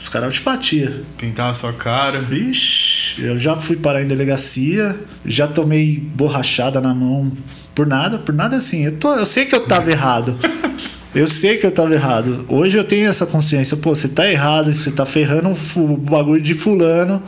[0.00, 0.92] os caras te batiam.
[1.18, 2.22] pintar a sua cara.
[2.22, 4.96] Vixe, Eu já fui parar em delegacia,
[5.26, 7.28] já tomei borrachada na mão
[7.74, 8.84] por nada, por nada assim.
[8.84, 10.38] Eu, tô, eu sei que eu tava errado.
[11.14, 12.44] Eu sei que eu tava errado.
[12.48, 13.76] Hoje eu tenho essa consciência.
[13.76, 17.22] Pô, você tá errado, você tá ferrando o bagulho de fulano.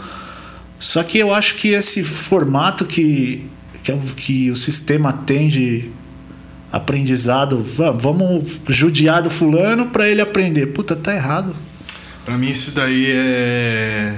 [0.79, 3.47] Só que eu acho que esse formato que,
[3.83, 5.91] que, é que o sistema tem de
[6.73, 7.63] aprendizado,
[7.99, 10.69] vamos judiar do fulano para ele aprender.
[10.69, 11.55] Puta, tá errado.
[12.25, 14.15] Para mim isso daí é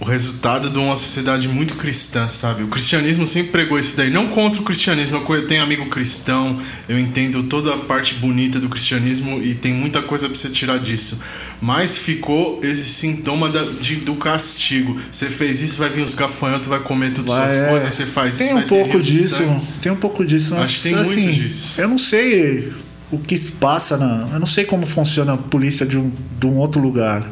[0.00, 2.62] o resultado de uma sociedade muito cristã, sabe?
[2.62, 4.08] O cristianismo sempre pregou isso daí.
[4.08, 6.58] Não contra o cristianismo, eu tenho amigo cristão,
[6.88, 10.78] eu entendo toda a parte bonita do cristianismo e tem muita coisa para você tirar
[10.78, 11.20] disso.
[11.60, 14.96] Mas ficou esse sintoma da, de, do castigo.
[15.12, 17.68] Você fez isso, vai vir os gafanhotos, vai comer todas as suas é...
[17.68, 20.54] coisas, você faz tem isso, um pouco disso, Tem um pouco disso.
[20.54, 21.74] Acho que tem assim, muito disso.
[21.78, 22.72] Eu não sei
[23.12, 24.30] o que passa na.
[24.32, 27.30] Eu não sei como funciona a polícia de um, de um outro lugar,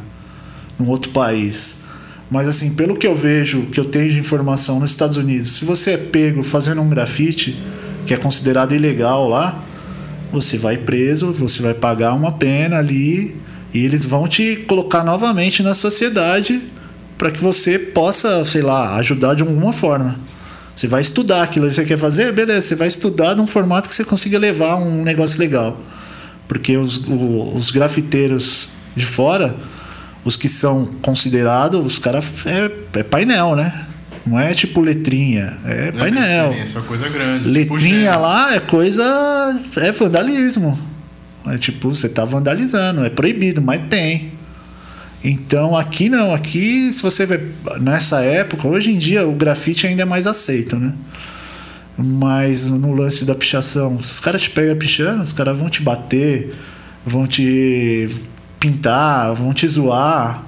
[0.78, 1.88] num outro país.
[2.31, 5.65] Mas assim, pelo que eu vejo, que eu tenho de informação nos Estados Unidos, se
[5.65, 7.61] você é pego fazendo um grafite,
[8.05, 9.65] que é considerado ilegal lá,
[10.31, 13.37] você vai preso, você vai pagar uma pena ali
[13.73, 16.63] e eles vão te colocar novamente na sociedade
[17.17, 20.21] para que você possa, sei lá, ajudar de alguma forma.
[20.77, 23.95] Você vai estudar aquilo que você quer fazer, beleza, você vai estudar num formato que
[23.95, 25.81] você consiga levar um negócio legal.
[26.47, 27.05] Porque os,
[27.55, 29.57] os grafiteiros de fora,
[30.24, 33.86] os que são considerados, os caras é, é, painel, né?
[34.27, 36.53] Não é tipo letrinha, é Não painel.
[36.53, 37.45] É é coisa grande.
[37.45, 39.59] Tipo letrinha tipo lá é coisa.
[39.77, 40.78] é vandalismo.
[41.47, 44.32] É tipo, você tá vandalizando, é proibido, mas tem.
[45.24, 47.40] Então aqui não, aqui se você vê
[47.81, 50.95] nessa época, hoje em dia o grafite ainda é mais aceito, né?
[51.97, 55.82] Mas no lance da pichação, se os caras te pegam pichando, os caras vão te
[55.82, 56.55] bater,
[57.05, 58.09] vão te
[58.59, 60.44] pintar, vão te zoar.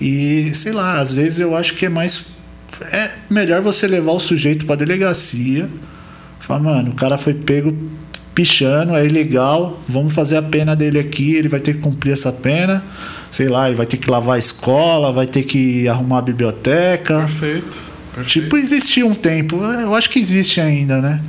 [0.00, 2.26] E sei lá, às vezes eu acho que é mais.
[2.90, 5.68] É melhor você levar o sujeito pra delegacia.
[6.40, 7.76] Falar, mano, o cara foi pego
[8.34, 12.32] pichando, é ilegal, vamos fazer a pena dele aqui, ele vai ter que cumprir essa
[12.32, 12.82] pena.
[13.30, 17.18] Sei lá, ele vai ter que lavar a escola, vai ter que arrumar a biblioteca.
[17.20, 17.78] Perfeito.
[18.14, 18.28] Perfeito.
[18.28, 21.22] Tipo, existia um tempo, eu acho que existe ainda, né?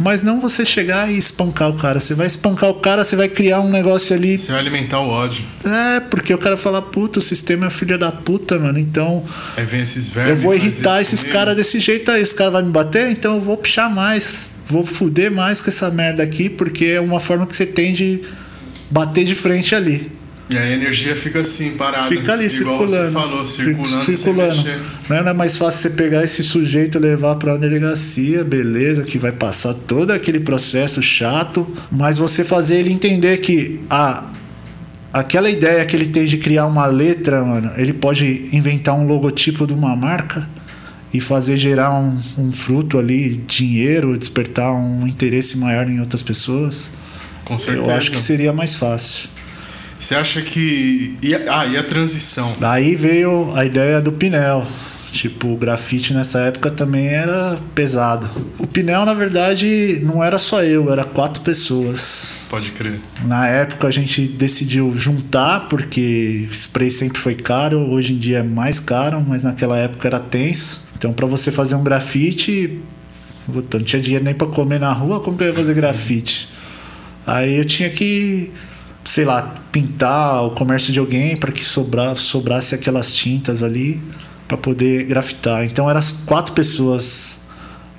[0.00, 2.00] Mas não você chegar e espancar o cara.
[2.00, 4.38] Você vai espancar o cara, você vai criar um negócio ali.
[4.38, 5.44] Você vai alimentar o ódio.
[5.64, 8.78] É, porque o cara fala, puta, o sistema é filha da puta, mano.
[8.78, 9.24] Então.
[9.56, 10.32] Aí vem esses vermes.
[10.32, 12.22] Eu vou irritar esses caras desse jeito aí.
[12.22, 14.50] Esse cara vai me bater, então eu vou pichar mais.
[14.66, 18.22] Vou fuder mais com essa merda aqui, porque é uma forma que você tem de
[18.90, 20.10] bater de frente ali.
[20.50, 22.08] E a energia fica assim, parada.
[22.08, 23.06] Fica ali, igual circulando.
[23.06, 24.16] Você falou, circulando.
[24.16, 24.80] circulando.
[25.08, 29.16] Não é mais fácil você pegar esse sujeito e levar para a delegacia, beleza, que
[29.16, 34.28] vai passar todo aquele processo chato, mas você fazer ele entender que a
[35.12, 39.66] aquela ideia que ele tem de criar uma letra, mano, ele pode inventar um logotipo
[39.66, 40.48] de uma marca
[41.12, 46.88] e fazer gerar um, um fruto ali, dinheiro, despertar um interesse maior em outras pessoas.
[47.44, 47.90] Com certeza.
[47.90, 49.28] Eu acho que seria mais fácil.
[50.00, 51.18] Você acha que.
[51.22, 52.56] E a, ah, e a transição?
[52.58, 54.66] Daí veio a ideia do Pinel.
[55.12, 58.30] Tipo, o grafite nessa época também era pesado.
[58.58, 62.36] O Pinel, na verdade, não era só eu, era quatro pessoas.
[62.48, 63.00] Pode crer.
[63.24, 68.42] Na época a gente decidiu juntar, porque spray sempre foi caro, hoje em dia é
[68.42, 70.82] mais caro, mas naquela época era tenso.
[70.96, 72.80] Então, para você fazer um grafite,
[73.48, 76.48] não tinha dinheiro nem para comer na rua, como que eu ia fazer grafite?
[77.26, 78.52] Aí eu tinha que
[79.04, 84.02] sei lá, pintar o comércio de alguém para que sobra, sobrasse aquelas tintas ali
[84.46, 85.64] para poder grafitar.
[85.64, 87.38] Então eram quatro pessoas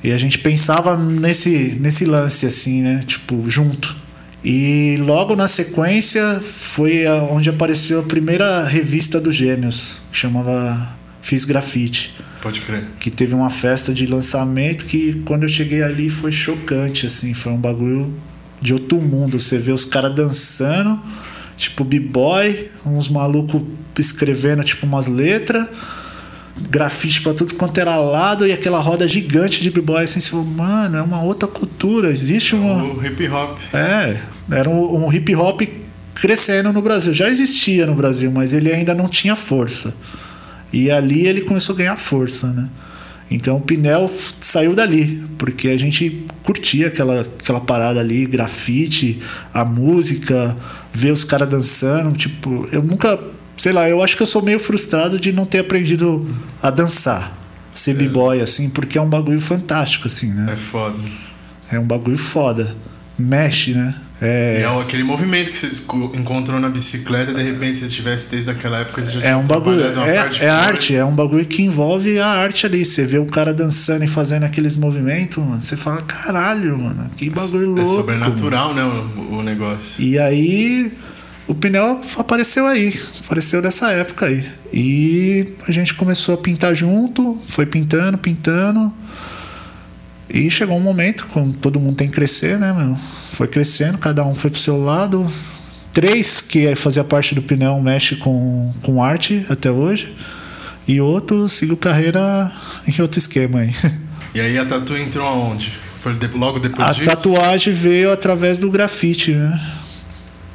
[0.04, 3.04] e a gente pensava nesse nesse lance assim, né?
[3.06, 3.96] Tipo, junto.
[4.44, 11.46] E logo na sequência foi onde apareceu a primeira revista dos Gêmeos, que chamava Fiz
[11.46, 12.16] Grafite.
[12.42, 12.88] Pode crer.
[13.00, 17.52] Que teve uma festa de lançamento que quando eu cheguei ali foi chocante, assim, foi
[17.52, 18.12] um bagulho
[18.62, 19.40] de outro mundo.
[19.40, 21.02] Você vê os caras dançando,
[21.58, 23.64] tipo b-boy, uns malucos
[23.98, 25.68] escrevendo tipo umas letras,
[26.70, 30.44] grafite pra tudo quanto era lado e aquela roda gigante de b-boy assim, você fala,
[30.44, 32.84] mano, é uma outra cultura, existe uma.
[32.84, 33.58] O hip hop.
[33.74, 34.22] É,
[34.52, 35.62] era um, um hip hop
[36.14, 37.14] crescendo no Brasil.
[37.14, 39.94] Já existia no Brasil, mas ele ainda não tinha força.
[40.72, 42.70] E ali ele começou a ganhar força, né?
[43.32, 49.22] Então o Pinel saiu dali, porque a gente curtia aquela, aquela parada ali, grafite,
[49.54, 50.56] a música,
[50.92, 52.16] ver os caras dançando.
[52.18, 53.18] Tipo, eu nunca.
[53.56, 56.28] Sei lá, eu acho que eu sou meio frustrado de não ter aprendido
[56.62, 57.38] a dançar.
[57.72, 57.94] Ser é.
[57.94, 60.52] b-boy, assim, porque é um bagulho fantástico, assim, né?
[60.52, 61.00] É foda.
[61.72, 62.76] É um bagulho foda.
[63.18, 63.96] Mexe, né?
[64.22, 64.60] É...
[64.60, 65.82] E é aquele movimento que você
[66.14, 69.44] encontrou na bicicleta, de repente, se você tivesse desde aquela época, você já É um
[69.44, 69.82] bagulho.
[69.84, 72.86] É, é arte, é um bagulho que envolve a arte ali.
[72.86, 75.62] Você vê o cara dançando e fazendo aqueles movimentos, mano.
[75.62, 77.82] Você fala, caralho, mano, que bagulho é, louco.
[77.82, 79.06] É sobrenatural, mano.
[79.06, 80.04] né, o, o negócio.
[80.04, 80.92] E aí
[81.48, 84.48] o pneu apareceu aí, apareceu nessa época aí.
[84.72, 88.94] E a gente começou a pintar junto, foi pintando, pintando.
[90.30, 92.96] E chegou um momento, como todo mundo tem que crescer, né, meu?
[93.42, 95.28] Foi crescendo, cada um foi pro seu lado.
[95.92, 100.16] Três que fazia parte do pneu mexe com, com arte até hoje.
[100.88, 102.52] E outro seguiu carreira
[102.88, 103.74] em outro esquema aí.
[104.36, 105.74] E aí a tatu entrou aonde?
[105.98, 107.10] Foi logo depois a disso?
[107.10, 109.60] A tatuagem veio através do grafite, né?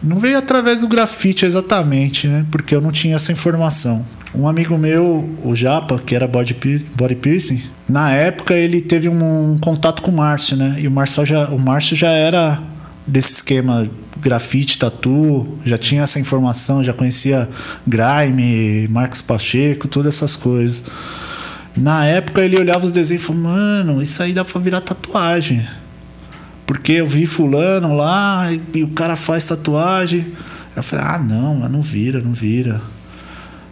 [0.00, 2.46] Não veio através do grafite exatamente, né?
[2.52, 4.06] Porque eu não tinha essa informação.
[4.32, 6.56] Um amigo meu, o Japa, que era body,
[6.94, 10.76] body piercing, na época ele teve um, um contato com o Márcio, né?
[10.78, 12.75] E o Márcio já, o Márcio já era
[13.06, 13.86] desse esquema
[14.18, 17.48] grafite, tatu, já tinha essa informação, já conhecia
[17.86, 20.84] Grime, Marcos Pacheco, todas essas coisas.
[21.76, 25.66] Na época ele olhava os desenhos e falou: Mano, isso aí dá pra virar tatuagem.
[26.66, 30.32] Porque eu vi fulano lá e, o cara faz tatuagem.
[30.74, 32.82] Eu falei, ah não, mas não vira, não vira.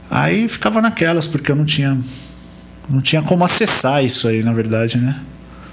[0.09, 1.98] Aí ficava naquelas, porque eu não tinha.
[2.89, 5.20] Não tinha como acessar isso aí, na verdade, né?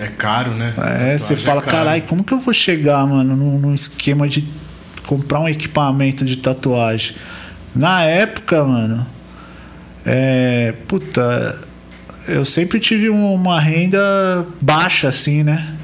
[0.02, 0.73] É caro, né?
[0.99, 4.44] É, você fala, é caralho, como que eu vou chegar, mano, num, num, esquema de
[5.06, 7.15] comprar um equipamento de tatuagem?
[7.76, 9.06] Na época, mano,
[10.03, 10.73] é.
[10.88, 11.56] Puta,
[12.28, 13.99] eu sempre tive uma renda
[14.60, 15.76] baixa, assim, né?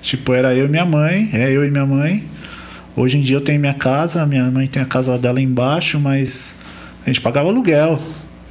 [0.00, 2.26] Tipo, era eu e minha mãe, é eu e minha mãe.
[2.96, 6.54] Hoje em dia eu tenho minha casa, minha mãe tem a casa dela embaixo, mas
[7.04, 8.00] a gente pagava aluguel.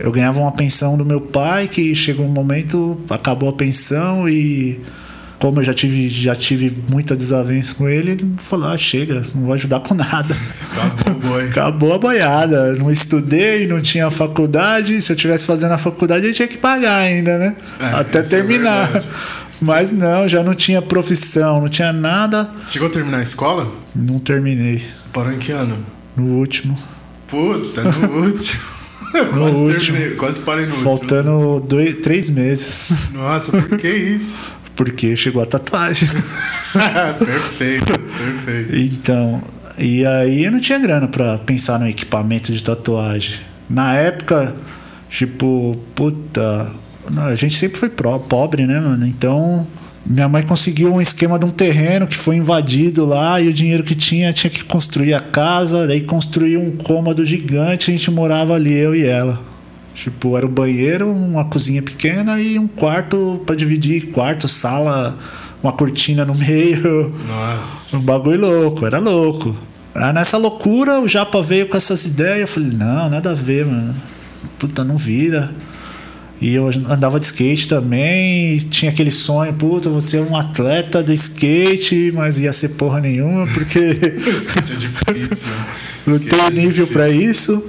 [0.04, 4.82] Eu ganhava uma pensão do meu pai, que chegou um momento, acabou a pensão e
[5.38, 9.44] como eu já tive, já tive muita desavença com ele, ele falou: ah, chega, não
[9.44, 10.36] vou ajudar com nada.
[10.76, 12.76] Acabou, Acabou a boiada.
[12.76, 15.00] Não estudei, não tinha faculdade.
[15.02, 17.56] Se eu tivesse fazendo a faculdade, eu tinha que pagar ainda, né?
[17.80, 18.96] É, Até é terminar.
[18.96, 19.04] É
[19.62, 22.50] mas não, já não tinha profissão, não tinha nada.
[22.68, 23.72] Chegou a terminar a escola?
[23.96, 24.84] Não terminei.
[25.14, 25.86] Parou em que ano?
[26.18, 26.76] No último.
[27.28, 28.81] Puta, no último.
[29.14, 29.98] No quase último.
[29.98, 31.68] Terminei, quase parei no Faltando último.
[31.68, 33.10] Dois, três meses.
[33.14, 34.40] Nossa, por que isso?
[34.76, 36.10] Porque chegou a tatuagem.
[37.20, 38.76] perfeito, perfeito.
[38.76, 39.44] Então,
[39.78, 43.40] e aí eu não tinha grana para pensar no equipamento de tatuagem.
[43.70, 44.56] Na época,
[45.10, 46.72] tipo, puta,
[47.18, 49.06] a gente sempre foi pobre, né, mano?
[49.06, 49.68] Então,
[50.06, 53.84] minha mãe conseguiu um esquema de um terreno que foi invadido lá e o dinheiro
[53.84, 58.56] que tinha tinha que construir a casa, daí construiu um cômodo gigante, a gente morava
[58.56, 59.40] ali, eu e ela.
[59.94, 65.18] Tipo, era o banheiro, uma cozinha pequena e um quarto para dividir, quarto, sala,
[65.62, 67.14] uma cortina no meio.
[67.28, 67.98] Nossa.
[67.98, 69.56] Um bagulho louco, era louco.
[69.94, 73.66] Aí nessa loucura o Japa veio com essas ideias, eu falei, não, nada a ver,
[73.66, 73.94] mano.
[74.58, 75.52] Puta, não vira.
[76.42, 81.14] E eu andava de skate também, tinha aquele sonho, puta, você é um atleta do
[81.14, 83.80] skate, mas ia ser porra nenhuma, porque.
[84.38, 85.52] skate é difícil.
[86.04, 87.64] não tenho é nível para isso.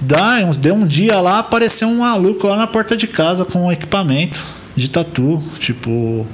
[0.00, 3.72] Dá, deu um dia lá, apareceu um maluco lá na porta de casa com um
[3.72, 4.42] equipamento
[4.74, 5.42] de tatu.
[5.58, 6.26] Tipo,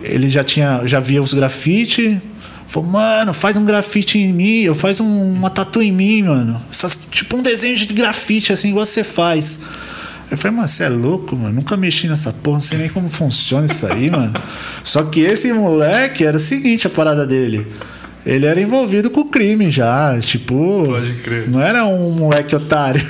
[0.00, 2.20] ele já tinha, já via os grafite.
[2.68, 6.62] Falou, mano, faz um grafite em mim, eu faz um, uma tatu em mim, mano.
[6.70, 9.58] Essas, tipo um desenho de grafite, assim, igual você faz.
[10.30, 11.54] Eu falei, mas você é louco, mano.
[11.54, 14.34] Nunca mexi nessa porra, não sei nem como funciona isso aí, mano.
[14.82, 17.66] Só que esse moleque era o seguinte, a parada dele.
[18.26, 20.86] Ele era envolvido com o crime já, tipo.
[20.86, 21.48] Pode crer.
[21.48, 23.00] Não era um moleque otário.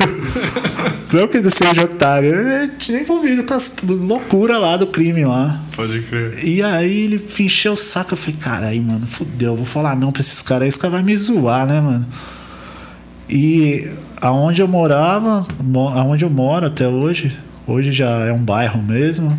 [1.11, 5.59] não que ele seja otário, ele tinha envolvido com as loucura lá do crime lá.
[5.75, 6.45] Pode crer.
[6.45, 8.13] E aí ele encheu o saco.
[8.13, 10.69] Eu falei, caralho, mano, fudeu, vou falar não pra esses caras.
[10.69, 12.07] Esse cara vai me zoar, né, mano?
[13.29, 15.47] E aonde eu morava,
[15.95, 17.37] aonde eu moro até hoje,
[17.67, 19.37] hoje já é um bairro mesmo.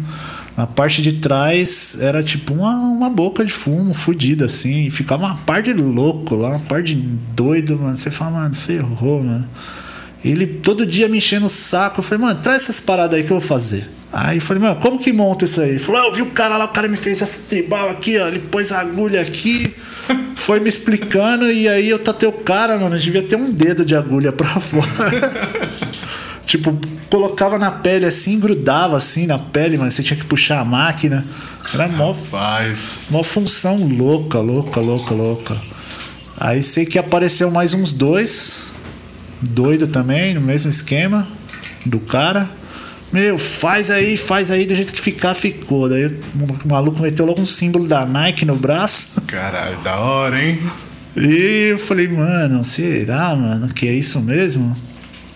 [0.57, 4.89] Na parte de trás era tipo uma, uma boca de fumo fodida assim.
[4.89, 7.95] Ficava uma par de louco lá, uma par de doido, mano.
[7.95, 9.47] Você fala, mano, ferrou, mano.
[10.25, 11.99] Ele todo dia me enchendo o saco.
[11.99, 13.87] Eu falei, mano, traz essas paradas aí que eu vou fazer.
[14.11, 15.71] Aí eu falei, mano, como que monta isso aí?
[15.71, 18.17] Ele falou, ah, eu vi o cara lá, o cara me fez essa tribal aqui,
[18.17, 18.27] ó.
[18.27, 19.73] Ele pôs a agulha aqui
[20.35, 23.95] foi me explicando e aí eu tatei o cara, mano, devia ter um dedo de
[23.95, 24.87] agulha pra fora.
[26.45, 26.77] tipo,
[27.09, 31.25] colocava na pele assim, grudava assim na pele, mas você tinha que puxar a máquina.
[31.73, 33.07] Era mó, Rapaz.
[33.09, 35.57] mó função louca, louca, louca, louca.
[36.39, 38.67] Aí sei que apareceu mais uns dois,
[39.41, 41.27] doido também, no mesmo esquema
[41.85, 42.49] do cara.
[43.11, 45.87] Meu, faz aí, faz aí, do jeito que ficar, ficou.
[45.87, 49.21] Daí o maluco meteu logo um símbolo da Nike no braço.
[49.27, 50.59] Caralho, da hora, hein?
[51.15, 54.75] E eu falei, mano, será, mano, que é isso mesmo?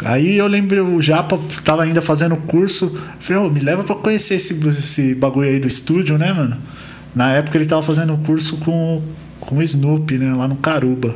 [0.03, 2.99] Aí eu lembrei, o Japa tava ainda fazendo curso.
[3.19, 6.57] Falei, oh, me leva pra conhecer esse, esse bagulho aí do estúdio, né, mano?
[7.15, 9.02] Na época ele tava fazendo curso com,
[9.39, 11.15] com o Snoopy, né, lá no Caruba.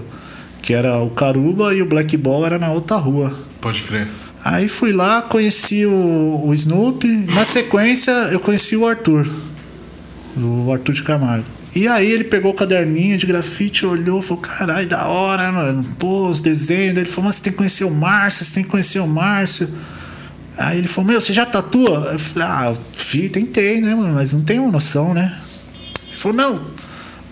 [0.62, 3.34] Que era o Caruba e o Black Ball era na outra rua.
[3.62, 4.08] Pode crer.
[4.46, 7.08] Aí fui lá, conheci o, o Snoopy.
[7.34, 9.28] Na sequência, eu conheci o Arthur.
[10.38, 11.48] O Arthur de Camargo.
[11.74, 15.84] E aí ele pegou o caderninho de grafite, olhou, falou, caralho, da hora, mano.
[15.98, 16.96] Pô, os desenhos.
[16.96, 19.68] Ele falou, mas você tem que conhecer o Márcio, você tem que conhecer o Márcio.
[20.56, 22.12] Aí ele falou, meu, você já tatua?
[22.14, 24.14] Eu falei, ah, fi, tentei, né, mano?
[24.14, 25.36] Mas não tenho noção, né?
[26.08, 26.75] Ele falou, não,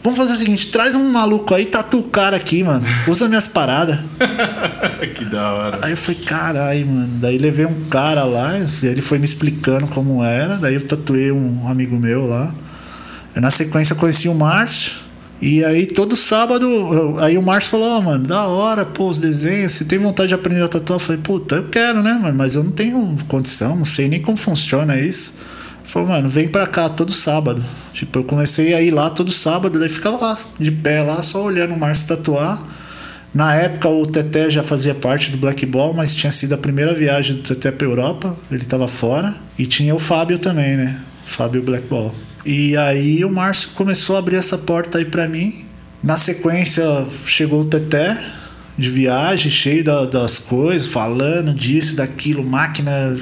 [0.04, 2.86] vamos fazer o seguinte, traz um maluco aí, tatua o cara aqui, mano.
[3.08, 4.00] Usa minhas paradas.
[5.16, 5.80] que da hora.
[5.82, 7.10] Aí eu falei, caralho, mano.
[7.20, 8.54] Daí levei um cara lá,
[8.84, 10.58] ele foi me explicando como era.
[10.58, 12.54] Daí eu tatuei um amigo meu lá.
[13.36, 15.04] Na sequência conheci o Márcio.
[15.42, 19.74] E aí todo sábado, aí o Márcio falou, oh, mano, da hora, pô, os desenhos,
[19.74, 20.96] você tem vontade de aprender a tatuar?
[20.96, 22.38] Eu falei, puta, eu quero, né, mano?
[22.38, 25.34] Mas eu não tenho condição, não sei nem como funciona isso.
[25.84, 27.64] Falou, mano, vem pra cá todo sábado.
[27.94, 31.44] Tipo, eu comecei a ir lá todo sábado, daí ficava lá, de pé lá, só
[31.44, 32.62] olhando o Márcio tatuar.
[33.34, 36.94] Na época o Teté já fazia parte do Black Ball, mas tinha sido a primeira
[36.94, 39.34] viagem do Teté pra Europa, ele tava fora.
[39.58, 41.00] E tinha o Fábio também, né?
[41.26, 42.14] Fábio Black Ball.
[42.46, 45.66] E aí o Márcio começou a abrir essa porta aí para mim.
[46.04, 46.84] Na sequência
[47.26, 48.16] chegou o Teté
[48.78, 53.16] de viagem, cheio da, das coisas, falando disso, daquilo, máquina.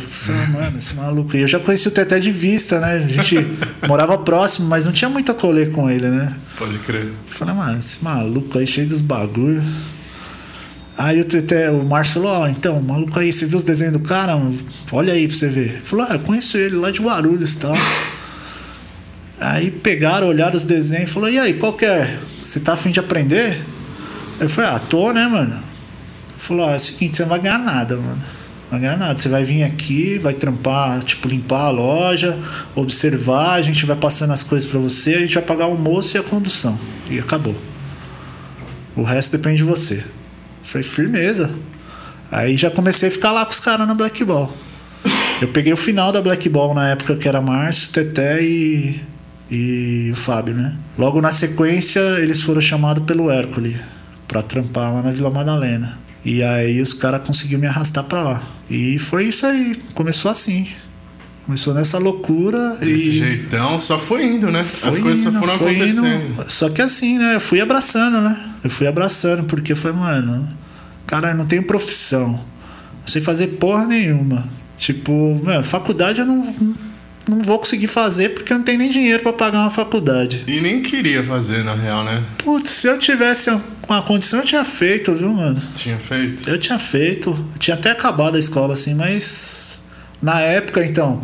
[0.52, 1.36] Mano, esse maluco.
[1.36, 3.04] E eu já conheci o Teté de vista, né?
[3.04, 3.36] A gente
[3.88, 6.34] morava próximo, mas não tinha muito a colher com ele, né?
[6.58, 7.10] Pode crer.
[7.26, 9.64] Falei, mano, esse maluco aí cheio dos bagulhos.
[10.98, 13.94] Aí o Teté, o Márcio falou, ó, oh, então, maluco aí, você viu os desenhos
[13.94, 14.40] do cara?
[14.92, 15.70] Olha aí pra você ver.
[15.70, 17.76] Ele falou, ah, eu conheço ele lá de Guarulhos e tal.
[19.40, 22.20] Aí pegaram, olharam os desenhos e falou, e aí, qual que é?
[22.40, 23.66] Você tá afim de aprender?
[24.42, 25.56] Eu falei, ah, tô, né, mano?
[26.36, 28.16] Falou, ó, é o seguinte, você não vai ganhar nada, mano.
[28.16, 29.16] Não vai ganhar nada.
[29.16, 32.40] Você vai vir aqui, vai trampar, tipo, limpar a loja,
[32.74, 36.18] observar, a gente vai passando as coisas para você, a gente vai pagar o almoço
[36.18, 36.76] e a condução.
[37.08, 37.56] E acabou.
[38.96, 39.98] O resto depende de você.
[39.98, 40.06] Eu
[40.64, 41.52] falei, firmeza.
[42.32, 44.52] Aí já comecei a ficar lá com os caras na Black Ball.
[45.40, 49.00] Eu peguei o final da Black Ball na época que era Márcio, Teté e
[49.52, 50.78] e o Fábio, né?
[50.98, 53.78] Logo na sequência, eles foram chamados pelo Hércules
[54.32, 56.00] para trampar lá na Vila Madalena.
[56.24, 58.44] E aí os caras conseguiram me arrastar para lá.
[58.70, 60.70] E foi isso aí, começou assim.
[61.46, 63.18] Começou nessa loucura Desse e.
[63.18, 64.64] jeitão, só foi indo, né?
[64.64, 66.08] Foi As coisas indo, só foram acontecendo.
[66.08, 66.46] Indo.
[66.48, 67.36] Só que assim, né?
[67.36, 68.52] Eu fui abraçando, né?
[68.64, 70.48] Eu fui abraçando, porque foi, mano,
[71.06, 72.30] cara, eu não tenho profissão.
[72.30, 74.48] Não sei fazer porra nenhuma.
[74.78, 76.42] Tipo, mano, faculdade eu não
[77.28, 80.44] não vou conseguir fazer porque eu não tenho nem dinheiro para pagar uma faculdade.
[80.48, 82.24] E nem queria fazer, na real, né?
[82.38, 83.50] Putz, se eu tivesse
[83.88, 85.62] uma condição, eu tinha feito, viu, mano?
[85.76, 86.50] Tinha feito?
[86.50, 87.30] Eu tinha feito.
[87.30, 89.82] Eu tinha até acabado a escola, assim, mas.
[90.22, 91.22] Na época, então.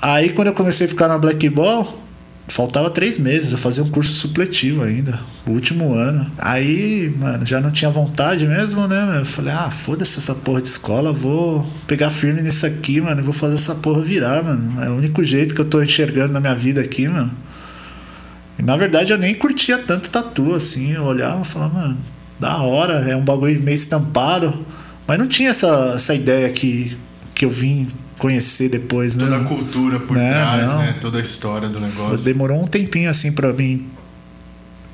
[0.00, 2.01] Aí quando eu comecei a ficar na Black Ball,
[2.48, 6.30] Faltava três meses, eu fazia um curso supletivo ainda, o último ano.
[6.36, 9.20] Aí, mano, já não tinha vontade mesmo, né?
[9.20, 13.32] Eu falei, ah, foda-se essa porra de escola, vou pegar firme nisso aqui, mano, vou
[13.32, 14.82] fazer essa porra virar, mano.
[14.84, 17.32] É o único jeito que eu tô enxergando na minha vida aqui, mano.
[18.58, 20.92] E na verdade eu nem curtia tanto tatu, assim.
[20.92, 21.98] Eu olhava e falava, mano,
[22.38, 24.66] da hora, é um bagulho meio estampado.
[25.06, 26.96] Mas não tinha essa, essa ideia que,
[27.34, 27.86] que eu vim
[28.22, 29.36] conhecer depois, Toda né?
[29.36, 30.30] Toda a cultura por né?
[30.30, 30.78] trás, não.
[30.78, 30.94] né?
[31.00, 32.24] Toda a história do negócio.
[32.24, 33.88] Demorou um tempinho assim para mim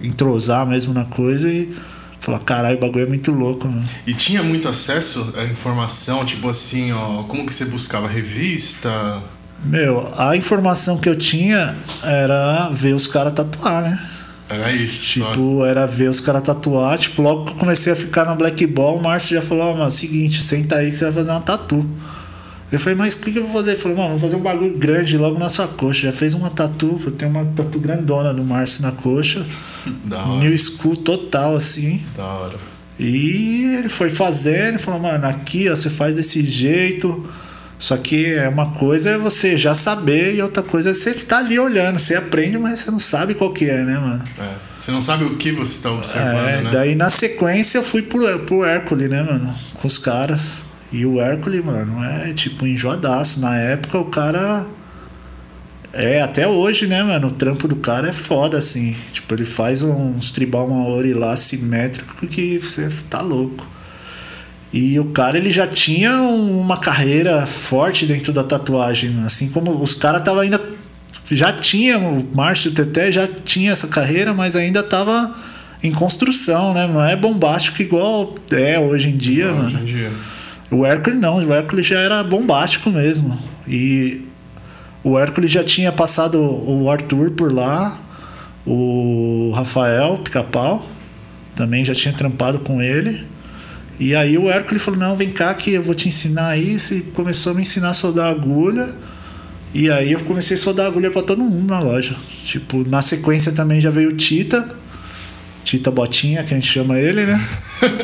[0.01, 1.77] entrosar mesmo na coisa e
[2.21, 3.85] falar, caralho, o bagulho é muito louco, mano.
[4.07, 9.23] E tinha muito acesso à informação, tipo assim, ó, como que você buscava revista?
[9.63, 14.01] Meu, a informação que eu tinha era ver os caras tatuar, né?
[14.49, 15.05] Era isso.
[15.05, 15.67] Tipo, só.
[15.67, 16.97] era ver os caras tatuar.
[16.97, 19.73] Tipo, logo que eu comecei a ficar na Black Ball, o Márcio já falou: Ó,
[19.73, 21.87] oh, mano, seguinte, senta aí que você vai fazer uma tatu.
[22.71, 23.73] Eu falei, mas o que, que eu vou fazer?
[23.73, 26.09] Ele falou, mano, vou fazer um bagulho grande logo na sua coxa.
[26.09, 29.45] Já fez uma tatu, eu tenho uma tatu grandona do Márcio na coxa.
[30.05, 30.45] Da hora.
[30.45, 32.05] New school total, assim.
[32.15, 32.57] Da hora.
[32.99, 37.27] E ele foi fazendo, ele falou, mano, aqui ó, você faz desse jeito.
[37.79, 41.39] Só que é uma coisa é você já saber e outra coisa é você estar
[41.39, 41.99] ali olhando.
[41.99, 44.25] Você aprende, mas você não sabe qual que é, né, mano?
[44.39, 44.55] É.
[44.79, 46.71] Você não sabe o que você está observando, é, né?
[46.73, 49.55] Daí na sequência eu fui pro, pro Hércules, né, mano?
[49.75, 50.63] Com os caras.
[50.93, 53.41] E o Hércules, mano, é tipo enjoadaço.
[53.41, 54.67] Na época o cara.
[55.93, 57.29] É, até hoje, né, mano?
[57.29, 58.95] O trampo do cara é foda, assim.
[59.13, 63.67] Tipo, ele faz uns tribal maori lá simétrico que você tá louco.
[64.73, 69.95] E o cara ele já tinha uma carreira forte dentro da tatuagem, assim como os
[69.95, 70.61] caras tava ainda
[71.31, 75.35] já tinha o Márcio Teté já tinha essa carreira, mas ainda tava
[75.83, 76.87] em construção, né?
[76.87, 79.69] Não é bombástico igual é hoje em dia, Igual mano.
[79.69, 80.13] hoje em dia.
[80.71, 83.39] O Hércules não, o Hércules já era bombástico mesmo.
[83.67, 84.23] E
[85.03, 87.99] o Hércules já tinha passado o Arthur por lá,
[88.67, 90.85] o Rafael Pica-Pau
[91.59, 93.27] também já tinha trampado com ele.
[93.99, 96.95] E aí o Hércules falou: Não, vem cá que eu vou te ensinar isso.
[96.95, 98.89] E começou a me ensinar a soldar agulha.
[99.75, 102.15] E aí eu comecei a soldar agulha pra todo mundo na loja.
[102.45, 104.77] Tipo, na sequência também já veio o Tita.
[105.65, 107.45] Tita Botinha, que a gente chama ele, né?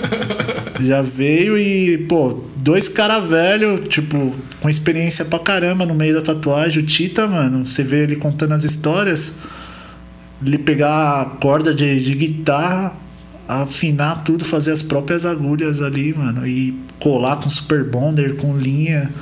[0.80, 6.22] já veio e, pô, dois caras velhos, tipo, com experiência pra caramba no meio da
[6.22, 6.82] tatuagem.
[6.82, 9.34] O Tita, mano, você vê ele contando as histórias,
[10.44, 12.96] ele pegar a corda de, de guitarra,
[13.46, 19.12] afinar tudo, fazer as próprias agulhas ali, mano, e colar com super bonder, com linha.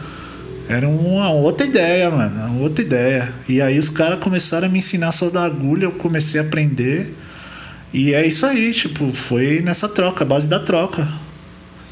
[0.68, 3.34] Era uma outra ideia, mano, uma outra ideia.
[3.48, 7.12] E aí os caras começaram a me ensinar a soldar agulha, eu comecei a aprender.
[7.92, 11.31] E é isso aí, tipo, foi nessa troca, base da troca.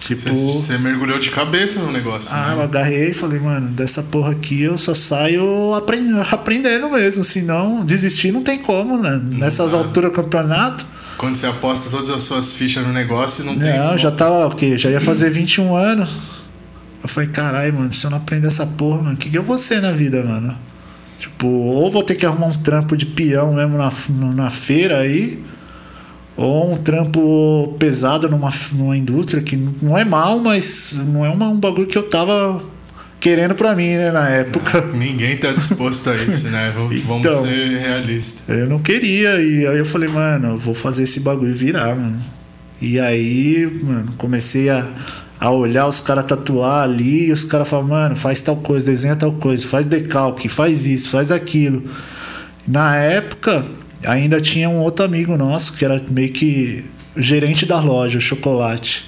[0.00, 2.30] Tipo, Você, mergulhou de cabeça no negócio.
[2.32, 2.64] ah, eu né?
[2.64, 8.32] agarrei e falei, mano, dessa porra aqui eu só saio aprend- aprendendo mesmo, senão desistir
[8.32, 9.20] não tem como, né?
[9.30, 10.84] Nessas alturas do campeonato.
[11.18, 13.78] Quando você aposta todas as suas fichas no negócio, não tem.
[13.78, 14.78] Não, já tava o quê?
[14.78, 16.08] Já ia fazer 21 anos.
[17.02, 19.42] Eu falei, caralho, mano, se eu não aprender essa porra, mano, o que, que eu
[19.42, 20.56] vou ser na vida, mano?
[21.18, 23.92] Tipo, ou vou ter que arrumar um trampo de peão mesmo na,
[24.34, 25.42] na feira aí,
[26.40, 31.48] ou um trampo pesado numa, numa indústria que não é mal, mas não é uma,
[31.48, 32.62] um bagulho que eu tava
[33.20, 34.80] querendo pra mim, né, na época.
[34.96, 36.72] Ninguém tá disposto a isso, né?
[36.74, 37.44] Vamos Então.
[37.44, 38.48] ser realistas.
[38.48, 42.18] Eu não queria, e aí eu falei, mano, eu vou fazer esse bagulho virar, mano.
[42.80, 44.82] E aí, mano, comecei a,
[45.38, 49.14] a olhar os caras tatuar ali, e os caras falavam, mano, faz tal coisa, desenha
[49.14, 51.84] tal coisa, faz decalque, faz isso, faz aquilo.
[52.66, 53.62] Na época,
[54.06, 56.84] ainda tinha um outro amigo nosso, que era meio que
[57.16, 59.06] gerente da loja, o chocolate.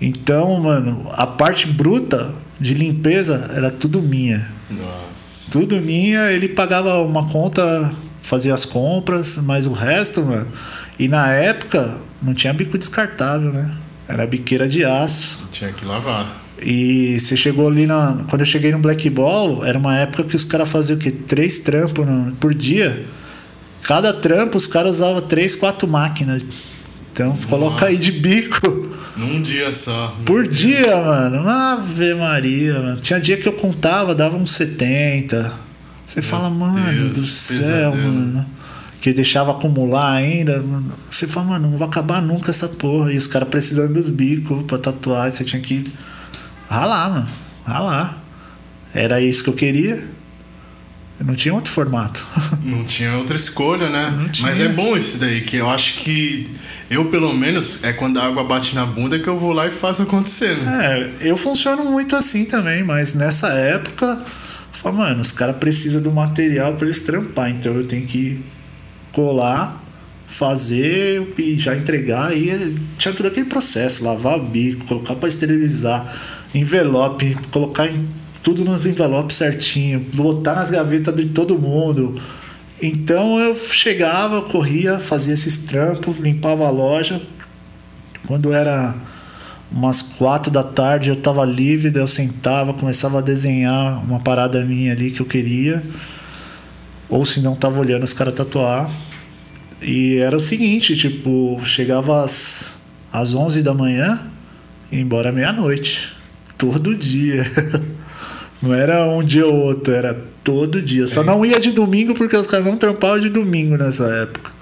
[0.00, 4.50] Então, mano, a parte bruta de limpeza era tudo minha.
[4.70, 5.52] Nossa.
[5.52, 10.48] Tudo minha, ele pagava uma conta, fazia as compras, mas o resto, mano.
[10.98, 13.76] E na época não tinha bico descartável, né?
[14.06, 15.48] Era biqueira de aço.
[15.50, 16.42] Tinha que lavar.
[16.60, 18.24] E você chegou ali na.
[18.28, 21.10] Quando eu cheguei no Black Ball, era uma época que os caras faziam o quê?
[21.10, 22.06] Três trampos
[22.38, 23.04] por dia.
[23.84, 26.42] Cada trampo os caras usavam três, quatro máquinas.
[27.12, 28.88] Então coloca aí de bico.
[29.16, 30.16] Num dia só.
[30.24, 31.48] Por dia, mano.
[31.48, 32.96] Ave Maria, mano.
[32.96, 35.52] Tinha dia que eu contava, dava uns 70.
[36.04, 37.96] Você fala, mano Deus, do céu, pesadelo.
[37.96, 38.46] mano.
[39.00, 40.60] Que deixava acumular ainda.
[40.62, 40.92] mano.
[41.10, 43.12] Você fala, mano, não vai acabar nunca essa porra.
[43.12, 45.30] E os caras precisando dos bicos pra tatuar.
[45.30, 45.92] Você tinha que
[46.68, 47.28] ralar, mano.
[47.64, 48.18] Ralar.
[48.94, 50.02] Era isso que eu queria.
[51.24, 52.24] Não tinha outro formato.
[52.62, 54.30] Não tinha outra escolha, né?
[54.40, 56.46] Mas é bom isso daí, que eu acho que
[56.90, 59.70] eu, pelo menos, é quando a água bate na bunda que eu vou lá e
[59.70, 61.10] faço acontecer, né?
[61.22, 64.24] É, eu funciono muito assim também, mas nessa época, eu
[64.72, 68.44] falo, mano, os caras precisam do material para eles trampar, então eu tenho que
[69.12, 69.82] colar,
[70.26, 72.36] fazer e já entregar.
[72.36, 76.14] E tinha todo aquele processo: lavar o bico, colocar para esterilizar,
[76.54, 78.06] envelope, colocar em,
[78.44, 82.14] tudo nos envelopes certinho, botar nas gavetas de todo mundo.
[82.80, 87.22] Então eu chegava, corria, fazia esses trampos, limpava a loja.
[88.26, 88.94] Quando era
[89.72, 94.62] umas quatro da tarde eu tava livre, daí eu sentava, começava a desenhar uma parada
[94.62, 95.82] minha ali que eu queria.
[97.08, 98.90] Ou se não tava olhando os caras tatuar.
[99.80, 102.78] E era o seguinte, tipo, chegava às,
[103.10, 104.20] às 11 da manhã
[104.92, 106.14] e ia embora meia-noite.
[106.58, 107.44] Todo dia.
[108.64, 111.06] Não era um dia ou outro, era todo dia.
[111.06, 114.52] Só não ia de domingo porque os caras não trampavam de domingo nessa época.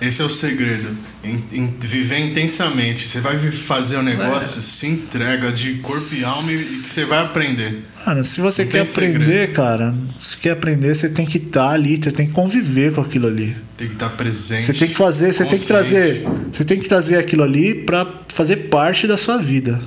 [0.00, 0.88] Esse é o segredo.
[1.22, 3.06] Em- em- viver intensamente.
[3.06, 7.18] Você vai fazer o negócio, se entrega de corpo e alma e que você vai
[7.22, 7.82] aprender.
[8.06, 9.52] Mano, se você Não quer aprender, segredo.
[9.52, 13.26] cara, se quer aprender, você tem que estar ali, você tem que conviver com aquilo
[13.26, 13.54] ali.
[13.76, 14.62] Tem que estar presente.
[14.62, 18.06] Você tem que fazer, você tem que trazer, você tem que trazer aquilo ali pra
[18.32, 19.82] fazer parte da sua vida.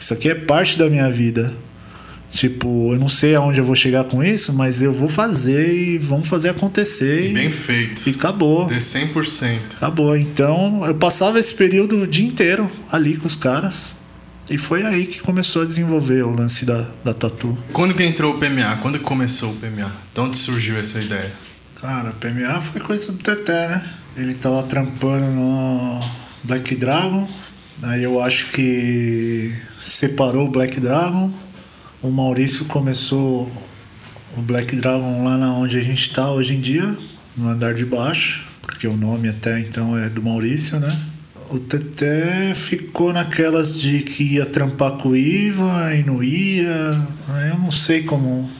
[0.00, 1.52] Isso aqui é parte da minha vida.
[2.36, 5.96] Tipo, eu não sei aonde eu vou chegar com isso, mas eu vou fazer e
[5.96, 7.22] vamos fazer acontecer.
[7.22, 8.06] E E, bem feito.
[8.06, 8.66] e acabou.
[8.66, 9.76] De 100%.
[9.78, 10.14] Acabou.
[10.14, 13.92] Então, eu passava esse período o dia inteiro ali com os caras.
[14.50, 17.56] E foi aí que começou a desenvolver o lance da, da tatu.
[17.72, 18.76] Quando que entrou o PMA?
[18.82, 19.90] Quando que começou o PMA?
[20.12, 21.32] De onde surgiu essa ideia?
[21.80, 23.82] Cara, PMA foi coisa do Teté, né?
[24.14, 26.00] Ele tava trampando no
[26.44, 27.26] Black Dragon,
[27.82, 31.30] Aí eu acho que separou o Black Dragon.
[32.02, 33.50] O Maurício começou
[34.36, 36.96] o Black Dragon lá na onde a gente está hoje em dia,
[37.36, 40.94] no andar de baixo, porque o nome até então é do Maurício, né?
[41.48, 47.00] O Teté ficou naquelas de que ia trampar com o Iva e não ia.
[47.50, 48.50] Eu não sei como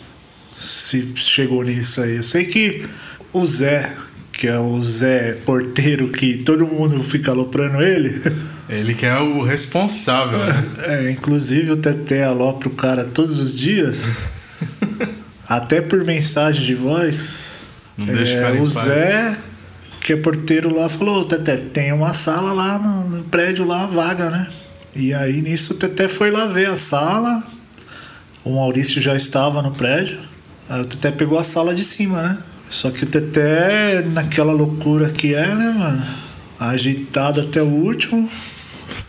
[0.56, 2.16] se chegou nisso aí.
[2.16, 2.88] Eu sei que
[3.32, 3.94] o Zé,
[4.32, 8.22] que é o Zé porteiro que todo mundo fica aloprando ele.
[8.68, 10.64] Ele que é o responsável, né?
[10.82, 14.18] É, inclusive o Teté alopra o cara todos os dias.
[15.48, 17.66] até por mensagem de voz.
[17.96, 18.84] Não deixa o É, cara em o paz.
[18.84, 19.36] Zé,
[20.00, 24.30] que é porteiro lá, falou: Teté, tem uma sala lá no, no prédio lá, vaga,
[24.30, 24.48] né?
[24.94, 27.42] E aí nisso o Teté foi lá ver a sala.
[28.44, 30.18] O Maurício já estava no prédio.
[30.68, 32.38] Aí o Teté pegou a sala de cima, né?
[32.68, 36.04] Só que o Teté, naquela loucura que é, né, mano?
[36.58, 38.28] Agitado até o último.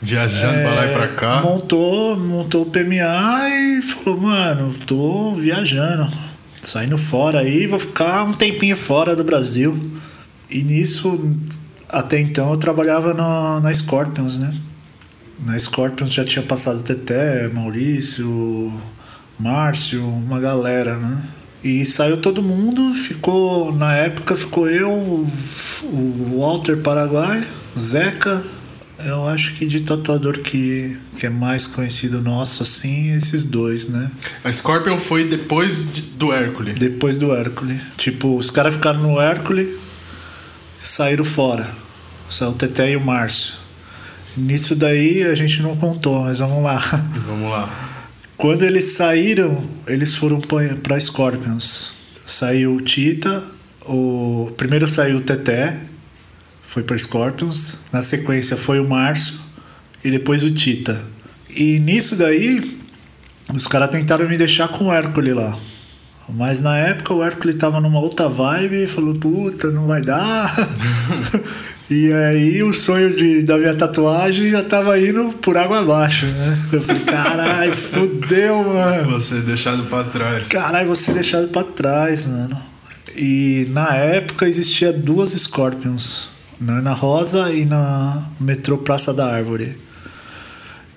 [0.01, 1.41] Viajando pra lá e pra É, cá.
[1.41, 6.07] Montou, montou o PMA e falou, mano, tô viajando.
[6.61, 9.79] Saindo fora aí, vou ficar um tempinho fora do Brasil.
[10.49, 11.35] E nisso,
[11.89, 14.53] até então, eu trabalhava na, na Scorpions, né?
[15.39, 18.71] Na Scorpions já tinha passado Teté, Maurício,
[19.39, 21.21] Márcio, uma galera, né?
[21.63, 27.43] E saiu todo mundo, ficou, na época ficou eu, o Walter Paraguai,
[27.77, 28.41] Zeca,
[28.99, 34.11] eu acho que de tatuador que, que é mais conhecido nosso, assim, esses dois, né?
[34.43, 36.75] A Scorpion foi depois de- do Hércules.
[36.75, 37.79] Depois do Hércules.
[37.97, 39.69] Tipo, os caras ficaram no Hércules,
[40.79, 41.69] saíram fora.
[42.29, 43.53] Saiu o Teté e o Márcio.
[44.35, 46.77] Nisso daí a gente não contou, mas vamos lá.
[47.27, 47.69] Vamos lá.
[48.35, 51.91] Quando eles saíram, eles foram pra- pra Scorpions.
[52.25, 53.41] Saiu o Tita,
[53.85, 55.79] o primeiro saiu o Teté,
[56.67, 57.77] foi pra Scorpions.
[57.91, 59.35] Na sequência foi o Márcio
[60.03, 61.07] e depois o Tita.
[61.49, 62.77] E nisso daí,
[63.55, 65.57] os caras tentaram me deixar com o Hércules lá.
[66.29, 70.53] Mas na época o Hércules tava numa outra vibe e falou, puta, não vai dar.
[71.89, 76.59] e aí o sonho de, da minha tatuagem já tava indo por água abaixo, né?
[76.73, 79.11] Eu falei, caralho, fudeu, mano.
[79.11, 80.49] Você deixado pra trás.
[80.49, 82.57] Caralho, você deixado pra trás, mano.
[83.15, 86.35] E na época existia duas Scorpions.
[86.59, 89.77] Na Ana Rosa e na metrô Praça da Árvore.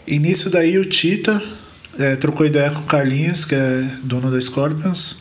[0.06, 1.42] E nisso daí o Tita
[1.98, 5.18] é, trocou ideia com o Carlinhos, que é dono da Scorpions.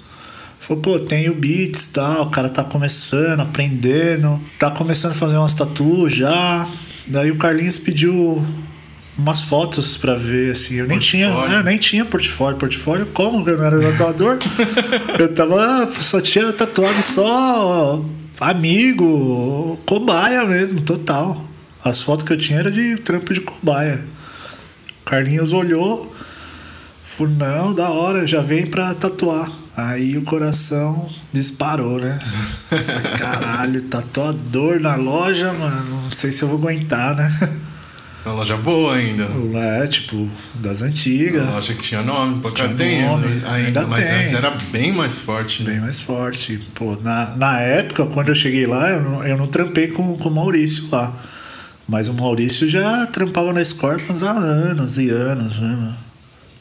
[0.60, 5.16] Falou, pô, tem o Beats e tal, o cara tá começando, aprendendo, tá começando a
[5.16, 6.68] fazer umas tatuas já.
[7.07, 8.45] Daí o Carlinhos pediu
[9.18, 10.76] umas fotos pra ver, assim.
[10.76, 11.57] Eu nem tinha, Portfólio.
[11.57, 12.57] é, nem tinha portfólio.
[12.57, 13.44] Portfólio como?
[13.44, 14.38] que Eu não era tatuador.
[15.20, 15.90] eu tava.
[15.99, 18.03] Só tinha tatuado só
[18.40, 21.45] amigo, cobaia mesmo, total.
[21.84, 24.06] As fotos que eu tinha era de trampo de cobaia.
[25.02, 26.14] O Carlinhos olhou,
[27.03, 29.49] falou, não, da hora, já vem pra tatuar.
[29.76, 32.20] Aí o coração disparou, né?
[33.18, 36.03] Caralho, tatuador na loja, mano.
[36.03, 37.60] Não sei se eu vou aguentar, né?
[38.26, 39.30] Uma loja boa ainda.
[39.56, 41.44] É, tipo, das antigas.
[41.44, 44.18] Uma loja que tinha nome, porque Tinha tem nome, ainda, ainda mas tem.
[44.18, 45.64] antes era bem mais forte.
[45.64, 45.72] né?
[45.72, 46.60] Bem mais forte.
[46.76, 50.30] Pô, na, na época, quando eu cheguei lá, eu não, eu não trampei com, com
[50.30, 51.14] o Maurício lá.
[51.88, 55.98] Mas o Maurício já trampava na Scorpions há anos e anos, né, mano?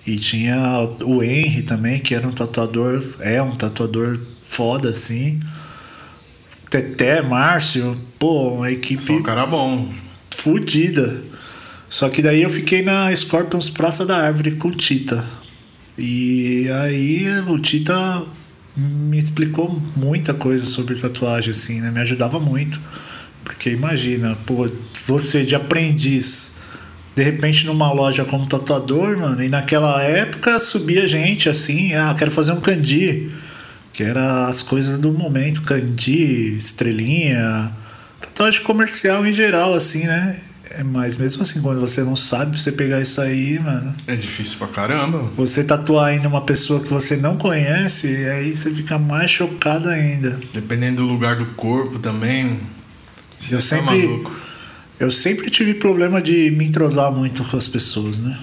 [0.07, 0.57] E tinha
[1.05, 5.39] o Henry também, que era um tatuador, é um tatuador foda, assim.
[6.71, 9.89] Teté, Márcio, pô, uma equipe Só um cara bom.
[10.31, 11.23] fudida.
[11.89, 15.25] Só que daí eu fiquei na Scorpions Praça da Árvore com o Tita.
[15.97, 18.23] E aí o Tita
[18.77, 21.91] me explicou muita coisa sobre tatuagem, assim, né?
[21.91, 22.79] Me ajudava muito.
[23.43, 24.71] Porque imagina, pô,
[25.07, 26.57] você de aprendiz,
[27.17, 32.31] de repente numa loja como tatuador, mano, e naquela época subia gente assim, ah, quero
[32.31, 33.31] fazer um candi.
[33.93, 37.73] Que era as coisas do momento, candi, estrelinha,
[38.21, 40.39] tatuagem comercial em geral, assim, né?
[40.71, 43.95] É, Mas mesmo assim, quando você não sabe, você pegar isso aí, mano.
[44.07, 45.31] É difícil pra caramba.
[45.37, 50.39] Você tatuar ainda uma pessoa que você não conhece, aí você fica mais chocado ainda.
[50.53, 52.61] Dependendo do lugar do corpo também.
[53.39, 54.37] Você Eu tá sempre- maluco.
[55.01, 58.37] Eu sempre tive problema de me entrosar muito com as pessoas, né?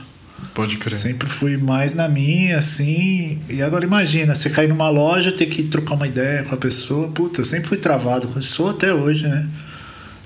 [0.54, 0.96] Pode crer.
[0.96, 3.42] Sempre fui mais na minha, assim.
[3.50, 7.10] E agora imagina, você cair numa loja, ter que trocar uma ideia com a pessoa.
[7.10, 9.50] Puta, eu sempre fui travado com isso, sou até hoje, né?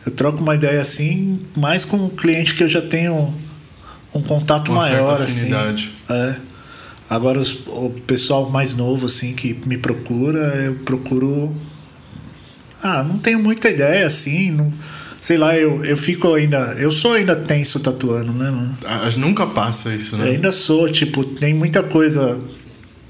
[0.06, 3.34] Eu troco uma ideia assim, mais com um cliente que eu já tenho
[4.14, 5.52] um contato Uma maior, assim.
[6.10, 6.36] É.
[7.10, 11.56] Agora os- o pessoal mais novo, assim, que me procura, eu procuro.
[12.82, 14.52] Ah, não tenho muita ideia, assim.
[14.52, 14.72] Não...
[15.20, 16.76] sei lá, eu, eu fico ainda.
[16.78, 18.78] Eu sou ainda tenso tatuando, né, mano?
[18.86, 20.30] Ah, Nunca passa isso, Eu né?
[20.32, 22.40] ainda sou, tipo, tem muita coisa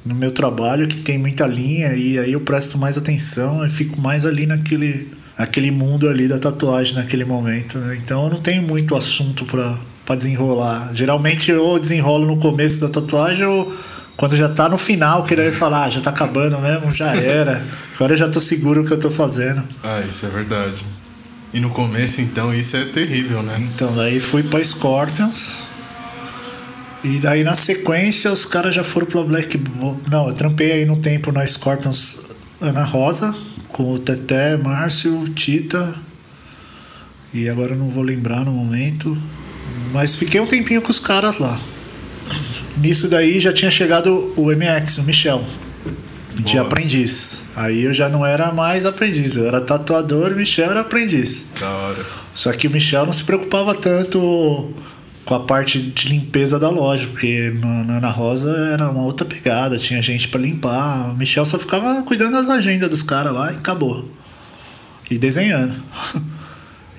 [0.05, 3.99] no meu trabalho que tem muita linha e aí eu presto mais atenção e fico
[4.01, 7.95] mais ali naquele, naquele mundo ali da tatuagem naquele momento, né?
[7.95, 10.91] Então eu não tenho muito assunto pra, pra desenrolar.
[10.93, 13.73] Geralmente eu desenrolo no começo da tatuagem ou
[14.17, 17.65] quando já tá no final, que daí falar, ah, já tá acabando mesmo, já era.
[17.95, 19.63] Agora eu já tô seguro o que eu tô fazendo.
[19.81, 20.85] Ah, isso é verdade.
[21.53, 23.55] E no começo, então, isso é terrível, né?
[23.73, 25.53] Então daí fui pra Scorpions.
[27.01, 29.57] E daí na sequência os caras já foram pra Black
[30.11, 32.19] Não, eu trampei aí no tempo na Scorpions
[32.59, 33.33] Ana Rosa,
[33.71, 35.95] com o Teté, Márcio, Tita.
[37.33, 39.15] E agora eu não vou lembrar no momento.
[39.91, 41.59] Mas fiquei um tempinho com os caras lá.
[42.77, 45.43] Nisso daí já tinha chegado o MX, o Michel.
[46.35, 46.65] De Boa.
[46.65, 47.41] aprendiz.
[47.55, 51.47] Aí eu já não era mais aprendiz, eu era tatuador e o Michel era aprendiz.
[51.59, 52.05] Da hora.
[52.33, 54.73] Só que o Michel não se preocupava tanto
[55.30, 59.27] com a parte de limpeza da loja, porque na na Ana Rosa era uma outra
[59.27, 61.11] pegada, tinha gente pra limpar.
[61.11, 64.10] O Michel só ficava cuidando das agendas dos caras lá e acabou.
[65.10, 65.76] E desenhando.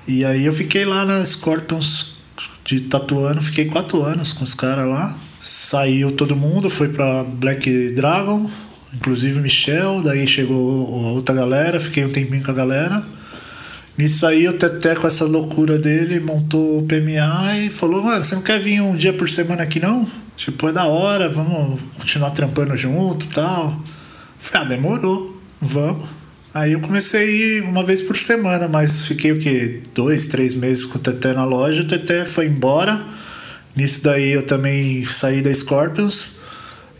[0.07, 2.17] E aí eu fiquei lá na Scorpions
[2.65, 5.15] de tatuando, fiquei quatro anos com os caras lá.
[5.39, 8.49] Saiu todo mundo, foi pra Black Dragon,
[8.93, 13.03] inclusive o Michel, daí chegou a outra galera, fiquei um tempinho com a galera.
[13.97, 18.35] Nisso aí o Teté com essa loucura dele montou o PMA e falou, mano, você
[18.35, 20.07] não quer vir um dia por semana aqui não?
[20.37, 23.81] Tipo, é da hora, vamos continuar trampando junto e tal.
[24.39, 26.07] Falei, ah, demorou, vamos.
[26.53, 29.81] Aí eu comecei a ir uma vez por semana, mas fiquei o quê?
[29.93, 33.05] Dois, três meses com o Teté na loja, o Teté foi embora.
[33.75, 36.37] Nisso daí eu também saí da Scorpions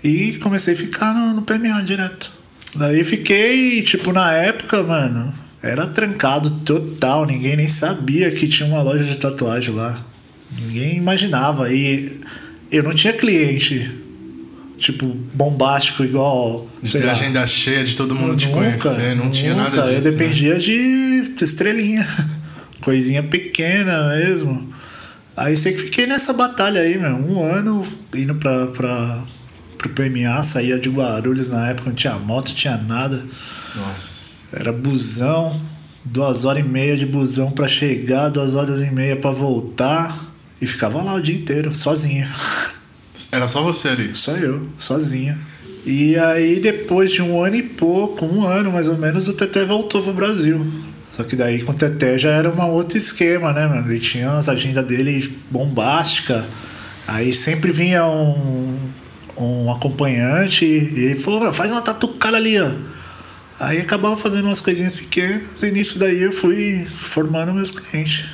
[0.04, 2.32] e comecei a ficar no, no PMA direto.
[2.76, 8.82] Daí fiquei, tipo, na época, mano, era trancado total, ninguém nem sabia que tinha uma
[8.82, 10.00] loja de tatuagem lá.
[10.60, 11.72] Ninguém imaginava.
[11.72, 12.20] E
[12.72, 13.92] eu não tinha cliente,
[14.78, 16.68] tipo, bombástico igual.
[16.82, 17.12] De ter lá.
[17.12, 19.94] agenda cheia, de todo mundo te conhecer, não tinha nada nunca.
[19.94, 20.08] disso.
[20.08, 20.18] Eu né?
[20.18, 22.08] dependia de estrelinha.
[22.82, 24.74] Coisinha pequena mesmo.
[25.38, 27.16] Aí sei que fiquei nessa batalha aí, meu.
[27.16, 27.86] Um ano
[28.16, 29.24] indo pra, pra,
[29.78, 33.24] pro PMA, saía de Guarulhos na época, não tinha moto, não tinha nada.
[33.76, 34.31] Nossa.
[34.54, 35.60] Era busão,
[36.04, 40.32] duas horas e meia de busão pra chegar, duas horas e meia pra voltar.
[40.62, 42.28] E ficava lá o dia inteiro, sozinho.
[43.32, 44.14] Era só você ali.
[44.14, 45.38] Só eu, sozinho.
[45.86, 49.66] E aí, depois de um ano e pouco, um ano mais ou menos, o Teté
[49.66, 50.66] voltou pro Brasil.
[51.10, 53.90] Só que daí com o Teté já era um outro esquema, né, mano?
[53.90, 56.48] Ele tinha as agendas dele bombástica.
[57.08, 58.78] Aí sempre vinha um,
[59.38, 62.70] um acompanhante e ele falou, "Meu, faz uma tatucada ali, ó.
[63.62, 68.26] Aí acabava fazendo umas coisinhas pequenas e nisso daí eu fui formando meus clientes.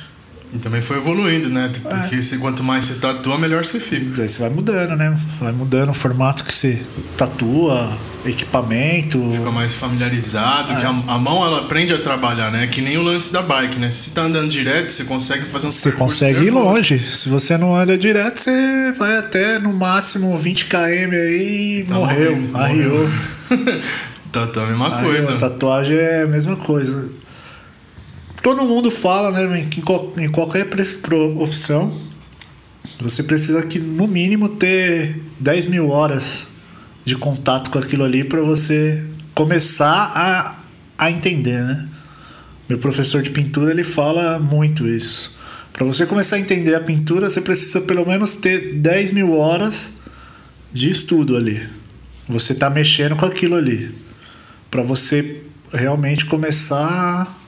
[0.52, 1.70] E também foi evoluindo, né?
[1.74, 1.78] É.
[1.78, 4.22] Porque se, quanto mais você tatua, melhor você fica.
[4.22, 5.14] Aí você vai mudando, né?
[5.38, 6.80] Vai mudando o formato que você
[7.18, 7.94] tatua,
[8.24, 9.20] equipamento.
[9.30, 10.76] Fica mais familiarizado, É.
[10.76, 12.66] que a, a mão ela aprende a trabalhar, né?
[12.66, 13.90] Que nem o lance da bike, né?
[13.90, 16.98] Se você tá andando direto, você consegue fazer um Você consegue ir longe.
[16.98, 20.78] Se você não anda direto, você vai até no máximo 20 km
[21.12, 23.10] aí e Tá morreu, morrendo, arriou.
[24.32, 25.12] Tatu é a mesma Arriou.
[25.12, 25.36] coisa.
[25.38, 27.08] Tatuagem é a mesma coisa.
[28.42, 30.66] Todo mundo fala, né, que em, qual- em qualquer
[31.02, 31.92] profissão
[33.00, 36.46] você precisa que no mínimo ter 10 mil horas
[37.04, 40.60] de contato com aquilo ali para você começar a,
[40.96, 41.88] a entender, né?
[42.68, 45.36] Meu professor de pintura ele fala muito isso.
[45.72, 49.90] Para você começar a entender a pintura, você precisa pelo menos ter 10 mil horas
[50.72, 51.68] de estudo ali.
[52.28, 53.94] Você tá mexendo com aquilo ali.
[54.70, 55.42] Para você
[55.72, 57.38] realmente começar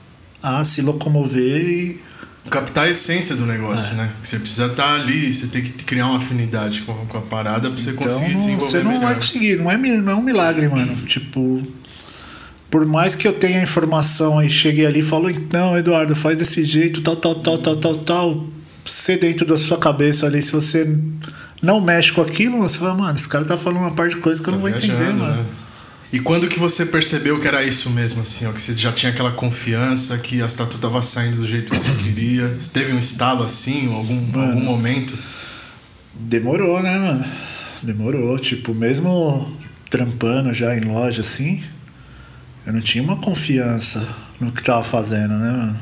[0.42, 2.00] a se locomover e
[2.48, 3.46] Captar a essência do É.
[3.46, 4.10] negócio, né?
[4.20, 7.68] Que você precisa estar ali, você tem que criar uma afinidade com, com a parada
[7.68, 9.04] pra você Então conseguir desenvolver você não melhor.
[9.04, 10.96] vai conseguir, não é, não é um milagre, mano.
[11.06, 11.62] Tipo,
[12.70, 16.64] por mais que eu tenha informação e cheguei ali e falo, então, Eduardo, faz desse
[16.64, 18.46] jeito, tal, tal, tal, tal, tal, tal.
[18.84, 20.88] Você dentro da sua cabeça ali, se você
[21.62, 24.42] não mexe com aquilo, você fala, mano, esse cara tá falando uma parte de coisa
[24.42, 25.42] que eu Tá não vou entender, viajando, mano.
[25.42, 25.48] né?
[26.12, 29.12] E quando que você percebeu que era isso mesmo, assim, ó, que você já tinha
[29.12, 32.58] aquela confiança, que as tatu tava saindo do jeito que você queria?
[32.72, 35.16] Teve um estalo assim, algum, algum momento?
[36.12, 37.24] Demorou, né, mano?
[37.80, 38.36] Demorou.
[38.40, 39.56] Tipo, mesmo
[39.88, 41.62] trampando já em loja assim,
[42.66, 44.06] eu não tinha uma confiança
[44.40, 45.80] no que tava fazendo, né, mano?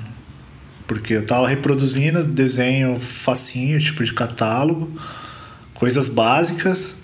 [0.86, 4.92] Porque eu tava reproduzindo desenho facinho, tipo de catálogo,
[5.72, 6.98] coisas básicas,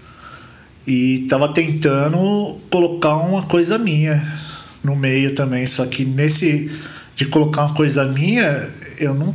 [0.87, 4.23] e tava tentando colocar uma coisa minha
[4.83, 5.67] no meio também.
[5.67, 6.71] Só que nesse
[7.17, 9.35] de colocar uma coisa minha, eu não,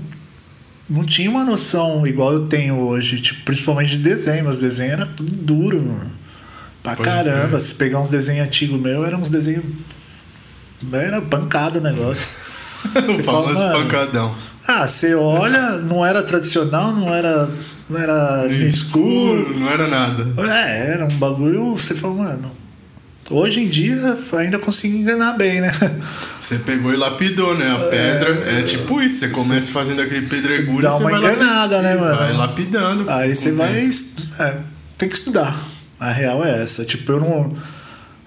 [0.90, 4.44] não tinha uma noção igual eu tenho hoje, tipo, principalmente de desenho.
[4.44, 6.12] Meus desenhos eram tudo duro, mano.
[6.84, 7.48] Pra Pode caramba.
[7.48, 7.62] crer.
[7.62, 9.66] Se pegar uns desenhos antigos meus, eram uns desenhos.
[10.92, 12.28] Era pancada o negócio.
[12.96, 14.36] o Você fala, famoso mano, pancadão.
[14.68, 17.50] Ah, você olha, não era tradicional, não era.
[17.90, 19.42] Não era escuro.
[19.42, 20.28] Escuro, não era nada.
[20.48, 21.72] É, era um bagulho.
[21.72, 22.52] Você fala, mano.
[23.32, 25.72] Hoje em dia ainda consigo enganar bem, né?
[26.42, 27.72] Você pegou e lapidou, né?
[27.72, 28.50] A pedra.
[28.50, 30.82] É tipo isso, você começa fazendo aquele pedregulho.
[30.82, 32.16] Dá uma enganada, lapidando, né, mano?
[32.18, 33.10] Vai lapidando.
[33.10, 33.90] Aí você vai.
[34.40, 34.58] é,
[34.98, 35.56] tem que estudar.
[36.00, 36.84] A real é essa.
[36.86, 37.56] Tipo, eu não,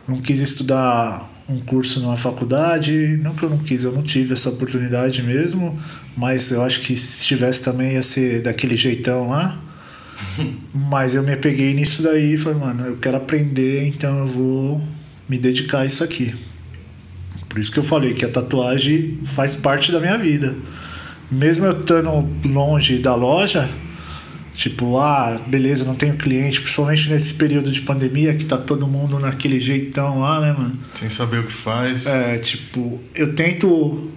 [0.06, 3.18] não quis estudar um curso numa faculdade.
[3.22, 5.80] Não que eu não quis, eu não tive essa oportunidade mesmo.
[6.16, 9.58] Mas eu acho que se tivesse também ia ser daquele jeitão lá.
[10.74, 14.88] Mas eu me peguei nisso daí e falei, mano, eu quero aprender, então eu vou
[15.28, 16.34] me dedicar a isso aqui.
[17.48, 20.56] Por isso que eu falei que a tatuagem faz parte da minha vida.
[21.30, 23.68] Mesmo eu estando longe da loja,
[24.54, 29.18] tipo, ah, beleza, não tenho cliente, principalmente nesse período de pandemia que tá todo mundo
[29.18, 30.78] naquele jeitão lá, né, mano?
[30.94, 32.06] Sem saber o que faz.
[32.06, 34.10] É, tipo, eu tento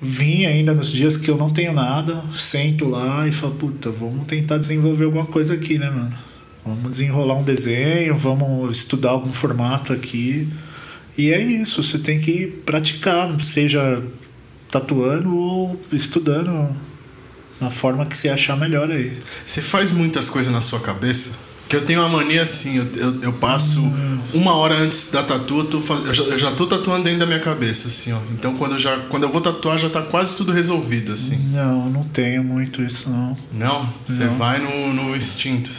[0.00, 4.26] vir ainda nos dias que eu não tenho nada, sento lá e falo, puta, vamos
[4.26, 6.16] tentar desenvolver alguma coisa aqui, né, mano?
[6.64, 10.48] Vamos desenrolar um desenho, vamos estudar algum formato aqui.
[11.16, 14.02] E é isso, você tem que praticar, seja
[14.70, 16.74] tatuando ou estudando
[17.60, 19.16] na forma que você achar melhor aí.
[19.46, 21.45] Você faz muitas coisas na sua cabeça?
[21.68, 23.80] Que eu tenho uma mania assim, eu, eu, eu passo
[24.32, 27.26] uma hora antes da tatu, eu, tô eu, já, eu já tô tatuando dentro da
[27.26, 28.18] minha cabeça, assim, ó.
[28.32, 31.36] Então quando eu, já, quando eu vou tatuar, já tá quase tudo resolvido, assim.
[31.52, 33.36] Não, não tenho muito isso não.
[33.52, 33.88] Não?
[34.04, 35.70] Você vai no, no instinto.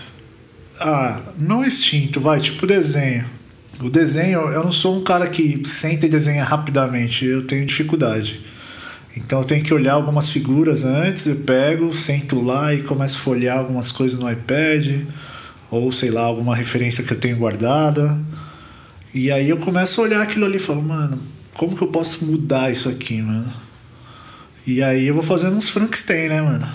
[0.80, 3.26] Ah, não instinto, vai, tipo desenho.
[3.80, 8.42] O desenho, eu não sou um cara que senta e desenha rapidamente, eu tenho dificuldade.
[9.16, 13.20] Então eu tenho que olhar algumas figuras antes, eu pego, sento lá e começo a
[13.20, 15.06] folhear algumas coisas no iPad,
[15.69, 18.19] ou sei lá, alguma referência que eu tenho guardada.
[19.14, 21.19] E aí eu começo a olhar aquilo ali e falo, mano,
[21.53, 23.53] como que eu posso mudar isso aqui, mano?
[24.65, 26.68] E aí eu vou fazendo uns Frankenstein, né, mano?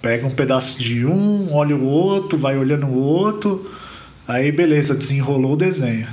[0.00, 3.70] Pega um pedaço de um, olha o outro, vai olhando o outro.
[4.26, 6.06] Aí beleza, desenrolou o desenho.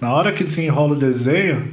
[0.00, 1.72] Na hora que desenrola o desenho,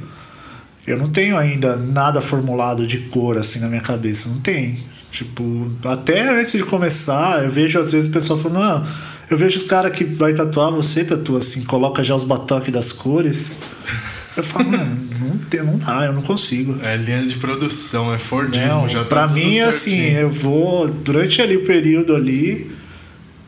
[0.86, 4.28] eu não tenho ainda nada formulado de cor assim na minha cabeça.
[4.28, 4.78] Não tem.
[5.10, 8.86] Tipo, até antes de começar, eu vejo às vezes o pessoal falando, não,
[9.28, 12.92] eu vejo os caras que vai tatuar, você tatua assim, coloca já os batoques das
[12.92, 13.58] cores.
[14.36, 16.78] Eu falo, mano, não, tem, não dá, eu não consigo.
[16.82, 19.68] É linha de produção, é Fordismo, Não, já tá pra mim, certinho.
[19.68, 20.88] assim, eu vou.
[20.88, 22.70] Durante ali o período ali,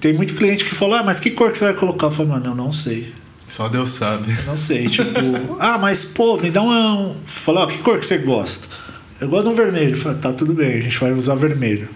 [0.01, 2.07] tem muito cliente que fala, ah, mas que cor que você vai colocar?
[2.07, 3.13] Eu falo, mano, eu não sei.
[3.47, 4.35] Só Deus sabe.
[4.47, 5.11] Não sei, tipo,
[5.61, 6.95] ah, mas pô, me dá uma.
[6.95, 7.17] Um...
[7.27, 8.67] Fala, ó, que cor que você gosta?
[9.21, 9.91] Eu gosto de um vermelho.
[9.91, 11.89] Eu falei, tá, tudo bem, a gente vai usar vermelho.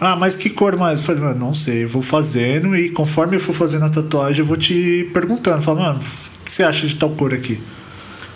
[0.00, 0.98] Ah, mas que cor mais?
[1.00, 4.40] Eu falei, mano, não sei, eu vou fazendo e conforme eu for fazendo a tatuagem,
[4.40, 5.62] eu vou te perguntando.
[5.62, 7.60] Falo, mano, o que você acha de tal cor aqui?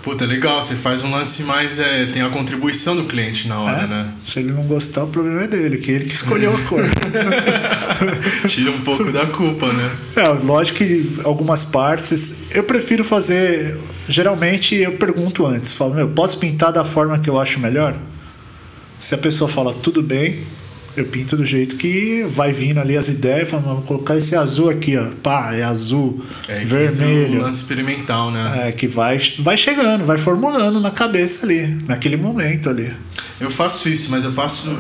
[0.03, 1.81] Puta, legal, você faz um lance mais.
[1.81, 3.87] É, tem a contribuição do cliente na hora, É?
[3.89, 4.13] né?
[4.25, 6.85] Se ele não gostar, o problema é dele, que ele que escolheu a cor.
[8.49, 9.97] Tira um pouco da culpa, né?
[10.15, 13.77] É, lógico que algumas partes eu prefiro fazer.
[14.09, 17.99] Geralmente eu pergunto antes, falo, meu, posso pintar da forma que eu acho melhor?
[19.01, 20.45] Se a pessoa fala tudo bem,
[20.97, 24.71] eu pinto do jeito que vai vindo ali as ideias, falo, vou colocar esse azul
[24.71, 25.09] aqui, ó.
[25.23, 27.39] Pá, é azul, É vermelho.
[27.41, 28.69] o lance experimental, né?
[28.69, 32.93] É, que vai, vai chegando, vai formulando na cabeça ali, naquele momento ali.
[33.39, 34.71] Eu faço isso, mas eu faço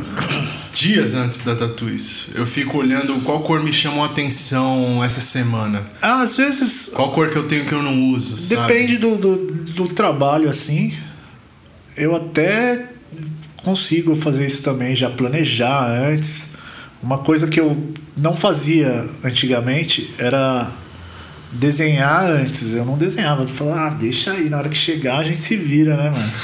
[0.73, 2.31] dias antes da tatu isso.
[2.35, 5.85] Eu fico olhando qual cor me chamou a atenção essa semana.
[6.01, 8.73] Ah, Às vezes Qual cor que eu tenho que eu não uso, sabe?
[8.73, 10.95] Depende do, do, do trabalho, assim.
[11.97, 12.89] Eu até
[13.67, 16.51] consigo fazer isso também, já planejar antes.
[17.03, 17.77] Uma coisa que eu
[18.17, 20.71] não fazia antigamente era
[21.53, 22.73] desenhar antes.
[22.75, 23.43] Eu não desenhava.
[23.43, 26.33] Eu falava, ah, deixa aí, na hora que chegar a gente se vira, né, mano?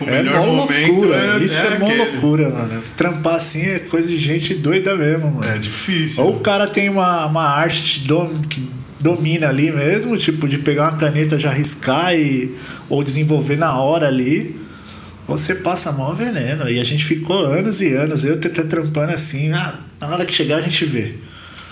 [0.00, 1.16] O é melhor momento loucura.
[1.18, 2.02] é, Isso é é, mó aquele.
[2.12, 2.82] loucura, mano.
[2.96, 5.44] Trampar assim é coisa de gente doida mesmo, mano.
[5.52, 6.24] É difícil.
[6.24, 8.66] Ou o cara tem uma, uma arte dom- que
[8.98, 12.54] domina ali mesmo, tipo, de pegar uma caneta, já riscar e,
[12.88, 14.58] ou desenvolver na hora ali.
[15.26, 16.68] Você passa mal veneno.
[16.68, 20.32] E a gente ficou anos e anos, eu até trampando assim, ah, na hora que
[20.32, 21.14] chegar a gente vê.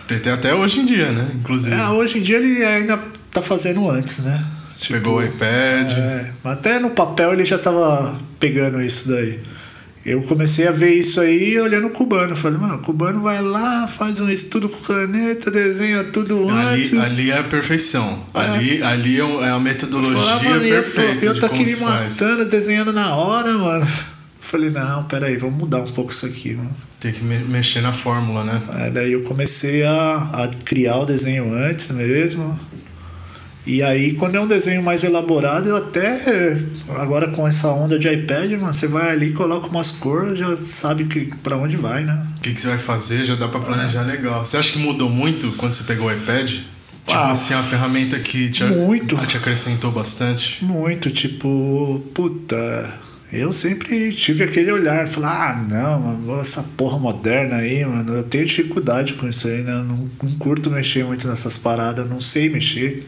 [0.07, 1.31] Tem até hoje em dia, né?
[1.35, 1.75] Inclusive.
[1.75, 2.99] É, hoje em dia ele ainda
[3.31, 4.45] tá fazendo antes, né?
[4.79, 5.93] Tipo, Pegou o iPad.
[5.93, 9.41] é, até no papel ele já tava pegando isso daí.
[10.05, 12.37] Eu comecei a ver isso aí olhando o cubano.
[12.37, 16.93] Falei, mano, o cubano vai lá, faz um estudo com caneta, desenha tudo antes.
[16.93, 18.23] Ali, ali é a perfeição.
[18.35, 21.25] Ali, ali é um- é a metodologia ah, eu tô- perfeita.
[21.25, 22.21] eu de tô aqui me faz.
[22.21, 23.87] matando, desenhando na hora, mano.
[24.39, 26.77] falei, não, peraí, vamos mudar um pouco isso aqui, mano.
[27.01, 28.63] Tem que me mexer na fórmula, né?
[28.81, 32.59] É, daí eu comecei a, a criar o desenho antes mesmo.
[33.67, 36.59] E aí, quando é um desenho mais elaborado, eu até.
[36.97, 41.07] Agora com essa onda de iPad, mano, você vai ali, coloca umas cores, já sabe
[41.07, 42.27] que, pra onde vai, né?
[42.37, 44.05] O que, que você vai fazer, já dá pra planejar é.
[44.05, 44.45] legal.
[44.45, 46.51] Você acha que mudou muito quando você pegou o iPad?
[47.07, 50.65] Tipo ah, assim, uma ferramenta que te, muito, te acrescentou bastante?
[50.65, 53.03] Muito, tipo, puta.
[53.33, 58.23] Eu sempre tive aquele olhar, falar, ah, não, mano, essa porra moderna aí, mano, eu
[58.23, 59.73] tenho dificuldade com isso aí, né?
[59.73, 63.07] Eu não, não curto mexer muito nessas paradas, não sei mexer.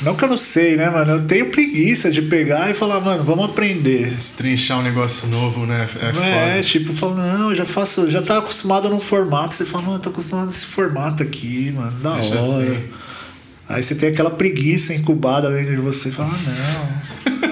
[0.00, 1.12] Não que eu não sei, né, mano?
[1.12, 4.10] Eu tenho preguiça de pegar e falar, mano, vamos aprender.
[4.10, 5.88] Destrinchar um negócio novo, né?
[6.00, 6.62] É, é foda.
[6.62, 9.54] tipo, fala, não, eu já faço, já tá acostumado num formato.
[9.54, 12.72] Você fala, mano, tô acostumado nesse formato aqui, mano, da Deixa hora.
[12.72, 12.84] Assim.
[13.68, 17.51] Aí você tem aquela preguiça incubada dentro de você e fala, ah, não.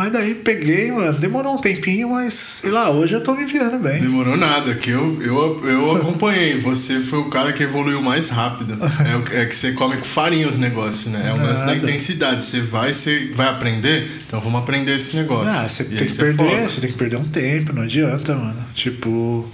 [0.00, 1.12] Mas daí peguei, mano.
[1.12, 4.00] Demorou um tempinho, mas sei lá, hoje eu tô me virando bem.
[4.00, 6.58] Demorou nada, que eu, eu, eu acompanhei.
[6.58, 8.78] Você foi o cara que evoluiu mais rápido.
[9.30, 11.28] é, é que você come com farinha os negócios, né?
[11.28, 12.46] É o lance da intensidade.
[12.46, 15.52] Você vai, você vai aprender, então vamos aprender esse negócio.
[15.52, 18.64] Ah, você e tem que perder, você tem que perder um tempo, não adianta, mano.
[18.72, 19.46] Tipo.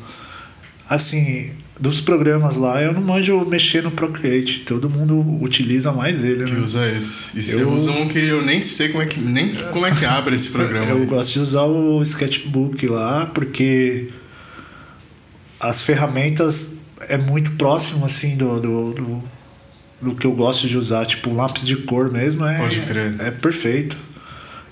[0.89, 4.61] Assim, dos programas lá, eu não manjo mexer no Procreate.
[4.61, 6.61] Todo mundo utiliza mais ele, que né?
[6.61, 7.39] usa esse.
[7.39, 7.71] E você eu...
[7.71, 10.51] usa um que eu nem sei como é que, nem como é que abre esse
[10.51, 10.91] programa.
[10.91, 14.09] eu gosto de usar o Sketchbook lá, porque
[15.61, 16.79] as ferramentas
[17.09, 19.23] é muito próximo, assim, do, do, do,
[20.01, 21.05] do que eu gosto de usar.
[21.05, 23.17] Tipo, um lápis de cor mesmo é, Pode crer.
[23.19, 23.97] é perfeito.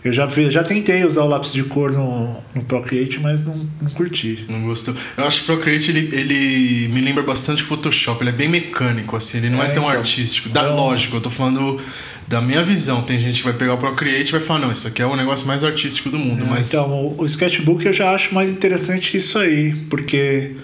[0.04, 3.56] Eu já, vi, já tentei usar o lápis de cor no, no Procreate, mas não,
[3.80, 4.44] não curti.
[4.50, 4.94] Não gostou.
[5.16, 8.22] Eu acho que o Procreate ele, ele me lembra bastante Photoshop.
[8.22, 10.50] Ele é bem mecânico, assim, ele não é, é tão então, artístico.
[10.50, 10.76] Da, então...
[10.76, 11.80] Lógico, eu tô falando
[12.28, 13.00] da minha visão.
[13.00, 15.16] Tem gente que vai pegar o Procreate e vai falar, não, isso aqui é o
[15.16, 16.44] negócio mais artístico do mundo.
[16.44, 16.68] É, mas...
[16.68, 20.54] Então, o, o Sketchbook eu já acho mais interessante isso aí, porque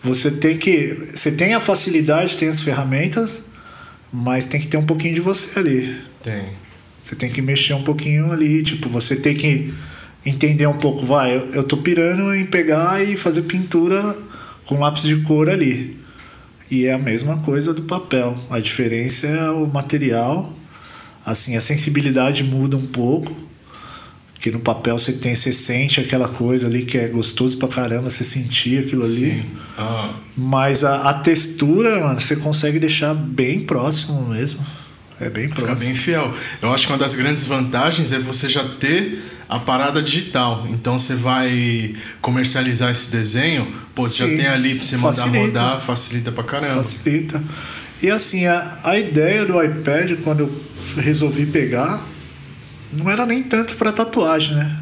[0.00, 1.08] você tem que.
[1.12, 3.42] Você tem a facilidade, tem as ferramentas,
[4.12, 6.00] mas tem que ter um pouquinho de você ali.
[6.22, 6.69] Tem.
[7.10, 9.74] Você tem que mexer um pouquinho ali, tipo, você tem que
[10.24, 14.16] entender um pouco, vai, eu, eu tô pirando em pegar e fazer pintura
[14.64, 15.98] com lápis de cor ali.
[16.70, 18.38] E é a mesma coisa do papel.
[18.48, 20.54] A diferença é o material.
[21.26, 23.34] Assim, a sensibilidade muda um pouco.
[24.38, 28.08] Que no papel você tem, você sente aquela coisa ali que é gostoso pra caramba,
[28.08, 29.32] você sentir aquilo ali.
[29.32, 29.42] Sim.
[29.76, 30.14] Ah.
[30.36, 34.64] Mas a, a textura, mano, você consegue deixar bem próximo mesmo.
[35.20, 35.76] É bem próximo.
[35.76, 36.34] Fica bem fiel.
[36.62, 40.66] Eu acho que uma das grandes vantagens é você já ter a parada digital.
[40.70, 45.80] Então você vai comercializar esse desenho, pô, você já tem ali pra você mandar rodar,
[45.80, 46.76] facilita pra caramba.
[46.76, 47.42] Facilita.
[48.02, 52.02] E assim, a, a ideia do iPad, quando eu resolvi pegar,
[52.90, 54.78] não era nem tanto para tatuagem, né?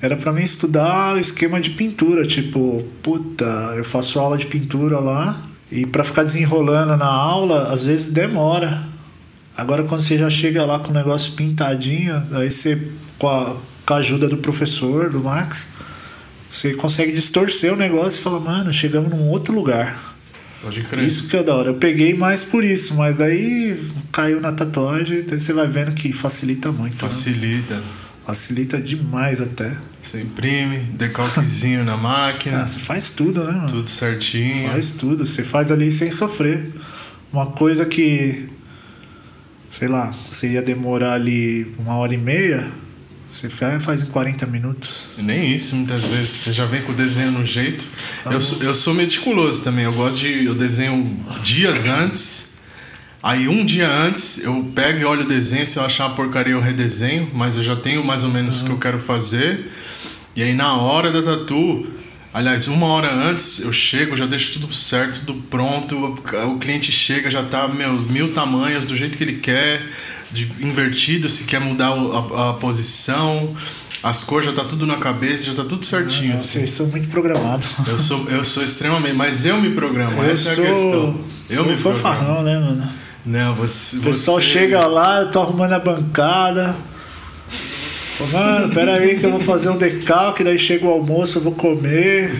[0.00, 5.00] Era para mim estudar o esquema de pintura, tipo, puta, eu faço aula de pintura
[5.00, 8.86] lá e para ficar desenrolando na aula, às vezes demora.
[9.58, 12.80] Agora, quando você já chega lá com o negócio pintadinho, aí você,
[13.18, 15.70] com a, com a ajuda do professor, do Max,
[16.48, 20.14] você consegue distorcer o negócio e fala, mano, chegamos num outro lugar.
[20.62, 21.04] Pode crer.
[21.04, 21.70] Isso que é da hora.
[21.70, 23.76] Eu peguei mais por isso, mas daí
[24.12, 26.94] caiu na tatuagem, daí você vai vendo que facilita muito.
[26.94, 27.00] Né?
[27.00, 27.78] Facilita.
[27.78, 27.82] Né?
[28.24, 29.76] Facilita demais até.
[30.00, 32.62] Você imprime, decalquezinho na máquina.
[32.62, 33.66] Ah, você faz tudo, né, mano?
[33.66, 34.70] Tudo certinho.
[34.70, 35.26] Faz tudo.
[35.26, 36.70] Você faz ali sem sofrer.
[37.32, 38.48] Uma coisa que
[39.70, 42.70] sei lá, você ia demorar ali uma hora e meia,
[43.28, 45.08] você faz em 40 minutos.
[45.18, 46.30] Nem isso, muitas vezes.
[46.30, 47.86] Você já vem com o desenho no jeito.
[48.24, 49.84] Tá eu, sou, eu sou meticuloso também.
[49.84, 50.46] Eu gosto de.
[50.46, 52.54] Eu desenho dias antes.
[53.22, 55.66] Aí um dia antes eu pego e olho o desenho.
[55.66, 57.30] Se eu achar uma porcaria, eu redesenho.
[57.34, 59.70] Mas eu já tenho mais ou menos o que eu quero fazer.
[60.34, 61.86] E aí na hora da tatu,
[62.32, 65.96] Aliás, uma hora antes eu chego, já deixo tudo certo, tudo pronto.
[66.46, 69.86] O cliente chega, já tá meu, mil tamanhos, do jeito que ele quer,
[70.30, 73.54] de invertido, se quer mudar a, a posição.
[74.02, 76.30] As cores já tá tudo na cabeça, já tá tudo certinho.
[76.30, 76.60] Não, assim.
[76.60, 77.66] Vocês são muito programados.
[77.86, 81.20] Eu sou, eu sou extremamente, mas eu me programo, eu essa sou, é a questão.
[81.50, 82.88] Eu sou me fanfarrão, né, mano?
[83.26, 83.96] Não, você.
[83.96, 84.46] O pessoal você...
[84.46, 86.76] chega lá, eu tô arrumando a bancada.
[88.26, 91.52] Mano, pera aí que eu vou fazer um decalque, daí chega o almoço, eu vou
[91.52, 92.30] comer.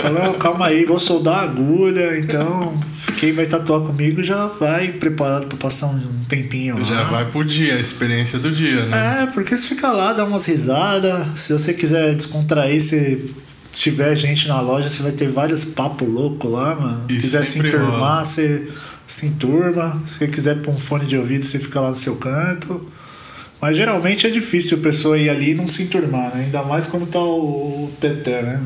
[0.00, 2.78] Falando, calma aí, vou soldar a agulha, então
[3.18, 6.84] quem vai tatuar comigo já vai preparado para passar um tempinho lá.
[6.84, 9.22] Já vai por dia, a experiência do dia, né?
[9.22, 11.38] É, porque você fica lá, dá umas risadas.
[11.38, 13.34] Se você quiser descontrair, se
[13.72, 17.04] tiver gente na loja, você vai ter vários papos loucos lá, mano.
[17.10, 18.68] Se quiser se enturmar, você
[19.06, 20.00] se enturma.
[20.06, 22.86] Se você quiser pôr um fone de ouvido, você fica lá no seu canto.
[23.60, 26.44] Mas geralmente é difícil a pessoa ir ali e não se enturmar, né?
[26.44, 28.60] Ainda mais quando tá o, o Teté, né?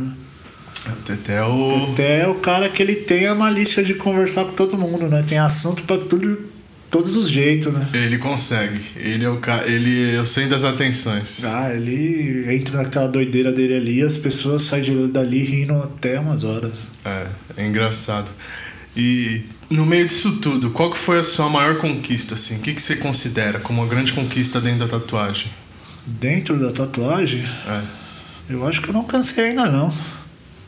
[0.87, 1.87] O Teté é o.
[1.89, 5.25] Teté é o cara que ele tem a malícia de conversar com todo mundo, né?
[5.27, 6.49] Tem assunto pra tudo,
[6.91, 7.89] todos os jeitos, né?
[7.93, 8.81] Ele consegue.
[8.97, 9.69] Ele é o cara.
[9.69, 11.45] Ele é o centro das atenções.
[11.45, 16.73] Ah, ele entra naquela doideira dele ali as pessoas saem dali rindo até umas horas.
[17.05, 17.27] É,
[17.57, 18.31] é engraçado.
[18.97, 22.57] E no meio disso tudo, qual que foi a sua maior conquista, assim?
[22.57, 25.51] O que, que você considera como uma grande conquista dentro da tatuagem?
[26.07, 27.45] Dentro da tatuagem?
[27.67, 27.83] É.
[28.49, 29.93] Eu acho que eu não cansei ainda não.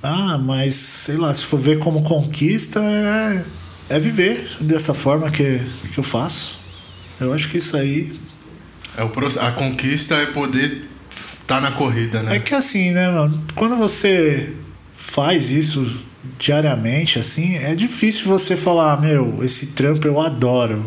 [0.02, 3.44] Ah, mas sei lá, se for ver como conquista, é,
[3.88, 5.60] é viver dessa forma que,
[5.92, 6.58] que eu faço.
[7.20, 8.12] Eu acho que isso aí.
[8.96, 9.10] É o,
[9.40, 10.88] a conquista é poder
[11.40, 12.36] estar na corrida, né?
[12.36, 13.44] É que assim, né, mano?
[13.54, 14.52] Quando você
[14.96, 15.90] faz isso
[16.38, 20.84] diariamente, assim, é difícil você falar, meu, esse trampo eu adoro.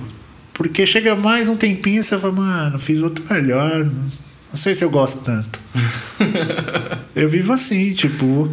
[0.53, 3.86] Porque chega mais um tempinho e você fala, mano, fiz outro melhor.
[3.86, 5.60] Não sei se eu gosto tanto.
[7.16, 8.49] eu vivo assim, tipo,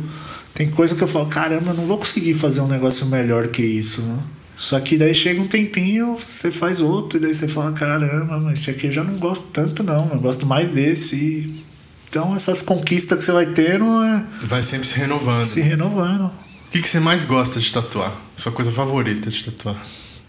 [0.54, 3.62] tem coisa que eu falo, caramba, eu não vou conseguir fazer um negócio melhor que
[3.62, 4.18] isso, né?
[4.56, 8.60] Só que daí chega um tempinho, você faz outro, e daí você fala, caramba, mas
[8.60, 11.16] esse aqui eu já não gosto tanto não, eu gosto mais desse.
[11.16, 11.64] E-
[12.08, 15.44] Então essas conquistas que você vai tendo é Vai sempre se renovando.
[15.44, 16.30] se renovando.
[16.66, 18.12] O que, que você mais gosta de tatuar?
[18.36, 19.76] Sua coisa favorita de tatuar?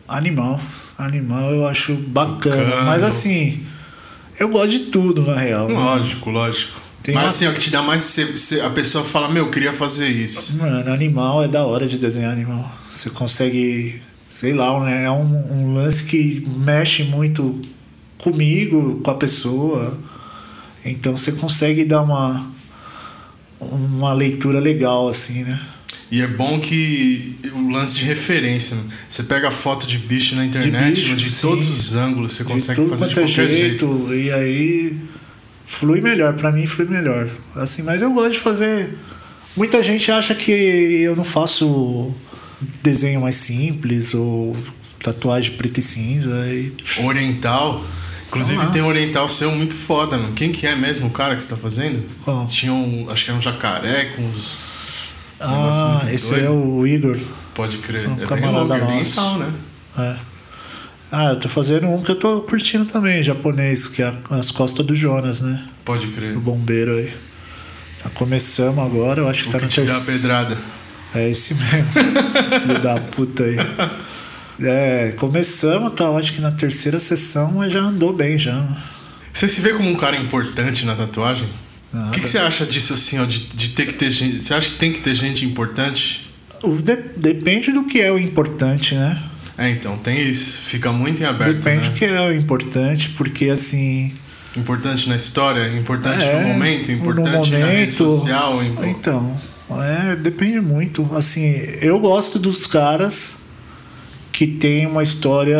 [0.08, 0.60] Animal.
[0.98, 2.84] Animal eu acho bacana.
[2.84, 3.64] Mas assim,
[4.40, 5.68] eu gosto de tudo, na real.
[5.68, 5.74] né?
[5.74, 6.80] Lógico, lógico.
[7.04, 8.04] Tem Mas uma- assim, ó, que te dá mais.
[8.04, 10.58] Você, você- a pessoa fala, meu, eu queria fazer isso.
[10.58, 12.70] Mano, animal é da hora de desenhar animal.
[12.92, 15.04] Você consegue, sei lá, né?
[15.06, 17.62] é um, um lance que mexe muito
[18.18, 19.98] comigo, com a pessoa.
[20.84, 22.48] Então você consegue dar uma,
[23.60, 25.60] uma leitura legal, assim, né?
[26.10, 28.76] E é bom que o lance de referência.
[28.76, 28.84] né?
[29.10, 32.82] Você pega foto de bicho na internet, bicho, de todos os ângulos, você de consegue
[32.82, 34.14] tudo fazer de é qualquer jeito.
[34.14, 34.98] E aí
[35.66, 37.30] flui melhor, pra mim flui melhor.
[37.56, 38.98] Assim, mas eu gosto de fazer.
[39.56, 42.14] Muita gente acha que eu não faço
[42.82, 44.56] desenho mais simples ou
[45.00, 46.48] tatuagem preta e cinza.
[46.48, 46.74] E...
[47.04, 47.84] Oriental.
[48.28, 50.34] Inclusive tem um oriental seu muito foda, mano.
[50.34, 52.04] Quem que é mesmo o cara que você tá fazendo?
[52.24, 52.46] Qual?
[52.48, 53.10] Tinha um.
[53.10, 54.67] Acho que era um jacaré com uns.
[55.40, 56.46] Ah, esse doido.
[56.46, 57.18] é o Igor.
[57.54, 58.08] Pode crer.
[58.08, 58.92] um é bem camarada louco, é nosso.
[59.22, 59.54] oriental, né?
[59.98, 60.16] É.
[61.12, 64.86] Ah, eu tô fazendo um que eu tô curtindo também, japonês, que é as costas
[64.86, 65.64] do Jonas, né?
[65.86, 66.36] Pode crer.
[66.36, 67.14] O bombeiro aí.
[68.04, 70.22] Já começamos agora, eu acho que O tá que no te dá a terceiro.
[70.22, 70.58] pedrada.
[71.16, 71.86] É esse mesmo.
[72.62, 73.58] filho da puta aí.
[74.60, 76.06] É, começamos, tá?
[76.06, 78.62] eu Acho que na terceira sessão, já andou bem já.
[79.32, 81.48] Você se vê como um cara importante na tatuagem?
[81.94, 84.44] O que, que você acha disso assim, ó, de, de ter que ter gente.
[84.44, 86.30] Você acha que tem que ter gente importante?
[87.16, 89.24] Depende do que é o importante, né?
[89.58, 90.62] É, então, tem isso.
[90.62, 91.56] Fica muito em aberto.
[91.56, 91.90] Depende né?
[91.90, 94.14] do que é o importante, porque assim.
[94.56, 98.62] Importante na história, importante é, no momento, no importante na rede social.
[98.64, 99.40] em- Então,
[99.72, 101.08] é, depende muito.
[101.16, 101.42] Assim,
[101.82, 103.38] eu gosto dos caras
[104.32, 105.58] que tem uma história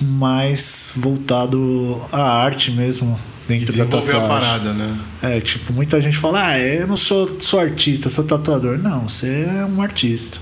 [0.00, 3.18] mais voltado à arte mesmo
[3.48, 4.48] dentro da desenvolver a tatuagem.
[4.48, 4.98] parada, né?
[5.22, 8.78] É, tipo, muita gente fala, ah, eu não sou, sou artista, sou tatuador.
[8.78, 10.38] Não, você é um artista.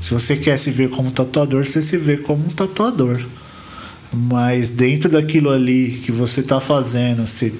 [0.00, 3.24] Se você quer se ver como tatuador, você se vê como um tatuador.
[4.12, 7.54] Mas dentro daquilo ali que você tá fazendo, você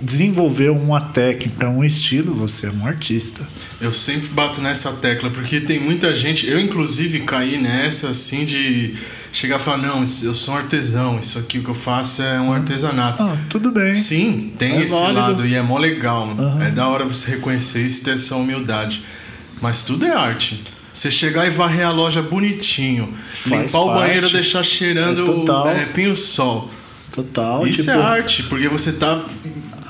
[0.00, 3.46] desenvolveu uma técnica, um estilo, você é um artista.
[3.80, 8.94] Eu sempre bato nessa tecla, porque tem muita gente, eu inclusive caí nessa assim de
[9.32, 12.40] chegar e falar, não, eu sou um artesão, isso aqui o que eu faço é
[12.40, 13.22] um artesanato.
[13.22, 13.94] Ah, tudo bem.
[13.94, 15.14] Sim, tem É esse válido.
[15.20, 16.42] lado e é mó legal, mano.
[16.42, 16.62] Aham.
[16.64, 19.04] É da hora você reconhecer isso e ter essa humildade.
[19.62, 20.62] Mas tudo é arte.
[20.92, 24.00] Você chegar e varrer a loja bonitinho, Faz limpar o parte.
[24.00, 25.68] banheiro, deixar cheirando É total.
[25.68, 26.70] é, pinho-sol.
[27.12, 27.66] Total.
[27.66, 29.22] Isso tipo, é arte, porque você tá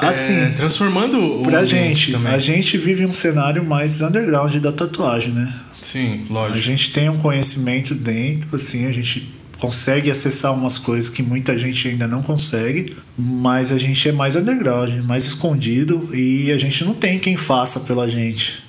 [0.00, 2.32] é, Assim, transformando o Pra gente, também.
[2.32, 5.52] a gente vive um cenário mais underground da tatuagem, né?
[5.82, 6.60] Sim, A lógico.
[6.60, 11.86] gente tem um conhecimento dentro, assim, a gente consegue acessar umas coisas que muita gente
[11.86, 16.94] ainda não consegue, mas a gente é mais underground, mais escondido e a gente não
[16.94, 18.62] tem quem faça pela gente.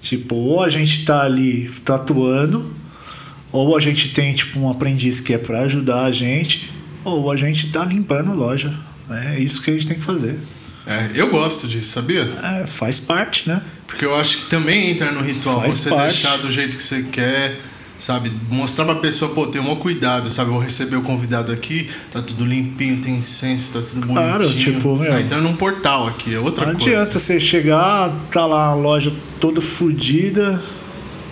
[0.00, 2.74] Tipo, ou a gente tá ali tatuando,
[3.50, 6.72] ou a gente tem tipo um aprendiz que é pra ajudar a gente,
[7.04, 8.72] ou a gente tá limpando a loja.
[9.10, 10.38] É isso que a gente tem que fazer.
[10.86, 12.22] É, eu gosto disso, sabia?
[12.42, 13.62] É, faz parte, né?
[13.86, 16.12] Porque eu acho que também entra no ritual Faz você parte.
[16.12, 17.60] deixar do jeito que você quer,
[17.96, 18.32] sabe?
[18.48, 20.48] Mostrar pra pessoa, pô, tem um cuidado, sabe?
[20.48, 24.14] Eu vou receber o convidado aqui, tá tudo limpinho, tem incenso, tá tudo bonitinho.
[24.14, 26.90] Claro, tipo, você meu, tá entrando num portal aqui, é outra Não coisa.
[26.90, 30.60] adianta você chegar, tá lá a loja toda fodida,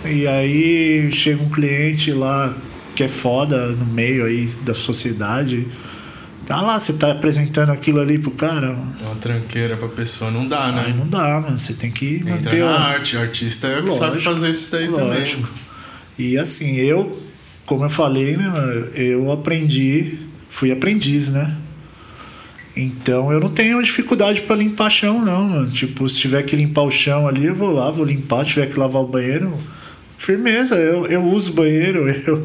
[0.05, 2.55] e aí chega um cliente lá
[2.95, 5.67] que é foda no meio aí da sociedade.
[6.51, 8.73] Tá lá, você tá apresentando aquilo ali pro cara.
[8.73, 8.93] Mano.
[9.03, 10.83] Uma tranqueira pra pessoa não dá, né?
[10.87, 11.57] Aí não dá, mano.
[11.57, 12.59] Você tem que Entra manter.
[12.59, 15.43] na o- arte, artista é o que Lógico, sabe fazer isso daí lógico.
[15.43, 15.61] também.
[16.19, 17.17] E assim, eu,
[17.65, 20.19] como eu falei, né, mano, eu aprendi,
[20.49, 21.55] fui aprendiz, né?
[22.75, 25.69] Então eu não tenho dificuldade pra limpar chão, não, mano.
[25.69, 28.67] Tipo, se tiver que limpar o chão ali, eu vou lá, vou limpar, se tiver
[28.67, 29.57] que lavar o banheiro,
[30.17, 32.43] firmeza, eu, eu uso banheiro, eu,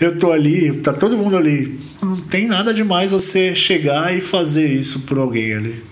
[0.00, 1.78] eu tô ali, tá todo mundo ali.
[2.02, 5.82] Não tem nada demais você chegar e fazer isso por alguém ali.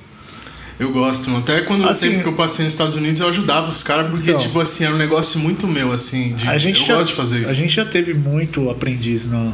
[0.79, 1.43] Eu gosto, mano.
[1.43, 4.11] Até quando Assim- o tempo que eu passei nos Estados Unidos, eu ajudava os caras,
[4.11, 4.43] porque, Então.
[4.43, 6.35] tipo assim, era um negócio muito meu, assim.
[6.35, 7.51] De, A gente eu já, gosto de fazer isso.
[7.51, 9.45] A gente já teve muito aprendiz no,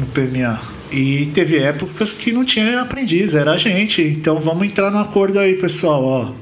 [0.00, 0.60] no PMA.
[0.90, 4.02] E teve épocas que não tinha aprendiz, era a gente.
[4.02, 6.02] Então vamos entrar no acordo aí, pessoal.
[6.02, 6.32] Ó,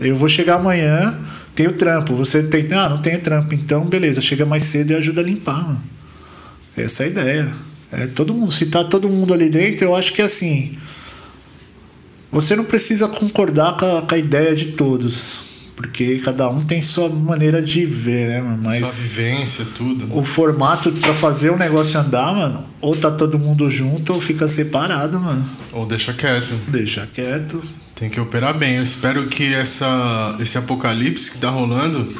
[0.00, 1.18] eu vou chegar amanhã,
[1.54, 2.14] tenho trampo.
[2.14, 2.72] Você tem.
[2.72, 3.52] Ah, não tenho trampo.
[3.52, 5.82] Então, beleza, chega mais cedo e ajuda a limpar, mano.
[6.76, 7.54] Essa é a ideia.
[7.92, 10.72] É, todo mundo, se tá todo mundo ali dentro, eu acho que assim.
[12.30, 15.46] Você não precisa concordar com a, com a ideia de todos.
[15.76, 18.62] Porque cada um tem sua maneira de ver, né, mano?
[18.62, 20.08] Mas Sua vivência, tudo.
[20.10, 24.48] o formato pra fazer o negócio andar, mano, ou tá todo mundo junto ou fica
[24.48, 25.46] separado, mano.
[25.72, 26.54] Ou deixa quieto.
[26.66, 27.62] Deixa quieto.
[27.94, 28.76] Tem que operar bem.
[28.76, 32.10] Eu espero que essa, esse apocalipse que tá rolando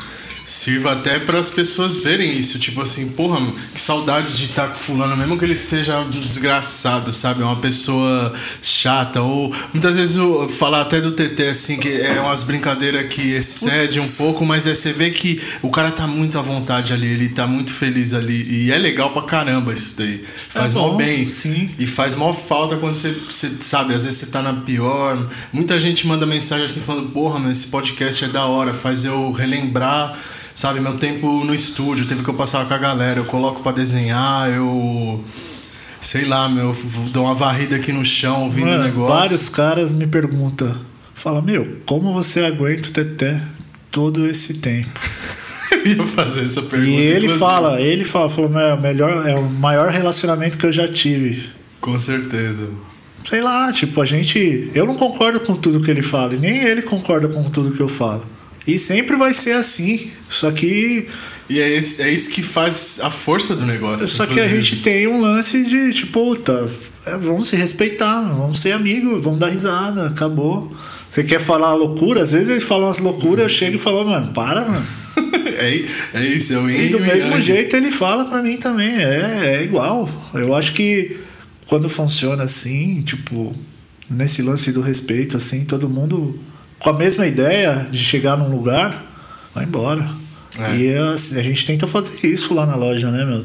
[0.47, 2.59] sirva até para as pessoas verem isso.
[2.59, 3.44] Tipo assim, porra,
[3.74, 7.43] que saudade de estar com fulano, mesmo que ele seja um desgraçado, sabe?
[7.43, 8.32] Uma pessoa
[8.62, 9.20] chata.
[9.20, 13.98] Ou muitas vezes eu falar até do TT, assim, que é umas brincadeiras que excede
[13.98, 17.28] um pouco, mas é, você vê que o cara tá muito à vontade ali, ele
[17.28, 18.47] tá muito feliz ali.
[18.48, 20.23] E é legal pra caramba isso daí.
[20.48, 21.27] Faz É mó bom, bem.
[21.27, 21.70] sim.
[21.77, 25.28] E faz mó falta quando você, você sabe, às vezes você tá na pior.
[25.52, 29.32] Muita gente manda mensagem assim falando, porra, mas esse podcast é da hora, faz eu
[29.32, 30.16] relembrar,
[30.57, 33.62] sabe, meu tempo no estúdio, o tempo que eu passava com a galera, eu coloco
[33.62, 35.23] pra desenhar, eu.
[36.01, 36.77] Sei lá, meu, eu
[37.11, 39.15] dou uma varrida aqui no chão ouvindo o Mano, negócio.
[39.15, 40.77] vários caras me perguntam,
[41.15, 43.41] fala, meu, como você aguenta o Teté
[43.91, 44.89] todo esse tempo?
[45.73, 46.91] Eu ia fazer essa pergunta.
[46.93, 47.39] E ele inclusive.
[47.39, 50.87] fala, ele fala, falou, "Meu, é o melhor, é o maior relacionamento que eu já
[50.89, 51.49] tive.
[51.81, 52.69] Com certeza.
[53.28, 54.70] Sei lá, tipo, a gente.
[54.74, 57.81] Eu não concordo com tudo que ele fala, e nem ele concorda com tudo que
[57.81, 58.24] eu falo.
[58.66, 60.10] E sempre vai ser assim.
[60.28, 61.06] Só que.
[61.48, 64.06] E é, esse- é isso que faz a força do negócio.
[64.09, 64.62] Só que a inclusive.
[64.62, 66.66] gente tem um lance de, tipo, tá,
[67.20, 70.74] vamos se respeitar, vamos ser amigos, vamos dar risada, acabou.
[71.09, 72.22] Você quer falar loucura?
[72.22, 74.84] Às vezes eles falam umas loucuras, eu chego e falo, mano, para, mano.
[75.56, 75.84] é,
[76.14, 79.62] é isso, é o E do mesmo jeito ele fala pra mim também, é, é
[79.62, 80.10] igual.
[80.34, 81.16] Eu acho que
[81.68, 83.55] quando funciona assim, tipo,
[84.10, 86.36] nesse lance do respeito, assim, todo mundo
[86.78, 89.05] com a mesma ideia de chegar num lugar,
[89.55, 90.09] vai embora.
[90.59, 90.77] É.
[90.77, 93.44] E assim, a gente tenta fazer isso lá na loja, né, meu?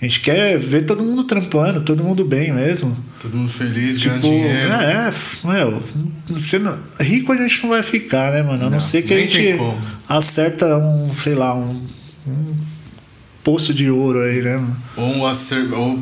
[0.00, 2.96] A gente quer ver todo mundo trampando, todo mundo bem mesmo.
[3.20, 4.72] Todo mundo feliz, Tipo, ganhando dinheiro.
[4.72, 5.80] é, f- meu,
[6.28, 8.54] você não- rico a gente não vai ficar, né, mano?
[8.54, 9.56] A não, Não, ser que a gente
[10.08, 11.80] acerta um, sei lá, um,
[12.26, 12.54] um
[13.44, 14.76] poço de ouro aí, né, mano?
[14.96, 15.72] Ou, um acer...
[15.72, 16.00] ou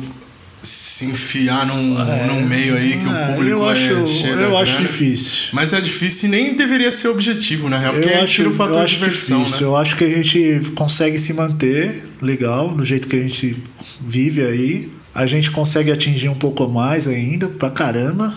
[0.63, 1.95] se enfiar num,
[2.27, 4.87] num meio aí que É, o público eu acho, é eu acho grana.
[4.87, 5.49] difícil.
[5.53, 8.53] Mas é difícil e nem deveria ser objetivo, na real, porque Eu acho, tira o
[8.53, 9.61] fator eu acho diversão, difícil.
[9.67, 9.73] né?
[9.73, 13.57] Eu acho que a gente consegue se manter legal do jeito que a gente
[13.99, 14.89] vive aí.
[15.13, 18.33] A gente consegue atingir um pouco mais ainda, pra caramba.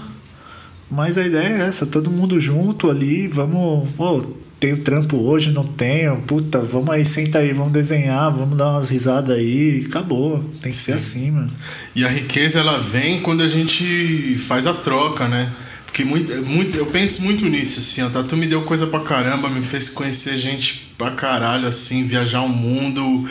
[0.90, 3.88] Mas a ideia é essa, todo mundo junto ali, vamos.
[3.96, 4.24] Pô,
[4.64, 6.22] tenho trampo hoje, não tenho.
[6.22, 9.84] Puta, vamos aí, senta aí, vamos desenhar, vamos dar umas risadas aí.
[9.86, 10.42] Acabou.
[10.62, 11.52] Tem que ser assim, mano.
[11.94, 15.52] E a riqueza ela vem quando a gente faz a troca, né?
[15.84, 18.08] Porque muito, muito, eu penso muito nisso, assim, ó.
[18.08, 22.48] Tatu me deu coisa pra caramba, me fez conhecer gente pra caralho, assim, viajar o
[22.48, 23.28] mundo,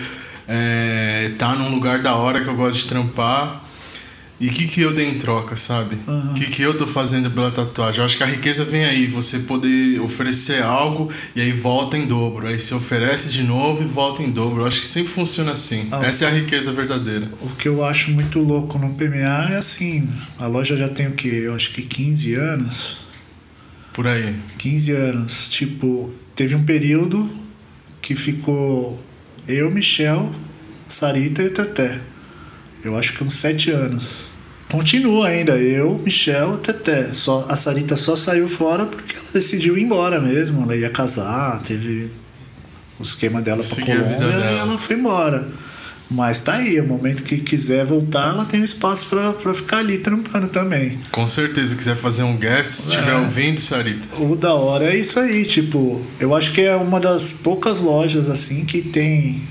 [0.47, 3.62] é, tá num lugar da hora que eu gosto de trampar.
[4.43, 5.97] E o que, que eu dei em troca, sabe?
[6.05, 7.99] O que, que eu tô fazendo pela tatuagem?
[7.99, 12.05] Eu acho que a riqueza vem aí, você poder oferecer algo e aí volta em
[12.05, 12.45] dobro.
[12.47, 14.63] Aí você oferece de novo e volta em dobro.
[14.63, 15.87] Eu acho que sempre funciona assim.
[15.89, 16.05] Ah.
[16.05, 17.31] Essa é a riqueza verdadeira.
[17.39, 21.13] O que eu acho muito louco no PMA é assim, a loja já tem o
[21.13, 21.43] quê?
[21.45, 22.97] Eu acho que 15 anos.
[23.93, 24.35] Por aí.
[24.57, 25.47] 15 anos.
[25.47, 27.33] Tipo, teve um período
[28.01, 29.01] que ficou
[29.47, 30.35] eu, Michel,
[30.85, 32.01] Sarita e Teté.
[32.83, 34.32] Eu acho que uns 7 anos.
[34.73, 37.13] Continua ainda, eu, Michel, Teté.
[37.13, 40.63] Só, a Sarita só saiu fora porque ela decidiu ir embora mesmo.
[40.63, 42.09] Ela ia casar, teve
[42.99, 44.17] o esquema dela pra Colômbia
[44.51, 45.47] e ela foi embora.
[46.09, 49.77] Mas tá aí, o momento que quiser voltar, ela tem um espaço pra, pra ficar
[49.77, 50.99] ali trampando também.
[51.11, 53.17] Com certeza, quiser fazer um guest, se estiver É.
[53.17, 54.07] ouvindo, Sarita.
[54.23, 58.27] O da hora é isso aí, tipo, eu acho que é uma das poucas lojas
[58.27, 59.47] assim que tem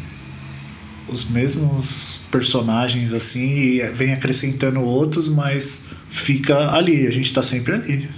[1.13, 7.75] os mesmos personagens assim e vem acrescentando outros, mas fica ali, a gente tá sempre
[7.75, 8.09] ali.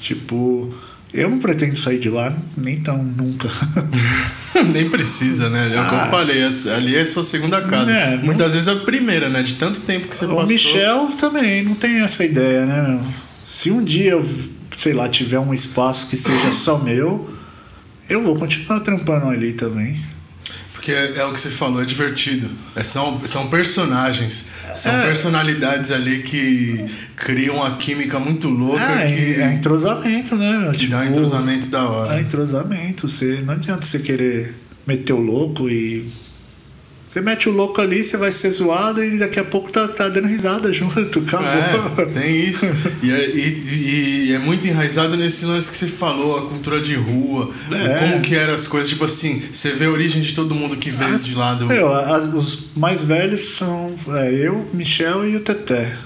[0.00, 0.74] Tipo,
[1.12, 3.48] eu não pretendo sair de lá nem tão nunca.
[4.72, 5.66] nem precisa, né?
[5.74, 6.08] É o que eu Ah.
[6.10, 6.42] falei,
[6.76, 7.90] ali é sua segunda casa.
[7.92, 9.42] É, não- Muitas vezes é a primeira, né?
[9.42, 10.46] De tanto tempo que você o passou.
[10.48, 12.82] Michel também não tem essa ideia, né?
[12.88, 13.00] meu?
[13.46, 14.28] Se um dia eu,
[14.76, 17.28] sei lá, tiver um espaço que seja só meu,
[18.08, 20.00] eu vou continuar trampando ali também.
[20.84, 22.50] Porque é, é o que você falou, é divertido.
[22.76, 24.48] É, são, são personagens.
[24.74, 25.06] São É.
[25.06, 26.84] personalidades ali que
[27.16, 30.72] criam uma química muito louca É, que, é entrosamento, né?
[30.76, 32.18] que dá um entrosamento da hora.
[32.18, 33.08] É entrosamento.
[33.08, 34.54] Você, não adianta você querer
[34.86, 36.06] meter o louco e.
[37.14, 40.08] Você mete o louco ali, você vai ser zoado e daqui a pouco tá, tá
[40.08, 41.20] dando risada junto.
[41.20, 42.02] Acabou.
[42.04, 42.66] É, tem isso.
[43.00, 46.96] E é, e- e é muito enraizado nesse lance que você falou, a cultura de
[46.96, 47.98] rua, É.
[48.00, 48.88] como que eram as coisas.
[48.88, 51.66] Tipo assim, você vê a origem de todo mundo que veio As- de lá do.
[51.66, 55.96] Meu, as- os mais velhos são é, eu, Michel e o Teté.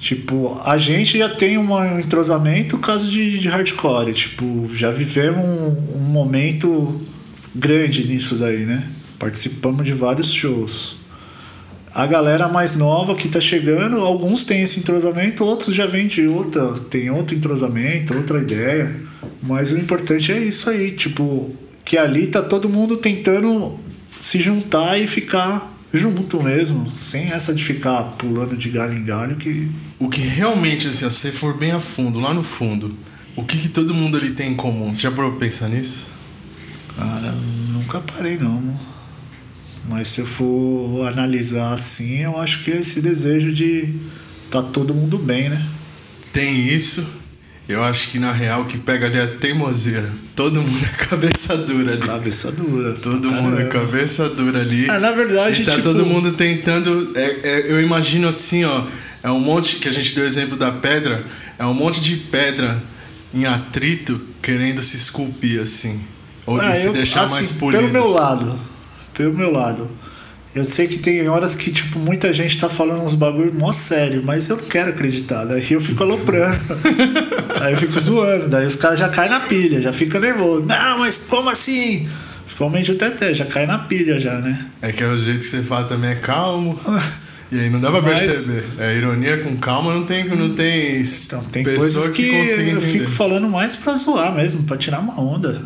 [0.00, 4.12] Tipo, a gente já tem um entrosamento caso de, de hardcore.
[4.12, 7.00] Tipo, já vivemos um, um momento
[7.54, 8.88] grande nisso daí, né?
[9.18, 10.96] Participamos de vários shows.
[11.92, 16.26] A galera mais nova que tá chegando, alguns têm esse entrosamento, outros já vêm de
[16.26, 19.00] outra, tem outro entrosamento, outra ideia.
[19.42, 23.80] Mas o importante é isso aí, tipo, que ali tá todo mundo tentando
[24.20, 29.36] se juntar e ficar junto mesmo, sem essa de ficar pulando de galho em galho
[29.36, 32.94] que O que realmente, assim, se for bem a fundo, lá no fundo,
[33.34, 34.94] o que, que todo mundo ali tem em comum?
[34.94, 36.08] Você já parou pensar nisso?
[36.96, 38.95] Cara, nunca parei não.
[39.88, 43.94] Mas se eu for analisar assim, eu acho que é esse desejo de
[44.50, 45.64] tá todo mundo bem, né?
[46.32, 47.06] Tem isso.
[47.68, 50.08] Eu acho que na real que pega ali é a teimoseira.
[50.36, 52.00] Todo mundo é cabeça dura ali.
[52.00, 52.94] Cabeça dura.
[52.94, 53.86] Todo mundo é Caramba.
[53.86, 54.88] cabeça dura ali.
[54.88, 57.12] Ah, na verdade, E tá tipo, todo mundo tentando.
[57.16, 58.86] é- é- eu imagino assim, ó.
[59.22, 59.76] É um monte.
[59.76, 61.24] Que a gente deu o exemplo da pedra.
[61.58, 62.80] É um monte de pedra
[63.34, 66.00] em atrito querendo se esculpir, assim.
[66.44, 67.80] Ou Ah, se eu- deixar assim, mais polido.
[67.82, 68.56] Pelo meu lado.
[69.16, 69.90] Pelo meu lado.
[70.54, 74.22] Eu sei que tem horas que, tipo, muita gente tá falando uns bagulho mó sério,
[74.24, 75.44] mas eu não quero acreditar.
[75.44, 76.58] Daí eu fico aloprando.
[77.60, 78.48] Aí eu fico zoando.
[78.48, 80.64] Daí os caras já caem na pilha, já fica nervoso.
[80.64, 82.08] Não, mas como assim?
[82.44, 84.58] Principalmente o Teté, já cai na pilha já, né?
[84.80, 86.78] É que é o jeito que você fala também é calmo.
[87.52, 88.64] E aí não dá pra Mas- perceber.
[88.78, 93.10] É ironia com calma, não tem, não tem, Então, tem coisas que, consiga eu fico
[93.10, 95.60] falando mais pra zoar mesmo, pra tirar uma onda.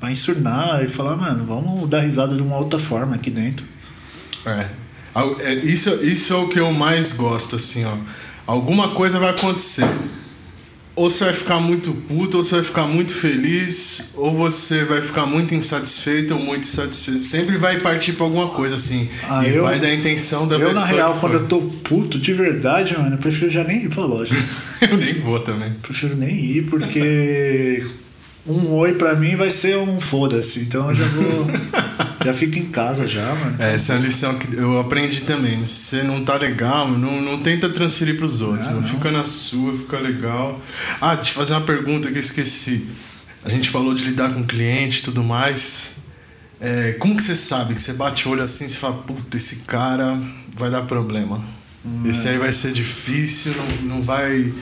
[0.00, 3.66] Pra ensurnar e falar, mano, vamos dar risada de uma outra forma aqui dentro.
[4.46, 4.66] É.
[5.42, 7.94] É, Isso, isso é o que eu mais gosto, assim, ó.
[8.46, 9.86] Alguma coisa vai acontecer.
[10.96, 15.00] Ou você vai ficar muito puto, ou você vai ficar muito feliz, ou você vai
[15.00, 17.20] ficar muito insatisfeito ou muito satisfeito.
[17.20, 19.08] Sempre vai partir pra alguma coisa, assim.
[19.28, 20.80] Ah, e eu- vai da intenção da Eu, pessoa.
[20.86, 24.04] na real, quando eu tô puto de verdade, mano, eu prefiro já nem ir pra
[24.04, 24.34] loja.
[24.90, 25.72] Eu nem vou também.
[25.82, 27.84] prefiro nem ir, porque
[28.50, 30.60] um oi pra mim vai ser um foda-se.
[30.60, 31.46] Então eu já vou.
[32.24, 33.56] já fico em casa já, mano.
[33.58, 35.64] É, essa é a lição que eu aprendi também.
[35.64, 38.68] Se você não tá legal, não, não tenta transferir pros outros.
[38.68, 38.82] Ah, não.
[38.82, 40.60] Fica na sua, fica legal.
[41.00, 42.86] Ah, deixa eu fazer uma pergunta que eu esqueci.
[43.44, 45.92] A gente falou de lidar com cliente e tudo mais.
[46.60, 49.56] É, como que você sabe que você bate o olho assim e fala, puta, esse
[49.60, 50.20] cara
[50.54, 51.42] vai dar problema.
[52.04, 54.52] Esse aí vai ser difícil, não, não vai.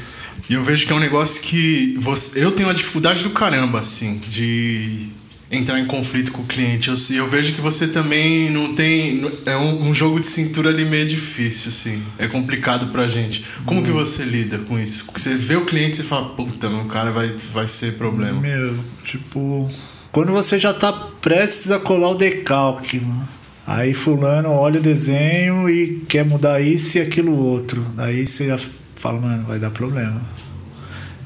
[0.48, 3.80] E eu vejo que é um negócio que você, eu tenho uma dificuldade do caramba,
[3.80, 5.10] assim, de
[5.50, 6.88] entrar em conflito com o cliente.
[6.88, 9.30] Eu, eu vejo que você também não tem.
[9.46, 12.02] É um, um jogo de cintura ali meio difícil, assim.
[12.18, 13.44] É complicado pra gente.
[13.64, 15.04] Como que você lida com isso?
[15.06, 18.40] Porque você vê o cliente e você fala, puta, meu cara vai, vai ser problema.
[18.40, 19.70] Meu, tipo.
[20.10, 23.28] Quando você já tá prestes a colar o decalque, mano.
[23.66, 27.84] Aí fulano olha o desenho e quer mudar isso e aquilo outro.
[27.94, 28.50] Daí você
[28.99, 30.20] já fala, mano, vai dar problema.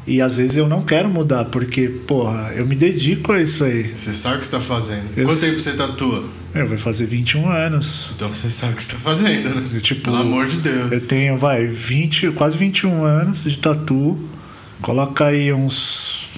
[0.07, 3.93] E às vezes eu não quero mudar, porque, porra, eu me dedico a isso aí.
[3.95, 5.09] Você sabe o que você tá fazendo.
[5.17, 6.25] Eu Quanto tempo você tatua?
[6.53, 8.11] Eu vai fazer 21 anos.
[8.17, 9.63] Então você sabe o que você tá fazendo, né?
[9.81, 10.91] Tipo, Pelo amor de Deus.
[10.91, 14.21] Eu tenho, vai, 20, quase 21 anos de tatu.
[14.81, 16.31] Coloca aí uns.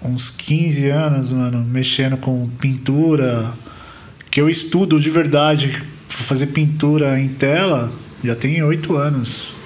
[0.00, 3.52] uns 15 anos, mano, mexendo com pintura.
[4.30, 9.57] Que eu estudo de verdade fazer pintura em tela já tem 8 anos.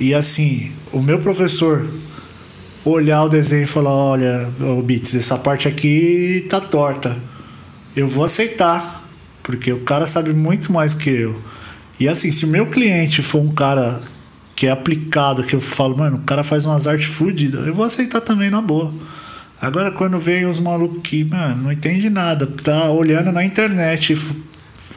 [0.00, 1.86] E assim, o meu professor
[2.84, 7.18] olhar o desenho e falar: olha, ô Bits, essa parte aqui tá torta.
[7.94, 9.06] Eu vou aceitar,
[9.42, 11.40] porque o cara sabe muito mais que eu.
[11.98, 14.00] E assim, se o meu cliente for um cara
[14.56, 17.84] que é aplicado, que eu falo, mano, o cara faz umas artes fodidas, eu vou
[17.84, 18.94] aceitar também na boa.
[19.60, 24.16] Agora, quando vem os malucos que, mano, não entende nada, tá olhando na internet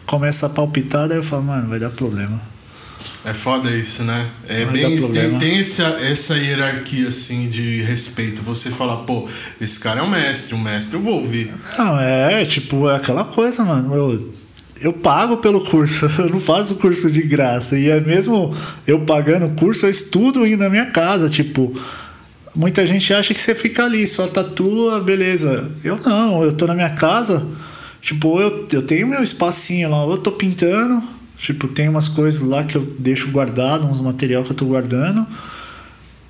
[0.05, 2.52] começa a palpitar, daí eu falo, mano, vai dar problema.
[3.25, 4.29] É foda isso, né?
[4.49, 8.41] É bem tem, tem essa, essa hierarquia assim de respeito.
[8.41, 9.29] Você fala, pô,
[9.61, 11.53] esse cara é um mestre, um mestre eu vou ouvir.
[11.77, 13.95] Não, é tipo, é aquela coisa, mano.
[13.95, 14.33] Eu,
[14.81, 17.79] eu pago pelo curso, eu não faço curso de graça.
[17.79, 18.53] E é mesmo
[18.85, 21.29] eu pagando o curso, eu estudo indo na minha casa.
[21.29, 21.73] Tipo,
[22.53, 25.71] muita gente acha que você fica ali, só tatua, beleza.
[25.81, 27.45] Eu não, eu tô na minha casa.
[28.01, 31.01] Tipo, eu, eu tenho meu espacinho lá, eu tô pintando.
[31.43, 35.27] Tipo, tem umas coisas lá que eu deixo guardado, uns material que eu tô guardando.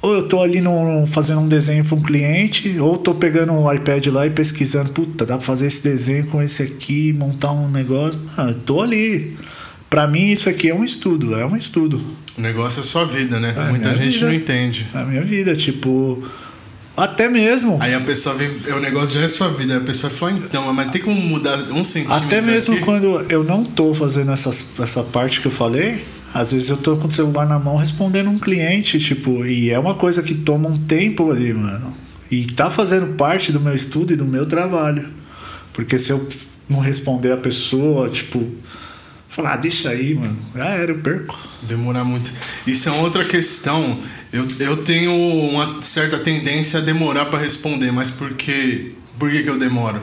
[0.01, 3.72] Ou eu tô ali no, fazendo um desenho para um cliente, ou tô pegando o
[3.72, 7.69] iPad lá e pesquisando, puta, dá pra fazer esse desenho com esse aqui, montar um
[7.69, 8.19] negócio.
[8.35, 9.38] Ah, eu tô ali.
[9.88, 12.01] Pra mim isso aqui é um estudo, é um estudo.
[12.35, 13.53] O negócio é sua vida, né?
[13.56, 14.25] É, Muita gente vida.
[14.25, 14.88] não entende.
[14.95, 16.24] É a minha vida, tipo,
[16.95, 19.77] até mesmo, Aí a pessoa vem, o negócio já é sua vida.
[19.77, 22.83] A pessoa fala, então, mas tem como mudar um centímetro até mesmo aqui?
[22.83, 26.95] quando eu não tô fazendo essas, essa parte que eu falei, às vezes eu tô
[26.95, 30.69] com o celular na mão respondendo um cliente, tipo, e é uma coisa que toma
[30.69, 31.95] um tempo ali, mano.
[32.30, 35.07] E tá fazendo parte do meu estudo e do meu trabalho.
[35.73, 36.27] Porque se eu
[36.69, 38.51] não responder a pessoa, tipo,
[39.35, 41.37] falar, ah, deixa aí, mano, já era, eu perco.
[41.61, 42.31] Demorar muito.
[42.67, 43.99] Isso é outra questão.
[44.31, 49.43] Eu, eu tenho uma certa tendência a demorar pra responder, mas por que, por que,
[49.43, 50.01] que eu demoro?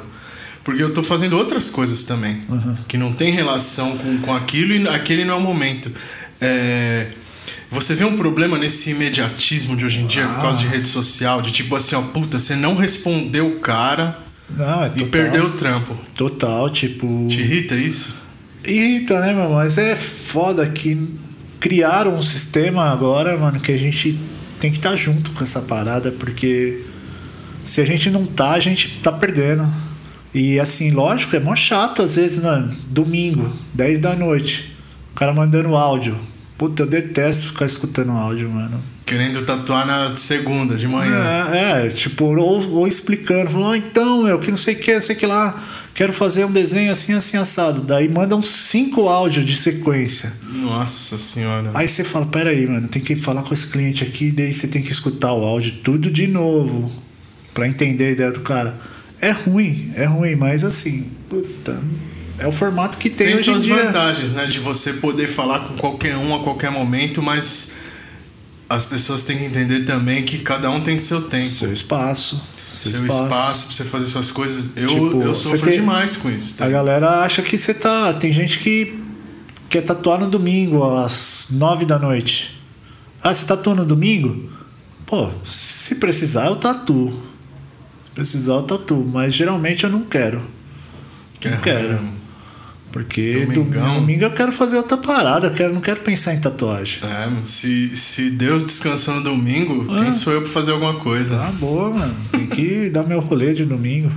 [0.64, 2.42] Porque eu tô fazendo outras coisas também,
[2.86, 5.90] que não tem relação com, com aquilo e aquele não é o momento.
[6.40, 7.08] É,
[7.70, 11.40] você vê um problema nesse imediatismo de hoje em dia por causa de rede social,
[11.40, 14.18] de tipo assim, ó, puta, você não respondeu o cara
[14.58, 15.96] é e total, perdeu o trampo.
[16.14, 17.26] Total, tipo.
[17.28, 18.14] Te irrita isso?
[18.64, 19.50] Irrita, né, meu?
[19.50, 21.18] Mas é foda que
[21.58, 24.18] criaram um sistema agora, mano, que a gente
[24.58, 26.84] tem que estar junto com essa parada, porque
[27.64, 29.66] se a gente não tá, a gente tá perdendo.
[30.32, 32.74] E assim, lógico, é mó chato às vezes, mano.
[32.86, 34.76] Domingo, 10 da noite,
[35.12, 36.16] o cara mandando áudio.
[36.56, 38.80] Puta, eu detesto ficar escutando áudio, mano.
[39.06, 41.48] Querendo tatuar na segunda, de manhã.
[41.50, 45.00] É, é, tipo, ou, ou explicando, falando, "Ah, então, meu, que não sei o que,
[45.00, 45.60] sei que lá,
[45.94, 47.80] quero fazer um desenho assim, assim, assado.
[47.82, 50.32] Daí mandam cinco áudios de sequência.
[50.52, 51.70] Nossa senhora.
[51.74, 54.82] Aí você fala, peraí, mano, tem que falar com esse cliente aqui, daí você tem
[54.82, 56.90] que escutar o áudio tudo de novo
[57.52, 58.78] pra entender a ideia do cara.
[59.20, 61.78] É ruim, é ruim, mas assim, puta,
[62.38, 63.84] é o formato que tem, Tem hoje em suas dia.
[63.84, 64.46] vantagens, né?
[64.46, 67.72] De você poder falar com qualquer um a qualquer momento, mas
[68.66, 71.44] as pessoas têm que entender também que cada um tem seu tempo.
[71.44, 72.42] Seu espaço.
[72.70, 74.68] Seu espaço, pra você fazer suas coisas.
[74.76, 76.54] Eu, Tipo, eu sofro tem- demais com isso.
[76.54, 76.66] tá?
[76.66, 78.12] A galera acha que você tá.
[78.14, 78.98] Tem gente que
[79.68, 82.60] quer tatuar no domingo, às nove da noite.
[83.22, 84.50] Ah, você tatua no domingo?
[85.06, 87.10] Pô, se precisar, eu tatuo.
[88.04, 89.06] Se precisar, eu tatuo.
[89.12, 90.40] Mas geralmente eu não quero.
[91.38, 92.19] Que não é quero.
[92.92, 94.00] Porque Domingão.
[94.00, 95.46] domingo eu quero fazer outra parada.
[95.46, 96.98] Eu quero, não quero pensar em tatuagem.
[97.04, 100.02] É, se, se Deus descansou no domingo, Ah.
[100.02, 101.36] quem sou eu pra fazer alguma coisa?
[101.38, 102.16] Tá boa, mano.
[102.32, 104.10] Tem que dar meu rolê de domingo.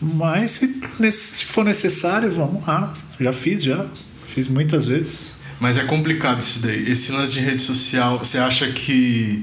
[0.00, 2.92] Mas se, se for necessário, vamos lá.
[3.18, 3.86] Já fiz, já.
[4.26, 5.30] Fiz muitas vezes.
[5.58, 6.90] Mas é complicado isso daí.
[6.90, 9.42] Esse lance de rede social, você acha que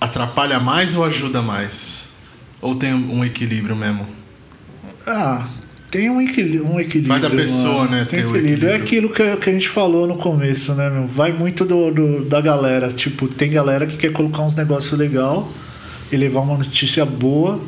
[0.00, 2.04] atrapalha mais ou ajuda mais?
[2.62, 4.06] Ou tem um equilíbrio mesmo?
[5.06, 5.46] Ah,
[5.94, 6.66] tem um equilíbrio.
[6.66, 7.90] Um equilíbrio Vai da pessoa, mano.
[7.92, 8.68] né, Tem ter o equilíbrio.
[8.68, 9.10] É equilíbrio.
[9.12, 11.06] aquilo que, que a gente falou no começo, né, meu?
[11.06, 12.88] Vai muito do, do- da galera.
[12.88, 15.48] Tipo, tem galera que quer colocar uns negócios legal
[16.10, 17.62] e levar uma notícia boa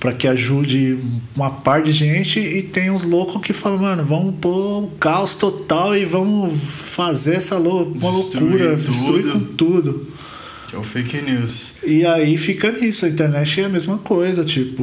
[0.00, 0.98] para que ajude
[1.36, 2.38] uma par de gente.
[2.40, 7.34] E tem uns loucos que falam, mano, vamos pôr o caos total e vamos fazer
[7.36, 8.90] essa lou uma Destruir loucura, tudo.
[8.90, 10.06] destruir com tudo.
[10.68, 11.76] Que é o fake news.
[11.84, 14.82] E aí fica nisso, a internet é a mesma coisa, tipo,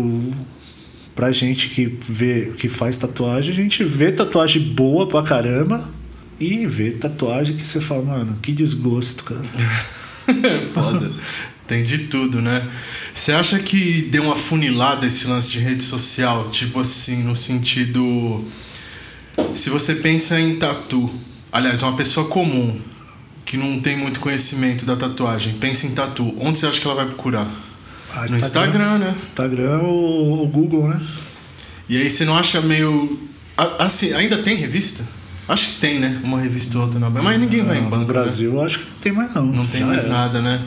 [1.15, 5.89] pra gente que vê, que faz tatuagem, a gente vê tatuagem boa pra caramba
[6.39, 9.45] e vê tatuagem que você fala, mano, que desgosto, cara.
[10.73, 11.11] Foda.
[11.67, 12.69] Tem de tudo, né?
[13.13, 16.49] Você acha que deu uma funilada esse lance de rede social?
[16.49, 18.43] Tipo assim, no sentido.
[19.55, 21.09] Se você pensa em tatu,
[21.51, 22.79] aliás, uma pessoa comum
[23.45, 26.95] que não tem muito conhecimento da tatuagem, pensa em tatu, onde você acha que ela
[26.95, 27.49] vai procurar?
[28.15, 29.13] Ah, no Instagram, né?
[29.17, 31.01] Instagram ou Google, né?
[31.89, 33.19] E aí você não acha meio.
[33.79, 35.03] Assim, ainda tem revista?
[35.47, 36.19] Acho que tem, né?
[36.23, 37.09] Uma revista ou outra na.
[37.09, 37.97] Mas ninguém vai em Ah, banco.
[37.97, 39.45] no Brasil, eu acho que não tem mais não.
[39.47, 39.57] Né?
[39.57, 40.13] Não tem Já mais era.
[40.13, 40.65] nada, né?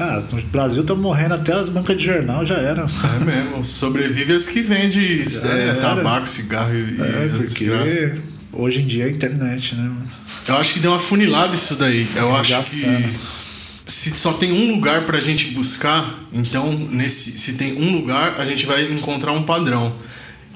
[0.00, 2.82] Ah, no Brasil tá morrendo até as bancas de jornal, já era.
[3.20, 3.64] É mesmo.
[3.64, 7.94] Sobrevive as que vendem é, tabaco, cigarro e, É, desgraças.
[7.94, 8.20] porque
[8.52, 10.08] hoje em dia é a internet, né, mano?
[10.46, 12.06] Eu acho que deu uma funilada isso daí.
[12.16, 13.08] Eu acho Arregaçando.
[13.08, 13.14] que
[13.88, 18.44] se só tem um lugar pra gente buscar, então nesse se tem um lugar, a
[18.44, 19.96] gente vai encontrar um padrão.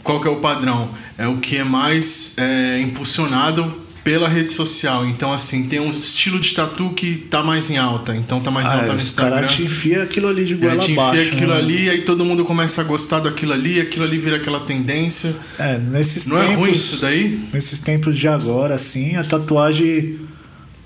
[0.05, 0.89] qual que é o padrão?
[1.17, 5.07] É o que é mais é, impulsionado pela rede social.
[5.07, 8.15] Então, assim, tem um estilo de tatu que tá mais em alta.
[8.17, 9.37] Então tá mais Ah, alta no Instagram.
[9.37, 11.29] caras te enfia aquilo ali de goela te enfia abaixo.
[11.33, 11.59] aquilo né?
[11.59, 15.37] ali, aí todo mundo começa a gostar daquilo ali, aquilo ali vira aquela tendência.
[15.57, 17.41] É, nesses Não tempos, é ruim isso daí?
[17.53, 20.19] Nesses tempos de agora, assim, a tatuagem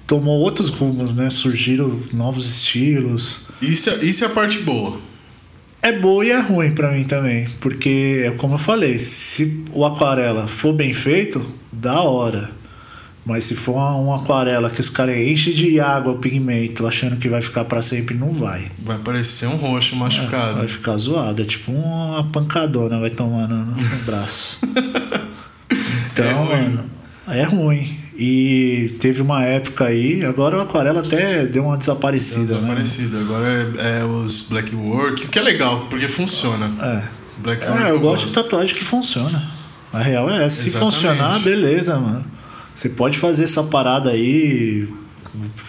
[0.06, 1.30] tomou outros rumos, né?
[1.30, 3.42] Surgiram novos estilos.
[3.60, 4.98] Isso é, isso é a parte boa.
[5.82, 9.84] É boa e é ruim pra mim também, porque, é como eu falei, se o
[9.84, 12.50] aquarela for bem feito, da hora.
[13.24, 17.16] Mas se for uma, uma aquarela que os caras enchem de água o pigmento, achando
[17.16, 18.70] que vai ficar pra sempre, não vai.
[18.78, 20.58] Vai parecer um roxo machucado.
[20.58, 24.60] Vai ficar zoado, é tipo uma pancadona vai tomar no, braço.
[26.12, 26.90] Então, É mano,
[27.28, 27.98] é ruim.
[28.18, 32.60] E teve uma época aí, agora o aquarela até deu uma desaparecida, né?
[32.60, 33.18] Desaparecido.
[33.20, 33.46] Agora
[33.78, 36.66] é, é os black work, o que é legal, porque funciona.
[36.82, 37.02] É.
[37.38, 39.50] Black É, eu gosto de tatuagem que funciona.
[39.92, 40.62] A real é essa.
[40.62, 40.94] Se Exatamente.
[40.94, 42.24] funcionar, beleza, mano.
[42.74, 44.88] Você pode fazer essa parada aí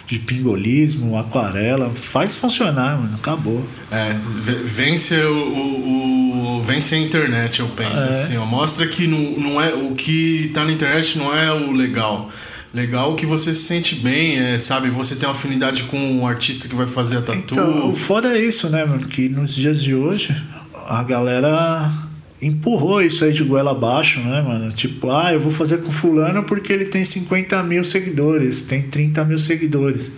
[0.06, 3.14] de pingolismo, aquarela, faz funcionar, mano.
[3.16, 3.66] Acabou.
[3.90, 6.27] É, ve- vence o, o- o-
[6.62, 8.08] vence a internet, eu penso É.
[8.08, 8.44] assim, ó.
[8.46, 12.30] Mostra que não, não é o que tá na internet não é o legal.
[12.72, 14.90] Legal que você se sente bem, é, sabe?
[14.90, 17.38] Você tem uma afinidade com o artista que vai fazer a tatu.
[17.54, 19.06] Então, o foda é isso, né, mano?
[19.06, 20.36] Que nos dias de hoje
[20.86, 21.90] a galera
[22.40, 24.70] empurrou isso aí de goela abaixo, né, mano?
[24.72, 29.24] Tipo, ah, eu vou fazer com fulano porque ele tem 50 mil seguidores, tem 30
[29.24, 30.12] mil seguidores.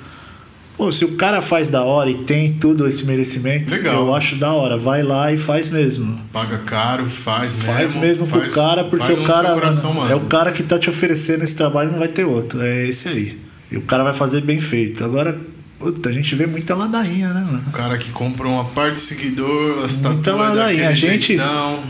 [0.80, 3.96] Pô, se o cara faz da hora e tem tudo esse merecimento, Legal.
[4.06, 4.78] eu acho da hora.
[4.78, 6.18] Vai lá e faz mesmo.
[6.32, 7.70] Paga caro, faz mesmo.
[7.70, 10.12] Faz mesmo pro faz- cara, porque o cara coração, mano, mano.
[10.12, 12.62] é o cara que tá te oferecendo esse trabalho, não vai ter outro.
[12.62, 13.38] É esse aí.
[13.70, 15.04] E o cara vai fazer bem feito.
[15.04, 15.38] Agora,
[15.78, 17.62] puta, a gente vê muita ladainha, né, mano?
[17.68, 20.88] O cara que comprou uma parte de seguidor, as Muita ladainha.
[20.88, 21.80] A gente- jeitão.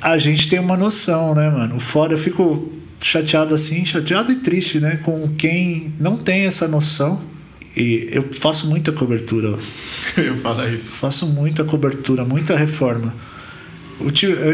[0.00, 1.78] A gente tem uma noção, né, mano?
[1.78, 5.00] O foda, eu fico chateado assim, chateado e triste, né?
[5.04, 7.34] Com quem não tem essa noção.
[7.74, 9.58] E eu faço muita cobertura.
[10.16, 10.96] Eu falo isso.
[10.96, 13.14] faço muita cobertura, muita reforma.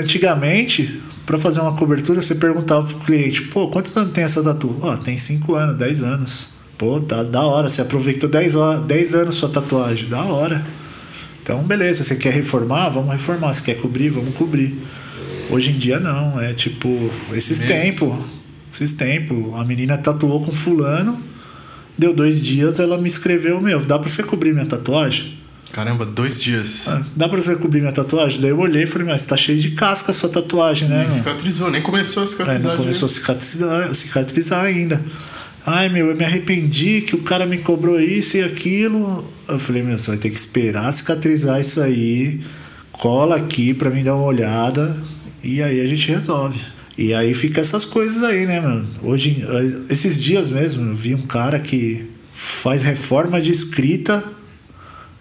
[0.00, 4.76] Antigamente, para fazer uma cobertura, você perguntava pro cliente, pô, quantos anos tem essa tatu?
[4.80, 6.48] Ó, tem 5 anos, 10 anos.
[6.76, 10.66] Pô, tá da hora, você aproveitou 10, horas, 10 anos sua tatuagem, da hora.
[11.42, 12.88] Então, beleza, você quer reformar?
[12.88, 13.52] Vamos reformar.
[13.54, 14.76] Se quer cobrir, vamos cobrir.
[15.50, 18.16] Hoje em dia não, é tipo, esses tempos.
[18.72, 19.54] Esses tempos.
[19.54, 21.20] A menina tatuou com fulano,
[21.96, 25.38] deu dois dias, ela me escreveu, meu, dá pra você cobrir minha tatuagem?
[25.72, 26.86] Caramba, dois dias.
[26.88, 28.40] Ah, Dá pra você cobrir minha tatuagem?
[28.42, 31.00] Daí eu olhei e falei, mas tá cheio de casca a sua tatuagem, né?
[31.02, 32.72] Nem cicatrizou, nem começou a cicatrizar.
[32.72, 35.02] não começou a cicatrizar, cicatrizar ainda.
[35.64, 39.26] Ai, meu, eu me arrependi que o cara me cobrou isso e aquilo.
[39.48, 42.40] Eu falei, meu, você vai ter que esperar cicatrizar isso aí.
[42.90, 44.94] Cola aqui pra mim dar uma olhada.
[45.42, 46.60] E aí a gente resolve.
[47.02, 48.86] E aí fica essas coisas aí, né, mano?
[49.02, 49.44] Hoje,
[49.90, 54.22] esses dias mesmo, eu vi um cara que faz reforma de escrita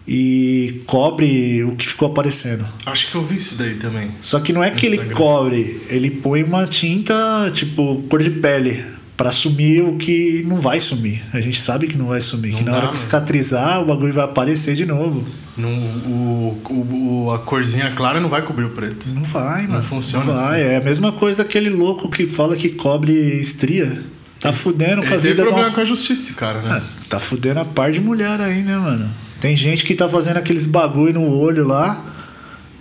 [0.07, 2.67] e cobre o que ficou aparecendo.
[2.85, 4.11] Acho que eu vi isso daí também.
[4.21, 5.17] Só que não é que ele Instagram.
[5.17, 8.85] cobre, ele põe uma tinta, tipo, cor de pele,
[9.21, 11.21] pra sumir o que não vai sumir.
[11.31, 13.05] A gente sabe que não vai sumir, Não que na dá, hora que mano.
[13.05, 15.23] cicatrizar, o bagulho vai aparecer de novo.
[15.55, 19.07] Não, o, o, a corzinha clara não vai cobrir o preto.
[19.13, 19.83] Não vai, mano.
[19.83, 20.61] funciona Não vai.
[20.63, 20.71] assim.
[20.73, 24.01] É a mesma coisa aquele louco que fala que cobre estria.
[24.39, 25.75] Tá fudendo com a Ele tem vida de problema uma...
[25.75, 26.69] com a justiça, cara, né?
[26.71, 29.07] Ah, Tá fudendo a par de mulher aí, né, mano?
[29.39, 32.03] Tem gente que tá fazendo aqueles bagulho no olho lá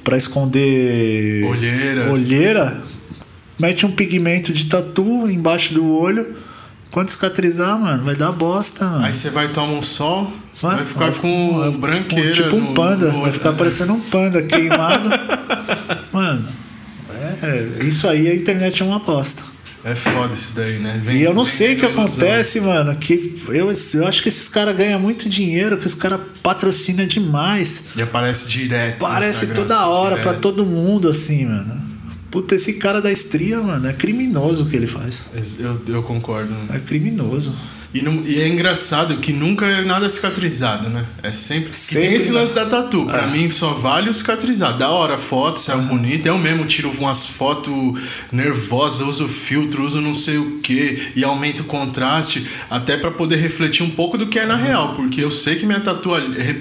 [0.02, 2.10] pra esconder Olheira.
[2.10, 2.82] olheira,
[3.60, 6.34] mete um pigmento de tatu embaixo do olho.
[6.90, 9.04] Quando cicatrizar, mano, vai dar bosta, mano.
[9.04, 12.34] Aí você vai tomar um sol, Vai- vai ficar vai- com vai- branqueira.
[12.42, 15.08] tipo um panda, no vai ficar parecendo um panda queimado.
[16.12, 16.44] mano,
[17.42, 19.42] é, isso aí a internet é uma bosta.
[19.82, 21.00] É foda isso daí, né?
[21.02, 22.04] Vem- E eu não vem sei o que ilusão.
[22.04, 22.94] acontece, mano.
[22.96, 27.84] Que eu, eu acho que esses caras ganham muito dinheiro, que os caras patrocinam demais.
[27.96, 28.94] E aparece direto.
[28.94, 31.88] no Parece Instagram, toda hora pra todo mundo, assim, mano.
[32.30, 35.22] Puta, esse cara da estria, mano, é criminoso o que ele faz.
[35.58, 36.54] Eu, eu concordo.
[36.72, 37.52] É criminoso.
[37.92, 41.04] E, não- e é engraçado que nunca é nada cicatrizado, né?
[41.24, 41.72] É sempre.
[41.72, 42.38] Sempre, tem esse né?
[42.40, 43.04] lance da tatu.
[43.06, 43.26] Pra Ah.
[43.26, 44.78] mim só vale o cicatrizado.
[44.78, 46.28] Da hora foto, saiu bonita.
[46.28, 47.74] Eu mesmo tiro umas fotos
[48.30, 53.36] nervosas, uso filtro, uso não sei o que e aumento o contraste, até pra poder
[53.36, 54.94] refletir um pouco do que é na real.
[54.94, 56.10] Porque eu sei que minha tatu,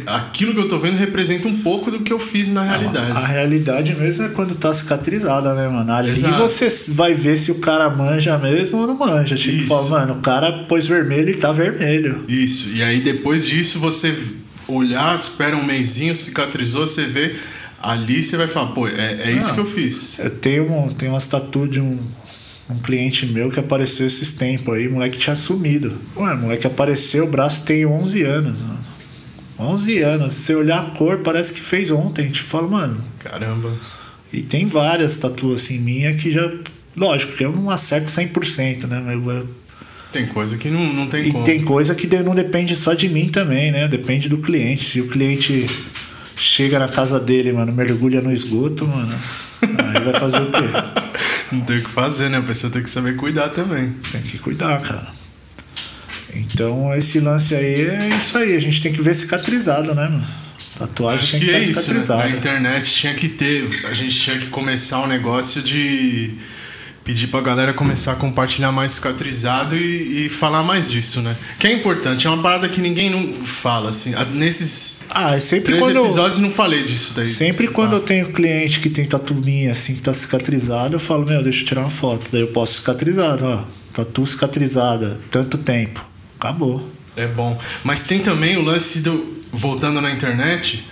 [0.07, 3.11] aquilo que eu tô vendo, representa um pouco do que eu fiz na realidade.
[3.11, 5.91] A realidade mesmo é quando tá cicatrizada, né, mano?
[5.93, 6.37] Ali Exato.
[6.39, 9.35] você vai ver se o cara manja mesmo ou não manja.
[9.35, 12.23] Tipo, fala, mano, o cara pôs vermelho e tá vermelho.
[12.27, 12.69] Isso.
[12.69, 14.15] E aí depois disso você
[14.67, 17.35] olhar, espera um mêsinho, cicatrizou, você vê
[17.81, 19.53] Ali você vai falar, pô, é, é isso Ah.
[19.53, 20.19] que eu fiz.
[20.19, 21.97] Eu tenho, um, tenho umas tatu de um,
[22.69, 25.97] um cliente meu que apareceu esses tempos aí, moleque tinha sumido.
[26.17, 28.85] Ué, moleque apareceu, o braço tem 11 anos, mano.
[29.57, 30.33] 11 anos.
[30.33, 32.29] Se você olhar a cor, parece que fez ontem.
[32.29, 33.01] Tipo, fala, mano.
[33.19, 33.73] Caramba.
[34.31, 36.51] E tem várias tatuas assim minha que já.
[36.97, 39.01] Lógico que eu não acerto 100%, né?
[39.05, 39.47] Mas eu-
[40.11, 41.43] Tem coisa que não, não tem e como.
[41.43, 43.87] tem coisa que não depende só de mim também, né?
[43.87, 44.83] Depende do cliente.
[44.85, 45.67] Se o cliente
[46.35, 49.13] chega na casa dele, mano, mergulha no esgoto, mano,
[49.61, 51.09] aí vai fazer o quê?
[51.51, 52.37] Não tem o que fazer, né?
[52.37, 53.95] A pessoa tem que saber cuidar também.
[54.11, 55.07] Tem que cuidar, cara.
[56.35, 58.55] Então esse lance aí é isso aí.
[58.55, 60.25] A gente tem que ver cicatrizado, né, mano?
[60.77, 62.01] Tatuagem Acho tem que que é estar isso, né?
[62.01, 62.29] cicatrizada.
[62.29, 63.67] Na internet tinha que ter.
[63.89, 66.35] A gente tinha que começar um negócio de
[67.09, 71.35] pedir pra galera começar a compartilhar mais cicatrizado e, e falar mais disso, né?
[71.57, 74.13] Que é importante, é uma parada que ninguém não fala, assim.
[74.31, 76.05] Nesses Ah, é sempre três quando.
[76.05, 77.25] episódios não falei disso daí.
[77.25, 80.99] Sempre desse quando eu tenho cliente que tem tatu minha, assim, que tá cicatrizado, eu
[80.99, 82.27] falo, meu, deixa eu tirar uma foto.
[82.31, 83.63] Daí eu posto cicatrizado, ó.
[83.91, 86.05] Tatu cicatrizada, tanto tempo.
[86.39, 86.87] Acabou.
[87.15, 87.59] É bom.
[87.83, 89.39] Mas tem também o lance do.
[89.51, 90.85] Voltando na internet,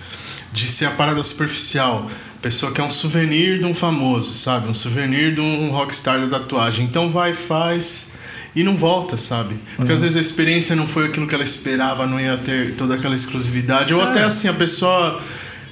[0.51, 2.09] de ser a parada superficial.
[2.41, 4.69] Pessoa que é um souvenir de um famoso, sabe?
[4.69, 6.85] Um souvenir de um rockstar da tatuagem.
[6.85, 8.11] Então vai, faz
[8.55, 9.55] e não volta, sabe?
[9.75, 12.95] Porque às vezes a experiência não foi aquilo que ela esperava, não ia ter toda
[12.95, 13.93] aquela exclusividade.
[13.93, 15.21] Ou até assim, a pessoa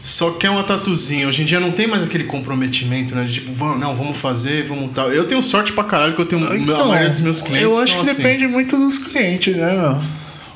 [0.04, 1.28] só quer uma tatuzinha.
[1.28, 3.26] Hoje em dia não tem mais aquele comprometimento, né?
[3.26, 5.12] De tipo, vamos, não, vamos fazer, vamos tal.
[5.12, 6.46] Eu tenho sorte pra caralho que eu tenho.
[6.46, 7.66] a maioria dos meus clientes.
[7.66, 8.22] Então, eu acho que assim.
[8.22, 10.02] depende muito dos clientes, né, meu?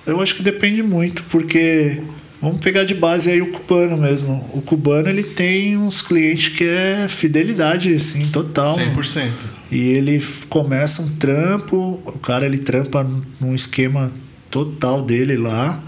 [0.05, 2.01] Eu acho que depende muito, porque
[2.41, 4.33] vamos pegar de base aí o cubano mesmo.
[4.53, 8.77] O cubano ele tem uns clientes que é fidelidade, assim, total.
[8.77, 9.31] 100%.
[9.71, 13.07] E ele começa um trampo, o cara ele trampa
[13.39, 14.11] num esquema
[14.49, 15.81] total dele lá.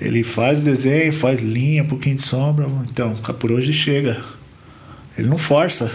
[0.00, 2.68] Ele faz desenho, faz linha, um pouquinho de sombra.
[2.90, 4.22] Então, por hoje chega.
[5.16, 5.90] Ele não força.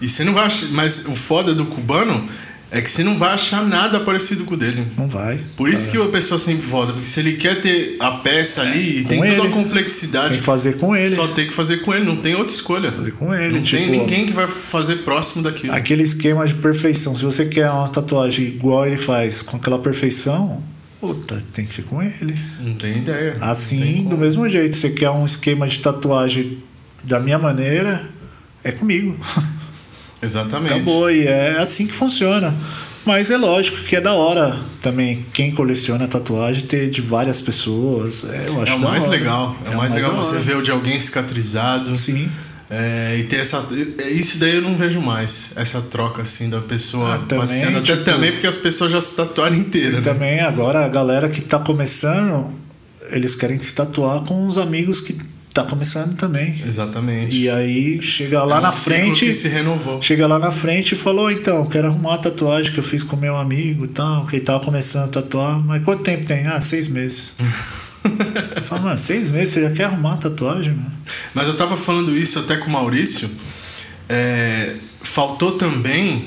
[0.00, 0.68] E você não vai achar.
[0.70, 2.28] Mas o foda do cubano
[2.70, 4.86] é que você não vai achar nada parecido com o dele.
[4.96, 5.40] Não vai.
[5.56, 6.92] Por isso que a pessoa sempre volta.
[6.92, 9.46] Porque se ele quer ter a peça ali e tem Com toda ele.
[9.48, 11.14] a complexidade, Tem que fazer com ele.
[11.16, 12.92] só tem que fazer com ele, não tem outra escolha.
[12.92, 15.72] Fazer com ele, Não tem tipo- ninguém que vai fazer próximo daquilo.
[15.74, 17.16] Aquele esquema de perfeição.
[17.16, 20.62] Se você quer uma tatuagem igual ele faz, com aquela perfeição,
[21.00, 22.34] puta, tem que ser com ele.
[22.60, 23.32] Não tem ideia.
[23.32, 24.10] Tem Assim, como.
[24.10, 26.58] do mesmo jeito, você quer um esquema de tatuagem
[27.02, 28.08] da minha maneira,
[28.62, 29.16] é comigo.
[30.22, 30.74] Exatamente.
[30.74, 32.54] Acabou, e é assim que funciona.
[33.04, 38.24] Mas é lógico que é da hora também quem coleciona tatuagem ter de várias pessoas.
[38.24, 39.12] É, eu acho É o mais hora.
[39.12, 39.56] legal.
[39.64, 41.96] É, o mais legal da você ver o de alguém cicatrizado.
[41.96, 42.28] Sim.
[42.68, 43.66] É, e ter essa.
[44.04, 45.50] é, Isso daí eu não vejo mais.
[45.56, 47.78] Essa troca assim da pessoa Ah, também, passeando.
[47.78, 49.94] Até tipo- também porque as pessoas já se tatuaram inteira.
[49.94, 50.00] E né?
[50.02, 52.52] também agora a galera que tá começando,
[53.10, 55.18] eles querem se tatuar com os amigos que
[55.64, 56.62] tá começando também.
[56.66, 57.36] Exatamente.
[57.36, 59.26] E aí chega lá É um na frente.
[59.26, 60.00] que se renovou.
[60.02, 63.16] Chega lá na frente e falou, então, quero arrumar a tatuagem que eu fiz com
[63.16, 66.46] meu amigo e tal, que ele tava começando a tatuar, mas quanto tempo tem?
[66.46, 67.32] Ah, seis meses.
[68.56, 70.92] eu falo, mano, seis meses, você já quer arrumar a tatuagem, mano?
[71.34, 73.28] Mas eu tava falando isso até com o Maurício.
[74.08, 76.24] é, faltou também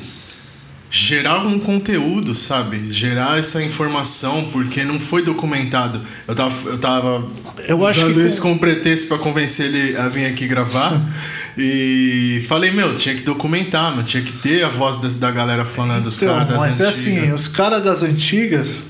[0.96, 2.94] gerar algum conteúdo, sabe?
[2.94, 6.00] Gerar essa informação, porque não foi documentado.
[6.28, 7.28] Eu tava, eu tava
[7.68, 11.02] Eu acho usando que isso com- como pretexto pra convencer ele a vir aqui gravar.
[11.58, 14.04] e falei, meu, tinha que documentar, mano.
[14.04, 16.86] Tinha que ter a voz da, da galera falando, dos Então, caras das mas é
[16.86, 17.00] antigas.
[17.24, 18.84] assim, os caras das antigas,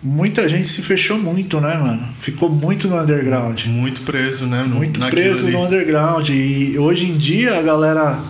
[0.00, 2.14] muita gente se fechou muito, né, mano?
[2.20, 3.64] Ficou muito no underground.
[3.66, 4.62] Muito preso, né?
[4.62, 5.52] no- Muito preso ali.
[5.52, 6.28] no underground.
[6.28, 8.20] E hoje em dia a galera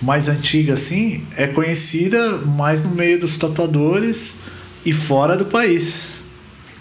[0.00, 4.36] mais antiga, assim, é conhecida mais no meio dos tatuadores
[4.84, 6.14] e fora do país.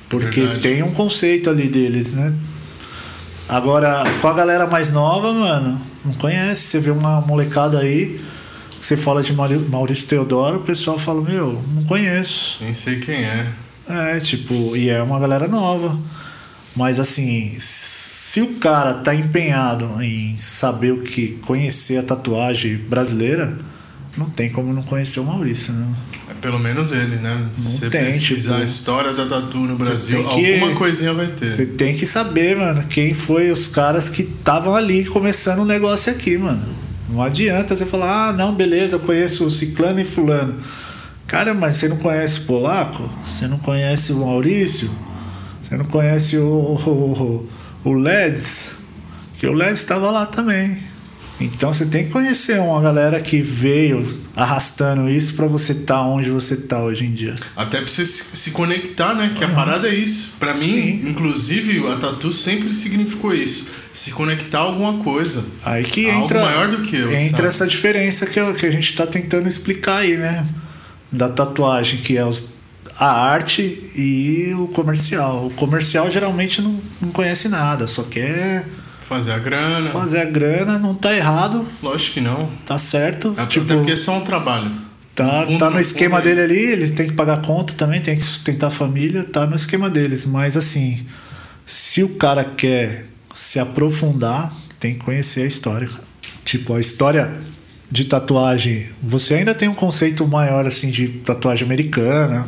[0.08, 0.62] Porque Verdade.
[0.62, 2.34] tem um conceito ali deles, né?
[3.48, 6.68] Agora, com a galera mais nova, mano, não conhece.
[6.68, 8.22] Você vê uma molecada aí,
[8.80, 12.58] você fala de Maurício Teodoro, o pessoal fala, meu, não conheço.
[12.62, 13.48] Nem sei quem é.
[13.88, 16.00] É, tipo, e é uma galera nova.
[16.80, 23.60] Mas assim, se o cara tá empenhado em saber o que conhecer a tatuagem brasileira,
[24.18, 25.88] não tem como não conhecer o Maurício, né?
[26.30, 27.48] É pelo menos ele, né?
[27.54, 31.28] Se você tem, pesquisar tipo, a história da tatu no Brasil, que- alguma coisinha vai
[31.28, 31.54] ter.
[31.54, 36.10] Você tem que saber, mano, quem foi os caras que estavam ali começando o negócio
[36.10, 36.64] aqui, mano.
[37.10, 40.56] Não adianta você falar, ah, não, beleza, eu conheço o Ciclano e Fulano.
[41.28, 43.12] Cara, mas você não conhece o Polaco?
[43.22, 44.90] Você não conhece o Maurício?
[45.70, 47.50] Você não conhece o, o,
[47.84, 48.72] o Leds?
[49.38, 50.80] Que o Leds estava lá também.
[51.40, 56.02] Então você tem que conhecer uma galera que veio arrastando isso para você estar tá
[56.02, 57.36] onde você tá hoje em dia.
[57.56, 59.34] Até pra você se conectar, né?
[59.38, 59.52] Que uhum.
[59.52, 60.36] a parada é isso.
[60.40, 61.10] Para mim, Sim.
[61.10, 63.70] inclusive, a tatu sempre significou isso.
[63.94, 65.46] Se conectar a alguma coisa.
[65.64, 66.42] Aí que entra.
[66.42, 67.14] Algo maior do que eu.
[67.14, 67.48] Entra sabe?
[67.48, 70.46] essa diferença que, que a gente tá tentando explicar aí, né?
[71.12, 72.59] Da tatuagem, que é os,
[73.00, 73.62] a arte
[73.96, 75.48] e o comercial.
[75.48, 78.66] O comercial geralmente não, não conhece nada, só quer
[79.10, 79.90] Fazer a grana.
[79.90, 81.66] Fazer a grana, não tá errado.
[81.82, 82.48] Lógico que não.
[82.64, 83.34] Tá certo.
[83.36, 84.72] É, tipo, até porque é só um trabalho.
[85.16, 88.16] Tá, no, tá no, no esquema dele ali, eles têm que pagar conta também, tem
[88.16, 90.28] que sustentar a família, tá no esquema deles.
[90.28, 91.04] Mas assim,
[91.66, 95.90] se o cara quer se aprofundar, tem que conhecer a história.
[96.46, 97.36] Tipo, a história
[97.92, 102.48] de tatuagem, você ainda tem um conceito maior assim de tatuagem americana,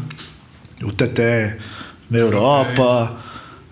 [0.83, 1.57] o teté
[2.09, 3.19] na Europa.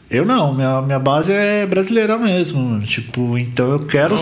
[0.09, 2.81] Eu não, minha, minha base é brasileira mesmo.
[2.81, 4.15] Tipo, então eu quero.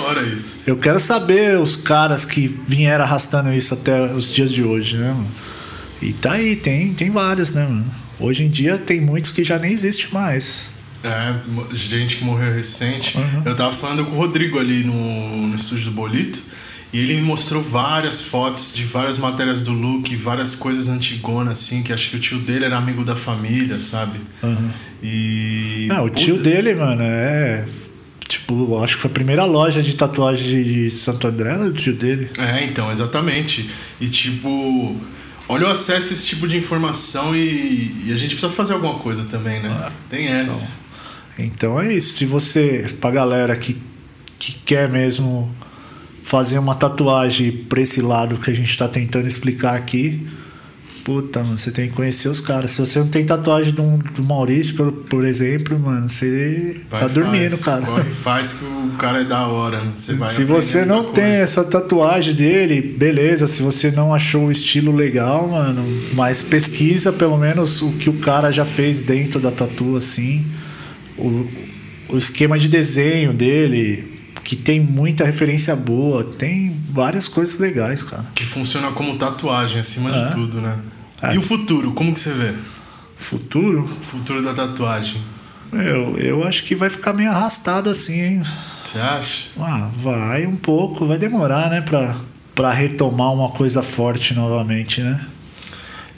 [0.65, 5.13] Eu quero saber os caras que vieram arrastando isso até os dias de hoje, né,
[5.13, 5.31] mano?
[6.01, 7.85] E tá aí, tem, tem vários, né, mano?
[8.19, 10.69] Hoje em dia tem muitos que já nem existe mais.
[11.03, 11.35] É,
[11.73, 13.17] gente que morreu recente.
[13.17, 13.43] Uhum.
[13.45, 16.41] Eu tava falando com o Rodrigo ali no, no estúdio do Bolito.
[16.91, 21.83] E ele me mostrou várias fotos de várias matérias do Luke, várias coisas antigonas, assim,
[21.83, 24.19] que acho que o tio dele era amigo da família, sabe?
[24.41, 24.69] Uhum.
[25.03, 25.85] E.
[25.89, 27.67] Não, o tio dele, mano, é.
[28.27, 31.93] Tipo, acho que foi a primeira loja de tatuagem de Santo André, era do tio
[31.93, 32.29] dele.
[32.37, 33.69] É, então, exatamente.
[33.99, 34.95] E tipo.
[35.49, 38.95] Olha o acesso a esse tipo de informação e, e a gente precisa fazer alguma
[38.95, 39.69] coisa também, né?
[39.81, 40.73] Ah, Tem essa.
[41.37, 42.17] Então, então é isso.
[42.17, 43.77] Se você, pra galera que,
[44.37, 45.49] que quer mesmo
[46.27, 50.27] fazer uma tatuagem pra esse lado que a gente tá tentando explicar aqui,
[51.05, 52.71] puta, mano, você tem que conhecer os caras.
[52.71, 53.81] Se você não tem tatuagem do,
[54.13, 57.85] do Maurício, por, por exemplo, mano, você vai, tá dormindo, faz, cara.
[57.85, 59.81] Corre, faz que o cara é da hora.
[59.95, 61.43] Você vai se você não tem coisa.
[61.43, 63.47] essa tatuagem dele, beleza.
[63.47, 65.81] Se você não achou o estilo legal, mano,
[66.13, 70.45] mas pesquisa pelo menos o que o cara já fez dentro da tatu, assim.
[71.17, 71.47] O,
[72.09, 74.16] o esquema de desenho dele,
[74.47, 78.25] que tem muita referência boa, tem várias coisas legais, cara.
[78.33, 80.29] Que funciona como tatuagem acima é.
[80.29, 80.79] de tudo, né?
[81.21, 81.35] É.
[81.35, 82.53] E o futuro, como que você vê?
[83.17, 83.85] Futuro?
[83.99, 85.21] Futuro da tatuagem.
[85.73, 88.43] Eu, eu acho que vai ficar meio arrastado assim, hein?
[88.85, 89.47] Você acha?
[89.59, 92.15] Ah, vai um pouco, vai demorar, né, pra,
[92.55, 95.27] pra retomar uma coisa forte novamente, né?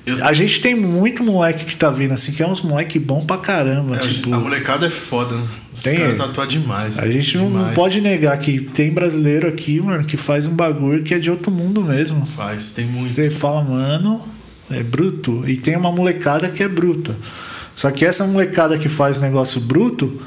[0.06, 0.26] Eu...
[0.26, 3.38] A gente tem muito moleque que tá vindo assim, que é uns moleque bom pra
[3.38, 3.96] caramba.
[3.96, 4.34] É, tipo...
[4.34, 5.48] A molecada é foda, né?
[5.74, 6.98] Os tem, caras tatuam demais.
[6.98, 7.76] A gente não demais.
[7.76, 11.52] pode negar que tem brasileiro aqui, mano, que faz um bagulho que é de outro
[11.52, 12.26] mundo mesmo.
[12.26, 13.14] Faz, tem muito.
[13.14, 14.22] Você fala, mano,
[14.70, 15.44] é bruto.
[15.48, 17.16] E tem uma molecada que é bruta.
[17.76, 20.22] Só que essa molecada que faz negócio bruto,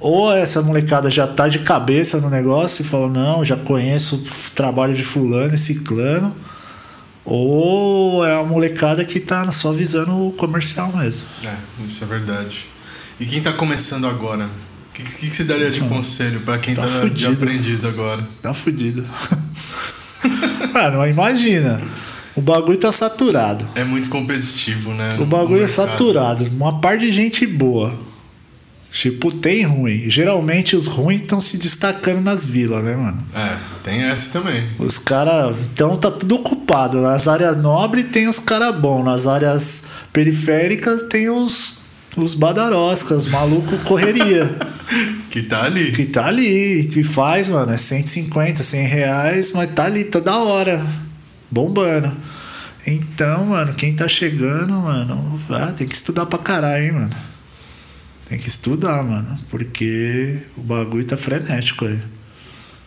[0.00, 4.54] ou essa molecada já tá de cabeça no negócio e fala, não, já conheço o
[4.54, 6.34] trabalho de fulano e ciclano
[7.24, 11.26] ou é uma molecada que tá só visando o comercial mesmo.
[11.44, 11.54] É,
[11.86, 12.66] isso é verdade.
[13.20, 14.46] E quem tá começando agora?
[14.46, 17.84] O que, que, que você daria de hum, conselho para quem tá, tá de aprendiz
[17.84, 18.26] agora?
[18.42, 19.06] Tá fudido.
[20.72, 21.80] Mano, imagina.
[22.34, 23.68] O bagulho tá saturado.
[23.74, 25.16] É muito competitivo, né?
[25.18, 26.44] O bagulho é saturado.
[26.46, 27.98] Uma par de gente boa.
[28.92, 30.10] Tipo, tem ruim.
[30.10, 33.26] Geralmente os ruins estão se destacando nas vilas, né, mano?
[33.34, 34.68] É, tem essa também.
[34.78, 35.56] Os caras.
[35.72, 37.00] Então tá tudo ocupado.
[37.00, 39.02] Nas áreas nobres tem os caras bons.
[39.02, 41.80] Nas áreas periféricas tem os.
[42.14, 44.54] Os badaroscas, maluco correria.
[45.30, 45.92] que tá ali.
[45.92, 46.86] Que tá ali.
[46.86, 47.72] E faz, mano.
[47.72, 50.84] É 150, 100 reais, mas tá ali toda hora.
[51.50, 52.14] Bombando.
[52.86, 57.31] Então, mano, quem tá chegando, mano, ah, tem que estudar pra caralho, hein, mano.
[58.32, 61.98] Tem que estudar, mano, porque o bagulho tá frenético aí.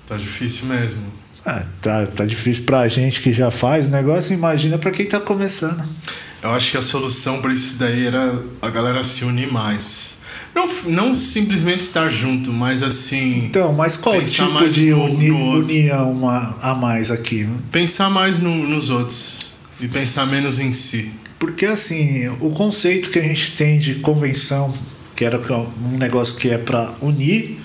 [0.08, 1.04] Tá difícil mesmo.
[1.46, 5.20] Ah, tá, tá difícil pra gente que já faz o negócio, imagina pra quem tá
[5.20, 5.88] começando.
[6.42, 10.16] Eu acho que a solução pra isso daí era a galera se unir mais.
[10.56, 13.46] Não, não simplesmente estar junto, mas assim.
[13.46, 17.44] Então, mas qual tipo de uni, união a, a, mais aqui?
[17.44, 17.56] Né?
[17.72, 19.42] Pensar mais no, nos outros
[19.80, 21.12] e pensar menos em si.
[21.38, 24.74] Porque assim, o conceito que a gente tem de convenção
[25.16, 27.60] que era um negócio que é para unir.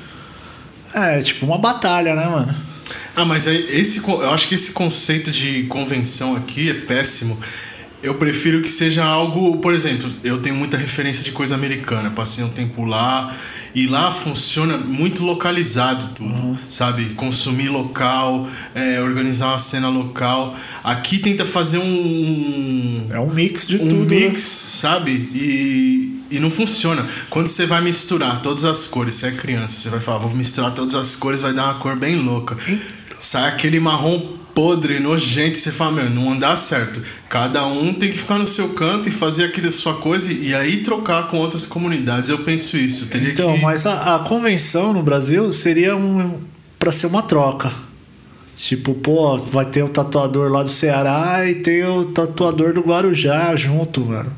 [0.94, 2.54] É tipo uma batalha, né, mano?
[3.14, 7.38] Ah, mas esse, eu acho que esse conceito de convenção aqui é péssimo.
[8.02, 12.42] Eu prefiro que seja algo, por exemplo, eu tenho muita referência de coisa americana, passei
[12.42, 13.36] um tempo lá
[13.74, 16.56] e lá funciona muito localizado tudo, uhum.
[16.68, 17.10] sabe?
[17.10, 20.56] Consumir local, é, organizar uma cena local.
[20.82, 23.06] Aqui tenta fazer um.
[23.10, 23.94] É um mix de um tudo.
[23.96, 24.70] Um mix, né?
[24.70, 25.10] sabe?
[25.34, 27.08] E e não funciona.
[27.28, 30.72] Quando você vai misturar todas as cores, você é criança, você vai falar, vou misturar
[30.72, 32.56] todas as cores, vai dar uma cor bem louca.
[33.18, 37.02] sai aquele marrom podre, nojento, você fala, meu, não dá certo.
[37.28, 40.78] Cada um tem que ficar no seu canto e fazer aquilo sua coisa e aí
[40.78, 42.30] trocar com outras comunidades.
[42.30, 43.08] Eu penso isso.
[43.08, 43.62] Teria então, que...
[43.62, 46.40] mas a, a convenção no Brasil seria um
[46.78, 47.72] para ser uma troca.
[48.56, 53.56] Tipo, pô, vai ter o tatuador lá do Ceará e tem o tatuador do Guarujá
[53.56, 54.30] junto, mano.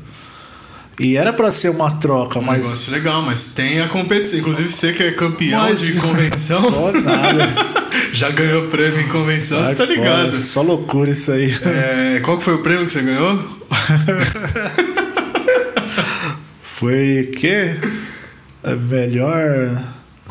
[0.99, 2.65] E era para ser uma troca, um mas.
[2.65, 4.39] Negócio legal, mas tem a competição.
[4.39, 6.57] Inclusive, você que é campeão mas, de convenção.
[6.61, 7.49] Só nada.
[8.13, 10.31] já ganhou prêmio em convenção, Ai, você tá ligado?
[10.31, 11.53] Foda, só loucura isso aí.
[11.65, 13.43] É, qual que foi o prêmio que você ganhou?
[16.61, 17.75] foi o quê?
[18.63, 19.81] A melhor.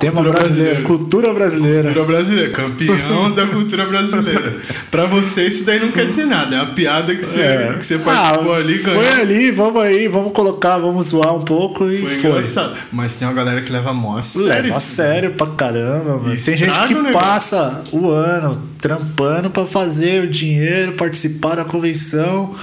[0.03, 0.83] Tema cultura brasileiro, brasileira.
[0.83, 1.83] cultura brasileira.
[1.85, 4.57] Cultura brasileira, campeão da cultura brasileira.
[4.91, 6.57] Pra você, isso daí não quer dizer nada.
[6.57, 7.75] É a piada que você, é.
[7.79, 8.79] que você participou ah, ali.
[8.79, 9.01] Ganhou.
[9.01, 12.11] Foi ali, vamos aí, vamos colocar, vamos zoar um pouco e foi.
[12.19, 12.31] foi.
[12.31, 12.77] Engraçado.
[12.91, 14.49] Mas tem uma galera que leva mó a sério.
[14.49, 16.37] Leva a sério pra caramba, mano.
[16.37, 22.55] Tem gente que passa o ano trampando pra fazer o dinheiro, participar da convenção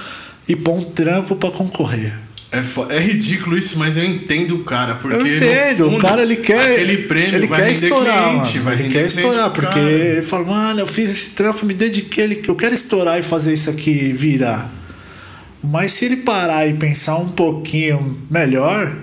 [0.46, 2.12] e pôr um trampo pra concorrer.
[2.52, 4.96] É, é ridículo isso, mas eu entendo o cara.
[4.96, 6.72] Porque eu entendo, fundo, o cara ele quer.
[6.72, 8.30] Aquele prêmio ele quer estourar.
[8.30, 9.90] Cliente, vai ele quer estourar, porque cara.
[9.90, 13.70] ele fala, mano, eu fiz esse trampo, me dediquei, eu quero estourar e fazer isso
[13.70, 14.72] aqui virar.
[15.62, 18.96] Mas se ele parar e pensar um pouquinho melhor,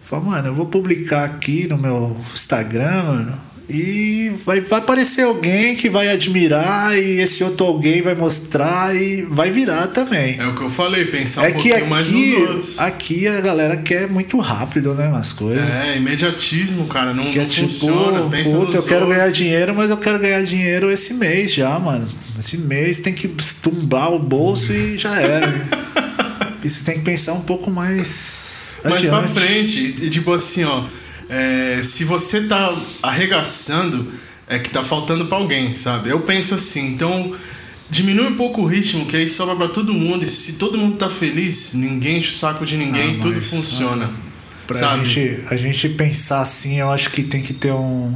[0.00, 5.76] fala, mano, eu vou publicar aqui no meu Instagram, mano e vai, vai aparecer alguém
[5.76, 10.38] que vai admirar e esse outro alguém vai mostrar e vai virar também.
[10.38, 12.78] É o que eu falei, pensar é um pouquinho aqui, mais nos outros.
[12.80, 15.64] Aqui a galera quer muito rápido, né, as coisas.
[15.68, 18.28] É, imediatismo, cara, não, que não é tipo, funciona.
[18.28, 22.06] Pensa puta, eu quero ganhar dinheiro, mas eu quero ganhar dinheiro esse mês já, mano.
[22.38, 23.28] Esse mês tem que
[23.62, 25.54] tumbar o bolso e já era.
[26.62, 28.78] e você tem que pensar um pouco mais.
[28.82, 29.32] Mais adiante.
[29.32, 29.94] pra frente.
[30.02, 30.84] E, tipo assim, ó
[31.32, 34.12] é, se você tá arregaçando,
[34.46, 36.10] é que tá faltando para alguém, sabe?
[36.10, 37.34] Eu penso assim, então
[37.88, 40.26] diminui um pouco o ritmo, que aí sobra para todo mundo.
[40.26, 44.10] E se todo mundo tá feliz, ninguém enche o saco de ninguém, ah, tudo funciona.
[44.12, 44.30] Ah,
[44.66, 45.08] pra sabe?
[45.08, 48.14] Gente, a gente pensar assim, eu acho que tem que ter um.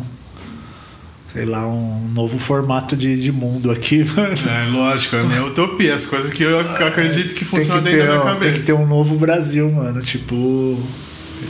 [1.32, 4.36] Sei lá, um novo formato de, de mundo aqui, mano.
[4.46, 8.12] É, lógico, é minha utopia, as coisas que eu acredito que funcionam dentro ter, da
[8.12, 8.40] minha cabeça.
[8.40, 10.02] Tem que ter um novo Brasil, mano.
[10.02, 10.78] Tipo,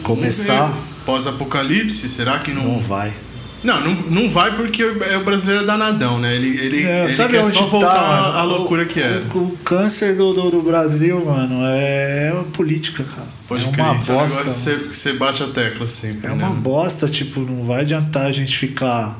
[0.05, 0.73] começar
[1.07, 2.65] pós-apocalipse, será que não.
[2.65, 3.13] Não vai.
[3.65, 6.37] Não, não, não vai porque o brasileiro é danadão, né?
[6.37, 9.23] Ele, ele, é, ele sabe quer onde só tá, voltar tá, a, loucura que é.
[9.35, 13.27] O, o câncer do, do, do, Brasil, mano, é, é política, cara.
[13.49, 14.71] Pode é uma crer, bosta.
[14.71, 16.27] É que você bate a tecla sempre.
[16.27, 16.35] É né?
[16.35, 19.19] uma bosta, tipo, não vai adiantar a gente ficar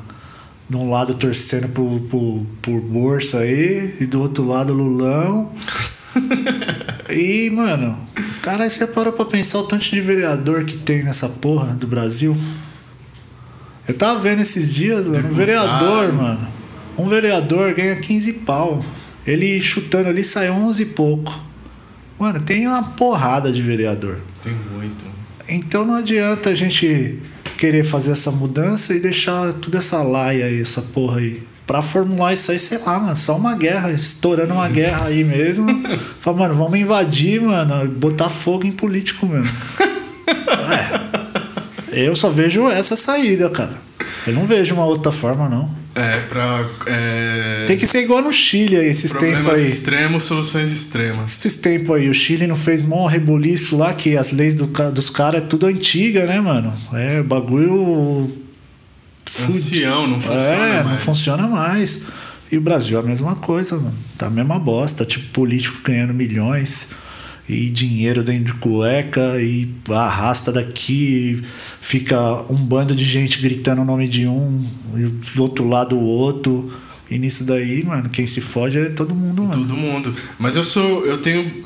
[0.69, 5.51] de um lado torcendo por, por, por bolsa aí e do outro lado Lulão.
[7.09, 7.97] e, mano,
[8.47, 11.85] Cara, você já parou pra pensar o tanto de vereador que tem nessa porra do
[11.85, 12.33] Brasil?
[13.85, 16.47] Eu tava vendo esses dias, mano, um vereador, mano.
[16.97, 18.81] Um vereador ganha 15 pau.
[19.25, 21.37] Ele chutando ali sai 11 e pouco.
[22.17, 24.21] Mano, tem uma porrada de vereador.
[24.41, 25.03] Tem muito.
[25.49, 27.19] Então não adianta a gente
[27.57, 32.33] querer fazer essa mudança e deixar toda essa laia aí, essa porra aí Pra formular
[32.33, 35.67] isso aí, sei lá, mano, só uma guerra, estourando uma guerra aí mesmo.
[36.21, 39.51] Fala, mano, vamos invadir, mano, botar fogo em político mesmo.
[41.91, 42.05] é.
[42.05, 43.73] Eu só vejo essa saída, cara.
[44.25, 45.75] Eu não vejo uma outra forma, não.
[45.93, 46.65] É, pra.
[46.85, 47.65] É...
[47.65, 49.65] Tem que ser igual no Chile aí, esses tempos aí.
[49.65, 51.37] extremos, soluções extremas.
[51.37, 52.07] Esses tempos aí.
[52.07, 55.65] O Chile não fez mó rebuliço lá, que as leis do, dos caras é tudo
[55.65, 56.71] antiga, né, mano?
[56.93, 58.31] É, bagulho
[59.39, 60.85] Ancião, não funciona é, mais.
[60.85, 62.01] não funciona mais.
[62.51, 63.93] E o Brasil é a mesma coisa, mano.
[64.17, 65.05] Tá a mesma bosta.
[65.05, 66.87] Tipo, político ganhando milhões
[67.47, 71.41] e dinheiro dentro de cueca e arrasta daqui,
[71.79, 72.19] fica
[72.51, 74.65] um bando de gente gritando o nome de um
[74.95, 76.71] e do outro lado o outro.
[77.09, 79.65] E nisso daí, mano, quem se fode é todo mundo, mano.
[79.65, 80.15] Todo mundo.
[80.37, 81.05] Mas eu sou.
[81.05, 81.65] Eu tenho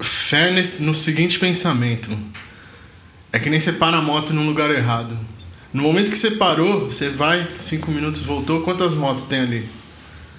[0.00, 2.10] fé nesse, no seguinte pensamento.
[3.32, 5.16] É que nem você para a moto num lugar errado.
[5.72, 9.68] No momento que você parou, você vai, cinco minutos voltou, quantas motos tem ali?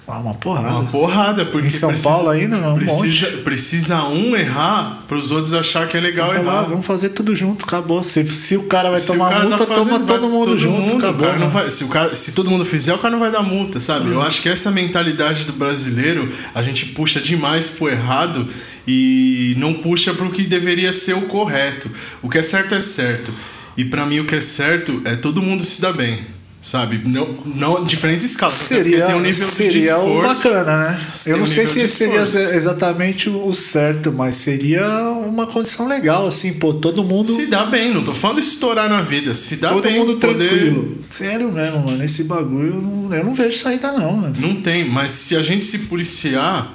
[0.06, 0.68] Ah, uma porrada.
[0.68, 1.68] Uma porrada, porque.
[1.68, 3.42] Em São precisa, Paulo ainda, um precisa, monte.
[3.42, 6.62] Precisa um errar para os outros achar que é legal vamos errar.
[6.64, 8.02] Vamos fazer tudo junto, acabou.
[8.02, 10.58] Se, se o cara vai se tomar cara multa, tá fazendo, toma todo mundo todo
[10.58, 11.26] junto, mundo, acabou.
[11.26, 13.42] Cara não vai, se, o cara, se todo mundo fizer, o cara não vai dar
[13.42, 14.08] multa, sabe?
[14.08, 14.16] Uhum.
[14.16, 18.46] Eu acho que essa mentalidade do brasileiro, a gente puxa demais pro errado
[18.86, 21.90] e não puxa pro que deveria ser o correto.
[22.20, 23.32] O que é certo é certo.
[23.76, 26.20] E para mim o que é certo é todo mundo se dar bem.
[26.60, 27.02] Sabe?
[27.06, 28.54] Não, não diferentes escalas.
[28.54, 31.06] Seria, tem um nível seria bacana, né?
[31.26, 32.22] Eu não um sei se seria
[32.54, 34.82] exatamente o certo, mas seria
[35.26, 37.30] uma condição legal, assim, pô, todo mundo.
[37.30, 39.34] Se dá bem, não tô falando de estourar na vida.
[39.34, 40.98] Se dá todo bem, mundo poder- tranquilo.
[41.10, 42.02] Sério mesmo, mano.
[42.02, 44.34] Esse bagulho eu não, eu não vejo saída, não, mano.
[44.38, 46.72] Não tem, mas se a gente se policiar,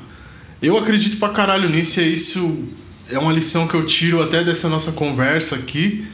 [0.62, 2.60] eu acredito pra caralho nisso e é isso
[3.12, 6.06] é uma lição que eu tiro até dessa nossa conversa aqui.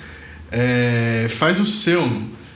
[0.57, 2.09] É, faz o seu,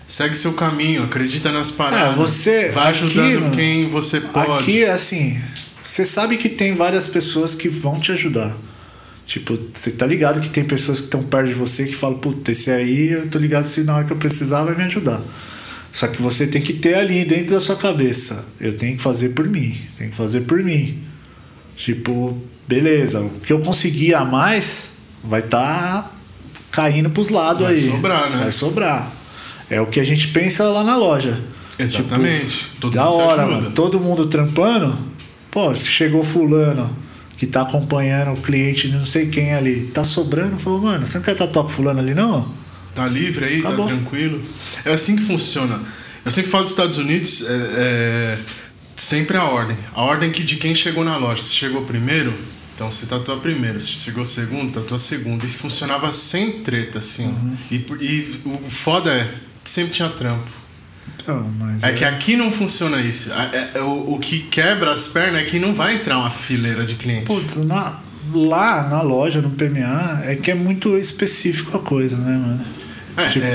[0.08, 2.14] segue seu caminho, acredita nas paradas.
[2.14, 4.64] É, você- vai aqui, ajudando mano, quem você pode.
[4.64, 5.38] Aqui, assim,
[5.84, 8.56] você sabe que tem várias pessoas que vão te ajudar.
[9.26, 12.52] Tipo, você tá ligado que tem pessoas que estão perto de você que falam, puta,
[12.52, 15.22] esse aí eu tô ligado se na hora que eu precisar vai me ajudar.
[15.92, 18.46] Só que você tem que ter ali dentro da sua cabeça.
[18.62, 19.78] Eu tenho que fazer por mim.
[19.98, 21.04] Tenho que fazer por mim.
[21.76, 22.38] Tipo,
[22.68, 24.92] beleza, o que eu conseguir a mais
[25.24, 26.12] vai tá
[26.72, 27.90] caindo pros lados Vai aí.
[27.92, 28.38] sobrar, né?
[28.38, 29.12] Vai sobrar.
[29.70, 31.40] É o que a gente pensa lá na loja.
[31.78, 32.58] Exatamente.
[32.58, 33.72] Tipo, Todo da hora, mano.
[33.72, 34.98] Todo mundo trampando.
[35.52, 36.96] Pô, se chegou fulano
[37.38, 41.18] que tá acompanhando o cliente de não sei quem ali, tá sobrando, falou, mano, você
[41.18, 42.52] não quer tatuar com fulano ali, não?
[42.94, 43.86] Tá livre aí, Acabou.
[43.86, 44.44] tá tranquilo.
[44.84, 45.82] É assim que funciona.
[46.26, 48.38] Eu sempre falo dos Estados Unidos, é, é
[48.98, 49.78] sempre a ordem.
[49.94, 51.42] A ordem que de quem chegou na loja.
[51.42, 52.34] Se chegou primeiro,
[52.80, 53.78] então você tatua primeiro.
[53.82, 55.46] Se chegou segundo, tatua segundo.
[55.46, 57.26] Isso funcionava sem treta, assim.
[57.26, 57.58] Uhum.
[57.70, 59.30] E, e o foda é,
[59.66, 60.48] sempre tinha trampo.
[61.22, 61.84] Então, mas.
[61.84, 63.34] É que aqui não funciona isso.
[63.34, 66.86] É- é- o, o que quebra as pernas é que não vai entrar uma fileira
[66.86, 67.26] de cliente.
[67.26, 68.00] Putz, na-
[68.34, 72.66] lá na loja, no PMA, é que é muito específico a coisa, né, mano?
[73.18, 73.46] É, tipo,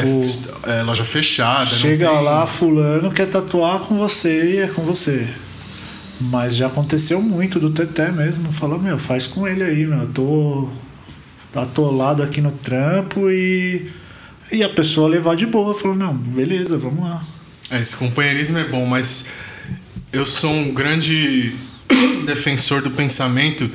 [0.69, 1.65] é, é loja fechada.
[1.65, 5.27] Chega tem- lá, fulano quer tatuar com você e é com você.
[6.21, 8.53] Mas já aconteceu muito do Teté mesmo.
[8.53, 10.01] Falou, meu, faz com ele aí, meu.
[10.01, 10.69] Eu tô
[11.55, 13.91] atolado aqui no trampo e.
[14.53, 15.75] E a pessoa levar de boa.
[15.75, 17.25] Falou, não, beleza, vamos lá.
[17.71, 19.27] É, esse companheirismo é bom, mas
[20.13, 21.55] eu sou um grande
[22.27, 23.71] defensor do pensamento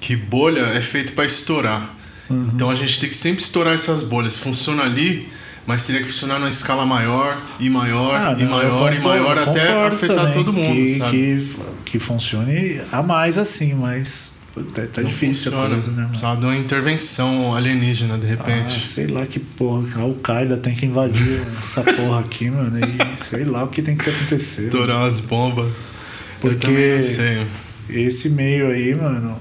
[0.00, 1.94] que bolha é feito para estourar.
[2.28, 2.50] Uhum.
[2.54, 4.36] Então a gente tem que sempre estourar essas bolhas.
[4.36, 5.28] Funciona ali,
[5.70, 9.02] mas teria que funcionar numa escala maior e maior Ah, e não, maior eu e
[9.02, 11.10] maior concordo- até concordo afetar também todo mundo, que, sabe?
[11.10, 11.56] Que,
[11.92, 14.32] que funcione a mais assim, mas
[14.74, 15.68] tá Não difícil a funciona.
[15.74, 16.08] coisa, né, mano?
[16.08, 18.84] Precisava de uma intervenção alienígena de Ah, repente.
[18.84, 22.78] sei lá que porra, a Al-Qaeda tem que invadir essa porra aqui, mano.
[22.78, 24.64] E sei lá o que tem que acontecer.
[24.64, 25.72] Estourar as bombas.
[26.40, 27.00] Porque-.
[27.88, 29.36] Esse meio aí, mano,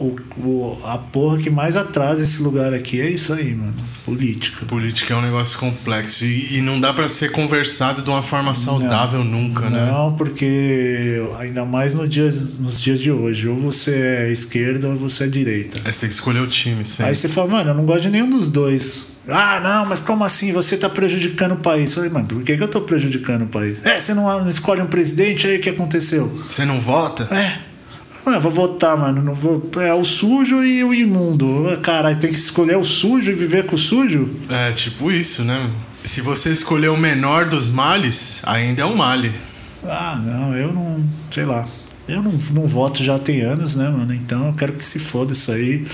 [0.00, 3.74] o, o- a porra que mais atrasa esse lugar aqui é isso aí, mano.
[4.04, 4.64] Política.
[4.66, 8.54] Política é um negócio complexo e, e não dá pra ser conversado de uma forma
[8.54, 9.90] saudável nunca, né?
[9.90, 13.92] Não, porque ainda mais no dias, nos dias de hoje, ou você
[14.28, 15.80] é esquerda ou você é direita.
[15.84, 17.06] Aí você tem que escolher o time, sempre.
[17.10, 19.06] Aí você fala, mano, eu não gosto de nenhum dos dois.
[19.28, 20.52] Ah, não, mas como assim?
[20.52, 21.90] Você tá prejudicando o país.
[21.90, 23.84] Eu falei, mano, por que, que eu tô prejudicando o país?
[23.84, 26.28] É, você não, não escolhe um presidente, aí o que aconteceu?
[26.48, 27.24] Você não vota?
[27.34, 27.58] É.
[28.26, 29.22] Ah, vou votar, mano.
[29.22, 29.70] Não vou.
[29.80, 31.78] É o sujo e o imundo.
[31.82, 34.30] Caralho, tem que escolher o sujo e viver com o sujo?
[34.48, 35.70] É, tipo isso, né?
[36.04, 39.32] Se você escolher o menor dos males, ainda é um male.
[39.84, 41.04] Ah, não, eu não.
[41.30, 41.66] Sei lá.
[42.08, 44.14] Eu não, não voto já tem anos, né, mano?
[44.14, 45.86] Então eu quero que se foda isso aí.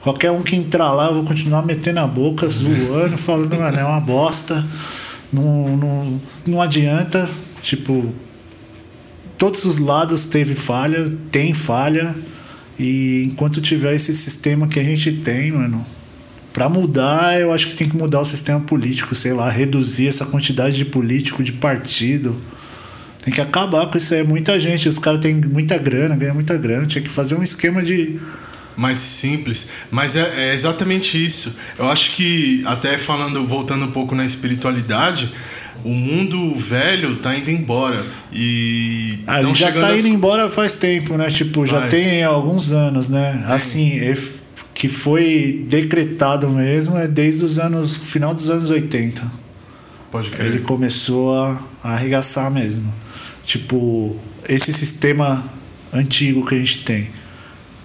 [0.00, 3.84] Qualquer um que entrar lá, eu vou continuar metendo a boca, zoando, falando, mano, é
[3.84, 4.64] uma bosta.
[5.32, 7.28] Não, não, não adianta.
[7.62, 8.12] Tipo,
[9.38, 12.14] todos os lados teve falha, tem falha.
[12.78, 15.86] E enquanto tiver esse sistema que a gente tem, mano,
[16.52, 20.26] Pra mudar, eu acho que tem que mudar o sistema político, sei lá, reduzir essa
[20.26, 22.38] quantidade de político, de partido.
[23.22, 24.22] Tem que acabar com isso aí.
[24.22, 26.84] Muita gente, os caras têm muita grana, ganham muita grana.
[26.84, 28.20] Tinha que fazer um esquema de.
[28.76, 29.68] Mais simples.
[29.90, 31.56] Mas é, é exatamente isso.
[31.78, 35.32] Eu acho que, até falando, voltando um pouco na espiritualidade,
[35.84, 38.04] o mundo velho tá indo embora.
[38.32, 39.20] E.
[39.26, 41.30] Ah, já tá as- indo embora faz tempo, né?
[41.30, 41.90] Tipo, já Faz.
[41.90, 43.44] tem alguns anos, né?
[43.48, 44.16] Assim, é-
[44.74, 47.96] que foi decretado mesmo é desde os anos.
[47.96, 49.22] final dos anos 80.
[50.10, 50.46] Pode crer.
[50.48, 52.92] Ele começou a, a arregaçar mesmo.
[53.44, 54.16] Tipo,
[54.48, 55.44] esse sistema
[55.92, 57.10] antigo que a gente tem.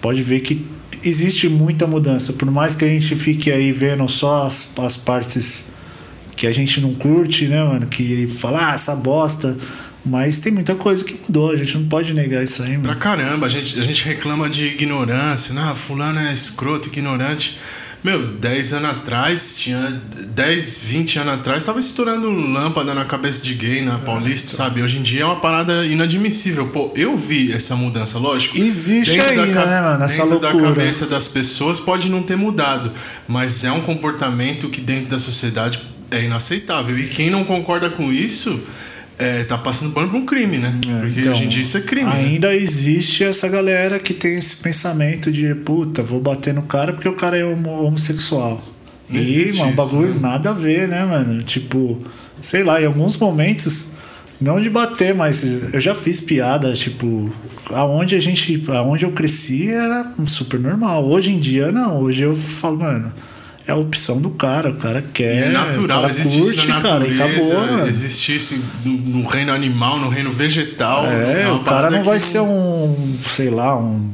[0.00, 0.64] Pode ver que
[1.04, 2.32] existe muita mudança.
[2.32, 5.64] Por mais que a gente fique aí vendo só as, as partes
[6.38, 7.86] que a gente não curte, né, mano?
[7.88, 9.58] Que fala, ah, essa bosta.
[10.06, 13.00] Mas tem muita coisa que mudou, a gente não pode negar isso aí, Pra mano.
[13.00, 15.52] caramba, a gente, a gente reclama de ignorância.
[15.52, 17.58] Não, fulano é escroto, ignorante.
[18.04, 23.52] Meu, 10 anos atrás, tinha 10, 20 anos atrás, tava estourando lâmpada na cabeça de
[23.54, 24.80] gay na Paulista, sabe?
[24.80, 26.68] Hoje em dia é uma parada inadmissível.
[26.68, 28.56] Pô, eu vi essa mudança, lógico.
[28.56, 30.04] Existe Dentro da né, mano?
[30.04, 30.74] Essa dentro da loucura.
[30.74, 32.92] cabeça das pessoas pode não ter mudado,
[33.26, 35.80] mas é um comportamento que dentro da sociedade
[36.10, 36.98] é inaceitável.
[36.98, 38.60] E quem não concorda com isso
[39.18, 40.78] é, tá passando pano por um crime, né?
[40.88, 42.06] É, Porque então, hoje em dia isso é crime.
[42.08, 42.16] né?
[42.16, 47.08] Ainda existe essa galera que tem esse pensamento de puta, vou bater no cara porque
[47.08, 48.62] o cara é homo- homossexual.
[49.08, 50.20] Não E, mano, isso, bagulho né?
[50.20, 51.42] nada a ver, né, mano?
[51.42, 52.02] Tipo,
[52.42, 53.92] sei lá, em alguns momentos,
[54.40, 55.42] não de bater, mas
[55.74, 57.32] eu já fiz piada, tipo,
[57.70, 61.04] aonde a gente, aonde eu cresci era super normal.
[61.04, 62.02] Hoje em dia, não.
[62.02, 63.12] Hoje eu falo, mano,
[63.68, 66.68] é a opção do cara, o cara E quer, é natural, cara existe curte, isso
[66.68, 67.86] na cara, e natureza, acabou, mano.
[67.86, 71.04] existe isso no, no reino animal, no reino vegetal.
[71.06, 74.10] É, uma o cara não vai ser um, sei lá, um,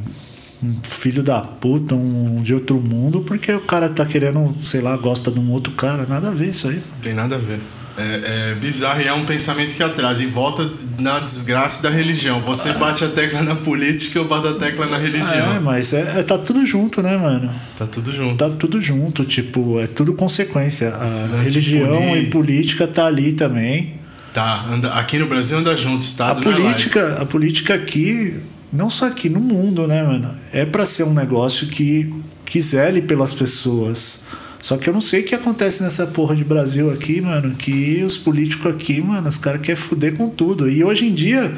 [0.60, 4.96] um filho da puta, um de outro mundo, porque o cara tá querendo, sei lá,
[4.96, 6.04] gosta de um outro cara.
[6.04, 6.82] Nada a ver isso aí.
[7.00, 7.60] Tem nada a ver.
[7.96, 12.40] É, é bizarro e é um pensamento que atrasa e volta na desgraça da religião.
[12.40, 15.62] Você bate a tecla na política, eu bato a tecla na É, religião.
[15.62, 17.48] mas é, é- tá tudo junto, né, mano?
[17.78, 18.36] Tá tudo junto.
[18.36, 20.88] Tá tudo junto, tipo, é tudo consequência.
[20.92, 23.94] A religião e política tá ali também.
[24.32, 28.34] Tá, anda, aqui no Brasil anda junto, A Estado não é política, a política aqui,
[28.72, 30.34] não só aqui, no mundo, né, mano?
[30.52, 32.12] É pra ser um negócio que,
[32.44, 34.24] que zele pelas pessoas.
[34.64, 37.54] Só que eu não sei o que acontece nessa porra de Brasil aqui, mano.
[37.54, 40.70] Que os políticos aqui, mano, os caras querem fuder com tudo.
[40.70, 41.54] E hoje em dia,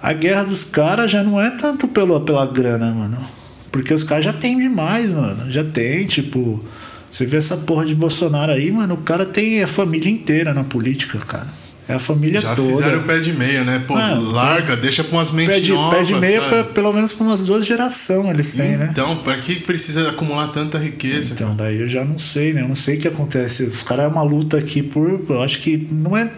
[0.00, 3.28] a guerra dos caras já não é tanto pelo, pela grana, mano.
[3.70, 5.52] Porque os caras já tem demais, mano.
[5.52, 6.64] Já tem, tipo.
[7.10, 8.94] Você vê essa porra de Bolsonaro aí, mano.
[8.94, 11.48] O cara tem a família inteira na política, cara.
[11.90, 12.68] É a família Já toda.
[12.68, 13.82] fizeram o pé de meia, né?
[13.86, 15.98] Pô, larga, deixa pra umas mentes Pé de, novas.
[15.98, 18.88] pé de meia, pra- pelo menos por umas duas gerações eles têm, né?
[18.90, 21.32] Então, pra que precisa acumular tanta riqueza?
[21.34, 22.62] Então, daí eu já não sei, né?
[22.62, 23.64] Eu não sei o que acontece.
[23.64, 25.20] Os caras é uma luta aqui por.
[25.28, 26.30] Eu acho que não é.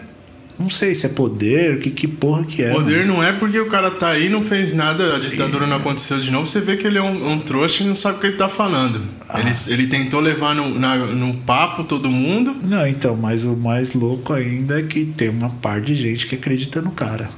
[0.59, 2.71] Não sei se é poder, que, que porra que é.
[2.71, 3.15] Poder mano.
[3.15, 6.29] não é porque o cara tá aí não fez nada, a ditadura não aconteceu de
[6.29, 6.45] novo.
[6.47, 8.47] Você vê que ele é um, um trouxa e não sabe o que ele tá
[8.47, 9.01] falando.
[9.29, 9.39] Ah.
[9.39, 12.55] Ele, ele tentou levar no, na- no papo todo mundo.
[12.63, 16.35] Não, então, mas o mais louco ainda é que tem uma par de gente que
[16.35, 17.29] acredita no cara.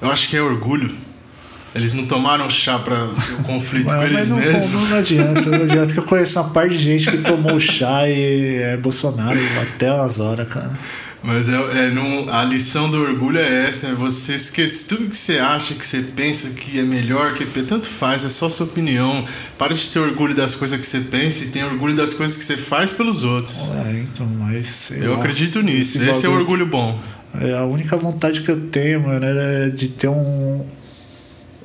[0.00, 0.94] Eu acho que é orgulho.
[1.74, 3.04] Eles não tomaram chá pra
[3.38, 4.88] o conflito com Mas, eles mas não, mesmos.
[4.90, 8.56] não adianta, não adianta que eu conheço uma par de gente que tomou chá e
[8.56, 10.70] é Bolsonaro até umas horas, cara.
[11.22, 15.16] Mas é, é não- a lição do orgulho é essa: é você esquecer tudo que
[15.16, 19.24] você acha, que você pensa que é melhor, que tanto faz, é só sua opinião.
[19.56, 22.44] Para de ter orgulho das coisas que você pensa e tenha orgulho das coisas que
[22.44, 23.68] você faz pelos outros.
[23.86, 24.92] É, então, mas.
[24.92, 26.00] Eu lá, acredito nisso.
[26.02, 26.98] Esse, é o orgulho bom.
[27.40, 30.64] É, a única vontade que eu tenho, mano, era de ter um,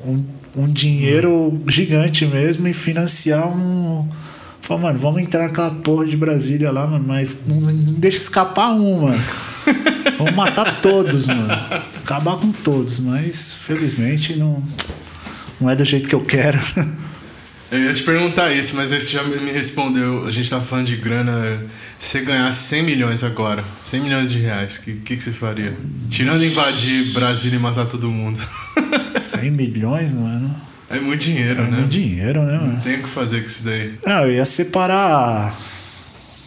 [0.06, 0.26] um,
[0.58, 4.08] um dinheiro gigante mesmo e financiar um.
[4.64, 8.72] Falar, mano, vamos entrar naquela porra de Brasília lá, mano, mas não, não deixa escapar
[8.72, 9.24] um, mano.
[10.18, 11.52] vamos matar todos, mano.
[11.98, 14.64] Acabar com todos, mas felizmente não,
[15.60, 16.58] não é do jeito que eu quero.
[17.70, 20.26] Eu ia te perguntar isso, mas aí você já me me respondeu.
[20.26, 21.62] A gente tá falando de grana.
[22.00, 25.32] Se você ganhasse 100 milhões agora, 100 milhões de reais, o que, que, que você
[25.32, 25.76] faria?
[26.10, 28.40] Tirando invadir Brasília e matar todo mundo.
[29.20, 30.56] 100 milhões, mano.
[30.96, 31.78] É muito dinheiro, É né?
[31.78, 32.74] muito dinheiro, né, mano?
[32.74, 33.94] Não tem o que fazer com isso daí.
[34.06, 35.56] Não, eu ia separar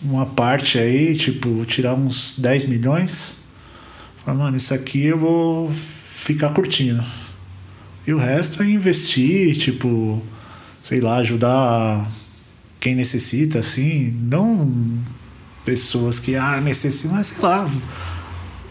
[0.03, 3.35] uma parte aí, tipo, tirar uns 10 milhões.
[4.25, 7.03] Falar, mano, isso aqui eu vou ficar curtindo.
[8.07, 10.25] E o resto é investir, tipo,
[10.83, 12.09] sei lá, ajudar
[12.79, 14.17] quem necessita, assim.
[14.23, 14.99] Não
[15.65, 17.69] pessoas que, ah, necessitam, mas sei lá.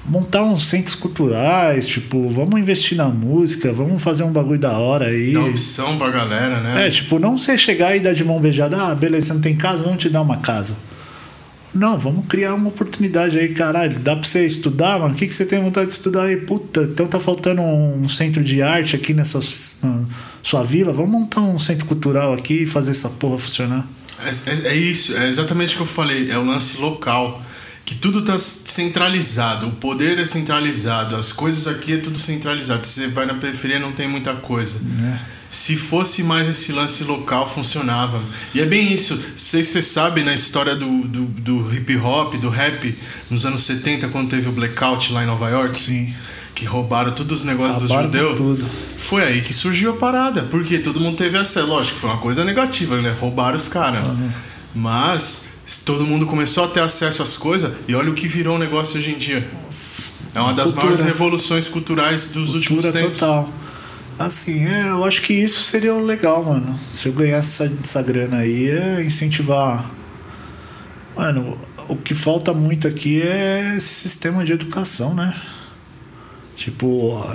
[0.07, 5.07] Montar uns centros culturais, tipo, vamos investir na música, vamos fazer um bagulho da hora
[5.07, 5.33] aí.
[5.33, 6.85] Dá opção pra galera, né?
[6.85, 9.55] É, tipo, não você chegar e dar de mão beijada, ah, beleza, você não tem
[9.55, 10.77] casa, vamos te dar uma casa.
[11.73, 13.99] Não, vamos criar uma oportunidade aí, caralho.
[13.99, 15.13] Dá pra você estudar, mano?
[15.13, 16.37] O que, que você tem vontade de estudar aí?
[16.37, 19.39] Puta, então tá faltando um centro de arte aqui nessa
[20.41, 20.93] sua vila.
[20.93, 23.85] Vamos montar um centro cultural aqui e fazer essa porra funcionar.
[24.23, 24.29] É,
[24.69, 26.31] é- é isso, é exatamente o que eu falei.
[26.31, 27.41] É o lance local.
[27.85, 29.67] Que tudo tá centralizado.
[29.67, 31.15] O poder é centralizado.
[31.15, 32.83] As coisas aqui é tudo centralizado.
[32.85, 34.79] Se você vai na periferia, não tem muita coisa.
[34.81, 35.21] Né?
[35.51, 38.19] Se fosse mais esse lance local, funcionava.
[38.55, 39.17] E é bem isso.
[39.35, 42.97] Se você sabe na história do, do, do hip hop, do rap,
[43.29, 45.79] nos anos 70, quando teve o blackout lá em Nova York.
[45.79, 46.13] Sim.
[46.55, 48.37] Que roubaram todos os negócios Acabaram dos judeus.
[48.37, 48.65] tudo.
[48.97, 50.43] Foi aí que surgiu a parada.
[50.43, 51.67] Porque todo mundo teve acesso.
[51.67, 53.11] Lógico, foi uma coisa negativa, né?
[53.11, 54.07] Roubaram os caras.
[54.73, 55.54] Mas
[55.85, 57.73] todo mundo começou a ter acesso às coisas.
[57.87, 59.47] E olha o que virou o negócio hoje em dia.
[60.33, 60.85] É uma das Cultura.
[60.87, 63.19] maiores revoluções culturais dos últimos Cultura tempos.
[63.19, 63.49] total.
[64.19, 66.77] Assim, é, eu acho que isso seria legal, mano.
[66.91, 69.89] Se eu ganhasse essa, essa grana aí, é incentivar.
[71.15, 71.57] Mano,
[71.89, 75.33] o que falta muito aqui é esse sistema de educação, né?
[76.55, 77.25] Tipo,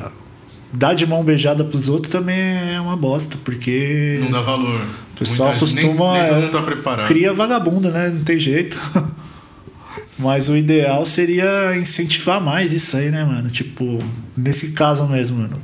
[0.72, 4.80] dar de mão beijada pros outros também é uma bosta, porque Não dá valor.
[5.20, 6.12] O pessoal Muita costuma.
[6.12, 7.08] Nem, nem todo mundo tá preparado.
[7.08, 8.08] Cria vagabundo, né?
[8.08, 8.78] Não tem jeito.
[10.18, 13.50] Mas o ideal seria incentivar mais isso aí, né, mano?
[13.50, 14.02] Tipo,
[14.36, 15.60] nesse caso mesmo, mano.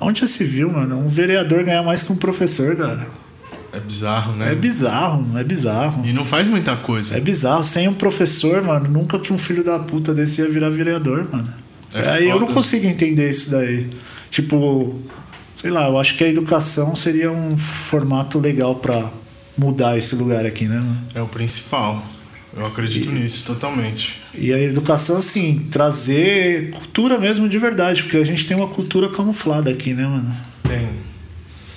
[0.00, 0.98] Onde já se viu, mano?
[0.98, 3.06] Um vereador ganhar mais que um professor, cara.
[3.72, 4.52] É bizarro, né?
[4.52, 6.06] É bizarro, é bizarro.
[6.06, 7.16] E não faz muita coisa.
[7.16, 7.62] É bizarro.
[7.62, 11.48] Sem um professor, mano, nunca que um filho da puta desse ia virar vereador, mano.
[11.92, 13.88] É aí eu não consigo entender isso daí.
[14.30, 15.00] Tipo,
[15.60, 19.10] sei lá, eu acho que a educação seria um formato legal pra
[19.56, 21.02] mudar esse lugar aqui, né, mano?
[21.14, 22.04] É o principal.
[22.56, 24.20] Eu acredito nisso totalmente.
[24.34, 29.08] E a educação, assim, trazer cultura mesmo de verdade, porque a gente tem uma cultura
[29.08, 30.34] camuflada aqui, né, mano?
[30.62, 30.88] Tem.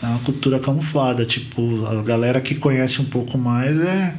[0.02, 1.26] É uma cultura camuflada.
[1.26, 4.16] Tipo, a galera que conhece um pouco mais é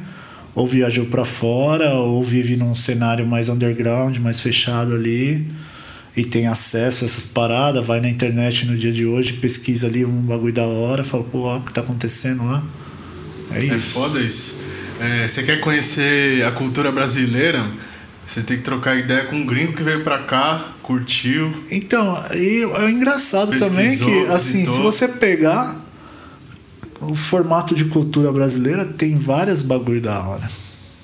[0.53, 5.47] ou viajou pra fora ou vive num cenário mais underground, mais fechado ali
[6.15, 10.05] e tem acesso a essa parada, vai na internet no dia de hoje, pesquisa ali
[10.05, 12.63] um bagulho da hora, fala, pô, ó, o que tá acontecendo lá.
[13.51, 13.93] É É isso.
[13.99, 14.59] foda isso.
[14.99, 17.65] É, você quer conhecer a cultura brasileira?
[18.25, 21.51] Você tem que trocar ideia com um gringo que veio pra cá, curtiu.
[21.69, 24.75] Então, e é engraçado também que, assim, visitou.
[24.75, 25.75] se você pegar
[27.01, 30.49] o formato de cultura brasileira, tem várias bagulho da hora.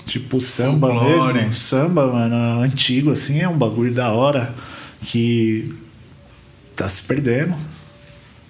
[0.06, 1.34] Tipo, o samba Folclore.
[1.34, 1.54] mesmo.
[1.54, 4.56] Samba, mano, antigo, assim, é um bagulho da hora
[5.02, 5.74] que
[6.76, 7.56] tá se perdendo.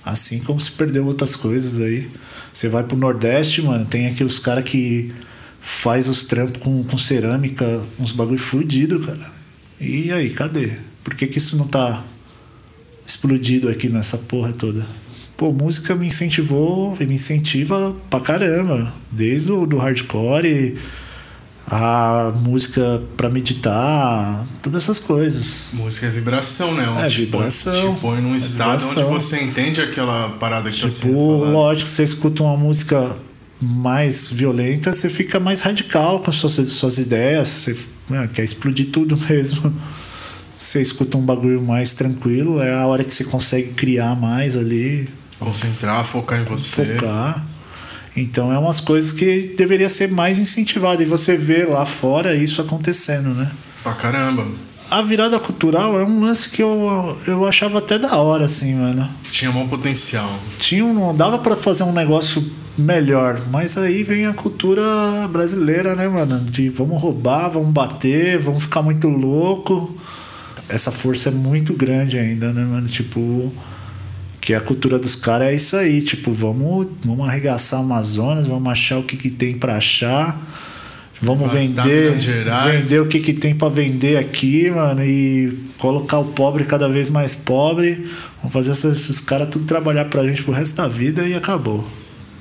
[0.04, 2.10] Assim como se perdeu outras coisas aí.
[2.54, 5.14] Você vai pro Nordeste, mano, tem aqueles caras que
[5.62, 9.32] faz os trampos com, com cerâmica, uns bagulho fudido, cara.
[9.80, 10.74] E aí, cadê?
[11.04, 12.04] Por que, que isso não tá
[13.06, 14.86] explodido aqui nessa porra toda?
[15.38, 18.94] Pô, música me incentivou e me incentiva pra caramba.
[19.12, 20.78] Desde o do hardcore,
[21.72, 25.68] a música pra meditar, todas essas coisas.
[25.74, 26.84] Música é vibração, né?
[27.06, 27.94] É, Te põe- vibração.
[27.96, 29.12] Te põe num É estado vibração.
[29.14, 31.52] onde você entende aquela parada que tá sendo Tipo, falada.
[31.52, 33.18] lógico, você escuta uma música
[33.62, 37.78] mais violenta, você fica mais radical com suas, suas ideias, você
[38.10, 39.72] né, quer explodir tudo mesmo.
[40.58, 45.08] Você escuta um bagulho mais tranquilo, é a hora que você consegue criar mais ali,
[45.40, 46.86] Concentrar, focar em você.
[46.98, 47.46] focar.
[48.22, 52.62] Então é umas coisas que deveria ser mais incentivado e você vê lá fora isso
[52.62, 53.52] acontecendo, né?
[53.84, 54.46] Pra caramba.
[54.92, 59.08] A virada cultural é um lance que eu, eu achava até da hora, assim, mano.
[59.30, 60.28] Tinha bom potencial.
[60.60, 62.44] tinha um, não dava pra fazer um negócio
[62.76, 64.82] melhor, mas aí vem a cultura
[65.32, 66.40] brasileira, né, mano?
[66.40, 69.96] De vamos roubar, vamos bater, vamos ficar muito louco.
[70.68, 72.88] Essa força é muito grande ainda, né, mano?
[72.88, 73.54] Tipo,
[74.42, 78.98] que a cultura dos caras é isso aí, tipo, vamos, vamos arregaçar Amazonas, vamos achar
[78.98, 80.48] o que, que tem pra achar.
[81.22, 86.64] Vamos vender, vender o que, que tem pra vender aqui, mano, e colocar o pobre
[86.64, 88.10] cada vez mais pobre.
[88.38, 91.86] Vamos fazer esses caras tudo trabalhar pra gente pro resto da vida e acabou.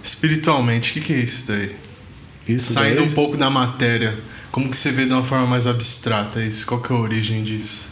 [0.01, 1.75] Espiritualmente, o que, que é isso daí?
[2.47, 4.17] Isso Saindo daí, um pouco da matéria,
[4.53, 6.65] como que você vê de uma forma mais abstrata isso?
[6.65, 7.91] Qual que é a origem disso?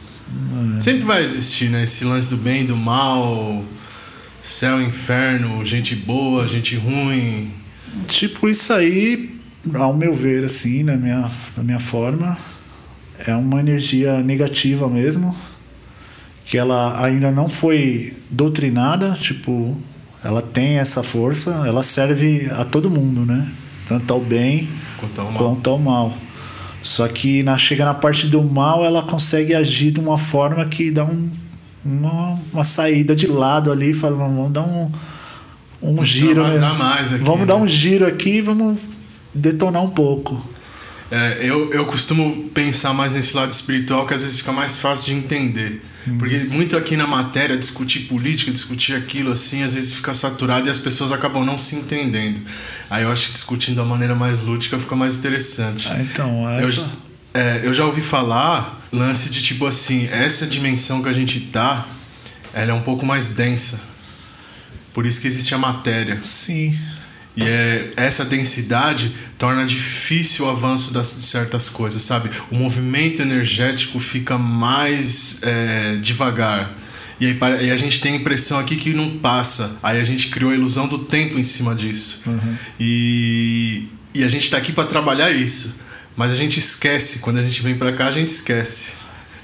[0.80, 1.84] Sempre vai existir, né?
[1.84, 3.64] Esse lance do bem e do mal,
[4.46, 7.50] céu, inferno, gente boa, gente ruim.
[8.06, 9.40] Tipo, isso aí,
[9.74, 12.38] ao meu ver, assim, na minha, na minha forma,
[13.26, 15.36] é uma energia negativa mesmo.
[16.44, 19.76] Que ela ainda não foi doutrinada, tipo,
[20.22, 23.50] ela tem essa força, ela serve a todo mundo, né?
[23.88, 25.42] Tanto ao bem Quanto ao mal.
[25.42, 26.16] quanto ao mal.
[26.82, 30.92] Só que na, chega na parte do mal, ela consegue agir de uma forma que
[30.92, 31.30] dá um,
[31.86, 34.90] uma, uma saída de lado ali, fala, vamos dar um,
[35.80, 36.42] um giro.
[36.42, 36.72] mais, né?
[36.72, 37.46] mais aqui, vamos né?
[37.46, 38.78] dar um giro aqui e vamos
[39.32, 40.44] detonar um pouco.
[41.10, 45.14] É, eu, eu costumo pensar mais nesse lado espiritual que às vezes fica mais fácil
[45.14, 45.82] de entender.
[46.18, 50.70] Porque muito aqui na matéria, discutir política, discutir aquilo assim, às vezes fica saturado e
[50.70, 52.40] as pessoas acabam não se entendendo.
[52.88, 55.88] Aí eu acho que discutindo da maneira mais lúdica fica mais interessante.
[55.90, 56.88] Ah, então, Eu, essa.
[57.36, 61.86] É, eu já ouvi falar lance de tipo assim, essa dimensão que a gente tá,
[62.54, 63.80] ela é um pouco mais densa.
[64.94, 66.18] Por isso que existe a matéria.
[66.22, 66.78] Sim.
[67.36, 72.30] E é, essa densidade torna difícil o avanço das, de certas coisas, sabe?
[72.50, 76.74] O movimento energético fica mais é, devagar.
[77.20, 79.76] E aí e a gente tem a impressão aqui que não passa.
[79.82, 82.22] Aí a gente criou a ilusão do tempo em cima disso.
[82.80, 85.84] E, e a gente tá aqui para trabalhar isso.
[86.16, 87.18] Mas a gente esquece.
[87.18, 88.92] Quando a gente vem para cá, a gente esquece.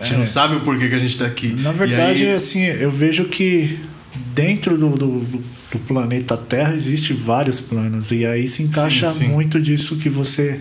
[0.01, 0.19] A gente É.
[0.19, 1.49] não sabe o porquê que a gente tá aqui.
[1.53, 3.79] Na E verdade, aí- assim, eu vejo que
[4.35, 5.53] dentro do, do, do-
[5.87, 8.11] planeta Terra existe vários planos.
[8.11, 9.29] E aí se encaixa Sim, sim.
[9.29, 10.61] muito disso que você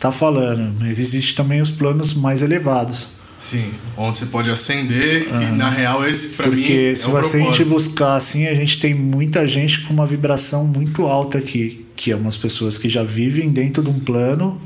[0.00, 0.74] tá falando.
[0.78, 3.10] Mas existe também os planos mais elevados.
[3.38, 7.10] Sim, onde você pode acender, que na real esse pra mim Porque é se o
[7.12, 11.38] você a gente buscar assim, a gente tem muita gente com uma vibração muito alta
[11.38, 14.60] aqui, que é umas pessoas que já vivem dentro de um plano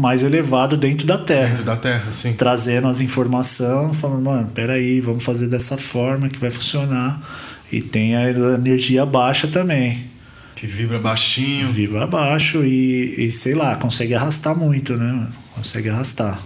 [0.00, 1.48] mais elevado dentro da Terra.
[1.50, 2.32] Dentro da Terra, sim.
[2.32, 7.20] Trazendo as informações, falando, mano, peraí, vamos fazer dessa forma que vai funcionar.
[7.70, 10.10] E tem a energia baixa também.
[10.56, 11.68] Que vibra baixinho.
[11.68, 15.12] Vibra baixo e, e sei lá, consegue arrastar muito, né?
[15.12, 15.32] mano?
[15.54, 16.38] Consegue arrastar.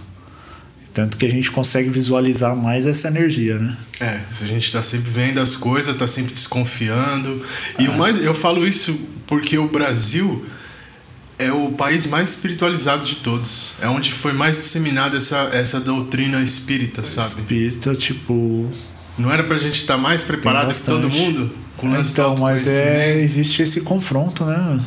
[0.93, 3.75] Tanto que a gente consegue visualizar mais essa energia, né?
[3.99, 7.45] É, se a gente tá sempre vendo as coisas, tá sempre desconfiando.
[7.77, 10.45] E o mais, eu falo isso porque o Brasil
[11.37, 13.73] é o país mais espiritualizado de todos.
[13.81, 17.41] É onde foi mais disseminada essa, essa doutrina espírita, sabe?
[17.41, 18.69] Espírita, tipo.
[19.17, 21.51] Não era pra gente estar mais preparado que todo mundo?
[21.77, 24.79] Com então, mas é, existe esse confronto, né?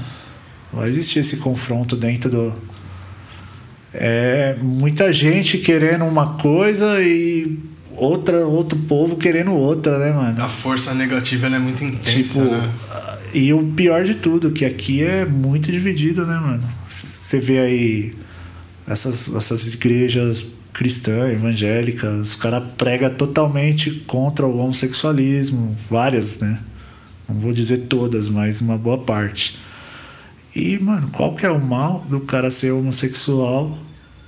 [0.73, 2.55] Vai existir esse confronto dentro do.
[3.93, 7.59] É muita gente querendo uma coisa e
[7.97, 10.43] outra, outro povo querendo outra, né, mano?
[10.43, 12.73] A força negativa ela é muito intensa, Tipo, né?
[13.35, 16.65] E o pior de tudo, que aqui é muito dividido, né, mano?
[17.03, 18.15] Você vê aí
[18.87, 26.61] essas, essas igrejas cristãs, evangélicas, os caras pregam totalmente contra o homossexualismo, várias, né?
[27.29, 29.59] Não vou dizer todas, mas uma boa parte.
[30.55, 33.77] E, mano, qual que é o mal do cara ser homossexual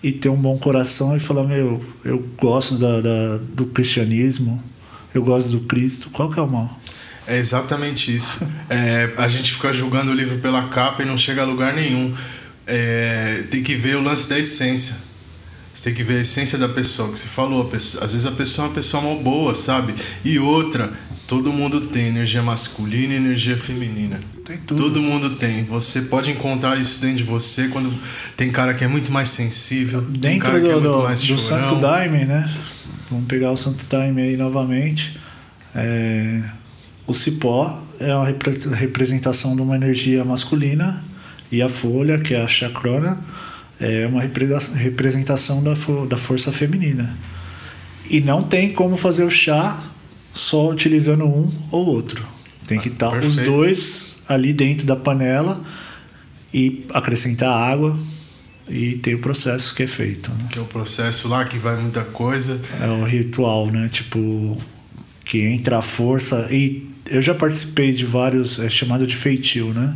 [0.03, 4.63] e ter um bom coração e falar, meu, eu gosto da, da- do cristianismo,
[5.15, 6.11] eu gosto do Cristo.
[6.11, 6.79] Qual que é o mal?
[7.31, 8.41] É exatamente isso.
[8.69, 12.13] É, a gente fica julgando o livro pela capa e não chega a lugar nenhum.
[12.67, 14.97] É, tem que ver o lance da essência.
[15.73, 17.67] Você tem que ver a essência da pessoa, que você falou.
[17.67, 19.95] pessoa- às vezes a pessoa é uma pessoa mal boa, sabe?
[20.25, 20.93] E outra,
[21.29, 24.19] todo mundo tem energia masculina e energia feminina.
[24.45, 24.83] Tem tudo.
[24.83, 25.63] Todo mundo tem.
[25.65, 27.97] Você pode encontrar isso dentro de você quando
[28.37, 31.03] tem cara que é muito mais sensível, tem Dentro cara que é do, muito do,
[31.05, 31.69] mais do chorão.
[31.69, 32.53] Santo Daime, né?
[33.09, 35.17] Vamos pegar o Santo Daime aí novamente.
[35.73, 36.43] É,
[37.11, 41.05] o cipó é uma repre- representação de uma energia masculina
[41.53, 43.21] e a folha, que é a chacrona,
[43.81, 47.17] é uma repre- representação da, fo- da força feminina.
[48.09, 49.83] E não tem como fazer o chá
[50.33, 52.25] só utilizando um ou outro.
[52.67, 53.51] Tem que estar os perfeito.
[53.51, 55.61] dois ali dentro da panela
[56.55, 57.99] e acrescentar água
[58.69, 60.31] e tem o processo que é feito.
[60.31, 60.49] né?
[60.53, 62.61] Que é o processo lá que vai muita coisa.
[62.81, 63.89] É o ritual, né?
[63.91, 64.57] Tipo,
[65.25, 66.47] que entra a força.
[66.51, 69.95] E eu já participei de vários, é chamado de feitio, né?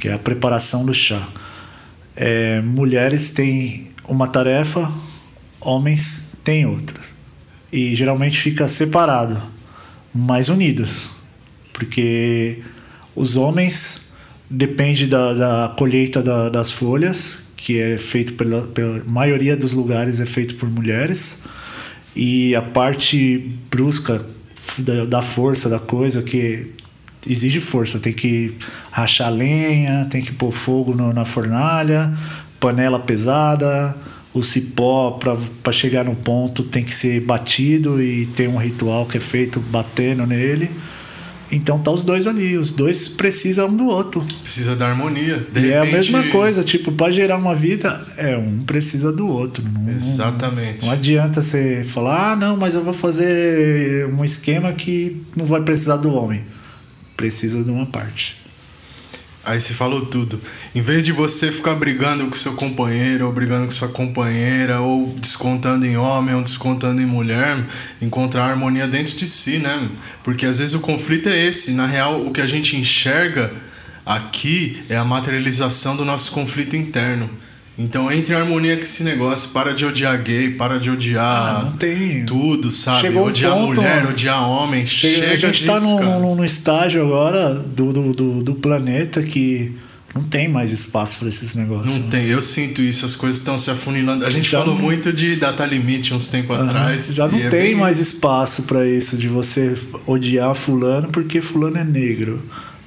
[0.00, 1.28] Que é a preparação do chá.
[2.16, 4.92] É, mulheres têm uma tarefa,
[5.60, 6.98] homens têm outra.
[7.72, 9.40] E geralmente fica separado,
[10.14, 11.08] mas unidos.
[11.72, 12.62] Porque
[13.14, 14.02] os homens
[14.48, 20.20] depende da, da colheita da- das folhas, que é feito pela, pela maioria dos lugares
[20.20, 21.38] é feito por mulheres.
[22.16, 24.24] E a parte brusca
[24.78, 26.70] da, da força da coisa, que
[27.28, 28.54] exige força, tem que
[28.90, 32.12] rachar lenha, tem que pôr fogo no- na fornalha,
[32.58, 33.96] panela pesada,
[34.32, 35.18] o cipó
[35.62, 39.58] para chegar no ponto tem que ser batido e tem um ritual que é feito
[39.60, 40.70] batendo nele.
[41.52, 44.24] Então tá os dois ali, os dois precisam um do outro.
[44.42, 45.46] Precisa da harmonia.
[45.52, 49.10] De e é a repente- mesma coisa, tipo, para gerar uma vida, é um precisa
[49.12, 49.64] do outro.
[49.68, 50.84] Não, Exatamente.
[50.84, 55.60] não adianta você falar, ah, não, mas eu vou fazer um esquema que não vai
[55.60, 56.44] precisar do homem.
[57.16, 58.39] Precisa de uma parte.
[59.42, 60.38] Aí você falou tudo.
[60.74, 65.14] Em vez de você ficar brigando com seu companheiro, ou brigando com sua companheira, ou
[65.18, 67.66] descontando em homem, ou descontando em mulher,
[68.02, 69.88] encontrar harmonia dentro de si, né?
[70.22, 71.72] Porque às vezes o conflito é esse.
[71.72, 73.50] Na real, o que a gente enxerga
[74.04, 77.30] aqui é a materialização do nosso conflito interno.
[77.78, 81.24] Então entre em harmonia com esse negócio, para de odiar gay, para de odiar
[81.60, 82.26] Ah, não tem.
[82.26, 83.00] tudo, sabe?
[83.00, 84.10] Chegou odiar ponto, mulher, mano.
[84.10, 88.42] odiar homem, chega, Chega, a gente disso, tá num, num, estágio agora do, do, do,
[88.42, 89.72] do planeta que
[90.14, 91.96] não tem mais espaço para esses negócios.
[91.96, 94.26] Não tem, eu sinto isso, as coisas estão se afunilando.
[94.26, 96.68] A gente Já falou não- muito de data limite uns tempos Aham.
[96.68, 97.14] atrás.
[97.14, 99.72] Já não é tem bem- mais espaço para isso de você
[100.06, 102.42] odiar fulano porque fulano é negro.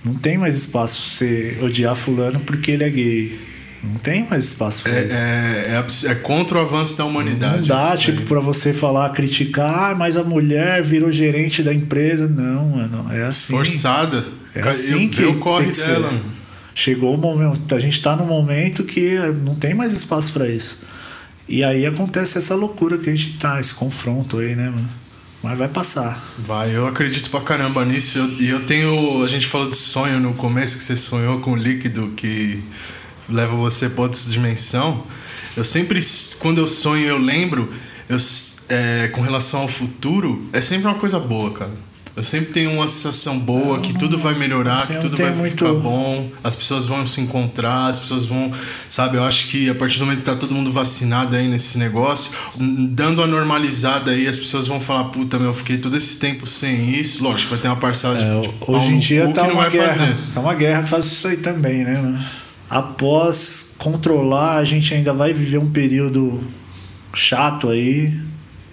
[0.05, 3.39] Não tem mais espaço pra você odiar fulano porque ele é gay.
[3.83, 5.17] Não tem mais espaço para isso.
[5.17, 7.61] É, é, é contra o avanço da humanidade.
[7.61, 8.25] Não dá, tipo, daí.
[8.27, 12.27] pra você falar, criticar, ah, mas a mulher virou gerente da empresa.
[12.27, 13.51] Não, mano, é assim.
[13.53, 14.23] Forçada.
[14.55, 16.09] É assim eu, que o corre tem que dela.
[16.11, 16.21] ser.
[16.75, 20.83] Chegou o momento, a gente tá num momento que não tem mais espaço pra isso.
[21.47, 24.89] E aí acontece essa loucura que a gente tá, esse confronto aí, né, mano?
[25.43, 26.23] Mas vai passar.
[26.39, 28.17] Vai, eu acredito pra caramba nisso.
[28.17, 29.21] Eu- E eu, tenho.
[29.23, 32.63] A gente falou de sonho no começo, que você sonhou com o líquido que
[33.29, 35.03] leva você pra outra dimensão.
[35.55, 35.99] Eu sempre,
[36.39, 37.69] quando eu sonho, eu lembro,
[38.09, 38.17] eu,
[38.69, 41.71] é, com relação ao futuro, é sempre uma coisa boa, cara.
[42.15, 45.65] Eu sempre tenho uma sensação boa, que tudo vai melhorar, assim, que tudo vai muito-
[45.65, 48.51] ficar bom, as pessoas vão se encontrar, as pessoas vão.
[48.87, 51.79] Sabe, eu acho que a partir do momento que tá todo mundo vacinado aí nesse
[51.79, 52.31] negócio,
[52.91, 56.45] dando a normalizada aí, as pessoas vão falar: puta, meu, eu fiquei todo esse tempo
[56.45, 57.23] sem isso.
[57.23, 58.23] Lógico, vai ter uma parcela de.
[58.25, 60.17] É, hoje em dia cu tá que não uma vai guerra.
[60.35, 62.23] Tá uma guerra causa disso aí também, né, mano?
[62.73, 66.43] Após controlar, a gente ainda vai viver um período
[67.13, 68.19] chato aí.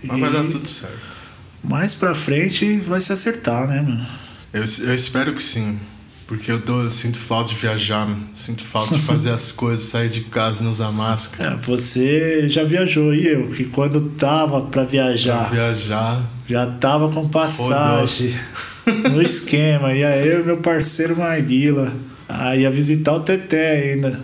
[0.02, 1.18] Mas vai dar tudo certo.
[1.62, 4.06] Mais pra frente vai se acertar, né, mano?
[4.54, 5.78] Eu, eu espero que sim.
[6.26, 8.26] Porque eu, tô, eu sinto falta de viajar, mano.
[8.34, 11.52] sinto falta de fazer as coisas, sair de casa, não usar máscara.
[11.52, 16.24] É, você já viajou e eu, que quando tava pra viajar, Viajar.
[16.48, 18.34] já tava com passagem
[19.12, 19.92] no esquema.
[19.92, 21.94] E aí eu e meu parceiro Maguila.
[22.30, 24.22] Aí ia visitar o Teté ainda.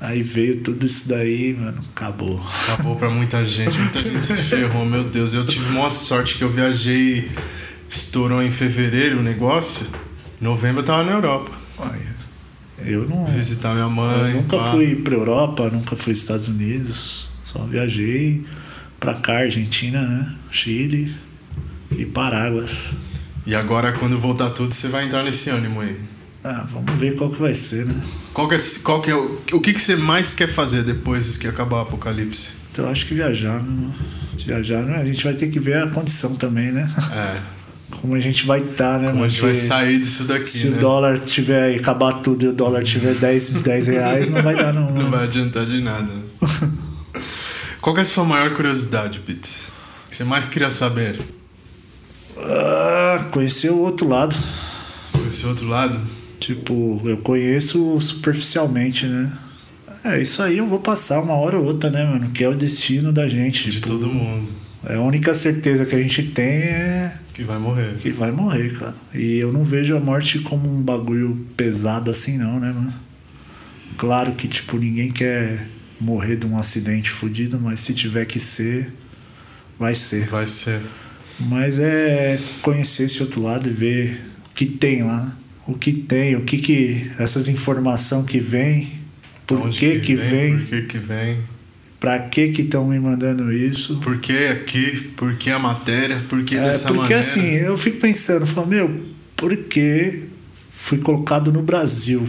[0.00, 2.44] Aí veio tudo isso daí, mano, acabou.
[2.68, 5.32] Acabou pra muita gente, muita gente se ferrou, meu Deus.
[5.32, 7.30] Eu tive maior sorte que eu viajei,
[7.88, 9.86] estourou em fevereiro o negócio.
[10.40, 11.50] Em novembro eu tava na Europa.
[11.78, 12.14] Olha,
[12.84, 13.24] eu não.
[13.26, 14.32] Visitar minha mãe.
[14.32, 14.72] Eu nunca pá.
[14.72, 17.30] fui pra Europa, nunca fui Estados Unidos.
[17.44, 18.44] Só viajei
[18.98, 20.34] pra cá, Argentina, né?
[20.50, 21.14] Chile
[21.96, 22.90] e Paráguas.
[23.46, 26.13] E agora, quando voltar tudo, você vai entrar nesse ânimo aí.
[26.46, 27.94] Ah, vamos ver qual que vai ser, né?
[28.34, 31.38] Qual que é, qual que é o, o que, que você mais quer fazer depois
[31.38, 32.50] que acabar o apocalipse?
[32.70, 33.90] Então eu acho que viajar, né?
[34.44, 34.96] Viajar, né?
[35.00, 36.86] A gente vai ter que ver a condição também, né?
[37.12, 37.40] É,
[37.98, 40.76] Como a gente vai estar, né, como a gente vai sair disso daqui, Se né?
[40.76, 44.70] o dólar tiver acabar tudo e o dólar tiver 10, 10 reais, não vai dar,
[44.74, 44.90] não.
[44.90, 45.10] Não né?
[45.16, 46.12] vai adiantar de nada.
[47.80, 49.68] Qual que é a sua maior curiosidade, Pits?
[50.06, 51.18] O que você mais queria saber?
[52.36, 54.36] Ah, conhecer o outro lado.
[55.26, 55.98] Esse outro lado?
[56.44, 59.32] Tipo, eu conheço superficialmente, né?
[60.04, 62.30] É, isso aí eu vou passar uma hora ou outra, né, mano?
[62.32, 63.70] Que é o destino da gente.
[63.70, 64.46] De tipo, todo mundo
[64.86, 67.96] É a única certeza que a gente tem é que vai morrer.
[67.96, 68.94] que vai morrer, cara.
[69.14, 72.92] E eu não vejo a morte como um bagulho pesado assim, não, né, mano?
[73.96, 75.66] Claro que, tipo, ninguém quer
[75.98, 78.92] morrer de um acidente fudido, mas se tiver que ser,
[79.78, 80.28] vai ser.
[80.28, 80.82] Vai ser.
[81.40, 85.34] Mas é conhecer esse outro lado e ver o que tem lá.
[85.66, 87.10] O que tem, o que que.
[87.18, 88.88] Essas informações que vem,
[89.46, 91.38] por Onde que que vem, Por que que vem?
[91.98, 93.96] pra que que estão me mandando isso.
[94.00, 95.10] Por que aqui?
[95.16, 96.22] Por que a matéria?
[96.28, 97.20] Por que É, dessa porque maneira?
[97.20, 99.04] assim, eu fico pensando, falo, meu,
[99.36, 100.24] por que
[100.70, 102.28] fui colocado no Brasil?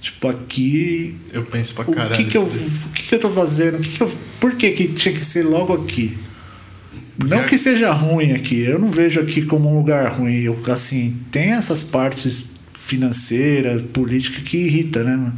[0.00, 1.16] Tipo, aqui.
[1.32, 2.16] Eu penso pra O caralho.
[2.16, 3.78] que que, eu, o que que eu tô fazendo?
[3.78, 6.18] O que que eu, por que, que tinha que ser logo aqui?
[7.18, 10.34] Não Porque- que seja ruim aqui, eu não vejo aqui como um lugar ruim.
[10.42, 12.44] Eu, assim, tem essas partes
[12.88, 15.36] financeiras, política que irrita, né, mano?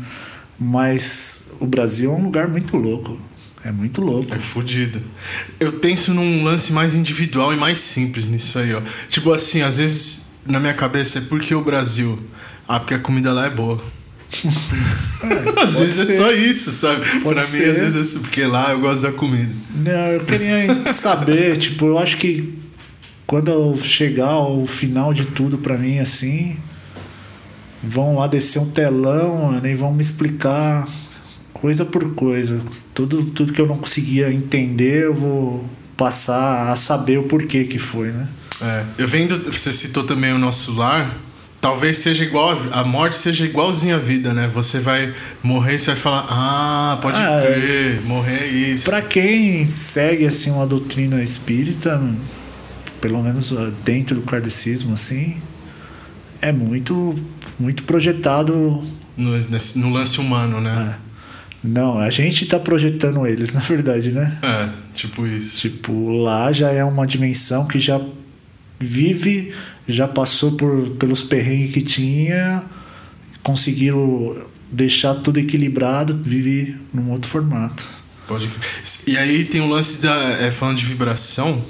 [0.59, 3.19] Mas o Brasil é um lugar muito louco.
[3.65, 4.35] É muito louco.
[4.35, 5.03] É fudido.
[5.59, 8.81] Eu penso num lance mais individual e mais simples nisso aí, ó.
[9.09, 12.19] Tipo assim, às vezes na minha cabeça é porque o Brasil.
[12.67, 13.83] Ah, porque a comida lá é boa.
[14.33, 16.17] às pode vezes é ser.
[16.17, 17.05] só isso, sabe?
[17.21, 17.71] Pode pra mim, ser.
[17.71, 19.53] às vezes é isso, porque lá eu gosto da comida.
[19.75, 22.55] Não, eu queria saber, tipo, eu acho que
[23.27, 26.57] quando eu chegar ao final de tudo pra mim, assim,
[27.83, 30.87] vão lá descer um telão, mano, e vão me explicar
[31.53, 32.61] coisa por coisa.
[32.95, 35.65] Tudo, tudo que eu não conseguia entender, eu vou
[35.97, 38.29] passar a saber o porquê que foi, né?
[38.63, 41.15] É, eu vendo, você citou também o nosso lar.
[41.61, 44.51] Talvez seja igual, a morte seja igualzinha à vida, né?
[44.55, 48.89] Você vai morrer e você vai falar, ah, pode Ah, crer, morrer é isso.
[48.89, 52.03] Pra quem segue assim uma doutrina espírita,
[52.99, 55.43] pelo menos ah, dentro do kardecismo assim,
[56.41, 57.15] é muito
[57.59, 58.83] muito projetado.
[59.17, 60.71] No, nesse- no lance humano, né?
[60.75, 60.99] ah,
[61.63, 64.39] não, a gente tá projetando eles, na verdade, né?
[64.43, 65.59] É, tipo isso.
[65.59, 68.01] Tipo, lá já é uma dimensão que já
[68.79, 69.53] vive,
[69.87, 72.63] já passou por, pelos perrengues que tinha,
[73.43, 77.85] conseguiram deixar tudo equilibrado, vive num outro formato.
[78.27, 78.63] Pode crer.
[79.07, 80.15] E aí tem um lance da.
[80.41, 81.63] É, falando de vibração.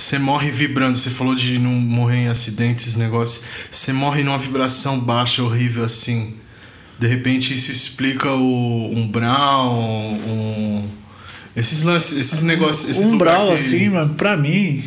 [0.00, 0.98] Você morre vibrando.
[0.98, 3.42] Você falou de não morrer em acidentes, negócio.
[3.70, 6.34] Você morre numa vibração baixa, horrível assim.
[6.98, 10.86] De repente isso explica o umbral, um,
[11.56, 12.90] esses lances, esses negócios.
[12.90, 14.84] Esses umbral, que- assim, mano, pra mim,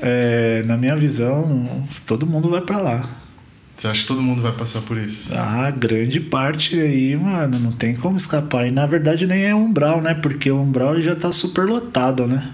[0.00, 3.08] é, na minha visão, todo mundo vai pra lá.
[3.76, 5.32] Você acha que todo mundo vai passar por isso?
[5.34, 8.66] A grande parte aí, mano, não tem como escapar.
[8.66, 10.14] E na verdade nem é umbral, né?
[10.14, 12.50] Porque o umbral já tá super lotado, né?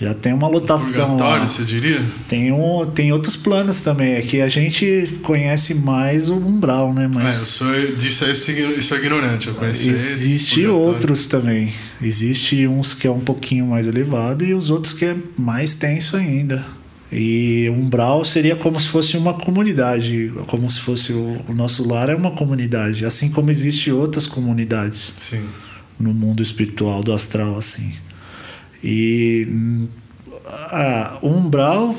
[0.00, 1.16] Já tem uma lotação lá.
[1.16, 2.00] Purgatório, você diria?
[2.28, 4.12] Tem, um, tem outros planos também.
[4.14, 7.02] É que a gente conhece mais o umbral, né?
[7.02, 9.48] É, eu Mas sou disso aí, eu igno- eu sou ignorante.
[9.48, 11.72] Eu conheço esse, existe outros também.
[12.00, 16.16] Existe uns que é um pouquinho mais elevado e os outros que é mais tenso
[16.16, 16.64] ainda.
[17.10, 22.08] E umbral seria como se fosse uma comunidade, como se fosse o, o nosso lar
[22.10, 25.40] é uma comunidade, assim como existe outras comunidades Sim.
[25.98, 27.94] no mundo espiritual do astral assim.
[28.82, 29.88] E
[30.70, 31.94] ah, o umbral,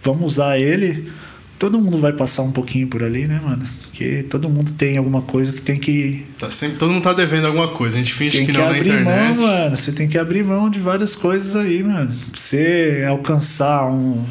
[0.00, 1.10] vamos usar ele.
[1.58, 3.64] Todo mundo vai passar um pouquinho por ali, né, mano?
[3.82, 7.46] Porque todo mundo tem alguma coisa que tem que Tá sempre, todo mundo tá devendo
[7.46, 7.96] alguma coisa.
[7.96, 9.38] A gente finge tem que que, não na abrir internet.
[9.38, 9.76] mão, mano.
[9.76, 12.08] Você tem que abrir mão de várias coisas aí, mano.
[12.08, 14.24] Pra você alcançar um,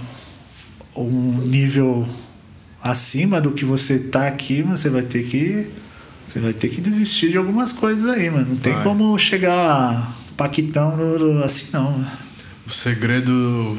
[0.94, 2.06] um nível
[2.84, 5.68] acima do que você tá aqui, mano, você vai ter que.
[6.24, 8.48] Você vai ter que desistir de algumas coisas aí, mano.
[8.50, 8.84] Não tem Vai.
[8.84, 11.92] como chegar paquitão no- assim, não.
[11.92, 12.08] mano.
[12.66, 13.78] O segredo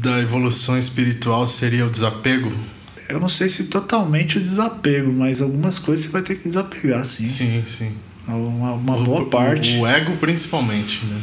[0.00, 2.52] da evolução espiritual seria o desapego?
[3.08, 7.04] Eu não sei se totalmente o desapego, mas algumas coisas você vai ter que desapegar,
[7.04, 7.26] sim.
[7.26, 7.92] Sim, sim.
[8.28, 9.78] Uma, uma O- boa parte.
[9.78, 11.22] O ego, principalmente, né?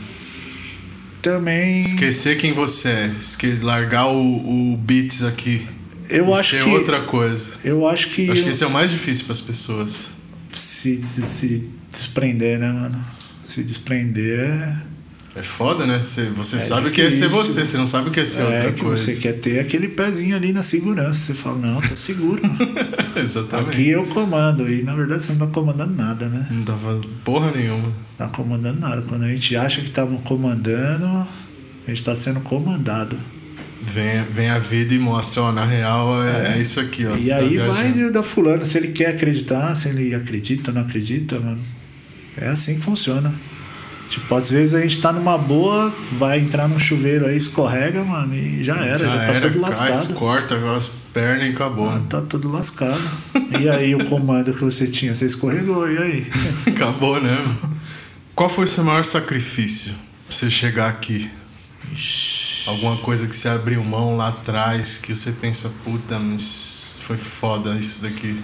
[1.21, 1.81] Também.
[1.81, 3.05] Esquecer quem você é.
[3.07, 5.65] Esque largar o, o beats aqui.
[6.09, 7.51] Eu acho ser que- outra coisa.
[7.63, 8.29] Eu acho que.
[8.31, 10.13] Acho que esse é o mais difícil para as pessoas.
[10.53, 13.03] se, se, se desprender, né, mano?
[13.45, 14.75] Se desprender é,
[15.39, 15.99] É foda, né?
[16.03, 17.30] Você, você É sabe o que é ser difícil.
[17.30, 19.03] você, você não sabe o que é ser é outra que coisa.
[19.03, 21.19] você quer ter aquele pezinho ali na segurança.
[21.19, 22.41] Você fala, não, tô seguro.
[23.15, 23.69] Exatamente.
[23.69, 24.69] Aqui eu comando.
[24.69, 26.47] E na verdade você não tá comandando nada, né?
[26.51, 27.91] Não tava porra nenhuma.
[28.17, 29.01] Tá comandando nada.
[29.01, 31.27] Quando a gente acha que tá comandando, a
[31.89, 33.17] gente tá sendo comandado.
[33.85, 37.17] Vem, vem a vida e mostra, ó, na real é, é isso aqui, ó.
[37.17, 38.13] E tá aí vai viajando.
[38.13, 41.59] da fulana, se ele quer acreditar, se ele acredita ou não acredita, mano.
[42.37, 43.33] É assim que funciona.
[44.09, 48.35] Tipo, às vezes a gente tá numa boa, vai entrar num chuveiro aí, escorrega, mano,
[48.35, 50.13] e já era, já, tá era, tudo cai, lascado.
[50.13, 51.89] corta as pernas e acabou.
[51.89, 53.01] Ah, tá tudo lascado.
[53.59, 56.27] E aí o comando que você tinha, você escorregou, e aí?
[56.67, 57.43] Acabou, né?
[58.35, 59.93] Qual foi o seu maior sacrifício
[60.27, 61.29] pra você chegar aqui?
[62.67, 67.75] Alguma coisa que você abriu mão lá atrás que você pensa, puta, mas foi foda
[67.75, 68.41] isso daqui.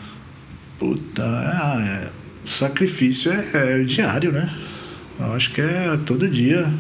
[0.78, 2.10] Puta, ah, é,
[2.50, 4.50] sacrifício é, é diário, né?
[5.20, 6.72] Eu acho que é todo dia.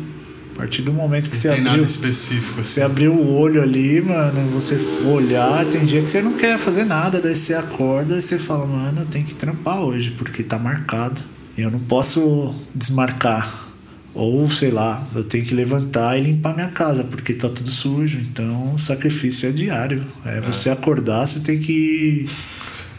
[0.53, 1.85] A partir do momento que Não você tem nada abriu.
[1.85, 2.73] específico assim.
[2.73, 4.75] Você abriu o olho ali, mano, você
[5.05, 8.65] olhar, tem dia que você não quer fazer nada, daí você acorda e você fala,
[8.65, 11.21] mano, eu tenho que trampar hoje, porque tá marcado.
[11.57, 13.67] E eu não posso desmarcar.
[14.13, 18.19] Ou, sei lá, eu tenho que levantar e limpar minha casa, porque tá tudo sujo.
[18.19, 20.03] Então, o sacrifício é diário.
[20.25, 22.27] É você acordar, você tem que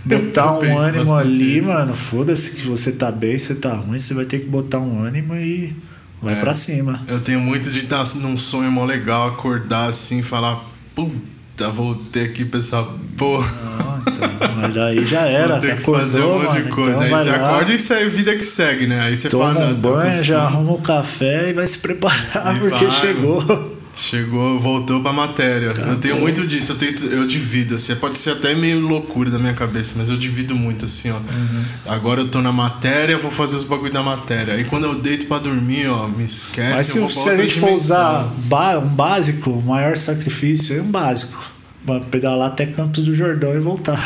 [0.04, 1.66] botar um ânimo ali, nisso.
[1.68, 1.94] mano.
[1.94, 5.34] Foda-se que você tá bem, você tá ruim, você vai ter que botar um ânimo
[5.36, 5.74] e
[6.22, 6.40] vai É.
[6.40, 7.02] pra cima.
[7.08, 10.62] Eu tenho muito de estar num sonho mó legal, acordar assim e falar,
[10.94, 12.82] puta, voltei aqui pra essa
[13.16, 13.46] porra.
[13.78, 16.64] Ah, então, mas aí já era, Vou ter que acordou, fazer um monte mano.
[16.64, 16.90] de coisa.
[16.90, 19.00] Então aí você lá, acorda e isso é vida que segue, né?
[19.00, 21.66] Aí você toma fala, um "Não, eu banho, consigo." já arruma o café e vai
[21.66, 23.69] se preparar, E porque vai, chegou.
[24.00, 25.72] Chegou, voltou pra matéria.
[25.76, 29.38] eu tenho muito disso, eu, tento, eu divido, assim, pode ser até meio loucura da
[29.38, 31.16] minha cabeça, mas eu divido muito, assim, ó.
[31.16, 31.64] Uhum.
[31.86, 34.54] Agora eu tô na matéria, vou fazer os bagulho da matéria.
[34.54, 36.74] Aí quando eu deito pra dormir, ó, me esquece.
[36.74, 40.82] Mas se, eu se a gente for usar ba- um básico, o maior sacrifício é
[40.82, 41.50] um básico.
[41.84, 43.98] Pra pedalar até Canto do Jordão e voltar.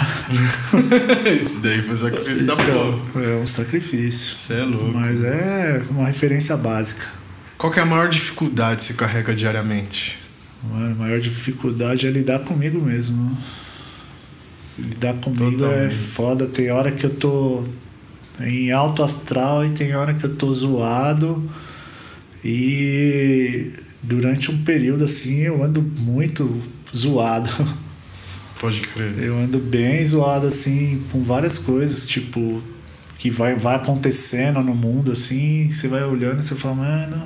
[1.26, 2.68] Esse daí foi sacrifício da porra.
[2.68, 4.32] Então, é um sacrifício.
[4.34, 4.92] Você é louco.
[4.94, 7.04] Mas é uma referência básica.
[7.58, 10.18] Qual é a maior dificuldade que você carrega diariamente?
[10.62, 13.36] Mano, a maior dificuldade é lidar comigo mesmo.
[14.78, 15.94] Lidar comigo é Totalmente.
[15.94, 16.46] foda.
[16.46, 17.64] Tem hora que eu tô
[18.40, 21.48] em alto astral e tem hora que eu tô zoado.
[22.44, 26.60] E durante um período assim eu ando muito
[26.94, 27.50] zoado.
[28.60, 29.18] Pode crer.
[29.18, 32.62] Eu ando bem zoado assim com várias coisas, tipo,
[33.18, 37.22] que vai, vai acontecendo no mundo assim, você vai olhando e você fala, mano,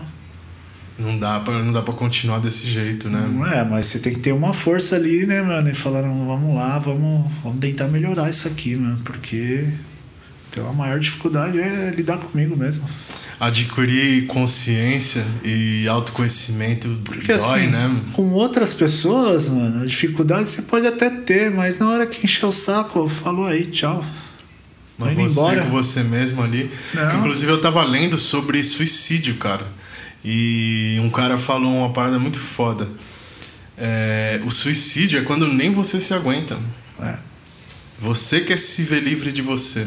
[0.99, 3.29] Não dá pra, não dá pra continuar desse jeito, né?
[3.33, 5.71] Não é, mas você tem que ter uma força ali, né, mano?
[5.71, 8.99] E falar, não, vamos lá, vamos, vamos tentar melhorar isso aqui, mano.
[9.05, 9.65] Porque
[10.51, 12.85] então, a maior dificuldade é lidar comigo mesmo.
[13.39, 18.01] Adquirir consciência e autoconhecimento Porque dói, assim, né?
[18.13, 22.47] com outras pessoas, mano, a dificuldade você pode até ter, mas na hora que encher
[22.47, 24.05] o saco, falou aí, tchau.
[24.99, 25.63] Mas você embora.
[25.63, 26.69] com você mesmo ali.
[26.93, 27.21] Não.
[27.21, 29.65] Inclusive eu tava lendo sobre suicídio, cara.
[30.25, 32.89] E um cara falou uma parada muito foda.
[33.77, 36.59] É, o suicídio é quando nem você se aguenta.
[37.01, 37.17] É,
[38.01, 39.87] Você quer se ver livre de você.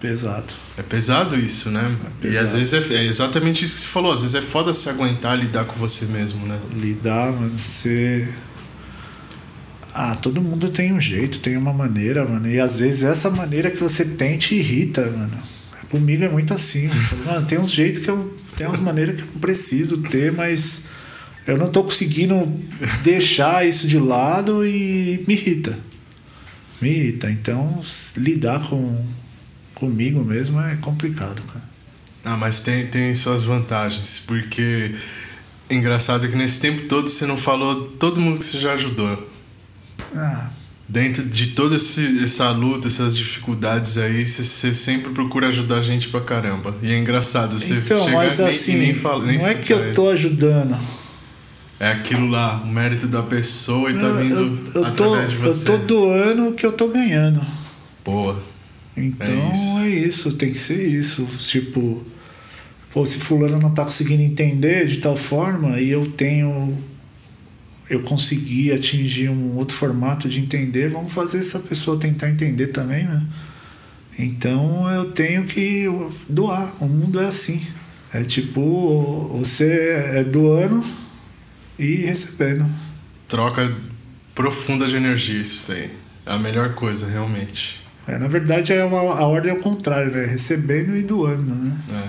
[0.00, 0.52] pesado.
[0.76, 1.96] É pesado isso, né?
[2.22, 2.58] É e às pesado.
[2.58, 4.12] vezes é, é exatamente isso que você falou.
[4.12, 6.58] Às vezes é foda se aguentar lidar com você mesmo, né?
[6.74, 8.28] Lidar, mano, você.
[9.92, 12.48] Ah, todo mundo tem um jeito, tem uma maneira, mano.
[12.48, 15.36] E às vezes essa maneira que você tem te irrita, mano.
[15.90, 16.86] Comigo é muito assim.
[16.86, 18.36] Mano, Mano, tem uns jeitos que eu.
[18.60, 20.82] Tem umas maneiras que preciso ter, mas
[21.46, 22.46] Eu não tô conseguindo
[23.02, 25.78] deixar isso de lado e me irrita.
[26.78, 27.30] Me irrita.
[27.30, 27.82] Então,
[28.18, 29.02] lidar com
[29.74, 31.64] comigo mesmo é complicado, cara.
[32.22, 34.94] Ah, mas tem, tem suas vantagens, porque
[35.70, 39.26] engraçado que nesse tempo todo você não falou todo mundo que você já ajudou.
[40.14, 40.50] Ah,
[40.90, 46.08] Dentro de toda esse, essa luta, essas dificuldades aí, você, sempre procura ajudar a gente
[46.08, 46.74] pra caramba.
[46.82, 49.24] E é engraçado, você então, chega mas nem, assim, nem fala.
[49.24, 50.76] Nem não é que eu tô ajudando.
[51.78, 55.30] É aquilo lá, o mérito da pessoa e tá Eu- vindo eu, eu, tô, através
[55.30, 55.64] de eu você.
[55.64, 57.40] tô doando o que eu tô ganhando.
[58.04, 58.42] Boa.
[58.96, 59.78] Então isso.
[59.78, 60.32] é isso.
[60.32, 61.24] tem que ser isso.
[61.38, 62.04] Tipo,
[62.92, 66.76] pô, se fulano não tá conseguindo entender de tal forma e eu tenho.
[67.90, 73.04] Eu consegui atingir um outro formato de entender, vamos fazer essa pessoa tentar entender também,
[73.04, 73.22] né?
[74.18, 75.86] Então eu tenho que
[76.28, 76.72] doar.
[76.80, 77.60] O mundo é assim.
[78.12, 80.84] É tipo, você é doando
[81.78, 82.64] e recebendo.
[83.28, 83.74] Troca
[84.34, 85.90] profunda de energia isso daí.
[86.26, 87.80] É a melhor coisa, realmente.
[88.06, 90.26] É, na verdade, é uma, a ordem é o contrário, né?
[90.26, 91.76] Recebendo e doando, né?
[91.92, 92.08] É.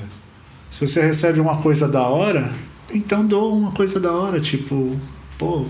[0.69, 2.51] Se você recebe uma coisa da hora,
[2.93, 4.97] então doa uma coisa da hora, tipo,
[5.41, 5.65] pô,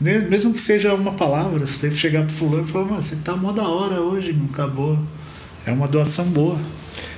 [0.00, 3.50] mesmo que seja uma palavra, você chegar pro fulano e falar, mano, você tá mó
[3.50, 4.96] da hora hoje, não acabou.
[5.66, 6.56] É uma doação boa.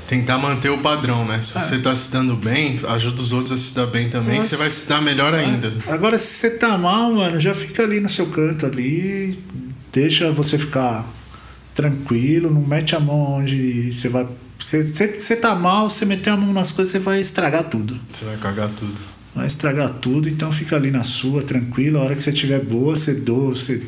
[0.08, 1.42] Tentar manter o padrão, né?
[1.42, 4.38] Se você tá se dando bem, ajuda os outros a se dar bem também, que
[4.38, 4.50] Nossa.
[4.50, 5.72] você vai se dar melhor ainda.
[5.86, 9.38] Agora, se você tá mal, mano, já fica ali no seu canto ali,
[9.92, 11.06] deixa você ficar
[11.74, 14.26] tranquilo, não mete a mão onde você vai.
[14.64, 18.00] Você tá mal, você meter a mão nas coisas, você vai estragar tudo.
[18.10, 19.19] Você vai cagar tudo.
[19.34, 21.98] Vai estragar tudo, então fica ali na sua, tranquilo.
[21.98, 23.82] A hora que você tiver boa, você doa, você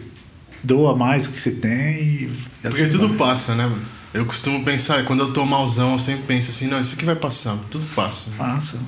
[0.63, 2.33] doa mais o que você tem e.
[2.61, 3.19] Porque assim tudo vai.
[3.19, 3.67] passa, né?
[3.67, 3.83] mano?
[4.15, 7.17] Eu costumo pensar, quando eu tô malzão, eu sempre penso assim, não, isso aqui vai
[7.17, 7.57] passar.
[7.71, 8.31] Tudo passa.
[8.37, 8.79] Passa.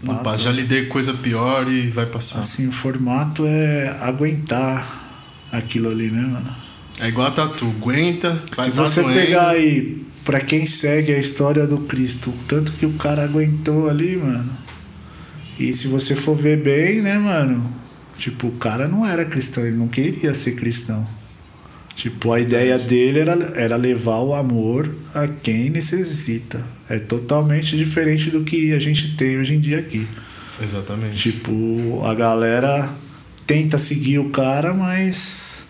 [0.00, 0.22] Tudo passa.
[0.24, 0.38] passa.
[0.38, 2.40] Já lidei coisa pior e vai passar.
[2.40, 5.04] Assim, o formato é aguentar
[5.52, 6.56] aquilo ali, né, mano?
[6.98, 9.20] É igual a tatu, aguenta, vai Se tá você doendo.
[9.20, 13.88] pegar aí, pra quem segue a história do Cristo, o tanto que o cara aguentou
[13.88, 14.63] ali, mano.
[15.58, 17.72] E se você for ver bem, né, mano?
[18.18, 21.06] Tipo, o cara não era cristão, ele não queria ser cristão.
[21.94, 26.64] Tipo, a ideia dele era, era levar o amor a quem necessita.
[26.88, 30.06] É totalmente diferente do que a gente tem hoje em dia aqui.
[30.60, 31.16] Exatamente.
[31.16, 32.90] Tipo, a galera
[33.46, 35.66] tenta seguir o cara, mas.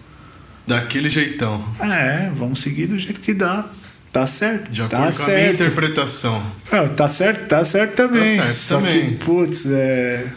[0.67, 1.63] Daquele jeitão.
[1.81, 3.69] É, vamos seguir do jeito que dá.
[4.15, 4.71] Tá certo.
[4.71, 5.55] De acordo tá com a minha certo.
[5.55, 6.47] interpretação.
[6.71, 8.29] Não, tá certo, tá certo também.
[8.29, 9.17] certo Só também.
[9.17, 10.33] que, putz, é.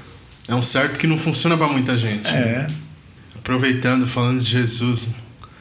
[0.48, 2.28] É um certo que não funciona pra muita gente.
[2.28, 2.66] É.
[3.36, 5.10] Aproveitando, falando de Jesus,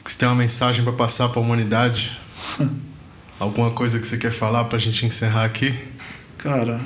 [0.03, 2.19] que você tem uma mensagem pra passar pra humanidade?
[3.39, 5.77] Alguma coisa que você quer falar pra gente encerrar aqui?
[6.39, 6.81] Cara,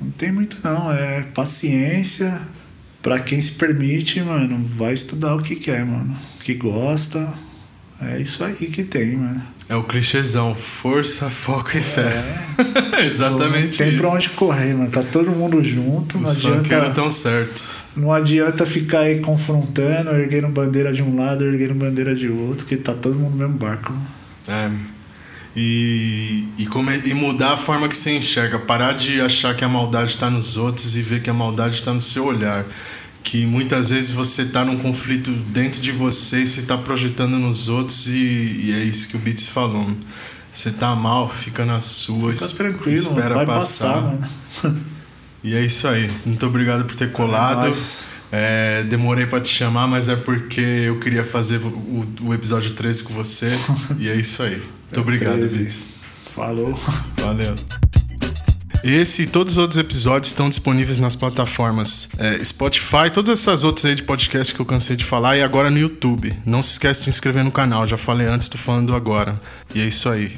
[0.00, 0.92] não tem muito não.
[0.92, 2.40] É paciência.
[3.02, 6.16] Pra quem se permite, mano, vai estudar o que quer, mano.
[6.38, 7.28] O que gosta.
[8.00, 9.42] É isso aí que tem, mano.
[9.68, 12.14] É o clichêzão, força, foco e fé.
[12.98, 13.04] É.
[13.04, 13.98] Exatamente Não tem isso.
[13.98, 14.90] pra onde correr, mano.
[14.90, 16.16] Tá todo mundo junto.
[16.18, 17.62] Não Os funkeiros adianta, tão certo.
[17.94, 22.76] não adianta ficar aí confrontando, erguendo bandeira de um lado, erguendo bandeira de outro, que
[22.76, 23.92] tá todo mundo no mesmo barco.
[24.48, 24.70] É.
[25.54, 28.58] E, e, come- e mudar a forma que você enxerga.
[28.58, 31.92] Parar de achar que a maldade está nos outros e ver que a maldade está
[31.92, 32.64] no seu olhar.
[33.30, 37.68] Que muitas vezes você está num conflito dentro de você e você está projetando nos
[37.68, 39.94] outros, e, e é isso que o Beats falou.
[40.50, 43.16] Você tá mal, fica na sua, Fica tranquilo, mano.
[43.18, 44.02] espera vai passar.
[44.02, 44.84] passar, mano.
[45.44, 46.10] E é isso aí.
[46.26, 47.66] Muito obrigado por ter colado.
[47.66, 48.06] nóis.
[48.32, 53.02] É, demorei pra te chamar, mas é porque eu queria fazer o, o episódio 13
[53.04, 53.50] com você.
[54.00, 54.56] e é isso aí.
[54.56, 55.58] Muito obrigado, 13.
[55.58, 55.84] Beats.
[56.34, 56.74] Falou.
[57.18, 57.54] Valeu.
[58.82, 63.84] Esse e todos os outros episódios estão disponíveis nas plataformas é, Spotify, todas essas outras
[63.86, 66.34] aí de podcast que eu cansei de falar, e agora no YouTube.
[66.46, 69.40] Não se esquece de se inscrever no canal, já falei antes, tô falando agora.
[69.74, 70.36] E é isso aí.